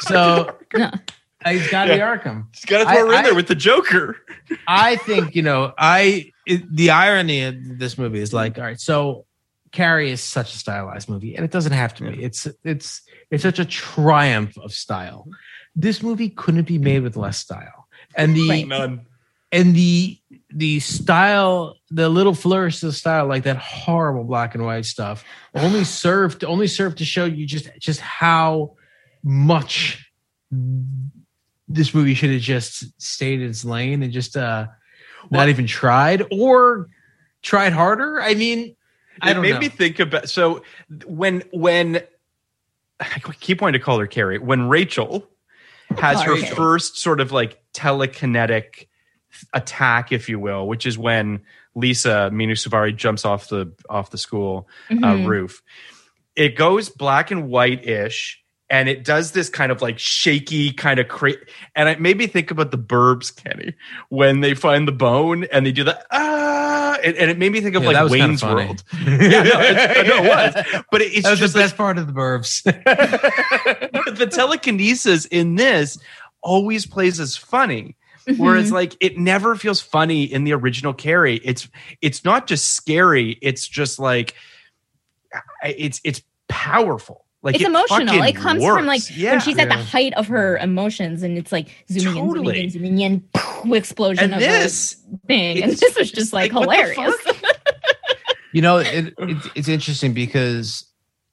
So 0.00 0.54
No. 0.76 0.90
it's 1.46 1.70
got 1.70 1.84
to 1.84 1.96
Yeah. 1.96 2.16
be 2.16 2.20
Arkham. 2.20 2.46
He's 2.54 2.64
got 2.66 2.84
to 2.84 2.88
I- 2.88 2.94
throw 2.96 3.06
her 3.06 3.12
in 3.12 3.18
I- 3.18 3.22
there 3.22 3.34
with 3.34 3.48
the 3.48 3.54
Joker. 3.54 4.16
I 4.66 4.96
think 4.96 5.34
you 5.34 5.42
know 5.42 5.72
I 5.78 6.32
it, 6.46 6.74
the 6.74 6.90
irony 6.90 7.44
of 7.44 7.78
this 7.78 7.96
movie 7.98 8.20
is 8.20 8.32
like 8.32 8.58
all 8.58 8.64
right 8.64 8.80
so 8.80 9.24
Carrie 9.72 10.10
is 10.10 10.22
such 10.22 10.54
a 10.54 10.58
stylized 10.58 11.08
movie 11.10 11.36
and 11.36 11.44
it 11.44 11.50
doesn't 11.50 11.72
have 11.72 11.94
to 11.96 12.10
be 12.10 12.22
it's 12.22 12.46
it's 12.64 13.02
it's 13.30 13.42
such 13.42 13.58
a 13.58 13.64
triumph 13.66 14.56
of 14.58 14.72
style 14.72 15.26
this 15.78 16.02
movie 16.02 16.28
couldn't 16.28 16.66
be 16.66 16.78
made 16.78 17.02
with 17.02 17.16
less 17.16 17.38
style 17.38 17.86
and 18.16 18.34
the. 18.34 18.64
None. 18.64 19.06
and 19.52 19.74
the 19.74 20.18
the 20.50 20.80
style 20.80 21.76
the 21.90 22.08
little 22.08 22.34
flourish 22.34 22.82
of 22.82 22.94
style 22.96 23.26
like 23.26 23.44
that 23.44 23.56
horrible 23.56 24.24
black 24.24 24.54
and 24.54 24.64
white 24.64 24.84
stuff 24.84 25.24
only 25.54 25.84
served 26.02 26.44
only 26.44 26.66
served 26.66 26.98
to 26.98 27.04
show 27.04 27.24
you 27.24 27.46
just 27.46 27.70
just 27.78 28.00
how 28.00 28.74
much 29.22 30.10
this 31.68 31.94
movie 31.94 32.14
should 32.14 32.30
have 32.30 32.40
just 32.40 33.00
stayed 33.00 33.40
in 33.40 33.48
its 33.48 33.64
lane 33.64 34.02
and 34.02 34.12
just 34.12 34.36
uh 34.36 34.66
not 35.30 35.48
even 35.48 35.66
tried 35.66 36.24
or 36.30 36.88
tried 37.42 37.72
harder 37.72 38.20
i 38.20 38.34
mean 38.34 38.74
i 39.20 39.30
it 39.30 39.34
don't 39.34 39.42
made 39.42 39.52
know 39.52 39.60
me 39.60 39.68
think 39.68 39.98
about 39.98 40.28
so 40.28 40.62
when 41.06 41.42
when 41.52 42.02
I 43.00 43.20
keep 43.40 43.60
wanting 43.60 43.78
to 43.78 43.84
call 43.84 43.98
her 44.00 44.06
Carrie 44.06 44.38
when 44.38 44.68
Rachel 44.68 45.28
has 45.96 46.22
her 46.22 46.36
first 46.54 46.98
sort 46.98 47.20
of 47.20 47.32
like 47.32 47.60
telekinetic 47.74 48.86
attack, 49.54 50.12
if 50.12 50.28
you 50.28 50.38
will, 50.38 50.66
which 50.66 50.86
is 50.86 50.98
when 50.98 51.40
Lisa 51.74 52.30
Mena 52.32 52.54
Suvari 52.54 52.94
jumps 52.96 53.24
off 53.24 53.48
the 53.48 53.72
off 53.88 54.10
the 54.10 54.18
school 54.18 54.68
uh, 54.90 54.94
Mhm. 54.94 55.26
roof. 55.26 55.62
It 56.34 56.56
goes 56.56 56.88
black 56.88 57.30
and 57.30 57.48
white 57.48 57.86
ish. 57.86 58.42
And 58.70 58.86
it 58.86 59.02
does 59.02 59.32
this 59.32 59.48
kind 59.48 59.72
of 59.72 59.80
like 59.80 59.98
shaky 59.98 60.72
kind 60.72 61.00
of 61.00 61.08
cra 61.08 61.32
and 61.74 61.88
it 61.88 62.02
made 62.02 62.18
me 62.18 62.26
think 62.26 62.50
about 62.50 62.70
the 62.70 62.76
Burbs, 62.76 63.34
Kenny, 63.34 63.72
when 64.10 64.40
they 64.42 64.52
find 64.52 64.86
the 64.86 64.92
bone 64.92 65.44
and 65.44 65.64
they 65.64 65.72
do 65.72 65.84
the 65.84 65.98
ah, 66.10 66.57
and, 67.04 67.16
and 67.16 67.30
it 67.30 67.38
made 67.38 67.52
me 67.52 67.60
think 67.60 67.74
of 67.76 67.82
Yeah, 67.82 67.92
that 67.92 68.02
like 68.02 68.10
was 68.10 68.12
kinda 68.12 68.26
Wayne's 68.28 68.40
funny. 68.40 68.66
World. 68.66 68.84
yeah, 68.92 69.42
no, 69.42 69.60
it's, 69.60 69.98
I 69.98 70.02
know 70.02 70.24
it 70.24 70.28
was, 70.28 70.82
but 70.90 71.02
it- 71.02 71.12
it's 71.12 71.24
that 71.24 71.30
was 71.30 71.38
just 71.38 71.54
the 71.54 71.60
like, 71.60 71.66
best 71.66 71.76
part 71.76 71.98
of 71.98 72.06
the 72.06 72.12
burbs 72.12 72.62
the 74.18 74.26
telekinesis 74.26 75.24
in 75.26 75.54
this 75.54 75.98
always 76.42 76.86
plays 76.86 77.20
as 77.20 77.36
funny. 77.36 77.96
Whereas 78.36 78.66
mm-hmm. 78.66 78.74
like 78.74 78.96
it 79.00 79.16
never 79.16 79.56
feels 79.56 79.80
funny 79.80 80.24
in 80.24 80.44
the 80.44 80.52
original 80.52 80.92
Carrie. 80.92 81.40
It's 81.42 81.66
it's 82.02 82.24
not 82.24 82.46
just 82.46 82.74
scary, 82.74 83.38
it's 83.40 83.66
just 83.66 83.98
like 83.98 84.34
it's 85.64 86.00
it's 86.04 86.22
powerful. 86.48 87.24
Like 87.42 87.54
it's 87.54 87.64
it 87.64 87.68
emotional. 87.68 88.22
It 88.24 88.34
comes 88.34 88.64
from 88.64 88.86
like 88.86 89.02
yeah. 89.16 89.32
when 89.32 89.40
she's 89.40 89.58
at 89.58 89.68
the 89.68 89.76
height 89.76 90.12
of 90.14 90.26
her 90.26 90.58
emotions, 90.58 91.22
and 91.22 91.38
it's 91.38 91.52
like 91.52 91.68
zooming 91.90 92.08
in, 92.08 92.14
zooming 92.14 92.34
Totally. 92.34 92.64
in, 92.64 92.70
zooming 92.70 93.00
in, 93.00 93.20
poof, 93.32 93.76
explosion 93.76 94.24
and 94.24 94.34
of 94.34 94.40
this 94.40 94.96
thing, 95.26 95.62
and 95.62 95.70
it's 95.70 95.80
this 95.80 95.96
was 95.96 96.10
just 96.10 96.32
like, 96.32 96.52
like, 96.52 96.86
hilarious. 96.94 97.14
You 98.52 98.62
know, 98.62 98.78
it, 98.78 99.14
it, 99.18 99.36
it's 99.54 99.68
interesting 99.68 100.14
because 100.14 100.87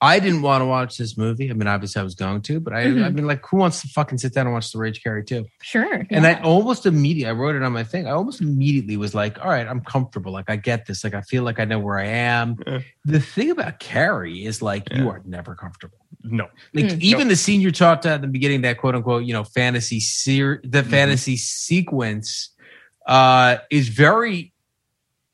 I 0.05 0.19
didn't 0.19 0.41
want 0.41 0.61
to 0.61 0.65
watch 0.65 0.97
this 0.97 1.17
movie. 1.17 1.49
I 1.49 1.53
mean, 1.53 1.67
obviously 1.67 1.99
I 1.99 2.03
was 2.03 2.15
going 2.15 2.41
to, 2.43 2.59
but 2.59 2.73
I, 2.73 2.81
I 2.81 2.85
Mhm. 2.85 3.13
mean, 3.15 3.27
like, 3.27 3.45
who 3.45 3.57
wants 3.57 3.81
to 3.81 3.87
fucking 3.89 4.17
sit 4.19 4.33
down 4.33 4.45
and 4.47 4.53
watch 4.53 4.71
The 4.71 4.77
Rage 4.77 5.03
Carrie 5.03 5.23
too? 5.23 5.45
sure, 5.61 6.05
And 6.11 6.25
I 6.27 6.35
almost 6.41 6.85
immediately, 6.85 7.29
I 7.29 7.33
wrote 7.33 7.55
it 7.55 7.63
on 7.63 7.71
my 7.73 7.83
thing. 7.83 8.07
I 8.07 8.11
almost 8.11 8.39
immediately 8.41 8.97
was 8.97 9.13
like, 9.15 9.39
all 9.43 9.49
right, 9.49 9.67
I'm 9.67 9.81
comfortable. 9.81 10.31
Like, 10.31 10.49
I 10.49 10.55
get 10.55 10.85
this. 10.85 11.03
Like, 11.03 11.13
I 11.15 11.21
feel 11.21 11.43
like 11.43 11.59
I 11.59 11.65
know 11.65 11.79
where 11.79 11.97
I 11.99 12.05
am. 12.05 12.55
Yeah. 12.65 12.79
The 13.05 13.19
thing 13.19 13.51
about 13.51 13.79
Carrie 13.79 14.45
is 14.45 14.61
like, 14.61 14.87
you 14.93 15.09
are 15.09 15.21
never 15.25 15.55
comfortable. 15.55 15.97
no. 16.23 16.47
Like, 16.73 16.85
Mm. 16.85 17.01
even 17.01 17.27
the 17.27 17.35
scene 17.35 17.61
you 17.61 17.71
talked 17.71 18.05
at 18.05 18.21
the 18.21 18.27
beginning, 18.27 18.61
that 18.61 18.77
quote 18.79 18.95
unquote, 18.95 19.25
you 19.25 19.33
know, 19.33 19.43
fantasy 19.43 19.99
ser- 19.99 20.61
the 20.63 20.81
Mm-hmm. 20.81 20.89
fantasy 20.89 21.37
sequence 21.37 22.49
uh, 23.07 23.57
is 23.69 23.89
very 23.89 24.51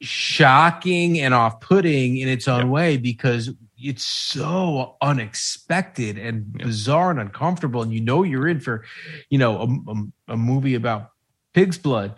shocking 0.02 1.20
and 1.20 1.34
off 1.34 1.62
putting 1.62 2.18
in 2.18 2.28
its 2.28 2.48
own 2.48 2.62
Yeah. 2.66 2.72
way 2.72 2.98
because 2.98 3.52
it's 3.84 4.06
so 4.06 4.98
unexpected 5.02 6.18
and 6.18 6.54
Yeah. 6.58 6.66
bizarre 6.66 7.12
and 7.12 7.20
uncomfortable. 7.20 7.82
And 7.82 7.94
you 7.94 8.02
know, 8.02 8.24
you're 8.24 8.48
in 8.48 8.60
for, 8.60 8.86
you 9.30 9.38
know, 9.38 9.58
a, 9.58 9.92
a, 9.92 10.34
a 10.34 10.38
movie 10.38 10.76
about 10.76 11.12
Pig's 11.54 11.78
Blood. 11.78 12.16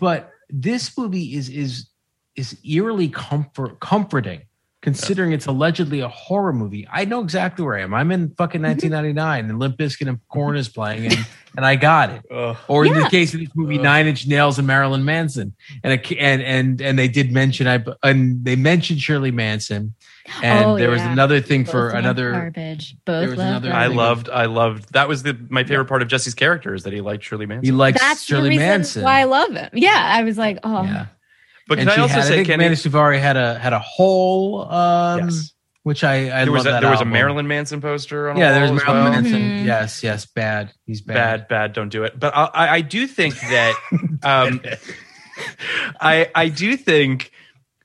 But 0.00 0.30
this 0.48 0.96
movie 0.96 1.34
is 1.34 1.48
is 1.48 1.88
is 2.36 2.58
eerily 2.64 3.08
comfort 3.08 3.80
comforting, 3.80 4.42
considering 4.80 5.32
it's 5.32 5.46
allegedly 5.46 6.00
a 6.00 6.08
horror 6.08 6.52
movie. 6.52 6.86
I 6.90 7.04
know 7.04 7.20
exactly 7.20 7.64
where 7.64 7.76
I 7.76 7.82
am. 7.82 7.94
I'm 7.94 8.10
in 8.10 8.34
fucking 8.36 8.60
mm-hmm. 8.60 8.92
1999, 8.92 9.50
and 9.50 9.58
Limp 9.58 9.76
Bizkit 9.76 10.08
and 10.08 10.18
mm-hmm. 10.18 10.32
Korn 10.32 10.56
is 10.56 10.68
playing, 10.68 11.06
and, 11.06 11.26
and 11.56 11.66
I 11.66 11.76
got 11.76 12.10
it. 12.10 12.22
Or 12.68 12.86
in 12.86 12.94
the 12.94 13.08
case 13.08 13.34
of 13.34 13.40
this 13.40 13.50
movie, 13.54 13.78
Nine 13.78 14.06
Inch 14.06 14.26
Nails 14.26 14.58
and 14.58 14.66
Marilyn 14.66 15.04
Manson, 15.04 15.54
and 15.82 15.92
a, 15.92 16.18
and 16.18 16.42
and 16.42 16.80
and 16.80 16.98
they 16.98 17.08
did 17.08 17.32
mention 17.32 17.66
I 17.66 17.84
and 18.02 18.44
they 18.44 18.56
mentioned 18.56 19.00
Shirley 19.00 19.30
Manson, 19.30 19.94
and 20.42 20.64
Oh, 20.64 20.78
there 20.78 20.90
was 20.90 21.00
yeah. 21.00 21.12
another 21.12 21.40
thing 21.40 21.64
for 21.64 21.86
Both 21.86 21.94
love 21.94 21.98
another. 22.04 22.32
garbage. 22.32 22.96
there 23.04 23.20
Both 23.22 23.30
was 23.30 23.38
love 23.38 23.48
another- 23.64 23.72
I 23.72 23.86
loved, 23.88 24.28
I 24.30 24.44
loved. 24.46 24.92
That 24.92 25.08
was 25.08 25.22
the 25.22 25.36
my 25.50 25.64
favorite 25.64 25.86
part 25.86 26.02
of 26.02 26.08
Jesse's 26.08 26.34
character 26.34 26.74
is 26.74 26.84
that 26.84 26.92
he 26.92 27.00
liked 27.00 27.24
Shirley 27.24 27.46
Manson. 27.46 27.64
He 27.64 27.72
likes 27.72 28.00
That's 28.00 28.22
Shirley 28.24 28.44
the 28.44 28.48
reason 28.50 28.66
Manson. 28.66 29.02
why 29.02 29.20
I 29.20 29.24
love 29.24 29.52
him. 29.52 29.70
Yeah, 29.74 29.90
I 29.96 30.22
was 30.22 30.38
like, 30.38 30.58
oh, 30.64 30.84
Yeah. 30.84 31.06
but 31.68 31.78
can 31.78 31.82
And 31.82 31.90
I 31.90 31.94
she 31.96 32.00
also 32.00 32.14
had, 32.14 32.24
say, 32.24 32.32
I 32.32 32.36
think 32.36 32.46
Kenny, 32.48 32.64
Amanda 32.66 32.76
Suvari 32.80 33.18
had 33.20 33.36
a 33.36 33.58
had 33.58 33.72
a 33.72 33.78
whole, 33.80 34.70
um, 34.70 35.20
Yes. 35.28 35.52
which 35.82 36.04
I 36.04 36.42
I 36.42 36.44
there 36.44 36.52
was 36.52 36.64
love 36.64 36.66
a, 36.66 36.70
that 36.76 36.80
there 36.82 36.90
was 36.90 37.00
a. 37.00 37.04
Marilyn 37.04 37.48
Manson 37.48 37.80
poster 37.80 38.30
on. 38.30 38.36
a 38.36 38.38
Yeah, 38.40 38.52
there 38.52 38.62
was 38.62 38.70
wall 38.70 38.94
Marilyn 38.94 39.12
well. 39.12 39.22
Manson. 39.22 39.40
Mhm. 39.42 39.64
Yes, 39.66 40.02
yes, 40.04 40.26
bad. 40.26 40.72
He's 40.86 41.00
bad. 41.00 41.14
bad 41.14 41.48
bad 41.48 41.72
don't 41.72 41.88
do 41.88 42.04
it 42.04 42.18
but 42.18 42.32
i 42.36 42.44
i, 42.54 42.68
I 42.76 42.80
do 42.82 43.06
think 43.08 43.34
that 43.40 43.74
um 44.22 44.60
i 46.00 46.28
i 46.34 46.48
do 46.48 46.76
think 46.76 47.32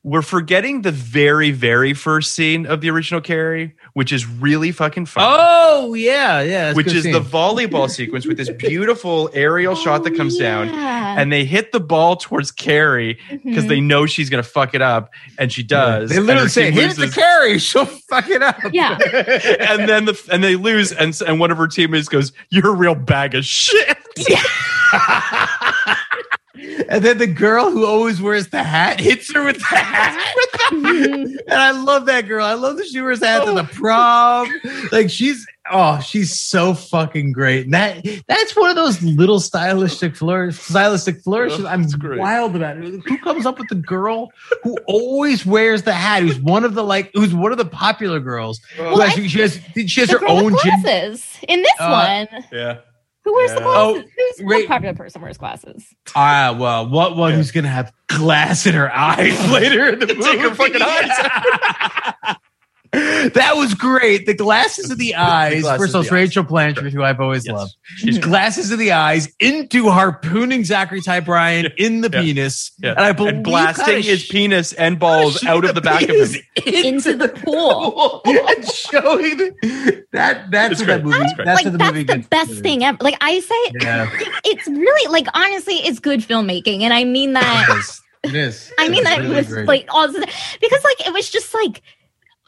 we're 0.04 0.22
forgetting 0.22 0.82
the 0.82 0.92
very 0.92 1.50
very 1.50 1.92
first 1.94 2.32
scene 2.32 2.66
of 2.66 2.80
the 2.80 2.88
original 2.90 3.20
carrie 3.20 3.74
which 3.94 4.12
is 4.12 4.26
really 4.26 4.70
fucking 4.72 5.06
fun 5.06 5.24
Oh 5.26 5.94
yeah, 5.94 6.40
yeah. 6.40 6.72
which 6.72 6.92
is 6.92 7.02
scene. 7.04 7.12
the 7.12 7.20
volleyball 7.20 7.88
sequence 7.90 8.26
with 8.26 8.36
this 8.36 8.50
beautiful 8.50 9.30
aerial 9.32 9.74
shot 9.84 10.04
that 10.04 10.14
Oh, 10.14 10.16
comes 10.16 10.36
down 10.36 10.68
and 10.68 11.32
they 11.32 11.44
hit 11.44 11.72
the 11.72 11.80
ball 11.80 12.16
towards 12.16 12.50
Carrie 12.50 13.18
because 13.44 13.64
Mhm. 13.64 13.68
they 13.68 13.80
know 13.80 14.06
she's 14.06 14.30
gonna 14.30 14.42
fuck 14.42 14.74
it 14.74 14.82
up, 14.82 15.10
and 15.38 15.52
she 15.52 15.62
does. 15.62 16.10
They 16.10 16.20
literally 16.20 16.48
say, 16.48 16.64
team 16.66 16.74
"Hit 16.74 16.84
it 16.92 16.94
to 16.94 17.00
loses. 17.02 17.14
Carrie, 17.14 17.58
she'll 17.58 17.84
fuck 17.86 18.28
it 18.28 18.42
up." 18.42 18.56
yeah. 18.72 18.98
and 19.60 19.88
then 19.88 20.04
the 20.04 20.20
and 20.30 20.42
they 20.44 20.54
lose, 20.56 20.92
and 20.92 21.18
and 21.26 21.38
one 21.40 21.50
of 21.50 21.58
her 21.58 21.66
teammates 21.68 22.08
goes, 22.08 22.32
"You're 22.50 22.68
a 22.68 22.74
real 22.74 22.94
bag 22.94 23.34
of 23.34 23.44
shit." 23.44 23.98
And 26.88 27.04
then 27.04 27.18
the 27.18 27.26
girl 27.26 27.70
who 27.70 27.86
always 27.86 28.20
wears 28.20 28.48
the 28.48 28.62
hat 28.62 29.00
hits 29.00 29.32
her 29.34 29.44
with 29.44 29.58
the 29.58 29.64
hat. 29.64 30.34
and 30.72 31.40
I 31.48 31.70
love 31.70 32.06
that 32.06 32.22
girl. 32.28 32.44
I 32.44 32.54
love 32.54 32.76
that 32.78 32.86
she 32.86 33.00
wears 33.00 33.20
the 33.20 33.26
hat 33.28 33.44
to 33.44 33.52
the 33.52 33.64
prom. 33.64 34.48
Like 34.92 35.10
she's 35.10 35.46
oh, 35.70 36.00
she's 36.00 36.38
so 36.38 36.74
fucking 36.74 37.32
great. 37.32 37.64
And 37.66 37.74
that 37.74 38.04
that's 38.26 38.56
one 38.56 38.70
of 38.70 38.76
those 38.76 39.02
little 39.02 39.40
stylistic 39.40 40.14
flourish, 40.16 40.56
stylistic 40.58 41.20
flourishes. 41.22 41.64
I'm 41.64 41.86
great. 41.88 42.18
wild 42.20 42.54
about 42.56 42.76
it. 42.78 42.84
Who 42.84 43.18
comes 43.18 43.46
up 43.46 43.58
with 43.58 43.68
the 43.68 43.74
girl 43.76 44.30
who 44.62 44.76
always 44.86 45.46
wears 45.46 45.82
the 45.82 45.92
hat? 45.94 46.22
Who's 46.22 46.38
one 46.40 46.64
of 46.64 46.74
the 46.74 46.84
like 46.84 47.10
who's 47.14 47.34
one 47.34 47.52
of 47.52 47.58
the 47.58 47.64
popular 47.64 48.20
girls? 48.20 48.60
Who 48.76 48.82
Well, 48.84 49.00
has- 49.00 49.18
I- 49.18 49.26
she 49.26 49.40
has 49.40 49.60
she 49.86 50.00
has 50.00 50.10
her 50.10 50.18
girl 50.18 50.44
with 50.44 50.54
own 50.54 50.58
gym. 50.62 51.14
in 51.48 51.62
this 51.62 51.72
Uh, 51.80 52.26
one. 52.30 52.44
Yeah. 52.52 52.78
Who 53.28 53.34
wears 53.34 53.50
the 53.50 53.56
yeah. 53.58 53.62
glasses? 53.62 54.10
Who's 54.16 54.38
Ray- 54.38 54.56
what 54.62 54.68
popular 54.68 54.94
person 54.94 55.20
wears 55.20 55.36
glasses? 55.36 55.94
Ah, 56.16 56.56
well, 56.58 56.88
what 56.88 57.14
one 57.14 57.34
who's 57.34 57.50
gonna 57.50 57.68
have 57.68 57.92
glass 58.06 58.64
in 58.64 58.72
her 58.72 58.90
eyes 58.90 59.50
later 59.52 59.90
in 59.90 59.98
the 59.98 60.06
movie? 60.06 60.22
Take 60.22 60.40
her 60.40 60.54
fucking 60.54 60.80
eyes 60.80 62.36
that 62.92 63.52
was 63.56 63.74
great. 63.74 64.26
The 64.26 64.34
glasses 64.34 64.90
of 64.90 64.98
the 64.98 65.14
eyes. 65.14 65.62
glasses 65.62 65.78
First 65.82 65.90
of 65.90 65.96
all, 65.96 66.02
it's. 66.02 66.12
Rachel 66.12 66.42
Blanchard, 66.42 66.92
who 66.92 67.02
I've 67.02 67.20
always 67.20 67.46
Yes. 67.46 67.54
loved. 67.54 67.74
She's 67.98 68.18
glasses 68.18 68.70
of 68.70 68.78
the 68.78 68.92
eyes 68.92 69.28
into 69.40 69.90
harpooning 69.90 70.62
Zachery 70.62 71.04
Ty 71.04 71.20
Bryan 71.20 71.72
in 71.76 72.00
the 72.00 72.10
Yeah. 72.12 72.20
penis, 72.22 72.72
Yeah. 72.82 72.90
and 72.92 73.00
I 73.00 73.12
believe 73.12 73.34
and 73.34 73.44
blasting 73.44 74.02
his 74.02 74.22
sh- 74.22 74.30
penis 74.30 74.72
and 74.72 74.98
balls 74.98 75.44
out 75.44 75.64
of 75.64 75.74
the 75.74 75.80
back 75.80 76.02
of 76.02 76.08
him. 76.08 76.42
penis 76.56 76.84
Into 76.84 77.14
the 77.14 77.28
pool. 77.28 78.22
and 78.24 78.64
showing 78.66 79.36
the, 79.36 80.04
that. 80.12 80.50
That's 80.50 80.72
It's 80.72 80.80
what 80.80 80.86
great. 80.86 80.96
that 80.96 81.04
movie. 81.04 81.18
It's. 81.24 81.34
That's 81.36 81.64
like 81.64 81.72
the 81.72 81.78
that's 81.78 81.92
movie 81.92 82.04
the 82.04 82.18
best 82.30 82.50
to. 82.50 82.56
thing 82.60 82.84
ever. 82.84 82.98
Like 83.00 83.16
I 83.20 83.40
say, 83.40 83.72
Yeah. 83.82 84.10
it's 84.44 84.66
really 84.66 85.12
like 85.12 85.26
honestly, 85.34 85.74
it's 85.76 85.98
good 85.98 86.20
filmmaking, 86.20 86.82
and 86.82 86.92
I 86.94 87.04
mean 87.04 87.34
that. 87.34 87.68
It 87.68 87.78
is. 87.78 88.00
It 88.24 88.34
is. 88.34 88.72
I 88.78 88.88
mean 88.88 89.00
It's 89.00 89.08
that 89.10 89.20
really 89.20 89.34
was 89.36 89.46
great. 89.48 89.68
like 89.68 89.86
all 89.90 90.08
because 90.08 90.84
like 90.84 91.06
it 91.06 91.12
was 91.12 91.30
just 91.30 91.54
like 91.54 91.82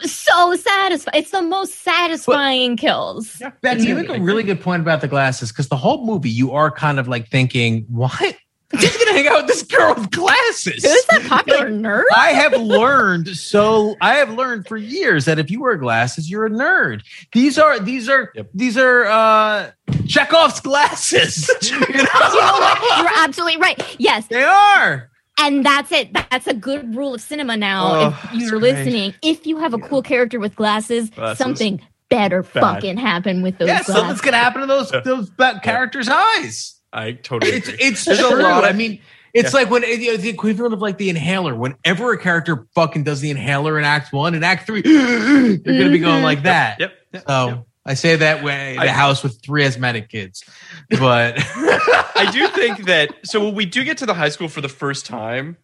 so 0.04 0.54
satisfying. 0.56 1.20
It's 1.22 1.30
the 1.30 1.42
most 1.42 1.82
satisfying 1.82 2.76
kills. 2.76 3.42
Becky, 3.62 3.84
you 3.84 3.94
make 3.94 4.08
a 4.08 4.20
really 4.20 4.42
good 4.42 4.60
point 4.60 4.82
about 4.82 5.00
the 5.00 5.08
glasses 5.08 5.50
because 5.50 5.68
the 5.68 5.76
whole 5.76 6.04
movie 6.04 6.30
you 6.30 6.52
are 6.52 6.70
kind 6.70 6.98
of 6.98 7.08
like 7.08 7.28
thinking, 7.28 7.84
what? 7.88 8.18
Who's 8.72 8.96
gonna 8.98 9.12
hang 9.14 9.26
out 9.26 9.38
with 9.38 9.46
this 9.48 9.62
girl 9.64 9.94
with 9.96 10.12
glasses? 10.12 10.84
Who's 10.84 11.04
that 11.06 11.24
popular 11.26 11.70
nerd? 11.70 12.04
I 12.14 12.28
have 12.28 12.52
learned 12.52 13.26
so 13.36 13.96
I 14.00 14.14
have 14.14 14.30
learned 14.34 14.68
for 14.68 14.76
years 14.76 15.24
that 15.24 15.40
if 15.40 15.50
you 15.50 15.60
wear 15.60 15.76
glasses, 15.76 16.30
you're 16.30 16.46
a 16.46 16.50
nerd. 16.50 17.02
These 17.32 17.58
are 17.58 17.80
these 17.80 18.08
are 18.08 18.30
Yep. 18.36 18.50
these 18.54 18.78
are 18.78 19.06
uh 19.06 19.70
Chekhov's 20.06 20.60
glasses. 20.60 21.50
You 21.62 21.78
know? 21.80 21.86
You 21.88 21.96
know 22.04 22.58
what? 22.60 22.98
You're 22.98 23.12
absolutely 23.24 23.60
right. 23.60 23.96
Yes, 23.98 24.28
They 24.28 24.44
are. 24.44 25.09
And 25.40 25.64
that's 25.64 25.90
it. 25.92 26.12
That's 26.12 26.46
a 26.46 26.54
good 26.54 26.94
rule 26.94 27.14
of 27.14 27.20
cinema 27.20 27.56
now. 27.56 27.92
Oh, 27.92 28.30
if 28.32 28.40
you're 28.40 28.60
listening, 28.60 29.14
if 29.22 29.46
you 29.46 29.58
have 29.58 29.74
a 29.74 29.78
cool 29.78 30.02
character 30.02 30.38
with 30.38 30.54
glasses, 30.56 31.10
Glasses. 31.10 31.38
something 31.38 31.80
better 32.08 32.42
Bad. 32.42 32.60
fucking 32.60 32.96
happen 32.96 33.42
with 33.42 33.58
those 33.58 33.68
Yeah, 33.68 33.76
glasses. 33.82 33.94
something's 33.94 34.20
gonna 34.20 34.36
happen 34.38 34.60
to 34.62 34.66
those 34.66 34.90
those 35.04 35.30
ba- 35.30 35.60
characters' 35.62 36.08
eyes. 36.08 36.74
I 36.92 37.12
totally 37.12 37.52
It's 37.52 37.68
agree. 37.68 37.78
it's 37.86 38.04
There's 38.04 38.18
true. 38.18 38.40
a 38.40 38.42
lot 38.42 38.64
I 38.64 38.72
mean, 38.72 39.00
it's 39.32 39.54
like 39.54 39.70
when 39.70 39.82
you 39.84 40.12
know, 40.12 40.16
the 40.16 40.28
equivalent 40.28 40.74
of 40.74 40.82
like 40.82 40.98
the 40.98 41.08
inhaler. 41.08 41.54
Whenever 41.54 42.12
a 42.12 42.18
character 42.18 42.66
fucking 42.74 43.04
does 43.04 43.20
the 43.20 43.30
inhaler 43.30 43.78
in 43.78 43.84
Act 43.84 44.12
One 44.12 44.34
and 44.34 44.44
Act 44.44 44.66
Three, 44.66 44.82
you're 44.84 45.56
gonna 45.58 45.90
be 45.90 45.98
going 45.98 46.16
mm-hmm. 46.16 46.24
like 46.24 46.42
that. 46.42 46.80
Yep. 46.80 46.92
yep, 47.14 47.24
So 47.28 47.46
yep. 47.46 47.66
I 47.86 47.94
say 47.94 48.16
that 48.16 48.42
way 48.44 48.74
in 48.74 48.80
I- 48.80 48.86
a 48.86 48.90
house 48.92 49.22
with 49.22 49.42
three 49.42 49.64
asthmatic 49.64 50.08
kids, 50.08 50.44
but 50.90 51.34
I 51.38 52.30
do 52.32 52.48
think 52.48 52.84
that 52.86 53.14
so 53.24 53.44
when 53.44 53.54
we 53.54 53.64
do 53.66 53.84
get 53.84 53.98
to 53.98 54.06
the 54.06 54.14
high 54.14 54.28
school 54.28 54.48
for 54.48 54.60
the 54.60 54.68
first 54.68 55.06
time, 55.06 55.56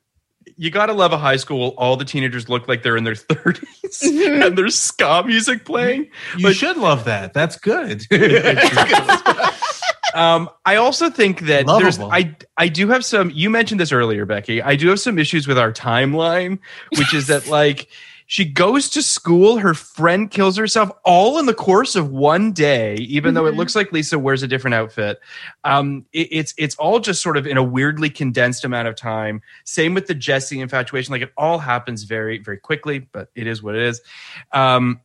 you 0.56 0.70
gotta 0.70 0.94
love 0.94 1.12
a 1.12 1.18
high 1.18 1.36
school. 1.36 1.74
All 1.76 1.96
the 1.96 2.04
teenagers 2.04 2.48
look 2.48 2.66
like 2.68 2.82
they're 2.82 2.96
in 2.96 3.04
their 3.04 3.14
30s 3.14 4.42
and 4.42 4.56
there's 4.56 4.74
ska 4.74 5.22
music 5.26 5.64
playing. 5.64 6.08
you 6.38 6.52
should 6.54 6.78
love 6.78 7.04
that. 7.04 7.34
That's 7.34 7.56
good. 7.56 8.04
Um, 10.14 10.48
I 10.64 10.76
also 10.76 11.10
think 11.10 11.40
that 11.40 11.66
there's 11.66 11.98
I 11.98 12.34
I 12.56 12.68
do 12.68 12.88
have 12.88 13.04
some 13.04 13.30
you 13.34 13.50
mentioned 13.50 13.78
this 13.78 13.92
earlier, 13.92 14.24
Becky. 14.24 14.62
I 14.62 14.74
do 14.76 14.88
have 14.88 14.98
some 14.98 15.18
issues 15.18 15.46
with 15.46 15.58
our 15.58 15.70
timeline, 15.72 16.58
which 16.96 17.12
is 17.12 17.26
that 17.26 17.48
like 17.48 17.88
she 18.28 18.44
goes 18.44 18.88
to 18.90 19.02
school, 19.02 19.58
her 19.58 19.72
friend 19.72 20.30
kills 20.30 20.56
herself 20.56 20.90
all 21.04 21.38
in 21.38 21.46
the 21.46 21.54
course 21.54 21.94
of 21.94 22.10
one 22.10 22.50
day, 22.52 22.96
even 22.96 23.34
though 23.34 23.46
it 23.46 23.52
Mhm. 23.54 23.58
looks 23.58 23.76
like 23.76 23.92
Lisa 23.92 24.18
wears 24.18 24.42
a 24.42 24.48
different 24.48 24.74
outfit. 24.74 25.20
Um, 25.62 26.04
it- 26.12 26.28
it's 26.32 26.54
it's 26.56 26.74
all 26.76 26.98
just 26.98 27.22
sort 27.22 27.36
of 27.36 27.46
in 27.46 27.56
a 27.56 27.62
weirdly 27.62 28.10
condensed 28.10 28.64
amount 28.64 28.88
of 28.88 28.96
time. 28.96 29.42
Same 29.64 29.94
with 29.94 30.06
the 30.08 30.14
Jesse 30.14 30.60
infatuation, 30.60 31.12
like 31.12 31.22
it 31.22 31.32
all 31.36 31.58
happens 31.60 32.02
very 32.02 32.38
very 32.38 32.58
quickly, 32.58 32.98
but 32.98 33.28
it 33.36 33.46
is 33.46 33.62
what 33.62 33.74
it 33.76 33.82
is. 33.82 34.00
Um, 34.52 35.00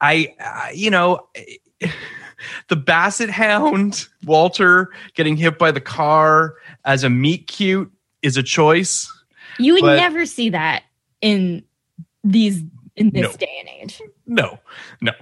I, 0.00 0.70
you 0.74 0.90
know. 0.90 1.28
the 2.68 2.76
basset 2.76 3.30
hound 3.30 4.06
walter 4.24 4.90
getting 5.14 5.36
hit 5.36 5.58
by 5.58 5.70
the 5.70 5.80
car 5.80 6.54
as 6.84 7.02
a 7.04 7.08
meet 7.08 7.46
cute 7.46 7.90
is 8.22 8.36
a 8.36 8.42
choice 8.42 9.10
you 9.58 9.72
would 9.72 9.80
but- 9.82 9.96
never 9.96 10.26
see 10.26 10.50
that 10.50 10.82
in 11.22 11.62
these 12.24 12.62
in 12.96 13.10
this 13.10 13.22
No. 13.32 13.36
day 13.36 13.56
and 13.60 13.68
age. 13.82 14.00
no 14.26 14.58
no 15.00 15.12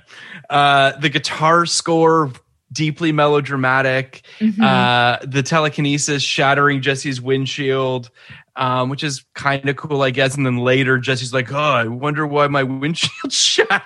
uh 0.51 0.93
the 0.99 1.09
guitar 1.09 1.67
score 1.67 2.31
deeply 2.73 3.13
melodramatic 3.13 4.23
Mhm. 4.41 4.63
uh 4.63 5.19
the 5.27 5.43
telekinesis 5.43 6.23
shattering 6.23 6.81
jesse's 6.81 7.21
windshield 7.21 8.11
um 8.57 8.89
which 8.89 9.03
is 9.03 9.25
kind 9.35 9.69
of 9.69 9.77
cool 9.77 10.03
i 10.03 10.11
guess 10.11 10.37
and 10.37 10.45
then 10.47 10.59
later 10.59 10.99
jesse's 10.99 11.33
like 11.35 11.53
oh 11.53 11.57
i 11.59 11.87
wonder 11.87 12.27
why 12.27 12.47
my 12.47 12.63
windshield 12.63 13.33
shattered 13.33 13.83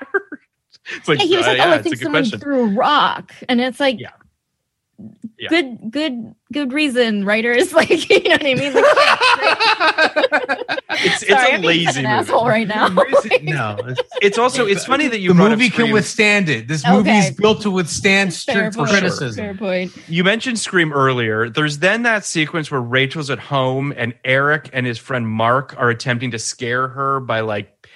it's 0.94 1.08
like, 1.08 1.18
yeah, 1.18 1.24
he 1.24 1.36
was 1.36 1.46
uh, 1.46 1.48
like, 1.48 1.58
yeah, 1.58 1.64
"Oh, 1.66 1.70
I 1.70 1.76
it's 1.78 1.86
a 1.86 1.88
think 1.90 2.02
someone 2.02 2.22
question 2.22 2.38
threw 2.38 2.60
a 2.62 2.66
rock," 2.68 3.32
and 3.48 3.60
it's 3.60 3.80
like, 3.80 3.98
Yeah. 3.98 4.10
Yeah. 5.38 5.48
good, 5.50 5.90
good, 5.90 6.34
good 6.52 6.72
reason, 6.72 7.24
writers. 7.26 7.72
Like, 7.76 8.08
you 8.08 8.22
know 8.22 8.30
what 8.30 8.46
I 8.46 8.54
mean? 8.54 8.72
Like, 8.72 8.84
it's, 10.90 11.22
it's 11.22 11.28
sorry, 11.30 11.50
a 11.52 11.54
I'm 11.56 11.62
lazy 11.62 11.88
an 11.88 11.94
movie 11.96 12.06
asshole 12.06 12.48
right 12.48 12.66
now. 12.66 12.88
no, 13.42 13.76
it's, 13.86 14.00
it's 14.22 14.38
also 14.38 14.64
it's 14.66 14.86
funny 14.86 15.08
that 15.08 15.20
you 15.20 15.28
the 15.30 15.34
movie 15.34 15.68
can 15.68 15.92
withstand 15.92 16.48
it. 16.48 16.68
This 16.68 16.84
Okay. 16.84 16.94
movie 16.96 17.10
is 17.10 17.30
built 17.32 17.60
to 17.62 17.70
withstand 17.70 18.32
Fair 18.32 18.38
strict 18.72 18.76
point. 18.76 18.88
criticism. 18.90 19.44
Fair 19.44 19.54
point. 19.54 19.96
You 20.08 20.24
mentioned 20.24 20.58
Scream 20.58 20.92
earlier. 20.92 21.50
There's 21.50 21.78
then 21.80 22.02
that 22.04 22.24
sequence 22.24 22.70
where 22.70 22.80
Rachel's 22.80 23.28
at 23.30 23.38
home 23.38 23.92
and 23.96 24.14
Eric 24.24 24.70
and 24.72 24.86
his 24.86 24.96
friend 24.98 25.28
Mark 25.28 25.74
are 25.76 25.90
attempting 25.90 26.30
to 26.30 26.38
scare 26.38 26.88
her 26.88 27.20
by 27.20 27.40
like 27.40 27.86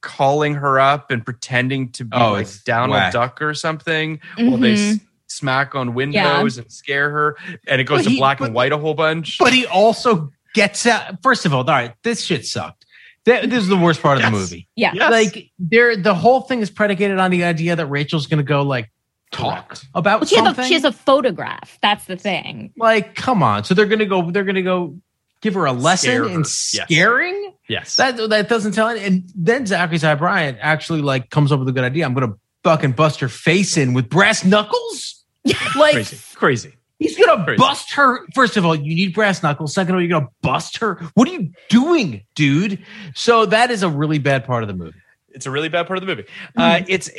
calling 0.00 0.54
her 0.54 0.78
up 0.80 1.10
and 1.10 1.24
pretending 1.24 1.90
to 1.92 2.04
be 2.04 2.16
Oh, 2.16 2.32
like 2.32 2.42
it's 2.42 2.62
Donald 2.62 2.92
whack. 2.92 3.12
Duck 3.12 3.42
or 3.42 3.52
something. 3.52 4.20
Well, 4.38 4.56
they 4.56 4.72
s-. 4.74 4.98
smack 5.28 5.74
on 5.74 5.94
windows 5.94 6.58
and 6.58 6.70
scare 6.72 7.10
her, 7.10 7.36
and 7.66 7.80
it 7.80 7.84
goes 7.84 8.00
But 8.00 8.04
to 8.04 8.10
he- 8.10 8.18
black 8.18 8.38
but- 8.38 8.46
and 8.46 8.54
white 8.54 8.72
a 8.72 8.78
whole 8.78 8.94
bunch. 8.94 9.38
But 9.38 9.52
he 9.52 9.66
also 9.66 10.30
gets 10.54 10.86
out. 10.86 11.22
First 11.22 11.46
of 11.46 11.52
all, 11.54 11.60
all 11.60 11.66
right, 11.66 11.94
this 12.02 12.22
shit 12.24 12.44
sucked. 12.46 12.84
That, 13.24 13.50
this 13.50 13.62
is 13.62 13.68
the 13.68 13.76
worst 13.76 14.00
part 14.00 14.16
of 14.16 14.24
the 14.24 14.30
movie. 14.30 14.68
Yeah. 14.74 14.92
Yes. 14.94 15.10
Like 15.10 15.50
there, 15.58 15.96
the 15.96 16.14
whole 16.14 16.40
thing 16.42 16.60
is 16.60 16.70
predicated 16.70 17.18
on 17.18 17.30
the 17.30 17.44
idea 17.44 17.76
that 17.76 17.84
Rachel's 17.86 18.26
going 18.26 18.38
to 18.38 18.44
go 18.44 18.62
like 18.62 18.90
talk 19.32 19.68
Correct. 19.68 19.86
about 19.94 20.20
Well, 20.20 20.26
she 20.28 20.36
has, 20.36 20.56
a, 20.58 20.64
she 20.64 20.72
has 20.74 20.84
a 20.84 20.92
photograph. 20.92 21.78
That's 21.82 22.06
the 22.06 22.16
thing. 22.16 22.72
like, 22.78 23.14
come 23.16 23.42
on. 23.42 23.64
So 23.64 23.74
they're 23.74 23.84
going 23.86 23.98
to 23.98 24.06
go. 24.06 24.30
They're 24.30 24.44
going 24.44 24.54
to 24.54 24.62
go 24.62 24.96
give 25.42 25.54
her 25.54 25.66
a 25.66 25.72
lesson 25.72 26.08
Scare 26.10 26.24
her. 26.24 26.30
in 26.34 26.44
scaring. 26.44 27.52
yes, 27.68 27.96
That 27.96 28.16
that 28.30 28.48
doesn't 28.48 28.72
tell 28.72 28.88
it. 28.88 29.02
And 29.02 29.30
then 29.34 29.64
Zachery 29.66 30.00
Ty 30.00 30.14
Bryan 30.14 30.56
actually 30.60 31.02
like 31.02 31.28
comes 31.28 31.52
up 31.52 31.58
with 31.58 31.68
a 31.68 31.72
good 31.72 31.84
idea. 31.84 32.06
I'm 32.06 32.14
going 32.14 32.30
to 32.32 32.38
fucking 32.64 32.92
bust 32.92 33.20
her 33.20 33.28
face 33.28 33.76
in 33.76 33.92
with 33.92 34.08
brass 34.08 34.42
knuckles. 34.42 35.17
like 35.76 35.94
crazy, 35.94 36.16
crazy. 36.34 36.74
He's 36.98 37.16
gonna 37.16 37.44
Crazy. 37.44 37.58
bust 37.58 37.92
her. 37.94 38.26
First 38.34 38.56
of 38.56 38.64
all, 38.66 38.74
you 38.74 38.94
need 38.94 39.14
brass 39.14 39.42
knuckles. 39.42 39.72
Second 39.72 39.90
of 39.90 39.96
all, 39.96 40.02
you're 40.02 40.20
gonna 40.20 40.30
bust 40.42 40.78
her. 40.78 40.96
What 41.14 41.28
are 41.28 41.32
you 41.32 41.52
doing, 41.68 42.24
dude? 42.34 42.84
So 43.14 43.46
that 43.46 43.70
is 43.70 43.82
a 43.82 43.88
really 43.88 44.18
bad 44.18 44.44
part 44.44 44.64
of 44.64 44.68
the 44.68 44.74
movie. 44.74 44.98
It's 45.30 45.46
a 45.46 45.50
really 45.52 45.68
bad 45.68 45.86
part 45.86 45.98
of 45.98 46.00
the 46.04 46.12
movie. 46.12 46.28
Uh, 46.56 46.80
it's 46.88 47.10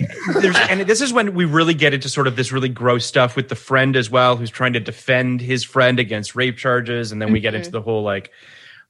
there's 0.41 0.58
and 0.58 0.82
this 0.82 1.00
is 1.00 1.14
when 1.14 1.34
we 1.34 1.46
really 1.46 1.74
get 1.74 1.94
into 1.94 2.10
sort 2.10 2.28
of 2.28 2.36
this 2.36 2.52
really 2.52 2.68
gross 2.68 3.06
stuff 3.06 3.38
with 3.38 3.48
the 3.48 3.56
friend 3.56 3.96
as 3.96 4.10
well, 4.10 4.36
who's 4.36 4.50
trying 4.50 4.74
to 4.74 4.80
defend 4.82 5.40
his 5.40 5.64
friend 5.64 6.00
against 6.00 6.36
rape 6.36 6.58
charges, 6.58 7.14
and 7.14 7.22
then 7.22 7.32
we 7.32 7.40
get 7.40 7.54
into 7.54 7.72
the 7.72 7.82
whole 7.82 8.04
like 8.04 8.32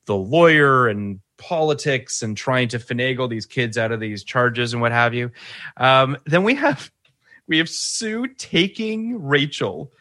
the 0.05 0.15
lawyer 0.15 0.87
and 0.87 1.19
politics 1.37 2.23
and 2.23 2.35
trying 2.35 2.67
to 2.69 2.79
finagle 2.79 3.29
these 3.29 3.45
kids 3.45 3.77
out 3.77 3.91
of 3.91 3.99
these 3.99 4.23
charges 4.23 4.73
and 4.73 4.81
what 4.81 4.91
have 4.91 5.13
you. 5.13 5.29
Um, 5.77 6.17
then 6.25 6.43
we 6.43 6.55
have 6.55 6.89
we 7.49 7.57
have 7.57 7.67
Sue 7.69 8.27
taking 8.37 9.21
Rachel 9.25 9.91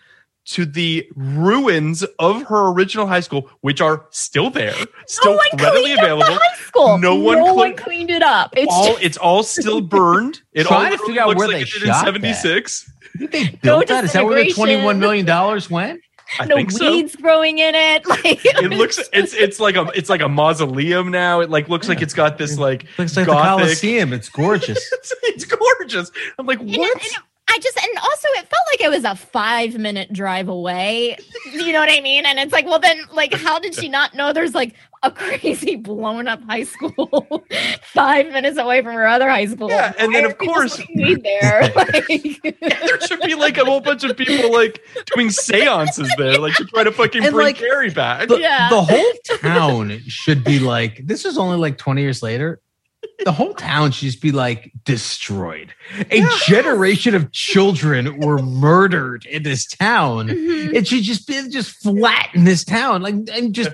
to 0.46 0.64
the 0.64 1.06
ruins 1.14 2.04
of 2.18 2.42
her 2.44 2.68
original 2.72 3.06
high 3.06 3.20
school, 3.20 3.50
which 3.60 3.80
are 3.82 4.06
still 4.10 4.48
there, 4.48 4.74
still 5.06 5.32
no 5.32 5.36
one 5.36 5.46
readily 5.58 5.82
cleaned 5.82 5.98
up 5.98 6.04
available. 6.04 6.26
the 6.26 6.40
high 6.40 6.56
school. 6.62 6.98
No 6.98 7.14
one 7.16 7.36
no 7.38 7.44
cle- 7.46 7.56
one 7.56 7.76
cleaned 7.76 8.10
it 8.10 8.22
up. 8.22 8.54
It's 8.56 8.72
all 8.72 8.86
just, 8.92 9.02
it's 9.02 9.16
all 9.18 9.42
still 9.42 9.80
burned. 9.82 10.40
It 10.54 10.66
Trying 10.66 10.92
all 10.92 10.98
to 10.98 11.04
figure 11.04 11.20
out 11.22 11.28
looks 11.28 11.38
where 11.38 11.48
like 11.48 11.56
they 11.56 11.62
it 11.62 11.68
did 11.72 11.82
in 11.82 11.88
shot 11.88 11.92
that. 12.00 12.04
seventy 12.04 12.32
six. 12.32 12.90
I 13.14 13.18
think 13.18 13.30
they 13.32 13.48
built 13.62 13.88
that. 13.88 14.04
Is 14.04 14.12
that 14.14 14.24
where 14.24 14.42
the 14.42 14.50
twenty-one 14.52 14.98
million 14.98 15.26
dollars 15.26 15.68
went? 15.68 16.00
I 16.40 16.44
no 16.44 16.56
think 16.56 16.70
so. 16.72 16.90
weeds 16.92 17.16
growing 17.16 17.58
in 17.58 17.74
it. 17.74 18.06
Like 18.08 18.22
It 18.44 18.70
looks 18.70 18.98
it's 19.12 19.32
it's 19.34 19.60
like 19.60 19.76
a 19.76 19.90
it's 19.94 20.08
like 20.10 20.20
a 20.22 20.28
mausoleum 20.28 21.10
now. 21.10 21.40
It 21.40 21.48
like 21.50 21.68
looks 21.68 21.88
like 21.88 22.00
it's 22.02 22.12
got 22.14 22.36
this 22.38 22.58
like 22.58 22.86
Looks 22.98 23.16
like 23.16 23.26
the. 23.26 23.32
Coliseum. 23.32 24.12
It's 24.12 24.28
gorgeous. 24.28 24.92
It's, 24.92 25.14
it's 25.24 25.44
gorgeous. 25.44 26.10
I'm 26.38 26.46
like, 26.46 26.60
And 26.60 26.70
it- 26.70 26.78
what? 26.78 26.92
and 26.96 27.02
it- 27.06 27.18
I 27.50 27.58
just 27.60 27.76
and 27.78 27.98
also 27.98 28.28
it 28.36 28.48
felt 28.48 28.62
like 28.72 28.80
it 28.80 28.90
was 28.90 29.04
a 29.04 29.14
five 29.14 29.76
minute 29.78 30.12
drive 30.12 30.48
away. 30.48 31.16
You 31.52 31.72
know 31.72 31.80
what 31.80 31.90
I 31.90 32.00
mean? 32.00 32.26
And 32.26 32.38
it's 32.38 32.52
like, 32.52 32.66
well, 32.66 32.78
then, 32.78 33.00
like, 33.12 33.32
how 33.32 33.58
did 33.58 33.74
she 33.74 33.88
not 33.88 34.14
know 34.14 34.32
there's 34.32 34.54
like 34.54 34.74
a 35.02 35.10
crazy 35.12 35.76
blown 35.76 36.28
up 36.28 36.42
high 36.44 36.64
school 36.64 37.44
five 37.82 38.26
minutes 38.32 38.58
away 38.58 38.82
from 38.82 38.92
her 38.94 39.06
other 39.06 39.28
high 39.30 39.46
school? 39.46 39.70
Yeah, 39.70 39.92
and 39.98 40.14
then, 40.14 40.24
of 40.26 40.36
course- 40.38 40.74
smoking 40.74 41.22
there. 41.22 41.72
Like, 41.78 42.06
there 42.60 43.00
should 43.06 43.20
be 43.20 43.34
like 43.34 43.56
a 43.56 43.64
whole 43.64 43.80
bunch 43.80 44.04
of 44.04 44.16
people 44.16 44.52
like 44.52 44.82
doing 45.14 45.30
seances 45.30 46.12
there, 46.18 46.38
like 46.38 46.54
to 46.56 46.64
try 46.66 46.84
to 46.84 46.92
fucking 46.92 47.24
And, 47.24 47.32
bring 47.32 47.46
like, 47.48 47.56
Carrie 47.56 47.90
back. 47.90 48.28
The, 48.28 48.38
Yeah. 48.38 48.68
the 48.68 48.82
whole 48.82 49.12
town 49.40 50.00
should 50.06 50.44
be 50.44 50.58
like. 50.58 51.06
This 51.06 51.24
is 51.24 51.38
only 51.38 51.56
like 51.56 51.78
twenty 51.78 52.02
years 52.02 52.22
later. 52.22 52.60
The 53.24 53.32
whole 53.32 53.52
town 53.54 53.90
should 53.90 54.06
just 54.06 54.22
be 54.22 54.30
like 54.32 54.70
destroyed. 54.84 55.74
A 56.10 56.24
generation 56.46 57.14
of 57.14 57.32
children 57.32 58.18
were 58.20 58.38
murdered 58.38 59.26
in 59.26 59.42
this 59.42 59.66
town. 59.66 60.28
mhm. 60.28 60.72
It 60.72 60.86
should 60.86 61.02
just 61.02 61.26
be 61.26 61.48
just 61.50 61.70
flat 61.82 62.28
in 62.34 62.44
this 62.44 62.64
town. 62.64 63.02
Like 63.02 63.14
and 63.32 63.52
just 63.54 63.70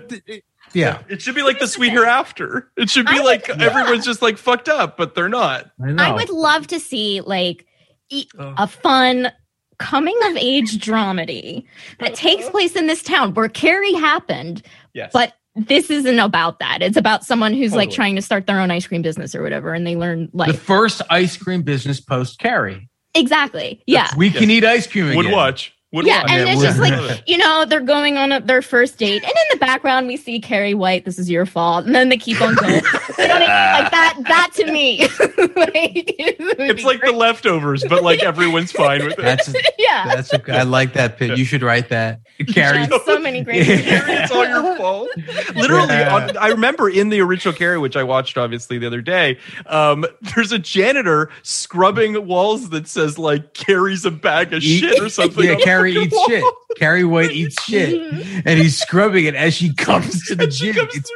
yeah. 0.73 1.03
It 1.09 1.21
should 1.23 1.35
be 1.35 1.43
like 1.43 1.59
the 1.61 1.67
sweet 1.69 1.93
hereafter. 1.93 2.71
It 2.77 2.89
should 2.91 3.07
be 3.07 3.19
I 3.19 3.23
like 3.23 3.47
would- 3.49 3.63
everyone's 3.63 4.05
just 4.07 4.23
like 4.23 4.39
fucked 4.39 4.69
up, 4.69 4.97
but 4.97 5.15
they're 5.15 5.29
not. 5.29 5.71
I 5.83 5.93
know. 5.93 6.03
I 6.03 6.13
would 6.13 6.31
love 6.31 6.67
to 6.69 6.81
see 6.81 7.21
like 7.21 7.67
e- 8.11 8.27
Ugh. 8.39 8.55
a 8.57 8.67
fun 8.67 9.31
coming 9.79 10.19
of 10.25 10.37
age 10.37 10.79
dramedy 10.79 11.65
that 11.99 12.15
takes 12.15 12.49
place 12.49 12.77
in 12.77 12.87
this 12.87 13.03
town 13.03 13.35
where 13.35 13.49
Carrie 13.49 13.93
happened, 13.95 14.63
Yes. 14.95 15.11
but 15.13 15.35
this 15.57 15.91
isn't 15.91 16.19
about 16.19 16.59
that. 16.59 16.83
It's 16.83 16.97
about 16.97 17.25
someone 17.25 17.55
who's 17.55 17.75
like 17.75 17.91
trying 17.91 18.17
to 18.17 18.23
start 18.23 18.47
their 18.47 18.61
own 18.61 18.71
ice 18.71 18.87
cream 18.87 19.03
business 19.03 19.35
or 19.35 19.43
whatever, 19.43 19.73
and 19.75 19.87
they 19.87 19.97
learn 19.97 20.29
like 20.33 20.51
the 20.51 20.59
first 20.59 21.03
ice 21.11 21.37
cream 21.37 21.63
business 21.63 22.01
post 22.01 22.39
Carrie. 22.39 22.89
exactly, 23.15 23.83
yeah. 23.87 24.11
We 24.17 24.31
can 24.31 24.51
eat 24.51 24.65
ice 24.65 24.87
cream 24.87 25.07
again. 25.07 25.17
would 25.17 25.33
watch. 25.33 25.74
Would 25.95 26.07
Yeah, 26.07 26.25
and 26.29 26.45
Yeah, 26.45 26.53
it's 26.53 26.63
just 26.63 26.81
like 26.81 27.23
you 27.29 27.39
know 27.39 27.65
they're 27.65 27.81
going 27.81 28.17
on 28.17 28.33
a, 28.33 28.41
their 28.41 28.63
first 28.63 28.99
date, 28.99 29.23
and 29.23 29.31
in 29.31 29.47
the 29.53 29.59
background 29.59 30.09
we 30.09 30.17
see 30.17 30.41
Carrie 30.41 30.75
White. 30.75 31.05
This 31.05 31.21
is 31.21 31.31
your 31.31 31.47
fault, 31.47 31.87
and 31.87 31.95
then 31.95 32.09
they 32.09 32.17
keep 32.17 32.41
on 32.41 32.57
going. 32.57 32.75
you 32.75 32.81
know 32.81 32.89
what 32.89 33.19
I 33.19 33.39
mean? 33.39 33.85
Like 33.85 33.91
that. 33.93 34.17
That 34.25 34.51
to 34.55 34.73
me, 34.73 35.01
like, 35.57 36.15
it 36.19 36.37
it's 36.41 36.83
be 36.83 36.85
like 36.85 37.01
the 37.01 37.13
leftovers, 37.13 37.85
but 37.89 38.03
like 38.03 38.25
everyone's 38.25 38.73
fine 38.73 39.05
with 39.05 39.13
it. 39.13 39.23
That's 39.23 39.55
yeah. 39.79 40.07
that's 40.07 40.33
a, 40.33 40.53
I 40.53 40.63
like 40.65 40.95
that 40.95 41.17
pit. 41.17 41.39
You 41.39 41.45
should 41.45 41.63
write 41.63 41.91
that. 41.91 42.21
Carrie. 42.53 42.87
There's 42.87 43.05
so 43.05 43.21
many 43.21 43.43
great. 43.43 43.63
it's 43.69 44.33
all 44.33 44.47
your 44.47 44.77
fault. 44.77 45.09
Literally, 45.55 45.95
Yeah. 45.95 46.15
on, 46.15 46.37
I 46.37 46.49
remember 46.49 46.89
in 46.89 47.09
the 47.09 47.21
original 47.21 47.55
Carrie, 47.55 47.79
which 47.79 47.97
I 47.97 48.03
watched 48.03 48.37
obviously 48.37 48.79
the 48.79 48.87
other 48.89 49.01
day. 49.01 49.39
Um, 49.67 50.05
there's 50.35 50.51
a 50.51 50.59
janitor 50.59 51.31
scrubbing 51.43 52.27
walls 52.27 52.71
that 52.71 52.89
says 52.89 53.17
like 53.17 53.55
"Carrie's 53.55 54.05
a 54.05 54.11
bag 54.11 54.53
of 54.53 54.63
shit" 54.63 55.01
or 55.01 55.09
something. 55.09 55.45
Yeah, 55.45 55.53
on 55.53 55.59
the 55.59 55.65
Carrie 55.93 56.05
eats 56.07 56.25
shit. 56.27 56.45
Carrie 56.77 57.05
White 57.05 57.33
eats 57.33 57.63
shit, 57.63 58.13
and 58.47 58.59
he's 58.59 58.81
scrubbing 58.81 59.25
it 59.27 59.35
as 59.35 59.55
she 59.55 59.75
comes 59.75 60.25
to 60.27 60.35
the 60.35 60.47
gym. 60.47 60.77
It's 60.79 61.11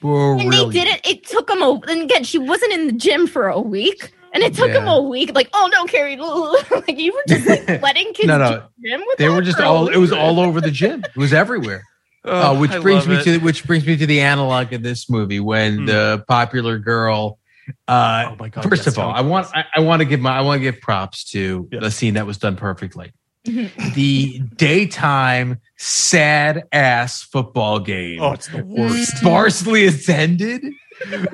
through- 0.00 0.40
and 0.40 0.52
they 0.52 0.68
did 0.70 0.88
it. 0.88 1.00
It 1.06 1.26
took 1.26 1.48
him 1.50 1.62
a. 1.62 1.80
And 1.88 2.02
again, 2.02 2.24
she 2.24 2.38
wasn't 2.38 2.72
in 2.72 2.86
the 2.88 2.92
gym 2.92 3.26
for 3.26 3.48
a 3.48 3.60
week, 3.60 4.12
and 4.34 4.42
it 4.42 4.54
took 4.54 4.72
them 4.72 4.86
Yeah. 4.86 4.94
a 4.96 5.02
week. 5.02 5.32
Like, 5.34 5.48
oh 5.54 5.68
no, 5.72 5.84
Carrie, 5.84 6.16
like 6.86 6.98
you 6.98 7.12
were 7.12 7.22
just 7.28 7.46
like 7.46 7.82
letting 7.82 8.12
kids 8.12 8.26
No, 8.28 8.38
no. 8.38 8.62
gym 8.84 9.02
with 9.06 9.18
They 9.18 9.28
were 9.28 9.42
just 9.42 9.60
all. 9.60 9.88
It 9.88 9.98
was 9.98 10.12
all 10.12 10.40
over 10.40 10.60
the 10.60 10.70
gym. 10.72 11.04
It 11.04 11.16
was 11.16 11.32
everywhere. 11.32 11.82
Oh, 12.24 12.52
Uh, 12.54 12.60
which 12.60 12.70
I 12.70 12.78
brings 12.78 13.08
me 13.08 13.16
it. 13.16 13.24
to 13.24 13.38
which 13.38 13.64
brings 13.64 13.84
me 13.84 13.96
to 13.96 14.06
the 14.06 14.20
analog 14.20 14.72
of 14.72 14.80
this 14.84 15.10
movie 15.10 15.40
when 15.40 15.78
Hmm. 15.78 15.86
the 15.86 16.24
popular 16.28 16.78
girl. 16.78 17.40
Uh, 17.88 18.26
Oh 18.30 18.36
my 18.38 18.48
God, 18.48 18.62
First 18.68 18.86
of 18.86 18.96
all, 18.96 19.10
I 19.10 19.22
want 19.22 19.48
I, 19.52 19.64
I 19.74 19.80
want 19.80 20.02
to 20.02 20.04
give 20.04 20.20
my 20.20 20.30
I 20.30 20.42
want 20.42 20.60
to 20.60 20.62
give 20.62 20.80
props 20.80 21.24
to 21.32 21.68
Yes. 21.72 21.82
the 21.82 21.90
scene 21.90 22.14
that 22.14 22.24
was 22.24 22.38
done 22.38 22.54
perfectly. 22.54 23.12
The 23.94 24.38
daytime 24.56 25.60
sad 25.76 26.64
ass 26.72 27.22
football 27.22 27.80
game. 27.80 28.20
Oh, 28.22 28.32
it's 28.32 28.48
the 28.48 28.64
worst. 28.64 29.16
sparsely 29.18 29.86
attended. 29.86 30.62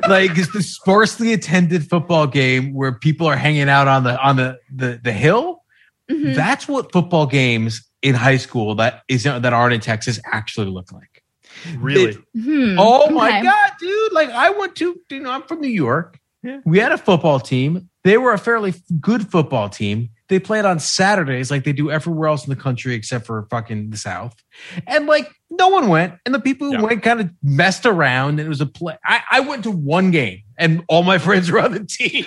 like 0.08 0.30
it's 0.38 0.52
the 0.52 0.62
sparsely 0.62 1.32
attended 1.34 1.88
football 1.88 2.26
game 2.26 2.72
where 2.72 2.92
people 2.92 3.26
are 3.26 3.36
hanging 3.36 3.68
out 3.68 3.88
on 3.88 4.04
the 4.04 4.18
on 4.20 4.36
the 4.36 4.58
the, 4.74 4.98
the 5.02 5.12
hill. 5.12 5.62
Mhm. 6.10 6.34
That's 6.34 6.66
what 6.66 6.90
football 6.92 7.26
games 7.26 7.82
in 8.00 8.14
high 8.14 8.38
school 8.38 8.74
that 8.76 9.02
is 9.08 9.24
that 9.24 9.52
aren't 9.52 9.74
in 9.74 9.80
Texas 9.80 10.18
actually 10.24 10.68
look 10.68 10.90
like. 10.92 11.22
Really? 11.76 12.16
Hmm. 12.40 12.76
Oh 12.78 13.10
my 13.10 13.42
god, 13.42 13.72
dude! 13.80 14.12
Like 14.12 14.30
I 14.30 14.50
went 14.50 14.76
to, 14.76 14.96
you 15.10 15.20
know, 15.20 15.30
I'm 15.30 15.42
from 15.42 15.60
New 15.60 15.68
York. 15.68 16.18
Yeah. 16.42 16.60
We 16.64 16.78
had 16.78 16.92
a 16.92 16.98
football 16.98 17.40
team. 17.40 17.90
They 18.04 18.16
were 18.16 18.32
a 18.32 18.38
fairly 18.38 18.74
good 19.00 19.30
football 19.30 19.68
team. 19.68 20.10
They 20.28 20.38
played 20.38 20.64
on 20.64 20.78
Saturdays 20.78 21.50
like 21.50 21.64
they 21.64 21.72
do 21.72 21.90
everywhere 21.90 22.28
else 22.28 22.44
in 22.46 22.50
the 22.50 22.60
country 22.60 22.94
except 22.94 23.26
for 23.26 23.46
fucking 23.50 23.90
the 23.90 23.96
South. 23.96 24.34
And 24.86 25.06
like 25.06 25.30
no 25.50 25.68
one 25.68 25.88
went. 25.88 26.14
And 26.26 26.34
the 26.34 26.40
people 26.40 26.66
who 26.68 26.74
Yeah. 26.74 26.82
went 26.82 27.02
kind 27.02 27.20
of 27.20 27.30
messed 27.42 27.86
around 27.86 28.38
and 28.38 28.40
it 28.40 28.48
was 28.48 28.60
a 28.60 28.66
play. 28.66 28.96
I, 29.04 29.20
I 29.30 29.40
went 29.40 29.64
to 29.64 29.70
one 29.70 30.10
game 30.10 30.42
and 30.58 30.84
all 30.88 31.02
my 31.02 31.18
friends 31.26 31.50
were 31.50 31.60
on 31.60 31.72
the 31.72 31.84
team. 31.84 32.26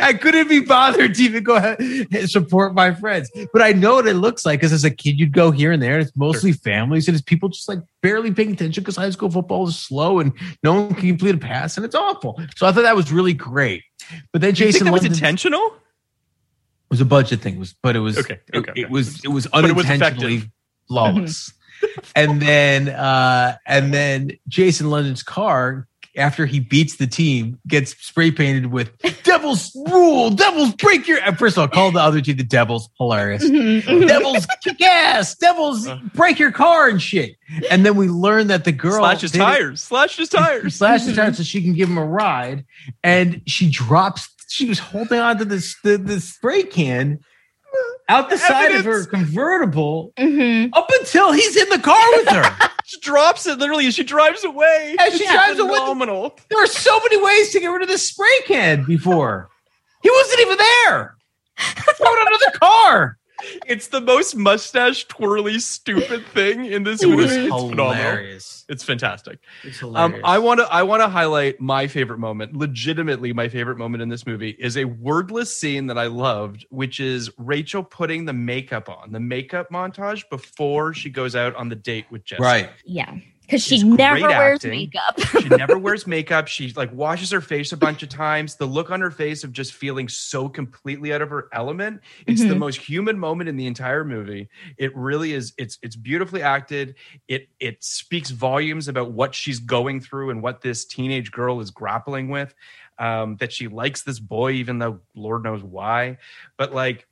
I 0.00 0.14
couldn't 0.14 0.48
be 0.48 0.60
bothered 0.60 1.14
to 1.16 1.22
even 1.22 1.42
go 1.44 1.56
ahead 1.56 1.78
and 1.80 2.30
support 2.30 2.74
my 2.74 2.94
friends. 2.94 3.30
But 3.52 3.62
I 3.62 3.72
know 3.72 3.96
what 3.96 4.06
it 4.06 4.14
looks 4.14 4.46
like 4.46 4.60
because 4.60 4.72
as 4.72 4.84
a 4.84 4.90
kid, 4.90 5.18
you'd 5.18 5.32
go 5.32 5.50
here 5.50 5.72
and 5.72 5.82
there, 5.82 5.94
and 5.98 6.02
it's 6.06 6.16
mostly 6.16 6.52
families, 6.52 7.08
and 7.08 7.14
it's 7.14 7.22
people 7.22 7.48
just 7.48 7.68
like 7.68 7.80
barely 8.02 8.32
paying 8.32 8.52
attention 8.52 8.82
because 8.82 8.96
high 8.96 9.10
school 9.10 9.30
football 9.30 9.68
is 9.68 9.78
slow 9.78 10.20
and 10.20 10.32
no 10.62 10.74
one 10.74 10.94
can 10.94 11.08
complete 11.08 11.34
a 11.34 11.38
pass, 11.38 11.76
and 11.76 11.84
it's 11.84 11.94
awful. 11.94 12.40
So 12.56 12.66
I 12.66 12.72
thought 12.72 12.82
that 12.82 12.96
was 12.96 13.12
really 13.12 13.34
great. 13.34 13.82
But 14.32 14.40
then 14.40 14.54
Do 14.54 14.64
you 14.64 14.72
think 14.72 14.74
Jason 14.74 14.84
that 14.86 14.92
was 14.92 15.04
intentional? 15.04 15.72
It 16.88 16.90
was 16.90 17.00
a 17.00 17.04
budget 17.04 17.40
thing, 17.40 17.56
it 17.56 17.58
was 17.58 17.74
but 17.82 17.96
it 17.96 18.00
was 18.00 18.16
Okay, 18.18 18.38
it- 18.52 18.56
okay, 18.58 18.72
it, 18.74 18.90
was 18.90 19.22
it 19.24 19.28
was 19.28 19.46
But 19.46 19.64
it 19.66 19.74
was 19.76 19.86
unintentionally 19.86 20.34
effective. 20.36 20.52
flawless. 20.88 21.52
and 22.16 22.42
then 22.42 22.88
uh 22.88 23.56
and 23.66 23.94
then 23.94 24.32
Jason 24.48 24.90
London's 24.90 25.22
car 25.22 25.86
after 26.16 26.46
he 26.46 26.58
beats 26.58 26.96
the 26.96 27.06
team 27.06 27.60
gets 27.68 27.92
spray 28.04 28.32
painted 28.32 28.66
with 28.72 28.90
Devils 29.22 29.70
rule, 29.88 30.30
Devils 30.30 30.72
break 30.74 31.06
your 31.06 31.20
first 31.36 31.56
of 31.56 31.60
all, 31.60 31.68
call 31.68 31.92
the 31.92 32.00
other 32.00 32.20
team 32.20 32.36
the 32.36 32.42
Devils, 32.42 32.88
hilarious. 32.98 33.44
Mhm, 33.44 33.82
mhm. 33.82 34.08
Devils 34.08 34.44
kick 34.64 34.80
ass, 34.82 35.36
Devils 35.36 35.88
break 36.14 36.40
your 36.40 36.50
car 36.50 36.88
and 36.88 37.00
shit. 37.00 37.36
And 37.70 37.86
then 37.86 37.94
we 37.94 38.08
learn 38.08 38.48
that 38.48 38.64
the 38.64 38.72
girl 38.72 38.98
Slash 38.98 39.20
his 39.20 39.30
did 39.30 39.38
tires. 39.38 39.80
Slash 39.80 40.16
his 40.16 40.28
tires. 40.30 40.74
slash 40.74 41.04
the 41.04 41.12
tires 41.14 41.36
so 41.36 41.44
she 41.44 41.62
can 41.62 41.74
give 41.74 41.88
him 41.88 41.98
a 41.98 42.04
ride. 42.04 42.64
And 43.04 43.42
she 43.46 43.70
drops, 43.70 44.28
she 44.48 44.66
was 44.66 44.78
holding 44.78 45.20
on 45.20 45.38
to 45.38 45.44
this 45.44 45.76
the, 45.84 45.96
the 45.98 46.20
spray 46.20 46.62
can. 46.64 47.20
out 48.08 48.30
the 48.30 48.38
side 48.38 48.72
of 48.72 48.84
her 48.86 49.00
Evidence. 49.02 49.06
convertible 49.06 50.12
Mhm. 50.18 50.70
up 50.72 50.90
until 51.00 51.30
he's 51.32 51.54
in 51.56 51.68
the 51.68 51.78
car 51.78 52.10
with 52.16 52.28
her. 52.28 52.70
She 52.88 52.98
drops 53.00 53.44
it 53.46 53.58
literally 53.58 53.86
as 53.86 53.94
she 53.94 54.02
drives 54.02 54.44
away. 54.44 54.96
As 54.98 55.12
she 55.14 55.24
It's 55.24 55.30
drives 55.30 55.58
away. 55.58 55.74
phenomenal. 55.78 56.38
there 56.48 56.62
are 56.64 56.66
so 56.66 56.98
many 57.00 57.22
ways 57.22 57.52
to 57.52 57.60
get 57.60 57.66
rid 57.66 57.82
of 57.82 57.88
this 57.88 58.08
spray 58.08 58.40
can 58.46 58.84
before. 58.84 59.50
He 60.02 60.08
wasn't 60.10 60.40
even 60.40 60.56
there. 60.56 61.14
Throw 61.58 62.14
it 62.14 62.26
under 62.26 62.38
the 62.50 62.58
car. 62.58 63.17
It's 63.66 63.88
the 63.88 64.00
most 64.00 64.34
mustache 64.36 65.06
twirly 65.06 65.58
stupid 65.58 66.26
thing 66.28 66.64
in 66.66 66.82
this 66.82 67.02
movie. 67.04 67.24
It's 67.24 67.48
phenomenal. 67.48 67.92
hilarious. 67.92 68.64
It's 68.68 68.82
fantastic. 68.82 69.38
It's 69.62 69.82
Um, 69.82 69.94
hilarious. 69.94 70.20
I 70.24 70.38
want 70.38 70.60
to 70.60 70.66
I 70.72 70.82
want 70.82 71.02
to 71.02 71.08
highlight 71.08 71.60
my 71.60 71.86
favorite 71.86 72.18
moment. 72.18 72.54
Legitimately, 72.56 73.32
my 73.32 73.48
favorite 73.48 73.78
moment 73.78 74.02
in 74.02 74.08
this 74.08 74.26
movie 74.26 74.56
is 74.58 74.76
a 74.76 74.84
wordless 74.84 75.56
scene 75.56 75.86
that 75.86 75.98
I 75.98 76.06
loved, 76.06 76.66
which 76.70 77.00
is 77.00 77.30
Rachel 77.38 77.82
putting 77.82 78.24
the 78.24 78.32
makeup 78.32 78.88
on, 78.88 79.12
the 79.12 79.20
makeup 79.20 79.68
montage 79.72 80.24
before 80.30 80.92
she 80.92 81.08
goes 81.10 81.36
out 81.36 81.54
on 81.54 81.68
the 81.68 81.76
date 81.76 82.06
with 82.10 82.24
Jesse. 82.24 82.42
right. 82.42 82.70
Yeah. 82.84 83.14
Because 83.48 83.64
she 83.64 83.82
never 83.82 84.20
wears 84.28 84.56
acting. 84.62 84.70
makeup. 84.72 85.18
she 85.42 85.48
never 85.48 85.78
wears 85.78 86.06
makeup. 86.06 86.48
She 86.48 86.70
like 86.74 86.92
washes 86.92 87.30
her 87.30 87.40
face 87.40 87.72
a 87.72 87.78
bunch 87.78 88.02
of 88.02 88.10
times. 88.10 88.56
The 88.56 88.66
look 88.66 88.90
on 88.90 89.00
her 89.00 89.10
face 89.10 89.42
of 89.42 89.52
just 89.52 89.72
feeling 89.72 90.06
so 90.06 90.50
completely 90.50 91.14
out 91.14 91.22
of 91.22 91.30
her 91.30 91.48
element. 91.54 92.02
It's 92.26 92.42
the 92.42 92.48
Mhm. 92.48 92.58
most 92.58 92.80
human 92.82 93.18
moment 93.18 93.48
in 93.48 93.56
the 93.56 93.66
entire 93.66 94.04
movie. 94.04 94.50
It 94.76 94.94
really 94.94 95.32
is. 95.32 95.54
It's 95.56 95.78
it's 95.80 95.96
beautifully 95.96 96.42
acted. 96.42 96.96
It 97.26 97.48
it 97.58 97.82
speaks 97.82 98.28
volumes 98.28 98.86
about 98.86 99.12
what 99.12 99.34
she's 99.34 99.60
going 99.60 100.02
through 100.02 100.28
and 100.28 100.42
what 100.42 100.60
this 100.60 100.84
teenage 100.84 101.32
girl 101.32 101.60
is 101.60 101.70
grappling 101.70 102.28
with. 102.28 102.54
Um, 102.98 103.36
that 103.36 103.52
she 103.52 103.68
likes 103.68 104.02
this 104.02 104.18
boy, 104.18 104.52
even 104.52 104.78
though 104.78 105.00
Lord 105.14 105.42
knows 105.44 105.62
why. 105.62 106.18
But 106.58 106.74
like, 106.74 107.06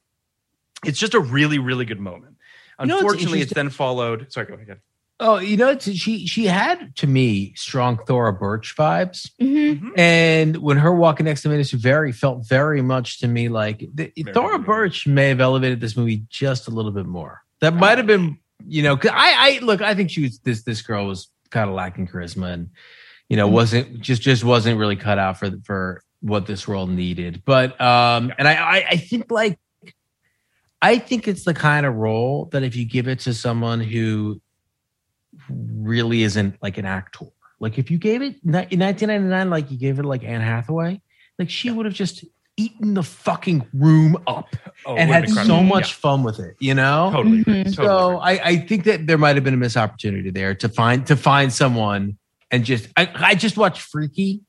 it's 0.85 0.99
just 0.99 1.15
a 1.15 1.21
really 1.21 1.59
really 1.59 1.87
good 1.87 2.01
moment. 2.01 2.37
You 2.79 2.87
know 2.89 2.97
what's 2.97 3.05
Unfortunately, 3.05 3.41
it's 3.41 3.55
then 3.55 3.71
followed. 3.71 4.31
Sorry, 4.31 4.47
go 4.47 4.55
ahead. 4.55 4.81
Oh, 5.19 5.39
you 5.39 5.57
know, 5.57 5.71
it's, 5.71 5.91
she 5.91 6.27
she 6.27 6.45
had 6.45 6.95
to 6.97 7.07
me 7.07 7.55
strong 7.57 7.97
Thora 8.07 8.35
Birch 8.35 8.77
vibes, 8.77 9.31
Mhm. 9.41 9.93
and 9.99 10.59
when 10.59 10.77
her 10.77 10.95
walking 10.95 11.25
next 11.25 11.41
to 11.43 11.49
Mena 11.49 11.63
Suvari 11.63 12.15
felt 12.15 12.47
very 12.47 12.83
much 12.83 13.21
to 13.21 13.29
me 13.29 13.49
like 13.49 13.83
the, 13.95 14.13
Thora 14.35 14.59
Birch 14.59 15.07
may 15.07 15.29
have 15.31 15.41
elevated 15.41 15.81
this 15.81 15.97
movie 15.97 16.25
just 16.29 16.69
a 16.69 16.71
little 16.71 16.91
bit 16.93 17.07
more. 17.07 17.41
That 17.63 17.75
might 17.75 17.97
have 17.97 18.07
been, 18.07 18.39
you 18.67 18.83
know, 18.83 18.95
'cause 18.99 19.11
I 19.15 19.59
I 19.59 19.65
look, 19.65 19.81
I 19.81 19.95
think 19.95 20.11
she 20.11 20.21
was 20.23 20.39
this 20.41 20.65
this 20.65 20.83
girl 20.83 21.07
was 21.07 21.29
kind 21.51 21.71
of 21.71 21.75
lacking 21.75 22.09
charisma 22.09 22.53
and 22.53 22.69
you 23.31 23.39
know 23.39 23.49
wasn't 23.49 24.01
just 24.03 24.21
just 24.21 24.45
wasn't 24.45 24.79
really 24.79 24.97
cut 24.97 25.19
out 25.19 25.39
for 25.39 25.51
for 25.65 26.03
what 26.21 26.45
this 26.47 26.69
role 26.69 26.87
needed. 26.87 27.43
But 27.47 27.81
um, 27.81 28.35
and 28.39 28.47
I 28.47 28.55
I, 28.55 28.87
I 28.91 28.97
think 28.99 29.31
like. 29.31 29.59
I 30.83 30.99
think 30.99 31.27
it's 31.27 31.45
the 31.45 31.55
kind 31.55 31.87
of 31.87 31.95
role 31.95 32.51
that 32.53 32.63
if 32.63 32.77
you 32.77 32.85
give 32.85 33.09
it 33.09 33.21
to 33.21 33.33
someone 33.33 33.81
who 33.81 34.43
really 35.49 36.23
isn't 36.23 36.57
like 36.63 36.79
an 36.79 36.87
actor. 36.87 37.27
Like 37.61 37.79
if 37.79 37.91
you 37.91 37.99
gave 37.99 38.23
it 38.23 38.37
in 38.45 38.53
1999, 38.53 39.51
like 39.51 39.71
you 39.71 39.79
gave 39.79 39.99
it 39.99 40.05
like 40.05 40.23
Anne 40.25 40.41
Hathaway, 40.41 41.01
like 41.39 41.49
she 41.51 41.71
would 41.71 41.87
have 41.87 41.95
just 41.95 42.25
eaten 42.59 42.95
the 42.95 43.03
fucking 43.03 43.67
room 43.75 44.17
up 44.27 44.55
Oh, 44.87 44.97
and 44.97 45.11
had 45.11 45.25
so 45.29 45.41
incredible. 45.41 45.63
much 45.65 45.95
fun 45.95 46.23
with 46.23 46.39
it. 46.39 46.57
You 46.59 46.75
know, 46.75 47.11
Totally. 47.13 47.41
agree. 47.41 47.65
Mhm. 47.65 47.77
Totally. 47.77 47.87
so 47.87 48.19
I, 48.19 48.31
I 48.45 48.57
think 48.59 48.85
that 48.85 49.07
there 49.07 49.19
might 49.19 49.37
have 49.37 49.45
been 49.45 49.55
a 49.55 49.59
missed 49.59 49.77
opportunity 49.77 50.31
there 50.31 50.55
to 50.57 50.69
find 50.69 51.07
to 51.07 51.17
find 51.17 51.53
someone 51.53 52.17
and 52.51 52.65
just 52.65 52.89
I, 52.97 53.11
I 53.15 53.35
just 53.35 53.57
watched 53.59 53.81
Freaky, 53.83 54.41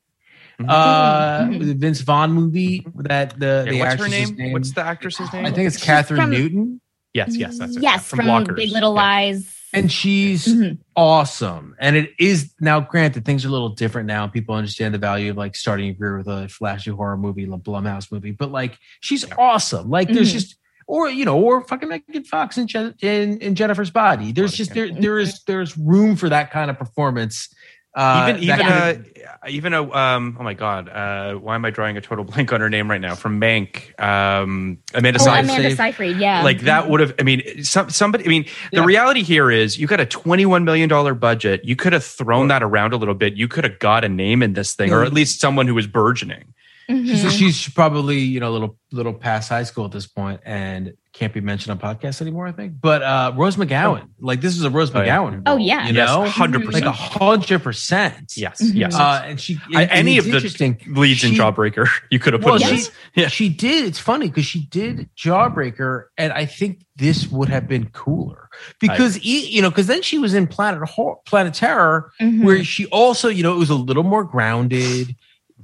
Mhm. 0.59 0.65
uh, 0.69 1.39
Mhm. 1.47 1.65
the 1.65 1.73
Vince 1.75 2.01
Vaughn 2.01 2.31
movie 2.31 2.85
that 2.95 3.39
the 3.39 3.63
Yeah, 3.65 3.71
the 3.71 3.79
what's 3.79 3.93
her 3.95 4.03
actress's 4.05 4.31
name? 4.37 4.51
What's 4.53 4.71
the 4.71 4.81
actress's 4.83 5.33
name? 5.33 5.45
I 5.45 5.51
think 5.51 5.67
it's 5.67 5.77
She's 5.79 5.87
Kathryn 5.87 6.15
from- 6.17 6.29
Newton, 6.31 6.81
yes, 7.13 7.35
yes, 7.35 7.57
that's 7.59 7.75
it. 7.77 7.83
yes, 7.83 8.07
from, 8.09 8.19
Blockers. 8.19 8.55
Big 8.55 8.71
Little 8.71 8.93
Yeah. 8.95 9.01
Lies. 9.01 9.53
And 9.73 9.91
she's 9.91 10.47
Mhm. 10.47 10.77
awesome. 10.95 11.75
And 11.79 11.95
it 11.95 12.11
is 12.19 12.53
now 12.59 12.79
granted 12.79 13.25
things 13.25 13.45
are 13.45 13.49
a 13.49 13.51
little 13.51 13.69
different 13.69 14.07
now. 14.07 14.27
People 14.27 14.55
understand 14.55 14.93
the 14.93 14.97
value 14.97 15.31
of 15.31 15.37
like 15.37 15.55
starting 15.55 15.89
a 15.89 15.93
career 15.93 16.17
with 16.17 16.27
a 16.27 16.47
flashy 16.49 16.91
horror 16.91 17.17
movie, 17.17 17.43
a 17.43 17.47
Blumhouse 17.47 18.11
movie, 18.11 18.31
but 18.31 18.51
like 18.51 18.77
she's 19.01 19.25
awesome. 19.37 19.89
Like 19.89 20.09
there's 20.09 20.29
Mhm. 20.29 20.33
just 20.33 20.55
or 20.89 21.09
you 21.09 21.25
know, 21.25 21.37
or 21.37 21.61
fucking 21.67 21.89
Megan 21.89 22.23
Fox 22.23 22.57
in, 22.57 22.65
Je- 22.65 22.93
in 23.01 23.37
in 23.39 23.55
Jennifer's 23.55 23.91
body. 23.91 24.31
There's 24.31 24.53
just 24.53 24.73
there 24.73 24.89
there 24.89 25.19
is 25.19 25.41
there's 25.45 25.77
room 25.77 26.15
for 26.15 26.29
that 26.29 26.49
kind 26.51 26.69
of 26.71 26.79
performance. 26.79 27.49
Uh, 27.97 28.27
even 28.29 28.43
even 28.43 28.59
kind 28.59 29.05
a 29.43 29.49
even 29.49 29.73
a 29.73 29.91
um 29.93 30.37
oh 30.39 30.43
my 30.43 30.53
god 30.53 30.87
uh 30.87 31.33
why 31.33 31.55
am 31.55 31.65
I 31.65 31.71
drawing 31.71 31.97
a 31.97 32.01
total 32.01 32.23
blank 32.25 32.53
on 32.53 32.61
her 32.61 32.69
name 32.69 32.91
right 32.91 33.01
now 33.01 33.15
from 33.15 33.41
Mank 33.41 33.99
um 33.99 34.77
Amanda 34.93 35.19
Oh, 35.19 35.25
Seyfried. 35.25 35.43
Amanda 35.45 35.75
Seyfried. 35.75 36.17
Yeah. 36.17 36.43
like 36.43 36.61
that 36.61 36.89
would 36.89 36.99
have 36.99 37.15
i 37.19 37.23
mean 37.23 37.63
some 37.63 37.89
somebody 37.89 38.25
i 38.25 38.27
mean 38.27 38.45
the 38.71 38.83
reality 38.83 39.23
here 39.23 39.49
is 39.49 39.79
you 39.79 39.87
got 39.87 39.99
a 39.99 40.05
21 40.05 40.63
million 40.63 40.87
dollar 40.89 41.15
budget 41.15 41.65
you 41.65 41.75
could 41.75 41.93
have 41.93 42.03
thrown 42.03 42.49
that 42.49 42.61
around 42.61 42.93
a 42.93 42.97
little 42.97 43.15
bit 43.15 43.33
you 43.35 43.47
could 43.47 43.63
have 43.63 43.79
got 43.79 44.03
a 44.05 44.09
name 44.09 44.43
in 44.43 44.53
this 44.53 44.75
thing 44.75 44.93
or 44.93 45.03
at 45.03 45.11
least 45.13 45.39
someone 45.39 45.65
who 45.67 45.73
was 45.75 45.87
burgeoning 45.87 46.53
Mhm. 46.89 47.05
She's, 47.05 47.33
she's 47.33 47.69
probably 47.73 48.19
you 48.19 48.39
know 48.39 48.49
a 48.49 48.53
little 48.55 48.77
little 48.93 49.13
past 49.13 49.49
high 49.49 49.63
school 49.63 49.83
at 49.83 49.91
this 49.91 50.07
point 50.07 50.39
and 50.45 50.93
can't 51.17 51.33
be 51.33 51.41
mentioned 51.41 51.71
on 51.71 51.95
podcasts 51.95 52.21
anymore. 52.21 52.45
I 52.47 52.51
think, 52.51 52.73
but 52.79 53.01
uh 53.01 53.33
Rose 53.35 53.55
McGowan, 53.55 54.07
like 54.19 54.39
this 54.39 54.55
is 54.55 54.63
a 54.63 54.69
Rose 54.69 54.93
Oh, 54.93 55.01
yeah. 55.01 55.17
McGowan. 55.17 55.41
Oh, 55.47 55.55
role, 55.55 55.59
yeah. 55.59 55.87
you 55.87 55.93
yes 55.95 56.07
know, 56.09 56.23
100% 56.25 56.71
like 56.73 56.83
a 56.83 56.91
hundred 56.91 57.63
percent. 57.63 58.33
yes 58.37 58.61
Mhm. 58.61 58.75
yes 58.75 58.95
Uh, 58.95 59.23
and 59.25 59.39
she 59.39 59.59
I- 59.75 59.83
and 59.83 59.91
any 59.91 60.17
of 60.19 60.25
the 60.25 60.35
interesting. 60.35 60.79
leads 60.87 61.23
in 61.23 61.31
jawbreaker 61.33 61.87
you 62.11 62.19
could 62.19 62.33
have 62.33 62.41
put 62.43 62.51
Well, 62.53 62.61
in 62.61 62.67
she, 62.69 62.75
this 62.75 62.91
yeah 63.15 63.27
she 63.29 63.49
did. 63.49 63.85
It's 63.85 63.99
funny 63.99 64.27
because 64.27 64.45
she 64.45 64.61
did 64.67 65.09
Jawbreaker, 65.17 66.05
and 66.17 66.31
I 66.33 66.45
think 66.45 66.81
this 66.95 67.27
would 67.27 67.49
have 67.49 67.67
been 67.67 67.89
cooler 67.89 68.49
because 68.79 69.17
e- 69.25 69.47
you 69.49 69.61
know 69.61 69.69
because 69.69 69.87
then 69.87 70.01
she 70.03 70.17
was 70.19 70.33
in 70.33 70.45
Planet 70.47 70.87
Hor- 70.87 71.19
Planet 71.25 71.53
Terror, 71.53 72.11
Mhm. 72.21 72.43
where 72.43 72.63
she 72.63 72.85
also 72.87 73.27
you 73.27 73.43
know 73.43 73.53
it 73.55 73.59
was 73.59 73.69
a 73.69 73.75
little 73.75 74.03
more 74.03 74.23
grounded. 74.23 75.15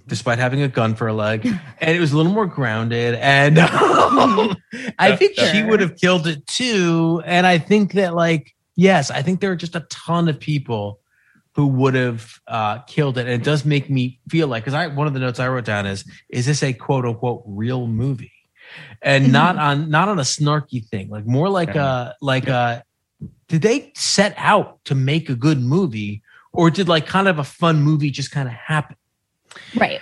Despite 0.05 0.37
having 0.37 0.61
a 0.61 0.67
gun 0.67 0.95
for 0.95 1.07
a 1.07 1.13
leg, 1.13 1.45
and 1.45 1.95
it 1.95 1.99
was 1.99 2.11
a 2.11 2.17
little 2.17 2.31
more 2.31 2.45
grounded, 2.45 3.15
and 3.15 3.57
um, 3.57 4.55
I 4.99 5.15
think 5.15 5.35
she 5.35 5.63
would 5.63 5.79
have 5.79 5.95
killed 5.95 6.27
it 6.27 6.45
too. 6.45 7.21
And 7.25 7.47
I 7.47 7.57
think 7.57 7.93
that, 7.93 8.13
like, 8.13 8.53
yes, 8.75 9.11
I 9.11 9.21
think 9.21 9.39
there 9.39 9.51
are 9.51 9.55
just 9.55 9.75
a 9.75 9.85
ton 9.89 10.27
of 10.27 10.39
people 10.39 10.99
who 11.55 11.67
would 11.67 11.93
have 11.93 12.39
uh, 12.47 12.79
killed 12.79 13.17
it. 13.17 13.21
And 13.21 13.29
it 13.29 13.43
does 13.43 13.63
make 13.65 13.89
me 13.89 14.19
feel 14.29 14.47
like 14.47 14.63
because 14.63 14.73
I 14.73 14.87
one 14.87 15.07
of 15.07 15.13
the 15.13 15.19
notes 15.19 15.39
I 15.39 15.47
wrote 15.47 15.65
down 15.65 15.85
is 15.85 16.03
is 16.29 16.45
this 16.45 16.63
a 16.63 16.73
quote 16.73 17.05
unquote 17.05 17.43
real 17.45 17.87
movie, 17.87 18.31
and 19.01 19.31
not 19.31 19.57
on 19.57 19.89
not 19.89 20.09
on 20.09 20.19
a 20.19 20.23
snarky 20.23 20.85
thing, 20.85 21.09
like 21.09 21.25
more 21.25 21.49
like 21.49 21.75
a 21.75 22.15
like 22.21 22.47
a 22.47 22.83
did 23.47 23.61
they 23.61 23.91
set 23.95 24.33
out 24.37 24.83
to 24.85 24.95
make 24.95 25.29
a 25.29 25.35
good 25.35 25.61
movie 25.61 26.23
or 26.51 26.69
did 26.69 26.87
like 26.87 27.05
kind 27.05 27.27
of 27.27 27.39
a 27.39 27.43
fun 27.43 27.81
movie 27.81 28.09
just 28.09 28.31
kind 28.31 28.47
of 28.47 28.53
happen? 28.53 28.95
Right. 29.77 30.01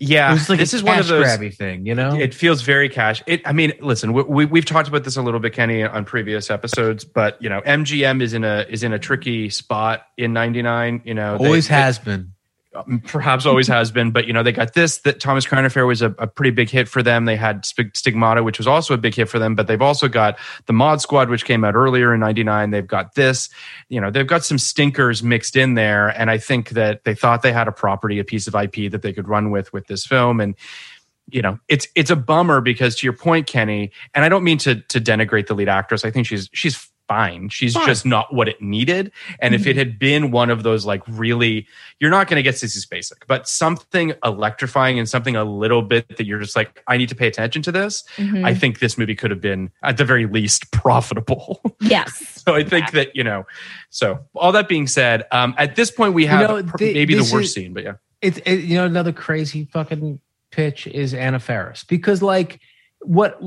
yeah 0.00 0.30
it 0.30 0.34
was 0.34 0.48
like 0.48 0.58
this 0.58 0.72
a 0.72 0.76
is 0.76 0.82
one 0.82 0.98
of 0.98 1.06
cash 1.06 1.08
those 1.08 1.26
grabby 1.26 1.54
thing, 1.54 1.86
you 1.86 1.94
know? 1.94 2.14
It 2.14 2.34
feels 2.34 2.62
very 2.62 2.88
cash. 2.88 3.22
It. 3.26 3.42
I 3.46 3.52
mean, 3.52 3.72
listen, 3.80 4.12
we, 4.12 4.22
we, 4.22 4.44
we've 4.46 4.64
talked 4.64 4.88
about 4.88 5.04
this 5.04 5.16
a 5.16 5.22
little 5.22 5.40
bit, 5.40 5.52
Kenny, 5.52 5.82
on 5.82 6.04
previous 6.04 6.50
episodes. 6.50 7.04
But 7.04 7.40
you 7.42 7.48
know, 7.48 7.60
MGM 7.62 8.22
is 8.22 8.32
in 8.34 8.44
a 8.44 8.66
is 8.68 8.82
in 8.82 8.92
a 8.92 8.98
tricky 8.98 9.50
spot 9.50 10.06
in 10.16 10.32
'99. 10.32 11.02
You 11.04 11.14
know, 11.14 11.36
Always 11.36 11.68
they- 11.68 11.74
has 11.74 11.98
been. 11.98 12.32
Um, 12.74 13.02
perhaps 13.04 13.46
always 13.46 13.66
has 13.66 13.90
been. 13.90 14.10
But 14.10 14.26
you 14.26 14.32
know, 14.32 14.42
they 14.42 14.52
got 14.52 14.74
this. 14.74 14.98
That 14.98 15.20
Thomas 15.20 15.46
Crown 15.46 15.64
Affair 15.64 15.86
was 15.86 16.02
a, 16.02 16.14
a 16.18 16.26
pretty 16.26 16.50
big 16.50 16.70
hit 16.70 16.88
for 16.88 17.02
them. 17.02 17.24
They 17.24 17.36
had 17.36 17.64
Stigmata, 17.64 18.42
which 18.42 18.58
was 18.58 18.66
also 18.66 18.94
a 18.94 18.98
big 18.98 19.14
hit 19.14 19.28
for 19.28 19.38
them. 19.38 19.54
But 19.54 19.66
they've 19.66 19.82
also 19.82 20.08
got 20.08 20.38
the 20.66 20.72
Mod 20.72 21.00
Squad, 21.00 21.30
which 21.30 21.44
came 21.44 21.64
out 21.64 21.74
earlier 21.74 22.14
in 22.14 22.20
'99. 22.20 22.70
They've 22.70 22.86
got 22.86 23.14
this. 23.14 23.48
You 23.88 24.00
know, 24.00 24.10
they've 24.10 24.26
got 24.26 24.44
some 24.44 24.58
stinkers 24.58 25.22
mixed 25.22 25.56
in 25.56 25.74
there. 25.74 26.08
And 26.08 26.30
I 26.30 26.38
think 26.38 26.70
that 26.70 27.04
they 27.04 27.14
thought 27.14 27.42
they 27.42 27.52
had 27.52 27.68
a 27.68 27.72
property, 27.72 28.18
a 28.18 28.24
piece 28.24 28.46
of 28.46 28.54
IP 28.54 28.90
that 28.92 29.02
they 29.02 29.12
could 29.12 29.28
run 29.28 29.50
with 29.50 29.72
with 29.72 29.86
this 29.88 30.06
film. 30.06 30.40
And 30.40 30.54
you 31.32 31.42
know, 31.42 31.58
it's 31.68 31.86
it's 31.94 32.10
a 32.10 32.16
bummer 32.16 32.60
because 32.60 32.96
to 32.96 33.06
your 33.06 33.12
point, 33.12 33.46
Kenny, 33.46 33.92
and 34.14 34.24
I 34.24 34.28
don't 34.28 34.44
mean 34.44 34.58
to 34.58 34.76
to 34.76 35.00
denigrate 35.00 35.46
the 35.46 35.54
lead 35.54 35.68
actress. 35.68 36.04
I 36.04 36.10
think 36.10 36.26
she's 36.26 36.48
she's 36.52 36.89
fine. 37.10 37.48
She's 37.48 37.74
Fine. 37.74 37.86
just 37.86 38.06
not 38.06 38.32
what 38.32 38.48
it 38.48 38.62
needed. 38.62 39.10
And 39.40 39.52
if 39.52 39.66
it 39.66 39.74
had 39.74 39.98
been 39.98 40.30
one 40.30 40.48
of 40.48 40.62
those 40.62 40.86
like 40.86 41.02
really, 41.08 41.66
you're 41.98 42.10
not 42.10 42.28
going 42.28 42.36
to 42.36 42.42
get 42.42 42.54
Sissy 42.54 42.86
Spacek, 42.86 43.26
but 43.26 43.48
something 43.48 44.12
electrifying 44.24 44.96
and 44.96 45.08
something 45.08 45.34
a 45.34 45.42
little 45.42 45.82
bit 45.82 46.06
that 46.16 46.24
you're 46.24 46.38
just 46.38 46.54
like, 46.54 46.80
I 46.86 46.96
need 46.96 47.08
to 47.08 47.16
pay 47.16 47.26
attention 47.26 47.62
to 47.62 47.72
this. 47.72 48.04
Mhm. 48.16 48.44
I 48.44 48.54
think 48.54 48.78
this 48.78 48.96
movie 48.96 49.16
could 49.16 49.32
have 49.32 49.40
been 49.40 49.72
at 49.82 49.96
the 49.96 50.04
very 50.04 50.26
least 50.26 50.70
profitable. 50.70 51.60
yes. 51.80 52.42
so 52.46 52.54
I 52.54 52.62
think 52.62 52.92
that 52.92 53.16
you 53.16 53.24
know. 53.24 53.44
So 53.90 54.20
all 54.36 54.52
that 54.52 54.68
being 54.68 54.86
said, 54.86 55.24
um, 55.32 55.52
at 55.58 55.74
this 55.74 55.90
point 55.90 56.14
we 56.14 56.26
have 56.26 56.48
know, 56.48 56.62
pr- 56.62 56.78
thi- 56.78 56.94
maybe 56.94 57.14
the 57.14 57.22
worst 57.32 57.34
is- 57.46 57.54
scene, 57.54 57.72
but 57.74 57.82
yeah. 57.82 57.94
it's 58.22 58.38
it, 58.46 58.60
you 58.60 58.76
know 58.76 58.86
another 58.86 59.12
crazy 59.12 59.64
fucking 59.72 60.20
pitch 60.52 60.86
is 60.86 61.12
Anna 61.12 61.40
Faris 61.40 61.82
because 61.82 62.22
like 62.22 62.60
what 63.00 63.40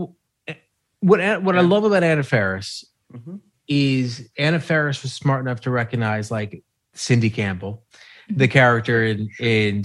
what 1.00 1.44
what 1.44 1.56
I 1.58 1.62
love 1.62 1.86
about 1.86 2.04
Anna 2.04 2.24
Faris 2.24 2.84
Mhm. 3.14 3.40
Is 3.68 4.30
Anna 4.38 4.60
Faris 4.60 5.02
was 5.04 5.14
smart 5.14 5.42
enough 5.42 5.62
to 5.62 5.72
recognize 5.72 6.30
like 6.32 6.64
Cindy 6.94 7.30
Campbell, 7.30 7.84
Mm-hmm. 8.30 8.38
the 8.38 8.48
character 8.48 9.04
in 9.04 9.30
in 9.38 9.84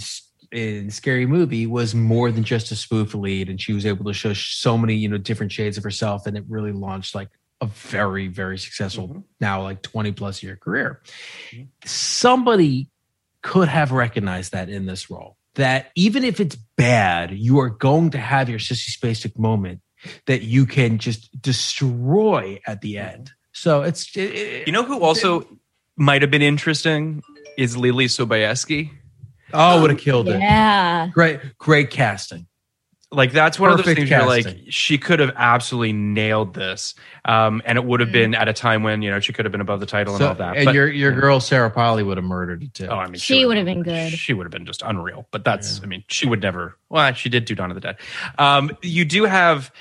in 0.52 0.90
Scary 0.90 1.26
Movie 1.26 1.66
was 1.66 1.92
more 1.92 2.30
than 2.30 2.44
just 2.44 2.70
a 2.70 2.76
spoof 2.76 3.12
lead, 3.14 3.48
and 3.48 3.60
she 3.60 3.72
was 3.72 3.84
able 3.84 4.05
to 4.05 4.12
show 4.12 4.32
so 4.32 4.78
many 4.78 4.94
you 4.94 5.09
know 5.09 5.18
different 5.18 5.50
shades 5.50 5.76
of 5.76 5.82
herself, 5.82 6.24
and 6.24 6.36
it 6.36 6.44
really 6.48 6.70
launched 6.70 7.16
like 7.16 7.30
a 7.60 7.66
very 7.66 8.28
very 8.28 8.56
successful 8.56 9.24
now 9.40 9.62
like 9.62 9.82
twenty 9.82 10.12
plus 10.12 10.40
year 10.40 10.55
career. 10.55 11.02
Somebody 11.84 12.90
could 13.42 13.68
have 13.68 13.90
recognized 13.92 14.52
that 14.52 14.68
in 14.68 14.86
this 14.86 15.10
role. 15.10 15.36
That 15.55 15.90
even 15.96 16.22
if 16.22 16.38
it's 16.38 16.56
bad, 16.76 17.32
you 17.32 17.59
are 17.59 17.70
going 17.70 18.10
to 18.10 18.18
have 18.18 18.48
your 18.48 18.60
sissy 18.60 18.96
spacek 18.96 19.36
moment 19.36 19.80
that 20.26 20.42
you 20.42 20.66
can 20.66 20.98
just 20.98 21.40
destroy 21.42 22.60
at 22.66 22.80
the 22.82 22.98
end. 22.98 23.32
So 23.59 23.82
it's 23.82 24.14
You 24.14 24.70
know 24.72 24.85
who 24.85 25.01
also 25.01 25.47
might 25.97 26.22
have 26.22 26.30
been 26.30 26.43
interesting 26.43 27.22
is 27.56 27.76
Leelee 27.76 28.06
Sobieski. 28.06 28.90
oh, 29.52 29.80
would 29.80 29.90
have 29.90 29.98
killed 29.98 30.28
it. 30.28 30.39
Yeah. 30.40 31.09
Great, 31.09 31.40
great 31.59 31.90
casting. 31.90 32.47
Like 33.10 33.32
that's 33.32 33.59
one 33.59 33.70
of 33.70 33.78
those 33.78 33.86
things 33.94 34.10
you're 34.10 34.26
like 34.26 34.47
she 34.68 34.98
could 34.98 35.18
have 35.20 35.32
absolutely 35.35 35.94
nailed 35.94 36.52
this, 36.52 36.94
um, 37.24 37.62
and 37.64 37.78
it 37.78 37.85
would 37.85 38.01
have 38.01 38.12
been 38.12 38.35
at 38.35 38.48
a 38.48 38.52
time 38.52 38.82
when 38.82 39.01
you 39.01 39.10
know 39.10 39.18
she 39.18 39.32
could 39.32 39.47
have 39.47 39.52
been 39.52 39.62
above 39.62 39.80
the 39.80 39.86
title 39.86 40.14
and 40.14 40.22
all 40.22 40.35
that. 40.35 40.56
and 40.59 40.66
But- 40.66 40.74
your 40.74 40.86
your 40.93 41.12
girl 41.18 41.40
Sarah 41.40 41.70
Polley 41.70 42.02
would 42.02 42.18
have 42.18 42.24
murdered 42.26 42.62
it 42.64 42.74
too. 42.74 42.86
oh, 42.86 42.97
I 42.97 43.06
mean, 43.06 43.14
She 43.14 43.47
would 43.47 43.56
have 43.56 43.64
been 43.64 43.82
good. 43.82 44.12
She 44.12 44.35
would 44.35 44.44
have 44.44 44.51
been 44.51 44.66
just 44.66 44.82
unreal. 44.82 45.26
But 45.30 45.43
that's, 45.43 45.80
I 45.82 45.86
mean, 45.86 46.05
she 46.09 46.26
would 46.26 46.43
never. 46.43 46.76
Well, 46.90 47.14
she 47.14 47.30
did 47.30 47.47
do 47.47 47.55
Dawn 47.55 47.70
of 47.70 47.76
the 47.76 47.80
Dead. 47.80 47.97
Um, 48.39 48.76
you 48.82 49.06
do 49.06 49.24
have 49.24 49.72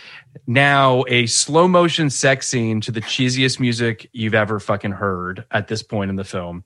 now 0.46 1.04
a 1.08 1.26
slow 1.26 1.68
motion 1.68 2.10
sex 2.10 2.48
scene 2.48 2.82
to 2.82 2.92
the 2.92 3.02
cheesiest 3.02 3.60
music 3.60 4.10
you've 4.14 4.36
ever 4.36 4.60
fucking 4.60 4.92
heard 4.92 5.46
at 5.52 5.68
this 5.68 5.82
point 5.84 6.10
in 6.10 6.16
the 6.16 6.24
film, 6.24 6.64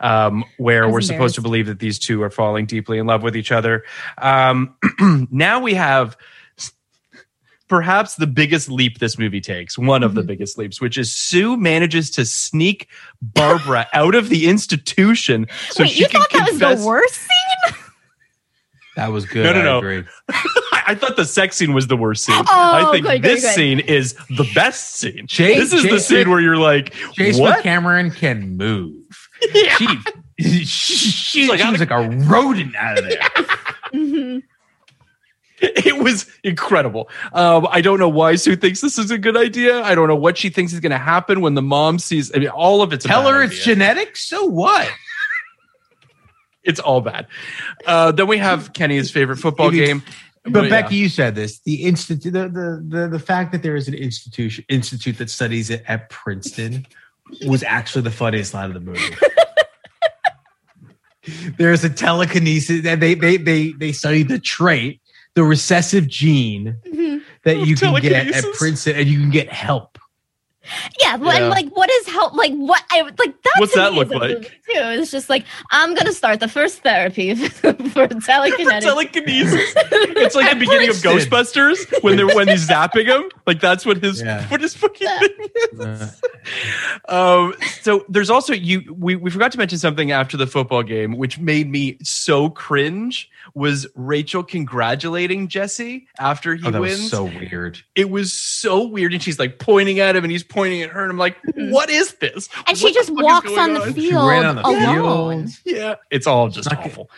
um, 0.00 0.44
where 0.58 0.88
we're 0.88 1.00
supposed 1.00 1.34
to 1.36 1.40
believe 1.40 1.66
that 1.66 1.78
these 1.78 1.98
two 1.98 2.22
are 2.22 2.30
falling 2.30 2.66
deeply 2.66 2.98
in 2.98 3.06
love 3.06 3.22
with 3.22 3.36
each 3.36 3.52
other. 3.52 3.84
Um, 4.18 4.76
now 5.30 5.60
we 5.60 5.74
have 5.74 6.16
perhaps 7.68 8.16
the 8.16 8.26
biggest 8.26 8.68
leap 8.68 8.98
this 8.98 9.18
movie 9.18 9.40
takes, 9.40 9.78
one 9.78 10.02
of 10.02 10.14
the 10.14 10.20
Mm-hmm. 10.20 10.28
biggest 10.28 10.58
leaps, 10.58 10.80
which 10.80 10.98
is 10.98 11.14
Sue 11.14 11.56
manages 11.56 12.10
to 12.10 12.24
sneak 12.24 12.88
Barbara 13.22 13.86
out 13.94 14.14
of 14.14 14.28
the 14.28 14.46
institution 14.46 15.46
so 15.70 15.82
Wait, 15.84 15.90
she 15.92 16.00
you 16.02 16.08
can 16.08 16.20
thought 16.20 16.30
that 16.32 16.50
was 16.50 16.82
the 16.82 16.86
worst 16.86 17.14
scene? 17.14 17.74
That 18.96 19.10
was 19.10 19.26
good. 19.26 19.44
No, 19.44 19.52
no, 19.52 19.58
I 19.60 19.62
no. 19.64 20.04
agree. 20.84 20.92
I, 20.92 20.92
I 20.92 20.94
thought 20.94 21.16
the 21.16 21.24
sex 21.24 21.56
scene 21.56 21.72
was 21.74 21.86
the 21.86 21.96
worst 21.96 22.24
scene. 22.24 22.36
Oh, 22.36 22.44
I 22.48 22.90
think 22.92 23.06
good, 23.06 23.22
good, 23.22 23.30
this 23.30 23.42
good. 23.42 23.54
scene 23.54 23.80
is 23.80 24.14
the 24.30 24.48
best 24.54 24.96
scene. 24.96 25.26
Chase- 25.26 25.58
this 25.58 25.72
is 25.72 25.82
the 25.82 25.88
Chase- 25.90 26.06
scene 26.06 26.30
where 26.30 26.40
you're 26.40 26.56
like, 26.56 26.92
Chase 27.12 27.38
what? 27.38 27.62
Cameron 27.62 28.10
can 28.10 28.56
move. 28.56 28.94
She, 30.40 30.64
she, 30.64 30.64
she, 30.64 31.48
like, 31.48 31.60
she 31.60 31.70
was 31.70 31.78
like 31.78 31.92
a 31.92 32.08
rodent 32.26 32.74
out 32.74 32.98
of 32.98 33.04
there. 33.08 34.42
It 35.60 35.96
was 36.02 36.26
incredible. 36.42 37.08
Um, 37.32 37.66
I 37.70 37.80
don't 37.80 37.98
know 37.98 38.08
why 38.08 38.34
Sue 38.34 38.56
thinks 38.56 38.80
this 38.80 38.98
is 38.98 39.10
a 39.10 39.16
good 39.16 39.36
idea. 39.36 39.80
I 39.82 39.94
don't 39.94 40.08
know 40.08 40.16
what 40.16 40.36
she 40.36 40.50
thinks 40.50 40.72
is 40.72 40.80
going 40.80 40.90
to 40.92 40.98
happen 40.98 41.40
when 41.40 41.54
the 41.54 41.62
mom 41.62 41.98
sees. 41.98 42.34
I 42.34 42.38
mean, 42.38 42.48
all 42.48 42.82
of 42.82 42.92
it's 42.92 43.04
a 43.04 43.08
Tell 43.08 43.22
bad 43.22 43.34
her 43.34 43.42
it's 43.44 43.64
genetic. 43.64 44.16
So 44.16 44.44
what? 44.44 44.88
It's 46.64 46.80
all 46.80 47.02
bad. 47.02 47.26
Uh, 47.86 48.10
then 48.12 48.26
we 48.26 48.38
have 48.38 48.72
Kenny's 48.72 49.10
favorite 49.10 49.36
football 49.36 49.70
game. 49.70 50.02
But 50.46 50.64
yeah. 50.64 50.70
Becky, 50.70 50.96
you 50.96 51.08
said 51.08 51.34
this. 51.34 51.60
The 51.60 51.84
institute, 51.84 52.32
the, 52.32 52.48
the 52.48 52.84
the 52.86 53.08
the 53.08 53.18
fact 53.18 53.52
that 53.52 53.62
there 53.62 53.76
is 53.76 53.88
an 53.88 53.94
institution 53.94 54.64
institute 54.68 55.16
that 55.18 55.30
studies 55.30 55.70
it 55.70 55.82
at 55.88 56.10
Princeton 56.10 56.86
was 57.46 57.62
actually 57.62 58.02
the 58.02 58.10
funniest 58.10 58.52
line 58.52 58.68
of 58.68 58.74
the 58.74 58.80
movie. 58.80 59.00
There's 61.56 61.82
a 61.84 61.88
telekinesis, 61.88 62.84
and 62.84 63.00
they 63.00 63.14
they 63.14 63.38
they 63.38 63.72
they 63.72 63.92
study 63.92 64.22
the 64.22 64.38
trait, 64.38 65.00
the 65.34 65.44
recessive 65.44 66.06
gene 66.06 66.76
Mhm. 66.86 67.22
that 67.44 67.66
you 67.66 67.76
can 67.76 67.98
get 68.02 68.34
at 68.34 68.44
Princeton, 68.54 68.96
and 68.96 69.08
you 69.08 69.20
can 69.20 69.30
get 69.30 69.50
help. 69.50 69.98
Yeah, 71.00 71.16
Yeah. 71.20 71.36
and 71.36 71.48
like, 71.50 71.68
what 71.76 71.90
is 71.90 72.06
help? 72.08 72.34
Like, 72.34 72.52
what? 72.54 72.82
I 72.90 73.02
like 73.02 73.16
that. 73.18 73.52
What's 73.58 73.72
to 73.74 73.78
that 73.80 73.92
look 73.94 74.10
like? 74.10 74.42
Too. 74.42 74.50
It's 74.74 75.10
just 75.10 75.28
like 75.28 75.44
I'm 75.70 75.94
gonna 75.94 76.12
start 76.12 76.40
the 76.40 76.48
first 76.48 76.82
therapy 76.82 77.34
for 77.48 77.72
telekinetic. 77.74 78.80
telekinesis. 78.80 79.74
It's 80.16 80.34
like 80.34 80.50
the 80.52 80.58
beginning 80.58 80.88
of 80.88 80.96
Ghostbusters 80.96 82.02
when 82.02 82.16
they're 82.16 82.26
when 82.26 82.48
he's 82.48 82.66
zapping 82.68 83.06
him. 83.06 83.30
Like 83.46 83.60
that's 83.60 83.84
what 83.84 84.02
his 84.02 84.22
Yeah. 84.22 84.46
what 84.48 84.60
his 84.60 84.74
fucking 84.74 85.06
thing 85.06 85.48
is. 85.72 86.20
Um, 87.08 87.54
so 87.82 88.04
there's 88.08 88.30
also 88.30 88.52
you 88.52 88.94
we, 88.98 89.16
we 89.16 89.30
forgot 89.30 89.52
to 89.52 89.58
mention 89.58 89.78
something 89.78 90.10
after 90.12 90.36
the 90.36 90.46
football 90.46 90.82
game, 90.82 91.16
which 91.16 91.38
made 91.38 91.70
me 91.70 91.98
so 92.02 92.48
cringe 92.50 93.30
was 93.54 93.86
Rachel 93.94 94.42
congratulating 94.42 95.48
Jesse 95.48 96.06
after 96.18 96.54
he 96.54 96.66
Oh, 96.66 96.70
that 96.70 96.80
wins. 96.80 97.00
was 97.02 97.10
so 97.10 97.24
weird. 97.24 97.82
it 97.94 98.10
was 98.10 98.32
so 98.32 98.84
weird. 98.86 99.12
And 99.12 99.22
she's 99.22 99.38
like 99.38 99.58
pointing 99.58 100.00
at 100.00 100.16
him 100.16 100.24
and 100.24 100.30
he's 100.30 100.42
pointing 100.54 100.82
at 100.82 100.90
her. 100.90 101.02
And 101.02 101.10
I'm 101.10 101.18
like, 101.18 101.36
what 101.54 101.90
is 101.90 102.14
this? 102.14 102.48
and 102.66 102.78
she 102.78 102.84
What 102.86 102.94
just 102.94 103.10
walks 103.10 103.50
on 103.58 103.74
the 103.74 103.82
on? 103.82 103.94
She 103.94 104.08
field 104.10 104.28
ran 104.28 104.44
on 104.46 104.56
the 104.56 104.62
alone. 104.62 105.48
field. 105.48 105.76
Yeah, 105.76 105.94
it's 106.10 106.26
all 106.26 106.48
just 106.48 106.70
Not 106.70 106.82
good. 106.82 106.92
awful. 106.92 107.10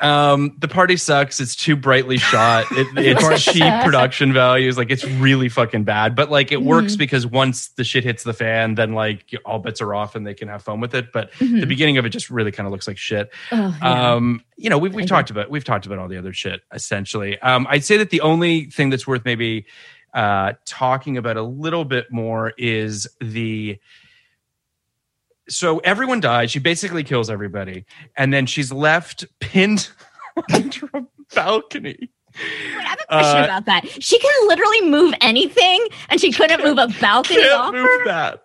Um, 0.00 0.56
the 0.58 0.68
party 0.68 0.96
sucks. 0.96 1.40
It's 1.40 1.54
too 1.54 1.76
brightly 1.76 2.16
shot. 2.16 2.66
It, 2.72 2.86
it's 2.96 3.22
Party 3.22 3.36
cheap 3.38 3.84
production 3.84 4.32
values. 4.32 4.78
Like 4.78 4.90
it's 4.90 5.04
really 5.04 5.48
fucking 5.48 5.84
bad. 5.84 6.14
But 6.14 6.30
like 6.30 6.52
it 6.52 6.62
works 6.62 6.94
Mhm. 6.94 6.98
because 6.98 7.26
once 7.26 7.68
the 7.68 7.84
shit 7.84 8.04
hits 8.04 8.22
the 8.24 8.32
fan, 8.32 8.74
then 8.76 8.94
like 8.94 9.24
all 9.44 9.58
bets 9.58 9.80
are 9.82 9.94
off 9.94 10.14
and 10.14 10.26
they 10.26 10.34
can 10.34 10.48
have 10.48 10.62
fun 10.62 10.80
with 10.80 10.94
it. 10.94 11.12
But 11.12 11.32
Mhm. 11.34 11.60
the 11.60 11.66
beginning 11.66 11.98
of 11.98 12.06
it 12.06 12.10
just 12.10 12.30
really 12.30 12.50
kind 12.52 12.66
of 12.66 12.72
looks 12.72 12.86
like 12.88 12.98
shit. 12.98 13.30
Oh, 13.52 13.76
yeah. 13.82 14.12
Um, 14.14 14.42
you 14.56 14.70
know, 14.70 14.78
we've 14.78 14.94
we've 14.94 15.04
I 15.04 15.08
talked 15.08 15.30
about 15.30 15.50
we've 15.50 15.64
talked 15.64 15.86
about 15.86 15.98
all 15.98 16.08
the 16.08 16.18
other 16.18 16.32
shit 16.32 16.60
essentially. 16.72 17.38
Um, 17.40 17.66
I'd 17.68 17.84
say 17.84 17.96
that 17.98 18.10
the 18.10 18.20
only 18.22 18.66
thing 18.66 18.90
that's 18.90 19.06
worth 19.06 19.24
maybe 19.24 19.66
uh 20.14 20.52
talking 20.64 21.16
about 21.16 21.36
a 21.36 21.42
little 21.42 21.84
bit 21.84 22.10
more 22.10 22.52
is 22.58 23.08
the 23.20 23.78
so 25.48 25.78
everyone 25.80 26.20
dies. 26.20 26.50
She 26.50 26.58
basically 26.60 27.02
kills 27.04 27.28
everybody, 27.28 27.84
and 28.16 28.32
then 28.32 28.46
she's 28.46 28.70
left 28.72 29.24
pinned 29.40 29.90
under 30.52 30.86
a 30.94 31.04
balcony. 31.34 32.10
Wait, 32.36 32.76
I 32.78 32.82
have 32.82 33.00
a 33.00 33.06
question 33.06 33.40
uh, 33.40 33.44
about 33.44 33.66
that. 33.66 34.02
She 34.02 34.18
can 34.20 34.48
literally 34.48 34.82
move 34.82 35.14
anything, 35.20 35.86
and 36.08 36.20
she 36.20 36.30
couldn't 36.30 36.62
move 36.62 36.78
a 36.78 36.86
balcony 37.00 37.42
Can't 37.42 37.52
off 37.60 37.74
move 37.74 37.84
her. 37.84 38.04
that. 38.04 38.44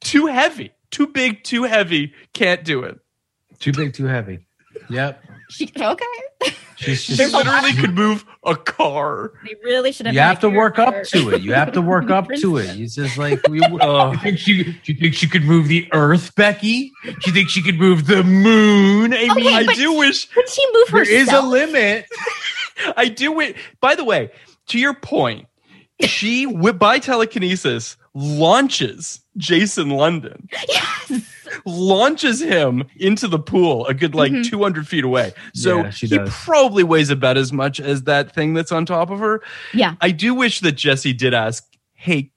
Too 0.00 0.26
heavy. 0.26 0.70
Too 0.92 1.08
big. 1.08 1.42
Too 1.42 1.64
heavy. 1.64 2.14
Can't 2.34 2.64
do 2.64 2.84
it. 2.84 3.00
Too 3.58 3.72
big, 3.72 3.92
too 3.94 4.04
heavy. 4.04 4.46
Yep. 4.88 5.24
She, 5.50 5.70
okay, 5.76 6.04
She's 6.76 7.02
She 7.02 7.14
just 7.16 7.18
There's 7.18 7.32
literally 7.34 7.74
could 7.74 7.94
move 7.94 8.24
a 8.44 8.56
car. 8.56 9.32
they 9.44 9.54
really 9.62 9.92
should 9.92 10.06
have. 10.06 10.14
you 10.14 10.20
have 10.20 10.40
to 10.40 10.48
work 10.50 10.78
up 10.78 11.04
to 11.08 11.30
it. 11.30 11.42
You 11.42 11.52
have 11.52 11.72
to 11.72 11.82
work 11.82 12.10
up 12.10 12.28
to 12.38 12.56
it. 12.56 12.76
It's 12.80 12.94
just 12.94 13.18
like 13.18 13.46
we, 13.48 13.60
Oh. 13.80 14.12
you 14.12 14.18
think 14.18 14.38
she, 14.38 14.64
do 14.64 14.74
you 14.86 14.94
think 14.94 15.14
she 15.14 15.28
could 15.28 15.44
move 15.44 15.68
the 15.68 15.86
Earth, 15.92 16.34
Becky? 16.34 16.90
Do 17.04 17.10
you 17.26 17.32
think 17.32 17.50
she 17.50 17.62
could 17.62 17.78
move 17.78 18.06
the 18.06 18.24
Moon? 18.24 19.12
I 19.12 19.18
mean, 19.34 19.46
Okay, 19.46 19.54
I 19.54 19.64
do 19.74 19.92
wish 19.92 20.26
Could 20.30 20.48
she 20.48 20.62
move 20.72 20.88
there 20.90 21.00
herself? 21.00 21.20
is 21.22 21.32
a 21.32 21.42
limit. 21.42 22.06
I 22.96 23.08
do 23.08 23.30
wait. 23.32 23.56
By 23.80 23.94
the 23.94 24.04
way, 24.04 24.30
to 24.68 24.78
your 24.78 24.94
point, 24.94 25.46
she 26.00 26.46
by 26.46 26.98
telekinesis 26.98 27.96
launches 28.14 29.20
Jason 29.36 29.90
London, 29.90 30.48
Yes. 30.68 31.33
Launches 31.64 32.40
him 32.40 32.84
into 32.96 33.28
the 33.28 33.38
pool 33.38 33.86
a 33.86 33.94
good 33.94 34.14
like 34.14 34.32
Mhm. 34.32 34.44
200 34.48 34.86
feet 34.88 35.04
away. 35.04 35.32
So 35.54 35.78
Yeah, 35.78 35.90
she 35.90 36.06
he 36.06 36.16
does. 36.18 36.30
probably 36.44 36.82
weighs 36.84 37.10
about 37.10 37.36
as 37.36 37.52
much 37.52 37.80
as 37.80 38.02
that 38.04 38.34
thing 38.34 38.54
that's 38.54 38.72
on 38.72 38.86
top 38.86 39.10
of 39.10 39.18
her. 39.20 39.42
Yeah. 39.72 39.94
I 40.00 40.10
do 40.10 40.34
wish 40.34 40.60
that 40.60 40.72
Jesse 40.72 41.12
did 41.12 41.34
ask, 41.34 41.64
"Hey, 41.94 42.30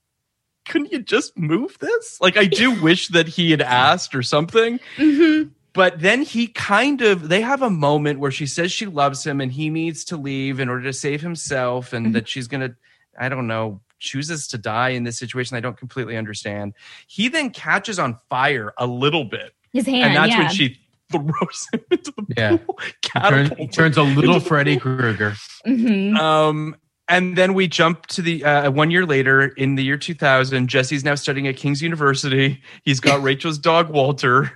couldn't 0.65 0.91
you 0.91 0.99
just 0.99 1.38
move 1.38 1.77
this?" 1.80 2.18
Like 2.22 2.38
I 2.38 2.45
do 2.45 2.72
wish 2.81 3.07
that 3.10 3.27
he 3.27 3.52
had 3.52 3.61
asked 3.61 4.14
or 4.15 4.23
something. 4.23 4.80
hmm 4.98 5.44
But 5.73 5.99
then 6.02 6.23
he 6.23 6.48
kind 6.48 7.02
of 7.02 7.30
they 7.30 7.41
have 7.41 7.61
a 7.61 7.69
moment 7.69 8.19
where 8.19 8.31
she 8.31 8.48
says 8.48 8.72
she 8.72 8.85
loves 8.88 9.23
him 9.26 9.39
and 9.39 9.52
he 9.52 9.69
needs 9.69 10.03
to 10.06 10.18
leave 10.18 10.60
in 10.60 10.69
order 10.69 10.84
to 10.85 10.94
save 10.94 11.22
himself 11.22 11.94
and 11.94 12.15
that 12.15 12.27
she's 12.27 12.48
going 12.48 12.61
to 12.61 12.76
I 13.19 13.30
don't 13.30 13.48
know 13.48 13.81
chooses 13.99 14.48
to 14.49 14.57
die 14.57 14.90
in 14.90 15.03
this 15.03 15.18
situation 15.18 15.57
I 15.57 15.60
don't 15.60 15.78
completely 15.78 16.18
understand. 16.18 16.74
He 17.07 17.28
then 17.30 17.49
catches 17.49 17.99
on 17.99 18.18
fire 18.30 18.74
a 18.78 18.86
little 18.88 19.26
bit 19.26 19.53
His 19.74 19.86
hand. 19.86 20.03
and 20.03 20.15
that's 20.15 20.32
yeah. 20.32 20.38
when 20.40 20.49
she 20.52 20.80
throws 21.11 21.68
him 21.74 21.82
into 21.91 22.14
the 22.18 22.34
Yeah. 22.38 22.57
pool. 22.57 22.78
Turn, 22.78 22.90
catapults 23.02 23.56
he 23.60 23.68
turns 23.68 23.98
a 23.98 24.03
little 24.03 24.40
Freddy 24.40 24.78
pool. 24.80 24.98
Krueger. 24.98 25.34
Mhm. 25.65 26.18
Um, 26.18 26.76
and 27.10 27.38
then 27.38 27.53
we 27.53 27.68
jump 27.68 28.06
to 28.07 28.22
the 28.22 28.44
uh, 28.44 28.69
one 28.72 28.91
year 28.91 29.06
later 29.06 29.45
in 29.45 29.76
the 29.76 29.84
year 29.84 29.98
2000. 29.98 30.68
Jesse's 30.68 31.06
now 31.06 31.15
studying 31.15 31.48
at 31.48 31.56
King's 31.56 31.82
University. 31.82 32.61
He's 32.84 32.99
got 32.99 33.22
Rachel's 33.24 33.57
dog 33.57 33.90
Walter. 33.90 34.52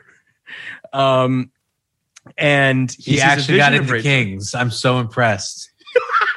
Um, 0.92 1.50
and 2.38 2.92
He, 2.92 3.14
sees 3.14 3.22
a 3.22 3.24
actually 3.26 3.58
got 3.58 3.74
into 3.74 3.94
Rachel. 3.94 4.04
Kings. 4.04 4.54
I'm 4.54 4.70
so 4.70 5.00
impressed. 5.00 5.70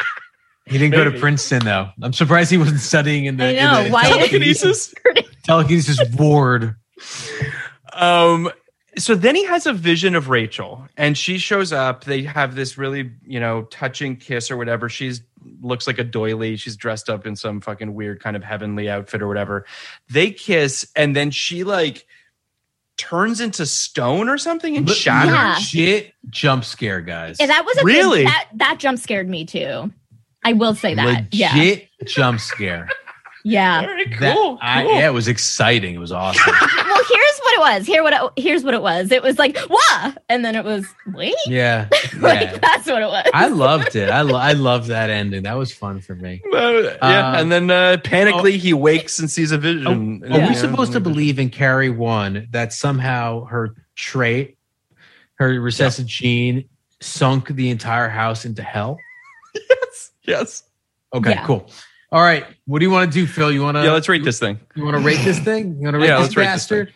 he 0.66 0.78
didn't 0.78 0.92
go 0.92 1.04
to 1.04 1.18
Princeton 1.18 1.64
though. 1.64 1.90
I'm 2.02 2.12
surprised 2.12 2.50
he 2.50 2.58
wasn't 2.58 2.80
studying 2.80 3.26
in 3.26 3.36
the, 3.36 3.44
I 3.44 3.48
in 3.50 3.56
know, 3.56 3.84
the 3.84 3.90
why- 3.90 4.08
Telekinesis. 4.08 4.94
telekinesis 5.44 6.00
ward. 6.14 6.74
Um, 7.92 8.50
so 8.96 9.14
then 9.14 9.34
he 9.34 9.44
has 9.44 9.66
a 9.66 9.72
vision 9.72 10.14
of 10.14 10.28
Rachel, 10.28 10.86
and 10.96 11.18
she 11.18 11.38
shows 11.38 11.72
up. 11.72 12.04
They 12.04 12.22
have 12.22 12.54
this 12.54 12.78
really, 12.78 13.10
you 13.26 13.40
know, 13.40 13.62
touching 13.64 14.16
kiss 14.16 14.50
or 14.50 14.56
whatever. 14.56 14.88
She's 14.88 15.20
looks 15.60 15.86
like 15.86 15.98
a 15.98 16.04
doily. 16.04 16.56
She's 16.56 16.76
dressed 16.76 17.10
up 17.10 17.26
in 17.26 17.36
some 17.36 17.60
fucking 17.60 17.94
weird 17.94 18.22
kind 18.22 18.36
of 18.36 18.44
heavenly 18.44 18.88
outfit 18.88 19.20
or 19.20 19.28
whatever. 19.28 19.66
They 20.10 20.30
kiss, 20.30 20.88
and 20.96 21.14
then 21.14 21.30
she 21.30 21.64
like 21.64 22.06
turns 22.96 23.40
into 23.40 23.66
stone 23.66 24.28
or 24.28 24.38
something 24.38 24.76
and 24.76 24.88
shatters. 24.88 25.74
Yeah. 25.74 25.84
Legit 25.96 26.14
jump 26.30 26.64
scare, 26.64 27.00
guys. 27.00 27.38
Yeah, 27.40 27.46
that 27.46 27.64
was 27.66 27.76
a 27.78 27.84
Really? 27.84 28.20
Good, 28.20 28.28
that, 28.28 28.48
that 28.54 28.78
jump 28.78 29.00
scared 29.00 29.28
me 29.28 29.44
too. 29.44 29.92
I 30.44 30.52
will 30.52 30.74
say 30.74 30.94
that. 30.94 31.06
Legit 31.06 31.28
Yeah. 31.32 31.86
jump 32.06 32.40
scare. 32.40 32.88
Yeah. 33.46 33.82
Very 33.82 34.06
That- 34.20 34.34
cool. 34.36 34.58
I- 34.62 34.84
yeah, 34.86 35.06
it 35.06 35.12
was 35.12 35.28
exciting. 35.28 35.94
It 35.94 35.98
was 35.98 36.12
awesome. 36.12 36.54
Well, 36.94 37.02
here's 37.10 37.38
what 37.40 37.54
it 37.54 37.60
was. 37.78 37.86
Here 37.86 38.02
what 38.02 38.12
it, 38.14 38.42
here's 38.42 38.62
what 38.64 38.72
it 38.72 38.80
was. 38.80 39.10
It 39.12 39.22
was 39.22 39.38
like, 39.38 39.58
wah! 39.68 40.12
And 40.28 40.44
then 40.44 40.54
it 40.54 40.64
was, 40.64 40.86
wait. 41.12 41.34
yeah. 41.46 41.88
like 42.18 42.40
yeah. 42.40 42.58
that's 42.58 42.86
what 42.86 43.02
it 43.02 43.06
was. 43.08 43.26
I 43.34 43.48
loved 43.48 43.96
it. 43.96 44.08
I, 44.10 44.22
lo- 44.22 44.38
I 44.38 44.52
loved 44.52 44.86
that 44.88 45.10
ending. 45.10 45.42
That 45.42 45.58
was 45.58 45.72
fun 45.72 46.00
for 46.00 46.14
me. 46.14 46.40
Uh, 46.54 46.80
yeah, 47.02 47.32
Uh, 47.32 47.40
and 47.40 47.50
then 47.52 47.70
uh, 47.70 47.96
panically 48.02 48.56
he 48.56 48.72
wakes 48.72 49.18
and 49.18 49.30
sees 49.30 49.50
a 49.52 49.58
vision. 49.58 49.86
Are, 49.86 49.92
And, 49.92 50.24
are 50.24 50.28
you 50.28 50.42
we 50.44 50.48
know, 50.50 50.54
supposed 50.54 50.92
to 50.92 51.00
believe 51.00 51.38
in 51.38 51.50
Carrie 51.50 51.90
one 51.90 52.46
that 52.52 52.72
somehow 52.72 53.44
her 53.46 53.74
trait, 53.96 54.56
her 55.34 55.60
recessive 55.60 56.06
gene, 56.06 56.68
sunk 57.00 57.48
the 57.48 57.68
entire 57.70 58.08
house 58.08 58.44
into 58.44 58.62
hell? 58.62 58.98
Yes. 60.26 60.38
Yes. 60.40 60.62
Okay, 61.14 61.30
Yeah. 61.30 61.46
cool. 61.46 61.70
All 62.12 62.20
right, 62.22 62.44
what 62.66 62.78
do 62.80 62.84
you 62.84 62.90
want 62.90 63.12
to 63.12 63.18
do, 63.18 63.26
Phil? 63.26 63.50
You 63.50 63.62
want 63.62 63.76
to? 63.76 63.82
Yeah, 63.84 63.92
let's 63.92 64.08
rate 64.08 64.22
this 64.24 64.38
thing. 64.38 64.60
You 64.76 64.84
want 64.84 64.96
to 64.96 65.02
rate 65.02 65.18
this 65.24 65.38
thing? 65.40 65.76
You 65.78 65.84
want 65.84 65.94
to 65.94 65.98
rate 65.98 66.06
Yeah, 66.08 66.18
this 66.18 66.36
let's 66.36 66.36
rate 66.36 66.44
this 66.44 66.52
bastard? 66.52 66.92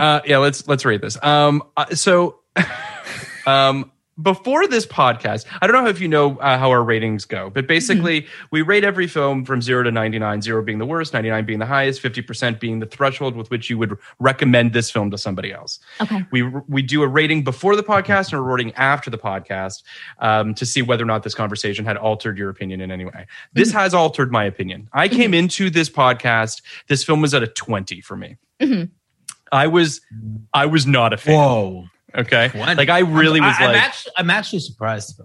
Uh, 0.00 0.20
yeah, 0.26 0.38
let's 0.38 0.66
let's 0.68 0.84
rate 0.84 1.00
this. 1.00 1.22
Um, 1.22 1.62
uh, 1.76 1.94
so, 1.94 2.40
um, 3.46 3.91
before 4.20 4.66
this 4.66 4.84
podcast, 4.84 5.46
I 5.62 5.66
don't 5.66 5.82
know 5.82 5.88
if 5.88 6.00
you 6.00 6.08
know 6.08 6.36
uh, 6.38 6.58
how 6.58 6.70
our 6.70 6.82
ratings 6.82 7.24
go, 7.24 7.48
but 7.48 7.66
basically 7.66 8.26
we 8.50 8.60
rate 8.60 8.84
every 8.84 9.06
film 9.06 9.44
from 9.44 9.62
zero 9.62 9.82
to 9.84 9.90
ninety 9.90 10.18
nine. 10.18 10.42
Zero 10.42 10.62
being 10.62 10.78
the 10.78 10.84
worst, 10.86 11.14
ninety 11.14 11.30
nine 11.30 11.46
being 11.46 11.58
the 11.58 11.66
highest, 11.66 12.00
fifty 12.00 12.20
percent 12.20 12.60
being 12.60 12.78
the 12.80 12.86
threshold 12.86 13.36
with 13.36 13.50
which 13.50 13.70
you 13.70 13.78
would 13.78 13.96
recommend 14.18 14.74
this 14.74 14.90
film 14.90 15.10
to 15.10 15.16
somebody 15.18 15.52
else. 15.52 15.78
okay. 16.00 16.26
We 16.30 16.42
we 16.42 16.82
do 16.82 17.02
a 17.02 17.08
rating 17.08 17.42
before 17.42 17.74
the 17.74 17.82
podcast 17.82 18.32
and 18.32 18.34
a 18.34 18.42
rating 18.42 18.72
after 18.74 19.08
the 19.08 19.18
podcast 19.18 19.82
um, 20.18 20.54
to 20.54 20.66
see 20.66 20.82
whether 20.82 21.02
or 21.04 21.06
not 21.06 21.22
this 21.22 21.34
conversation 21.34 21.84
had 21.84 21.96
altered 21.96 22.36
your 22.36 22.50
opinion 22.50 22.80
in 22.82 22.90
any 22.90 23.06
way. 23.06 23.26
This 23.54 23.72
has 23.72 23.94
altered 23.94 24.30
my 24.30 24.44
opinion. 24.44 24.88
I 24.92 25.08
came 25.08 25.32
into 25.32 25.70
this 25.70 25.88
podcast. 25.88 26.60
This 26.88 27.02
film 27.02 27.22
was 27.22 27.32
at 27.32 27.42
a 27.42 27.46
twenty 27.46 28.00
for 28.02 28.16
me. 28.16 28.36
Mhm. 28.60 28.90
I 29.50 29.66
was 29.68 30.00
I 30.52 30.66
was 30.66 30.86
not 30.86 31.12
a 31.12 31.16
fan. 31.16 31.34
Whoa! 31.36 31.84
Okay, 32.14 32.48
20. 32.48 32.74
like 32.74 32.88
I 32.88 33.00
really 33.00 33.40
was 33.40 33.54
I, 33.58 33.66
like, 33.66 33.82
actually, 33.82 34.12
I'm 34.16 34.30
actually 34.30 34.60
surprised. 34.60 35.20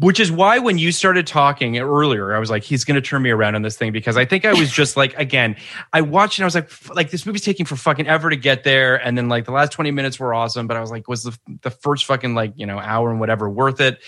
Which 0.00 0.20
is 0.20 0.30
why 0.30 0.58
when 0.58 0.76
you 0.76 0.92
started 0.92 1.26
talking 1.26 1.78
earlier, 1.78 2.34
I 2.34 2.38
was 2.38 2.50
like, 2.50 2.62
he's 2.62 2.84
going 2.84 2.96
to 2.96 3.00
turn 3.00 3.22
me 3.22 3.30
around 3.30 3.54
on 3.54 3.62
this 3.62 3.76
thing 3.76 3.90
because 3.90 4.18
I 4.18 4.26
think 4.26 4.44
I 4.44 4.52
was 4.52 4.70
just 4.70 4.98
like, 4.98 5.16
again, 5.16 5.56
I 5.94 6.02
watched 6.02 6.38
and 6.38 6.44
I 6.44 6.46
was 6.46 6.54
like, 6.54 6.94
like 6.94 7.10
this 7.10 7.24
movie's 7.24 7.42
taking 7.42 7.64
for 7.64 7.76
fucking 7.76 8.06
ever 8.06 8.28
to 8.28 8.36
get 8.36 8.64
there, 8.64 8.96
and 8.96 9.16
then 9.16 9.28
like 9.28 9.46
the 9.46 9.52
last 9.52 9.72
twenty 9.72 9.90
minutes 9.90 10.18
were 10.18 10.34
awesome, 10.34 10.66
but 10.66 10.76
I 10.76 10.80
was 10.80 10.90
like, 10.90 11.08
was 11.08 11.22
the 11.22 11.38
the 11.62 11.70
first 11.70 12.04
fucking 12.04 12.34
like 12.34 12.52
you 12.56 12.66
know 12.66 12.78
hour 12.78 13.10
and 13.10 13.18
whatever 13.18 13.48
worth 13.48 13.80
it? 13.80 14.00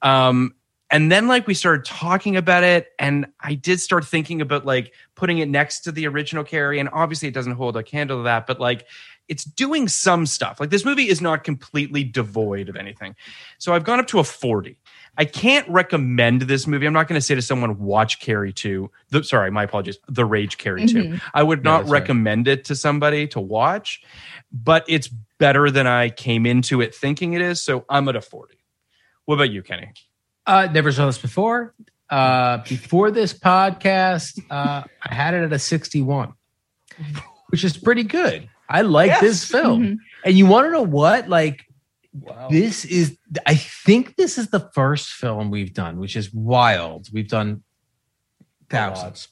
Um, 0.00 0.54
and 0.90 1.12
then 1.12 1.28
like 1.28 1.46
we 1.46 1.54
started 1.54 1.84
talking 1.84 2.36
about 2.36 2.64
it, 2.64 2.88
and 2.98 3.26
I 3.40 3.54
did 3.54 3.80
start 3.80 4.06
thinking 4.06 4.40
about 4.40 4.64
like 4.64 4.94
putting 5.14 5.38
it 5.38 5.48
next 5.48 5.80
to 5.80 5.92
the 5.92 6.06
original 6.06 6.44
Carrie, 6.44 6.78
and 6.78 6.88
obviously 6.90 7.28
it 7.28 7.34
doesn't 7.34 7.52
hold 7.52 7.76
a 7.76 7.82
candle 7.82 8.18
to 8.18 8.22
that, 8.24 8.46
but 8.46 8.58
like 8.58 8.86
it's 9.28 9.44
doing 9.44 9.88
some 9.88 10.26
stuff. 10.26 10.58
Like 10.60 10.70
this 10.70 10.84
movie 10.84 11.08
is 11.08 11.20
not 11.20 11.44
completely 11.44 12.02
devoid 12.04 12.68
of 12.68 12.76
anything. 12.76 13.14
So 13.58 13.74
I've 13.74 13.84
gone 13.84 14.00
up 14.00 14.06
to 14.08 14.18
a 14.18 14.24
40. 14.24 14.78
I 15.16 15.24
can't 15.24 15.68
recommend 15.68 16.42
this 16.42 16.66
movie. 16.66 16.86
I'm 16.86 16.92
not 16.92 17.08
going 17.08 17.18
to 17.20 17.24
say 17.24 17.34
to 17.34 17.42
someone, 17.42 17.78
watch 17.78 18.20
Carrie 18.20 18.52
2. 18.52 18.88
The, 19.10 19.24
sorry, 19.24 19.50
my 19.50 19.64
apologies. 19.64 19.98
The 20.08 20.24
Rage 20.24 20.58
Carrie 20.58 20.86
2. 20.86 20.94
Mhm. 20.96 21.20
I 21.34 21.42
would 21.42 21.58
Yeah, 21.60 21.62
not 21.70 21.78
that's 21.80 21.90
right. 21.90 22.00
recommend 22.02 22.46
it 22.48 22.64
to 22.66 22.76
somebody 22.76 23.26
to 23.28 23.40
watch, 23.40 24.00
but 24.52 24.84
it's 24.88 25.08
better 25.08 25.70
than 25.70 25.86
I 25.88 26.10
came 26.10 26.46
into 26.46 26.80
it 26.80 26.94
thinking 26.94 27.32
it 27.32 27.40
is. 27.42 27.60
So 27.60 27.84
I'm 27.88 28.08
at 28.08 28.16
a 28.16 28.20
40. 28.20 28.54
What 29.24 29.34
about 29.34 29.50
you, 29.50 29.62
Kenny? 29.62 29.92
Uh, 30.46 30.68
never 30.72 30.90
saw 30.92 31.06
this 31.06 31.18
before. 31.18 31.74
Uh, 32.08 32.58
before 32.68 33.10
this 33.10 33.34
podcast, 33.34 34.40
uh, 34.50 34.82
I 35.02 35.14
had 35.14 35.34
it 35.34 35.42
at 35.42 35.52
a 35.52 35.58
61, 35.58 36.32
which 37.50 37.64
is 37.64 37.76
pretty 37.76 38.02
good. 38.04 38.48
I 38.68 38.82
like 38.82 39.20
this 39.20 39.44
film. 39.44 39.82
Mhm. 39.82 39.96
And 40.24 40.36
you 40.38 40.46
want 40.46 40.66
to 40.66 40.70
know 40.70 40.82
what? 40.82 41.28
Like, 41.28 41.64
this 42.50 42.84
is, 42.84 43.16
I 43.46 43.54
think 43.54 44.16
this 44.16 44.38
is 44.38 44.48
the 44.48 44.68
first 44.74 45.08
film 45.10 45.50
we've 45.50 45.72
done, 45.72 45.98
which 45.98 46.16
is 46.16 46.32
wild. 46.32 47.08
We've 47.12 47.28
done 47.28 47.62
thousands. 48.68 49.28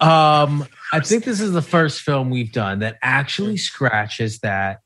Um, 0.00 0.66
I 0.92 1.00
think 1.00 1.24
this 1.24 1.40
is 1.40 1.52
the 1.52 1.62
first 1.62 2.00
film 2.02 2.30
we've 2.30 2.52
done 2.52 2.80
that 2.80 2.98
actually 3.02 3.56
scratches 3.56 4.40
that 4.40 4.80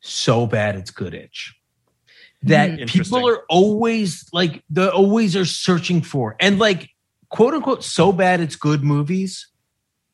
so 0.00 0.46
bad 0.46 0.76
it's 0.76 0.90
good 0.90 1.14
itch. 1.14 1.54
That 2.42 2.70
Mhm. 2.70 2.88
People 2.88 3.28
are 3.28 3.44
always 3.48 4.26
like, 4.32 4.62
they 4.70 4.86
always 4.88 5.36
are 5.36 5.44
searching 5.44 6.02
for. 6.02 6.36
And 6.40 6.58
like, 6.58 6.90
quote 7.28 7.54
unquote, 7.54 7.84
so 7.84 8.12
bad 8.12 8.40
it's 8.40 8.56
good 8.56 8.82
movies 8.84 9.48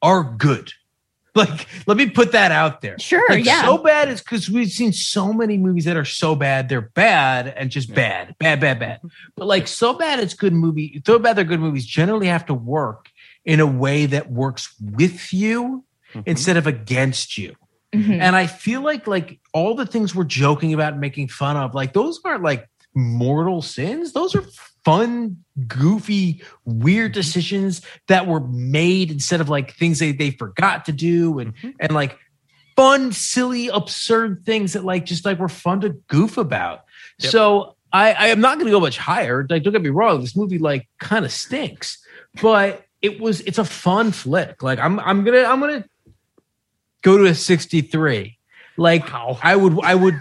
are 0.01 0.25
good. 0.25 0.73
Like, 1.35 1.67
let 1.87 1.97
me 1.97 2.11
put 2.11 2.33
that 2.33 2.53
out 2.53 2.83
there. 2.83 2.99
Sure, 2.99 3.25
Like, 3.31 3.47
yeah. 3.47 3.63
So 3.63 3.79
bad 3.79 4.09
is 4.11 4.21
because 4.21 4.51
we've 4.51 4.69
seen 4.71 4.93
so 4.93 5.33
many 5.33 5.57
movies 5.57 5.87
that 5.87 5.97
are 5.97 6.05
so 6.05 6.35
bad 6.35 6.69
they're 6.69 6.83
bad 6.95 7.49
and 7.49 7.71
just 7.71 7.95
bad, 7.95 8.37
bad, 8.39 8.61
bad, 8.61 8.79
bad. 8.79 9.01
But 9.35 9.47
like, 9.47 9.67
so 9.67 9.95
bad 9.95 10.21
it's 10.21 10.35
good 10.35 10.53
movie. 10.53 11.01
So 11.07 11.19
bad 11.19 11.37
they're 11.37 11.45
good 11.45 11.61
movies 11.61 11.87
generally 11.87 12.27
have 12.27 12.45
to 12.47 12.55
work 12.55 13.09
in 13.47 13.61
a 13.61 13.67
way 13.67 14.05
that 14.07 14.31
works 14.31 14.75
with 14.81 15.33
you 15.33 15.85
Mhm. 16.15 16.25
instead 16.27 16.59
of 16.59 16.67
against 16.67 17.39
you. 17.39 17.57
Mhm. 17.95 18.21
And 18.21 18.37
I 18.37 18.47
feel 18.47 18.83
like 18.83 19.07
like 19.07 19.41
all 19.55 19.75
the 19.75 19.87
things 19.87 20.15
we're 20.15 20.25
joking 20.25 20.75
about 20.75 20.93
and 20.93 21.01
making 21.01 21.29
fun 21.29 21.57
of, 21.57 21.75
like 21.75 21.95
those 21.95 22.21
aren't 22.27 22.43
like 22.43 22.69
mortal 22.95 23.63
sins. 23.63 24.13
Those 24.13 24.35
are 24.35 24.45
fun, 24.85 25.45
goofy, 25.67 26.43
weird 26.65 27.13
mm-hmm. 27.13 27.21
decisions 27.21 27.83
that 28.09 28.27
were 28.27 28.41
made 28.41 29.11
instead 29.11 29.41
of 29.41 29.49
like 29.49 29.75
things 29.75 29.99
they, 29.99 30.13
they 30.13 30.31
forgot 30.31 30.85
to 30.87 30.93
do 30.93 31.39
and 31.39 31.55
mm-hmm. 31.57 31.71
and 31.81 31.93
like 31.93 32.19
fun, 32.77 33.13
silly, 33.13 33.69
absurd 33.69 34.45
things 34.45 34.73
that 34.73 34.85
like 34.85 35.05
just 35.05 35.25
like 35.25 35.39
were 35.39 35.49
fun 35.49 35.81
to 35.83 35.91
goof 36.09 36.37
about. 36.37 36.85
Yep. 37.19 37.31
So 37.33 37.77
I, 37.93 38.13
I 38.13 38.27
am 38.29 38.41
not 38.41 38.59
gonna 38.59 38.71
go 38.71 38.81
much 38.81 38.99
higher. 38.99 39.47
Like, 39.49 39.63
don't 39.63 39.73
get 39.73 39.83
me 39.83 39.91
wrong, 39.91 40.21
this 40.21 40.37
movie 40.37 40.59
like 40.59 40.89
kind 40.99 41.25
of 41.25 41.33
stinks, 41.33 41.99
but 42.41 42.85
it 43.03 43.21
was 43.21 43.41
it's 43.43 43.59
a 43.59 43.65
fun 43.65 44.13
flick. 44.13 44.63
Like 44.63 44.79
I'm 44.79 44.99
I'm 45.01 45.25
gonna 45.25 45.45
I'm 45.45 45.61
gonna 45.61 45.85
go 47.03 47.19
to 47.19 47.27
a 47.27 47.35
63. 47.35 48.39
Like 48.79 49.13
I 49.13 49.57
would 49.57 49.79
I 49.85 49.95
would 49.95 50.21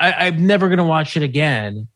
I, 0.00 0.12
I'm 0.26 0.46
never 0.46 0.68
gonna 0.68 0.84
watch 0.84 1.16
it 1.16 1.22
again 1.22 1.88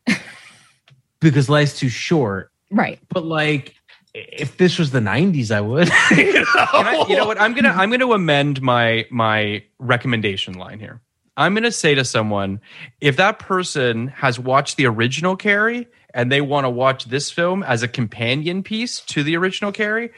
because 1.21 1.49
life's 1.49 1.79
too 1.79 1.89
short. 1.89 2.51
Right. 2.69 2.99
But 3.09 3.23
like 3.25 3.75
if 4.13 4.57
this 4.57 4.77
was 4.77 4.91
the 4.91 4.99
90s, 4.99 5.51
I 5.51 5.61
would. 5.61 5.87
you, 6.11 6.33
know? 6.33 6.45
I- 6.55 7.05
you 7.07 7.15
know 7.15 7.25
what? 7.25 7.39
I'm 7.39 7.53
gonna 7.53 7.69
I'm 7.69 7.89
gonna 7.89 8.09
amend 8.11 8.61
my 8.61 9.05
my 9.09 9.63
recommendation 9.79 10.55
line 10.55 10.79
here. 10.79 10.99
I'm 11.37 11.53
gonna 11.53 11.71
say 11.71 11.95
to 11.95 12.03
someone, 12.03 12.59
if 12.99 13.15
that 13.17 13.39
person 13.39 14.07
has 14.09 14.37
watched 14.37 14.75
the 14.75 14.85
original 14.85 15.37
Carrie 15.37 15.87
and 16.13 16.29
they 16.29 16.41
want 16.41 16.65
to 16.65 16.69
watch 16.69 17.05
this 17.05 17.31
film 17.31 17.63
as 17.63 17.83
a 17.83 17.87
companion 17.87 18.63
piece 18.63 18.99
to 19.01 19.23
the 19.23 19.37
original 19.37 19.71
Carrie, 19.71 20.11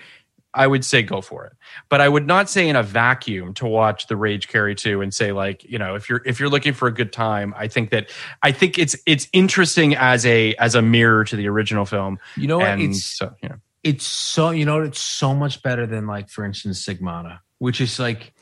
I 0.56 0.68
would 0.68 0.86
say 0.86 1.02
go 1.02 1.22
for 1.22 1.46
it. 1.46 1.54
But 1.90 2.00
I 2.02 2.08
would 2.10 2.28
not 2.28 2.50
say 2.50 2.68
in 2.70 2.76
a 2.76 2.84
vacuum 2.84 3.54
to 3.56 3.66
watch 3.66 4.08
the 4.08 4.16
Rage 4.16 4.48
Carrie 4.48 4.76
2 4.76 5.02
and 5.02 5.14
say 5.14 5.32
like, 5.32 5.64
you 5.64 5.80
know, 5.80 5.96
if 5.96 6.10
you're 6.10 6.22
if 6.26 6.40
you're 6.40 6.50
looking 6.50 6.74
for 6.74 6.88
a 6.88 6.94
good 6.94 7.12
time, 7.12 7.54
I 7.58 7.68
think 7.68 7.90
that 7.90 8.10
I 8.42 8.52
think 8.52 8.78
it's 8.78 8.96
it's 9.06 9.28
interesting 9.34 9.96
as 9.96 10.26
a 10.26 10.54
as 10.56 10.76
a 10.76 10.82
mirror 10.82 11.24
to 11.26 11.36
the 11.36 11.48
original 11.48 11.86
film. 11.86 12.20
You 12.38 12.48
know 12.48 12.60
what? 12.60 12.68
And 12.68 12.82
It's 12.82 13.06
so, 13.06 13.34
you 13.42 13.50
know. 13.50 13.56
it's 13.84 14.06
so 14.06 14.52
you 14.52 14.66
know 14.66 14.82
it's 14.82 15.00
so 15.02 15.34
much 15.34 15.62
better 15.64 15.86
than 15.88 16.06
like 16.08 16.30
for 16.30 16.46
instance 16.46 16.82
Stigmata, 16.82 17.42
which 17.60 17.82
is 17.82 17.98
like 18.00 18.34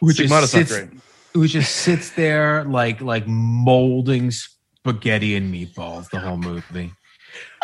which 0.00 0.16
just 0.16 0.28
Stigmata's 0.28 0.54
not 0.54 0.66
sits- 0.68 0.72
great. 0.72 1.00
Which 1.34 1.52
just 1.52 1.74
sits 1.76 2.10
there 2.10 2.64
like 2.64 3.00
like 3.00 3.26
molding 3.26 4.30
spaghetti 4.30 5.34
and 5.34 5.52
meatballs 5.52 6.10
the 6.10 6.18
whole 6.20 6.36
movie. 6.36 6.92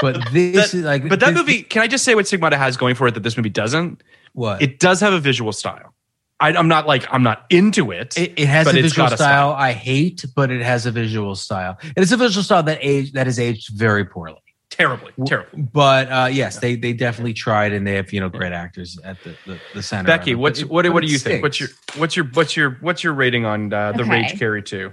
But 0.01 0.21
this 0.33 0.75
is 0.75 0.85
like 0.85 1.09
But 1.09 1.21
that 1.21 1.31
this- 1.31 1.37
movie, 1.37 1.63
can 1.63 1.83
I 1.83 1.87
just 1.87 2.05
say 2.05 2.15
what 2.15 2.27
Stigmata 2.27 2.57
has 2.57 2.77
going 2.77 2.95
for 2.95 3.09
it 3.09 3.15
that 3.15 3.23
this 3.23 3.37
movie 3.37 3.49
doesn't? 3.51 4.03
what 4.33 4.63
It 4.63 4.79
does 4.79 5.01
have 5.01 5.13
a 5.13 5.21
visual 5.21 5.53
style. 5.53 5.95
I, 6.41 6.53
I'm 6.53 6.69
not 6.69 6.87
like 6.87 7.05
I'm 7.13 7.25
not 7.25 7.45
into 7.51 7.91
it. 7.91 8.17
It, 8.17 8.35
it 8.37 8.47
has 8.47 8.65
but 8.67 8.77
a 8.77 8.79
it's 8.79 8.89
visual 8.91 9.07
got 9.09 9.13
a 9.15 9.17
style, 9.17 9.51
I 9.51 9.73
hate, 9.73 10.25
but 10.37 10.51
it 10.53 10.63
has 10.63 10.87
a 10.87 10.93
visual 10.93 11.35
style. 11.35 11.77
And 11.83 11.95
it's 11.97 12.13
a 12.13 12.17
visual 12.17 12.45
style 12.45 12.63
that 12.63 12.79
age 12.81 13.11
that 13.13 13.27
is 13.27 13.41
aged 13.41 13.71
very 13.75 14.05
poorly. 14.05 14.39
terribly, 14.71 15.11
terribly. 15.27 15.63
But 15.63 16.13
uh, 16.13 16.29
yes, 16.31 16.61
they 16.61 16.77
they 16.77 16.93
definitely 16.93 17.33
tried, 17.35 17.73
and 17.73 17.85
they 17.85 17.95
have 17.95 18.13
you 18.13 18.21
know 18.21 18.29
great 18.29 18.53
actors 18.53 18.97
at 19.03 19.17
the 19.25 19.35
the, 19.47 19.59
the 19.75 19.83
center. 19.83 20.07
Becky, 20.07 20.37
what's 20.37 20.61
it- 20.61 20.71
what 20.71 20.85
but 20.85 20.93
what 20.93 21.01
do 21.01 21.09
it 21.09 21.11
you 21.13 21.19
think? 21.19 21.43
What's 21.43 21.59
your 21.59 21.71
what's 21.97 22.15
your 22.15 22.27
what's 22.27 22.57
your 22.57 22.71
what's 22.83 23.03
your 23.03 23.15
rating 23.15 23.45
on 23.45 23.73
uh, 23.73 23.91
the 23.93 24.03
Okay. 24.03 24.11
Rage 24.11 24.39
Carrie 24.39 24.63
two? 24.63 24.93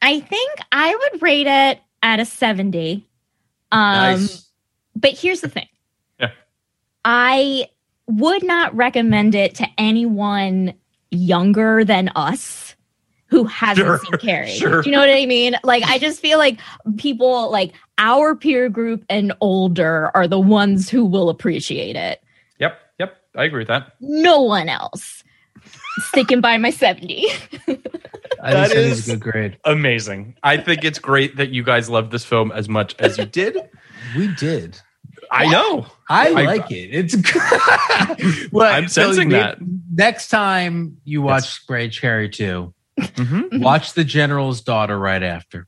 I 0.00 0.20
think 0.20 0.58
I 0.72 0.94
would 0.94 1.20
rate 1.20 1.46
it 1.48 1.80
at 2.02 2.20
a 2.20 2.24
70. 2.24 3.04
Um, 3.72 4.20
Nice. 4.20 4.48
But 4.96 5.12
here's 5.12 5.40
the 5.40 5.48
thing 5.48 5.68
Yeah. 6.18 6.30
I 7.04 7.66
would 8.06 8.42
not 8.42 8.74
recommend 8.74 9.34
it 9.34 9.54
to 9.56 9.66
anyone 9.78 10.74
younger 11.10 11.84
than 11.84 12.10
us 12.16 12.74
who 13.26 13.44
hasn't 13.44 13.86
Sure, 13.86 13.98
seen 13.98 14.12
Carrie. 14.18 14.50
sure. 14.50 14.82
Do 14.82 14.88
you 14.90 14.96
know 14.96 15.00
what 15.00 15.10
I 15.10 15.26
mean? 15.26 15.54
Like, 15.62 15.82
I 15.84 15.98
just 15.98 16.20
feel 16.20 16.38
like 16.38 16.58
people 16.96 17.50
like 17.50 17.72
our 17.98 18.34
peer 18.34 18.68
group 18.70 19.04
and 19.10 19.32
older 19.42 20.10
are 20.14 20.26
the 20.26 20.40
ones 20.40 20.88
who 20.88 21.04
will 21.04 21.28
appreciate 21.28 21.94
it. 21.96 22.22
Yep, 22.58 22.78
yep, 22.98 23.16
I 23.36 23.44
agree 23.44 23.60
with 23.60 23.68
that. 23.68 23.92
No 24.00 24.40
one 24.40 24.68
else. 24.70 25.22
Sticking 26.08 26.40
by 26.40 26.56
my 26.56 26.70
70. 26.70 27.26
I 28.42 28.52
That 28.52 28.68
think 28.68 28.78
is- 28.80 28.98
is 29.00 29.08
a 29.08 29.12
good 29.16 29.20
grade. 29.20 29.58
Amazing. 29.64 30.34
I 30.42 30.56
think 30.58 30.84
it's 30.84 30.98
great 30.98 31.36
that 31.36 31.50
you 31.50 31.62
guys 31.62 31.88
loved 31.90 32.10
this 32.12 32.24
film 32.24 32.52
as 32.52 32.68
much 32.68 32.94
as 32.98 33.18
you 33.18 33.24
did. 33.24 33.58
We 34.16 34.28
did. 34.34 34.80
I 35.30 35.46
know. 35.50 35.86
I 36.08 36.28
I- 36.28 36.42
like 36.44 36.70
it. 36.70 36.90
It's 36.92 37.14
good. 37.14 38.48
well, 38.52 38.72
I'm 38.72 38.88
sensing 38.88 39.28
we- 39.28 39.34
that. 39.34 39.58
Next 39.92 40.28
time 40.28 40.98
you 41.04 41.20
watch 41.22 41.60
Rage 41.68 42.00
Carrie 42.00 42.28
2, 42.28 42.72
Mhm. 43.00 43.60
watch 43.60 43.92
The 43.94 44.04
General's 44.04 44.60
Daughter 44.62 44.98
right 44.98 45.22
after. 45.22 45.66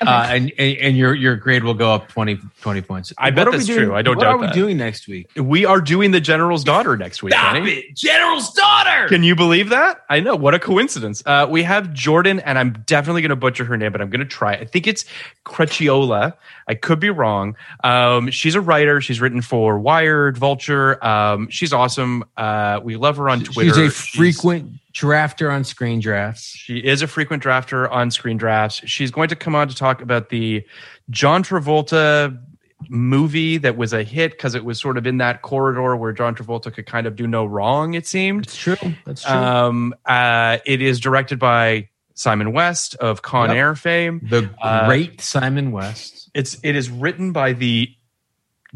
Uh, 0.00 0.26
and, 0.28 0.52
and 0.58 0.76
and 0.78 0.96
your 0.96 1.14
your 1.14 1.36
grade 1.36 1.62
will 1.64 1.72
go 1.74 1.92
up 1.92 2.08
20, 2.08 2.38
20 2.60 2.80
points. 2.82 3.12
I 3.16 3.26
What 3.26 3.34
bet 3.36 3.46
are 3.46 3.50
we 3.52 3.56
that's 3.58 3.66
doing- 3.66 3.78
true. 3.86 3.94
I 3.94 4.02
don't 4.02 4.16
what 4.16 4.22
doubt 4.24 4.28
What 4.30 4.34
are 4.36 4.40
we 4.40 4.46
that. 4.48 4.54
doing 4.54 4.76
next 4.76 5.06
week? 5.08 5.30
We 5.36 5.64
are 5.64 5.80
doing 5.80 6.10
the 6.10 6.20
General's 6.20 6.64
daughter 6.64 6.96
next 6.96 7.22
week. 7.22 7.32
Kenny. 7.32 7.70
it, 7.70 7.96
General's 7.96 8.52
daughter. 8.52 9.08
Can 9.08 9.22
you 9.22 9.36
believe 9.36 9.68
that? 9.70 10.00
I 10.10 10.20
know. 10.20 10.34
What 10.36 10.52
a 10.54 10.58
coincidence. 10.58 11.22
Uh, 11.24 11.46
we 11.48 11.62
have 11.62 11.92
Jordan, 11.92 12.40
and 12.40 12.58
I'm 12.58 12.72
definitely 12.86 13.22
going 13.22 13.30
to 13.30 13.36
butcher 13.36 13.64
her 13.64 13.76
name, 13.76 13.92
but 13.92 14.00
I'm 14.00 14.10
going 14.10 14.20
to 14.20 14.26
try. 14.26 14.54
I 14.54 14.64
think 14.64 14.86
it's 14.86 15.04
Crecchiola. 15.46 16.34
I 16.66 16.74
could 16.74 16.98
be 17.00 17.10
wrong. 17.10 17.56
Um, 17.84 18.30
she's 18.30 18.54
a 18.54 18.60
writer. 18.60 19.00
She's 19.00 19.20
written 19.20 19.42
for 19.42 19.78
Wired, 19.78 20.36
Vulture. 20.36 21.04
Um, 21.04 21.48
she's 21.50 21.72
awesome. 21.72 22.24
Uh, 22.36 22.80
we 22.82 22.96
love 22.96 23.16
her 23.18 23.28
on 23.28 23.44
Twitter. 23.44 23.74
She's 23.74 23.88
a 23.88 23.90
frequent 23.90 24.72
drafter 24.94 25.52
on 25.52 25.64
Screen 25.64 26.00
Drafts. 26.00 26.44
She 26.56 26.78
is 26.78 27.02
a 27.02 27.06
frequent 27.06 27.42
drafter 27.42 27.90
on 27.90 28.10
Screen 28.10 28.36
Drafts. 28.36 28.80
She's 28.88 29.10
going 29.10 29.28
to 29.28 29.36
come 29.36 29.54
on 29.54 29.68
to 29.68 29.74
talk 29.74 30.00
about 30.00 30.28
the 30.28 30.64
John 31.10 31.42
Travolta 31.42 32.40
movie 32.88 33.56
that 33.58 33.76
was 33.76 33.92
a 33.92 34.02
hit 34.02 34.32
because 34.32 34.54
it 34.54 34.64
was 34.64 34.78
sort 34.80 34.96
of 34.98 35.06
in 35.06 35.18
that 35.18 35.42
corridor 35.42 35.96
where 35.96 36.12
John 36.12 36.34
Travolta 36.34 36.72
could 36.72 36.86
kind 36.86 37.06
of 37.06 37.16
do 37.16 37.26
no 37.26 37.44
wrong, 37.44 37.94
it 37.94 38.06
seemed. 38.06 38.44
It's 38.46 38.56
true. 38.56 38.76
That's 39.04 39.22
true. 39.22 39.32
Um, 39.34 39.94
uh, 40.06 40.58
it 40.66 40.80
is 40.82 41.00
directed 41.00 41.38
by 41.38 41.88
Simon 42.14 42.52
West 42.52 42.94
of 42.96 43.22
Con 43.22 43.48
Yep. 43.48 43.56
Air 43.56 43.74
fame. 43.74 44.20
the 44.30 44.48
uh, 44.62 44.86
great 44.86 45.20
Simon 45.20 45.72
West. 45.72 46.30
It's 46.34 46.56
it 46.62 46.76
is 46.76 46.88
written 46.90 47.32
by 47.32 47.52
the 47.54 47.88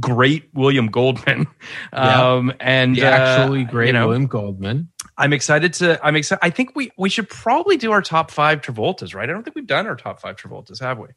great 0.01 0.49
William 0.55 0.87
Goldman, 0.89 1.47
um, 1.93 2.53
and 2.61 2.97
The 2.97 3.05
uh, 3.05 3.11
actually 3.11 3.65
great 3.65 3.89
you 3.89 3.93
know, 3.93 4.07
William 4.09 4.27
Goldman. 4.27 4.89
I'm 5.19 5.33
excited 5.33 5.75
to. 5.75 5.99
I'm 6.05 6.17
excited. 6.17 6.41
I 6.43 6.51
think 6.51 6.77
we 6.77 6.93
we 6.97 7.11
should 7.11 7.29
probably 7.29 7.77
do 7.77 7.91
our 7.91 8.01
top 8.01 8.31
five 8.31 8.61
Travoltas, 8.61 9.15
right? 9.15 9.29
I 9.29 9.33
don't 9.33 9.43
think 9.43 9.57
we've 9.57 9.67
done 9.67 9.87
our 9.87 9.97
top 9.97 10.21
five 10.21 10.37
Travoltas, 10.37 10.81
have 10.81 10.99
we? 10.99 11.09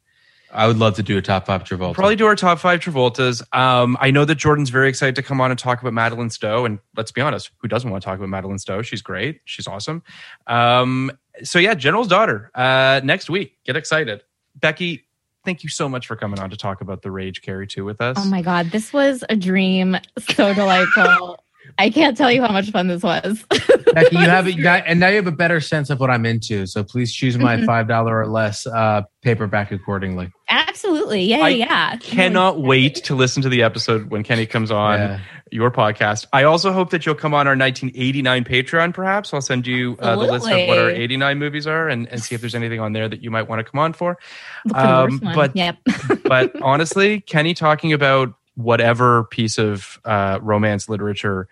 I 0.52 0.66
would 0.66 0.76
love 0.76 0.96
to 0.96 1.02
do 1.02 1.16
a 1.16 1.22
top 1.22 1.46
five 1.46 1.64
Travolta. 1.64 1.94
Probably 1.94 2.16
do 2.16 2.26
our 2.26 2.36
top 2.36 2.58
five 2.58 2.80
Travoltas. 2.80 3.42
Um, 3.56 3.96
I 4.00 4.10
know 4.10 4.24
that 4.24 4.34
Jordan's 4.34 4.68
very 4.68 4.88
excited 4.88 5.14
to 5.16 5.22
come 5.22 5.40
on 5.40 5.50
and 5.50 5.58
talk 5.58 5.80
about 5.80 5.94
Madeleine 5.94 6.28
Stowe. 6.30 6.66
And 6.66 6.78
let's 6.94 7.10
be 7.10 7.22
honest, 7.22 7.50
who 7.58 7.68
doesn't 7.68 7.90
want 7.90 8.02
to 8.02 8.04
talk 8.04 8.18
about 8.18 8.28
Madeleine 8.28 8.58
Stowe? 8.58 8.82
She's 8.82 9.00
great. 9.00 9.40
She's 9.44 9.66
awesome. 9.66 10.02
Um, 10.46 11.10
so 11.42 11.58
yeah, 11.58 11.74
General's 11.74 12.08
daughter 12.08 12.50
uh, 12.54 13.00
next 13.02 13.30
week. 13.30 13.56
Get 13.64 13.76
excited, 13.76 14.22
Becky. 14.56 15.06
Thank 15.44 15.62
you 15.64 15.70
so 15.70 15.88
much 15.88 16.06
for 16.06 16.16
coming 16.16 16.38
on 16.38 16.50
to 16.50 16.56
talk 16.56 16.82
about 16.82 17.02
the 17.02 17.10
Rage 17.10 17.40
Carrie 17.40 17.66
Two 17.66 17.84
with 17.84 18.00
us. 18.00 18.16
Oh 18.20 18.28
my 18.28 18.42
God, 18.42 18.70
this 18.70 18.92
was 18.92 19.24
a 19.28 19.36
dream. 19.36 19.96
So 20.18 20.52
delightful. 20.54 21.42
I 21.78 21.90
can't 21.90 22.16
tell 22.16 22.30
you 22.30 22.42
how 22.42 22.52
much 22.52 22.70
fun 22.70 22.88
this 22.88 23.02
was. 23.02 23.44
Becky, 23.92 24.16
you 24.16 24.22
have 24.22 24.46
it, 24.48 24.56
you 24.56 24.62
got, 24.62 24.84
and 24.86 25.00
now 25.00 25.08
you 25.08 25.16
have 25.16 25.26
a 25.26 25.32
better 25.32 25.60
sense 25.60 25.90
of 25.90 26.00
what 26.00 26.10
I'm 26.10 26.24
into. 26.26 26.66
So 26.66 26.84
please 26.84 27.12
choose 27.12 27.38
my 27.38 27.64
five 27.64 27.88
dollar 27.88 28.18
or 28.18 28.26
less 28.26 28.66
uh, 28.66 29.02
paperback 29.22 29.72
accordingly. 29.72 30.30
Absolutely. 30.48 31.22
Yeah, 31.24 31.38
I 31.38 31.48
yeah. 31.50 31.96
Cannot 31.96 32.60
wait 32.60 32.96
to 33.04 33.14
listen 33.14 33.42
to 33.42 33.48
the 33.48 33.62
episode 33.62 34.10
when 34.10 34.22
Kenny 34.22 34.44
comes 34.46 34.70
on 34.70 34.98
Yeah. 34.98 35.20
your 35.50 35.70
podcast. 35.70 36.26
I 36.32 36.44
also 36.44 36.72
hope 36.72 36.90
that 36.90 37.06
you'll 37.06 37.14
come 37.14 37.32
on 37.34 37.46
our 37.46 37.56
1989 37.56 38.44
Patreon. 38.44 38.92
Perhaps 38.94 39.32
I'll 39.32 39.40
send 39.40 39.66
you 39.66 39.96
uh, 39.98 40.16
the 40.16 40.30
list 40.32 40.46
of 40.48 40.68
what 40.68 40.78
our 40.78 40.90
89 40.90 41.38
movies 41.38 41.66
are, 41.66 41.88
and, 41.88 42.06
and 42.08 42.22
see 42.22 42.34
if 42.34 42.40
there's 42.42 42.54
anything 42.54 42.80
on 42.80 42.92
there 42.92 43.08
that 43.08 43.22
you 43.22 43.30
might 43.30 43.48
want 43.48 43.64
to 43.64 43.70
come 43.70 43.78
on 43.80 43.92
for. 43.92 44.18
Look 44.66 44.76
for 44.76 44.82
the 44.82 44.88
Um, 44.88 45.20
but- 45.34 45.56
yep. 45.56 45.78
but 46.24 46.52
honestly, 46.62 47.20
Kenny 47.20 47.54
talking 47.54 47.92
about 47.92 48.34
whatever 48.54 49.24
piece 49.24 49.58
of 49.58 50.00
uh, 50.04 50.38
romance 50.42 50.88
literature 50.88 51.48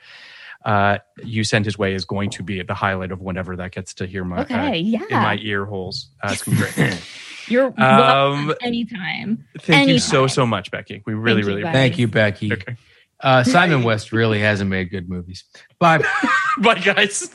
uh, 0.65 0.99
you 1.25 1.43
send 1.43 1.65
his 1.65 1.79
way 1.79 1.95
is 1.95 2.05
going 2.05 2.29
to 2.29 2.43
be 2.43 2.61
at 2.61 2.67
the 2.67 2.75
highlight 2.75 3.11
of 3.13 3.21
whenever 3.23 3.57
that 3.57 3.73
gets 3.73 3.95
to 3.95 4.07
hear 4.07 4.25
my 4.25 4.43
Okay. 4.43 4.55
uh, 4.69 4.73
yeah. 4.73 5.03
in 5.09 5.17
my 5.23 5.39
ear 5.41 5.65
holes. 5.65 6.11
Uh, 6.23 6.29
it's 6.33 6.43
gonna 6.43 6.59
be 6.59 6.73
great. 6.75 7.03
You're 7.49 7.67
Um, 7.69 7.75
welcome 7.79 8.55
anytime. 8.63 9.47
Thank 9.61 9.89
you 9.89 9.99
so 9.99 10.27
so 10.27 10.45
much, 10.47 10.71
Becky. 10.71 11.03
We 11.07 11.15
really 11.15 11.43
Thank 11.43 11.47
you, 11.49 11.57
really. 11.57 11.73
Thank 11.73 11.99
you, 11.99 12.09
Becky. 12.09 12.53
Okay. 12.53 12.77
Uh, 13.21 13.43
Simon 13.43 13.83
West 13.85 14.13
really 14.13 14.41
hasn't 14.41 14.69
made 14.69 14.91
good 14.91 15.09
movies. 15.09 15.45
Bye. 15.79 16.05
Bye, 16.59 16.75
guys. 16.79 17.35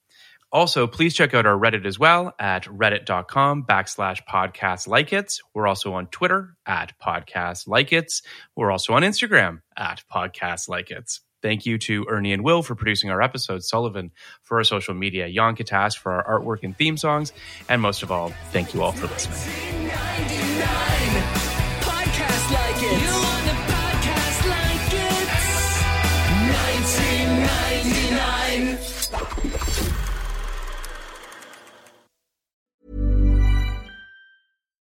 Also, 0.51 0.85
please 0.85 1.13
check 1.13 1.33
out 1.33 1.45
our 1.45 1.57
Reddit 1.57 1.85
as 1.85 1.97
well 1.97 2.33
at 2.37 2.65
reddit.com 2.65 3.63
backslash 3.63 4.19
podcast 4.29 4.87
like 4.87 5.13
it. 5.13 5.39
We're 5.53 5.67
also 5.67 5.93
on 5.93 6.07
Twitter 6.07 6.57
at 6.65 6.93
podcast 7.01 7.67
like 7.67 7.93
it. 7.93 8.11
We're 8.55 8.71
also 8.71 8.93
on 8.93 9.03
Instagram 9.03 9.61
at 9.77 10.03
podcast 10.13 10.67
like 10.67 10.91
it. 10.91 11.09
Thank 11.41 11.65
you 11.65 11.77
to 11.79 12.05
Ernie 12.07 12.33
and 12.33 12.43
Will 12.43 12.61
for 12.61 12.75
producing 12.75 13.09
our 13.09 13.21
episodes, 13.21 13.67
Sullivan 13.67 14.11
for 14.43 14.57
our 14.57 14.63
social 14.63 14.93
media, 14.93 15.31
Jan 15.31 15.55
Katas 15.55 15.97
for 15.97 16.11
our 16.11 16.39
artwork 16.39 16.63
and 16.63 16.77
theme 16.77 16.97
songs, 16.97 17.33
and 17.67 17.81
most 17.81 18.03
of 18.03 18.11
all, 18.11 18.31
thank 18.51 18.73
you 18.73 18.83
all 18.83 18.91
for 18.91 19.07
listening. 19.07 19.39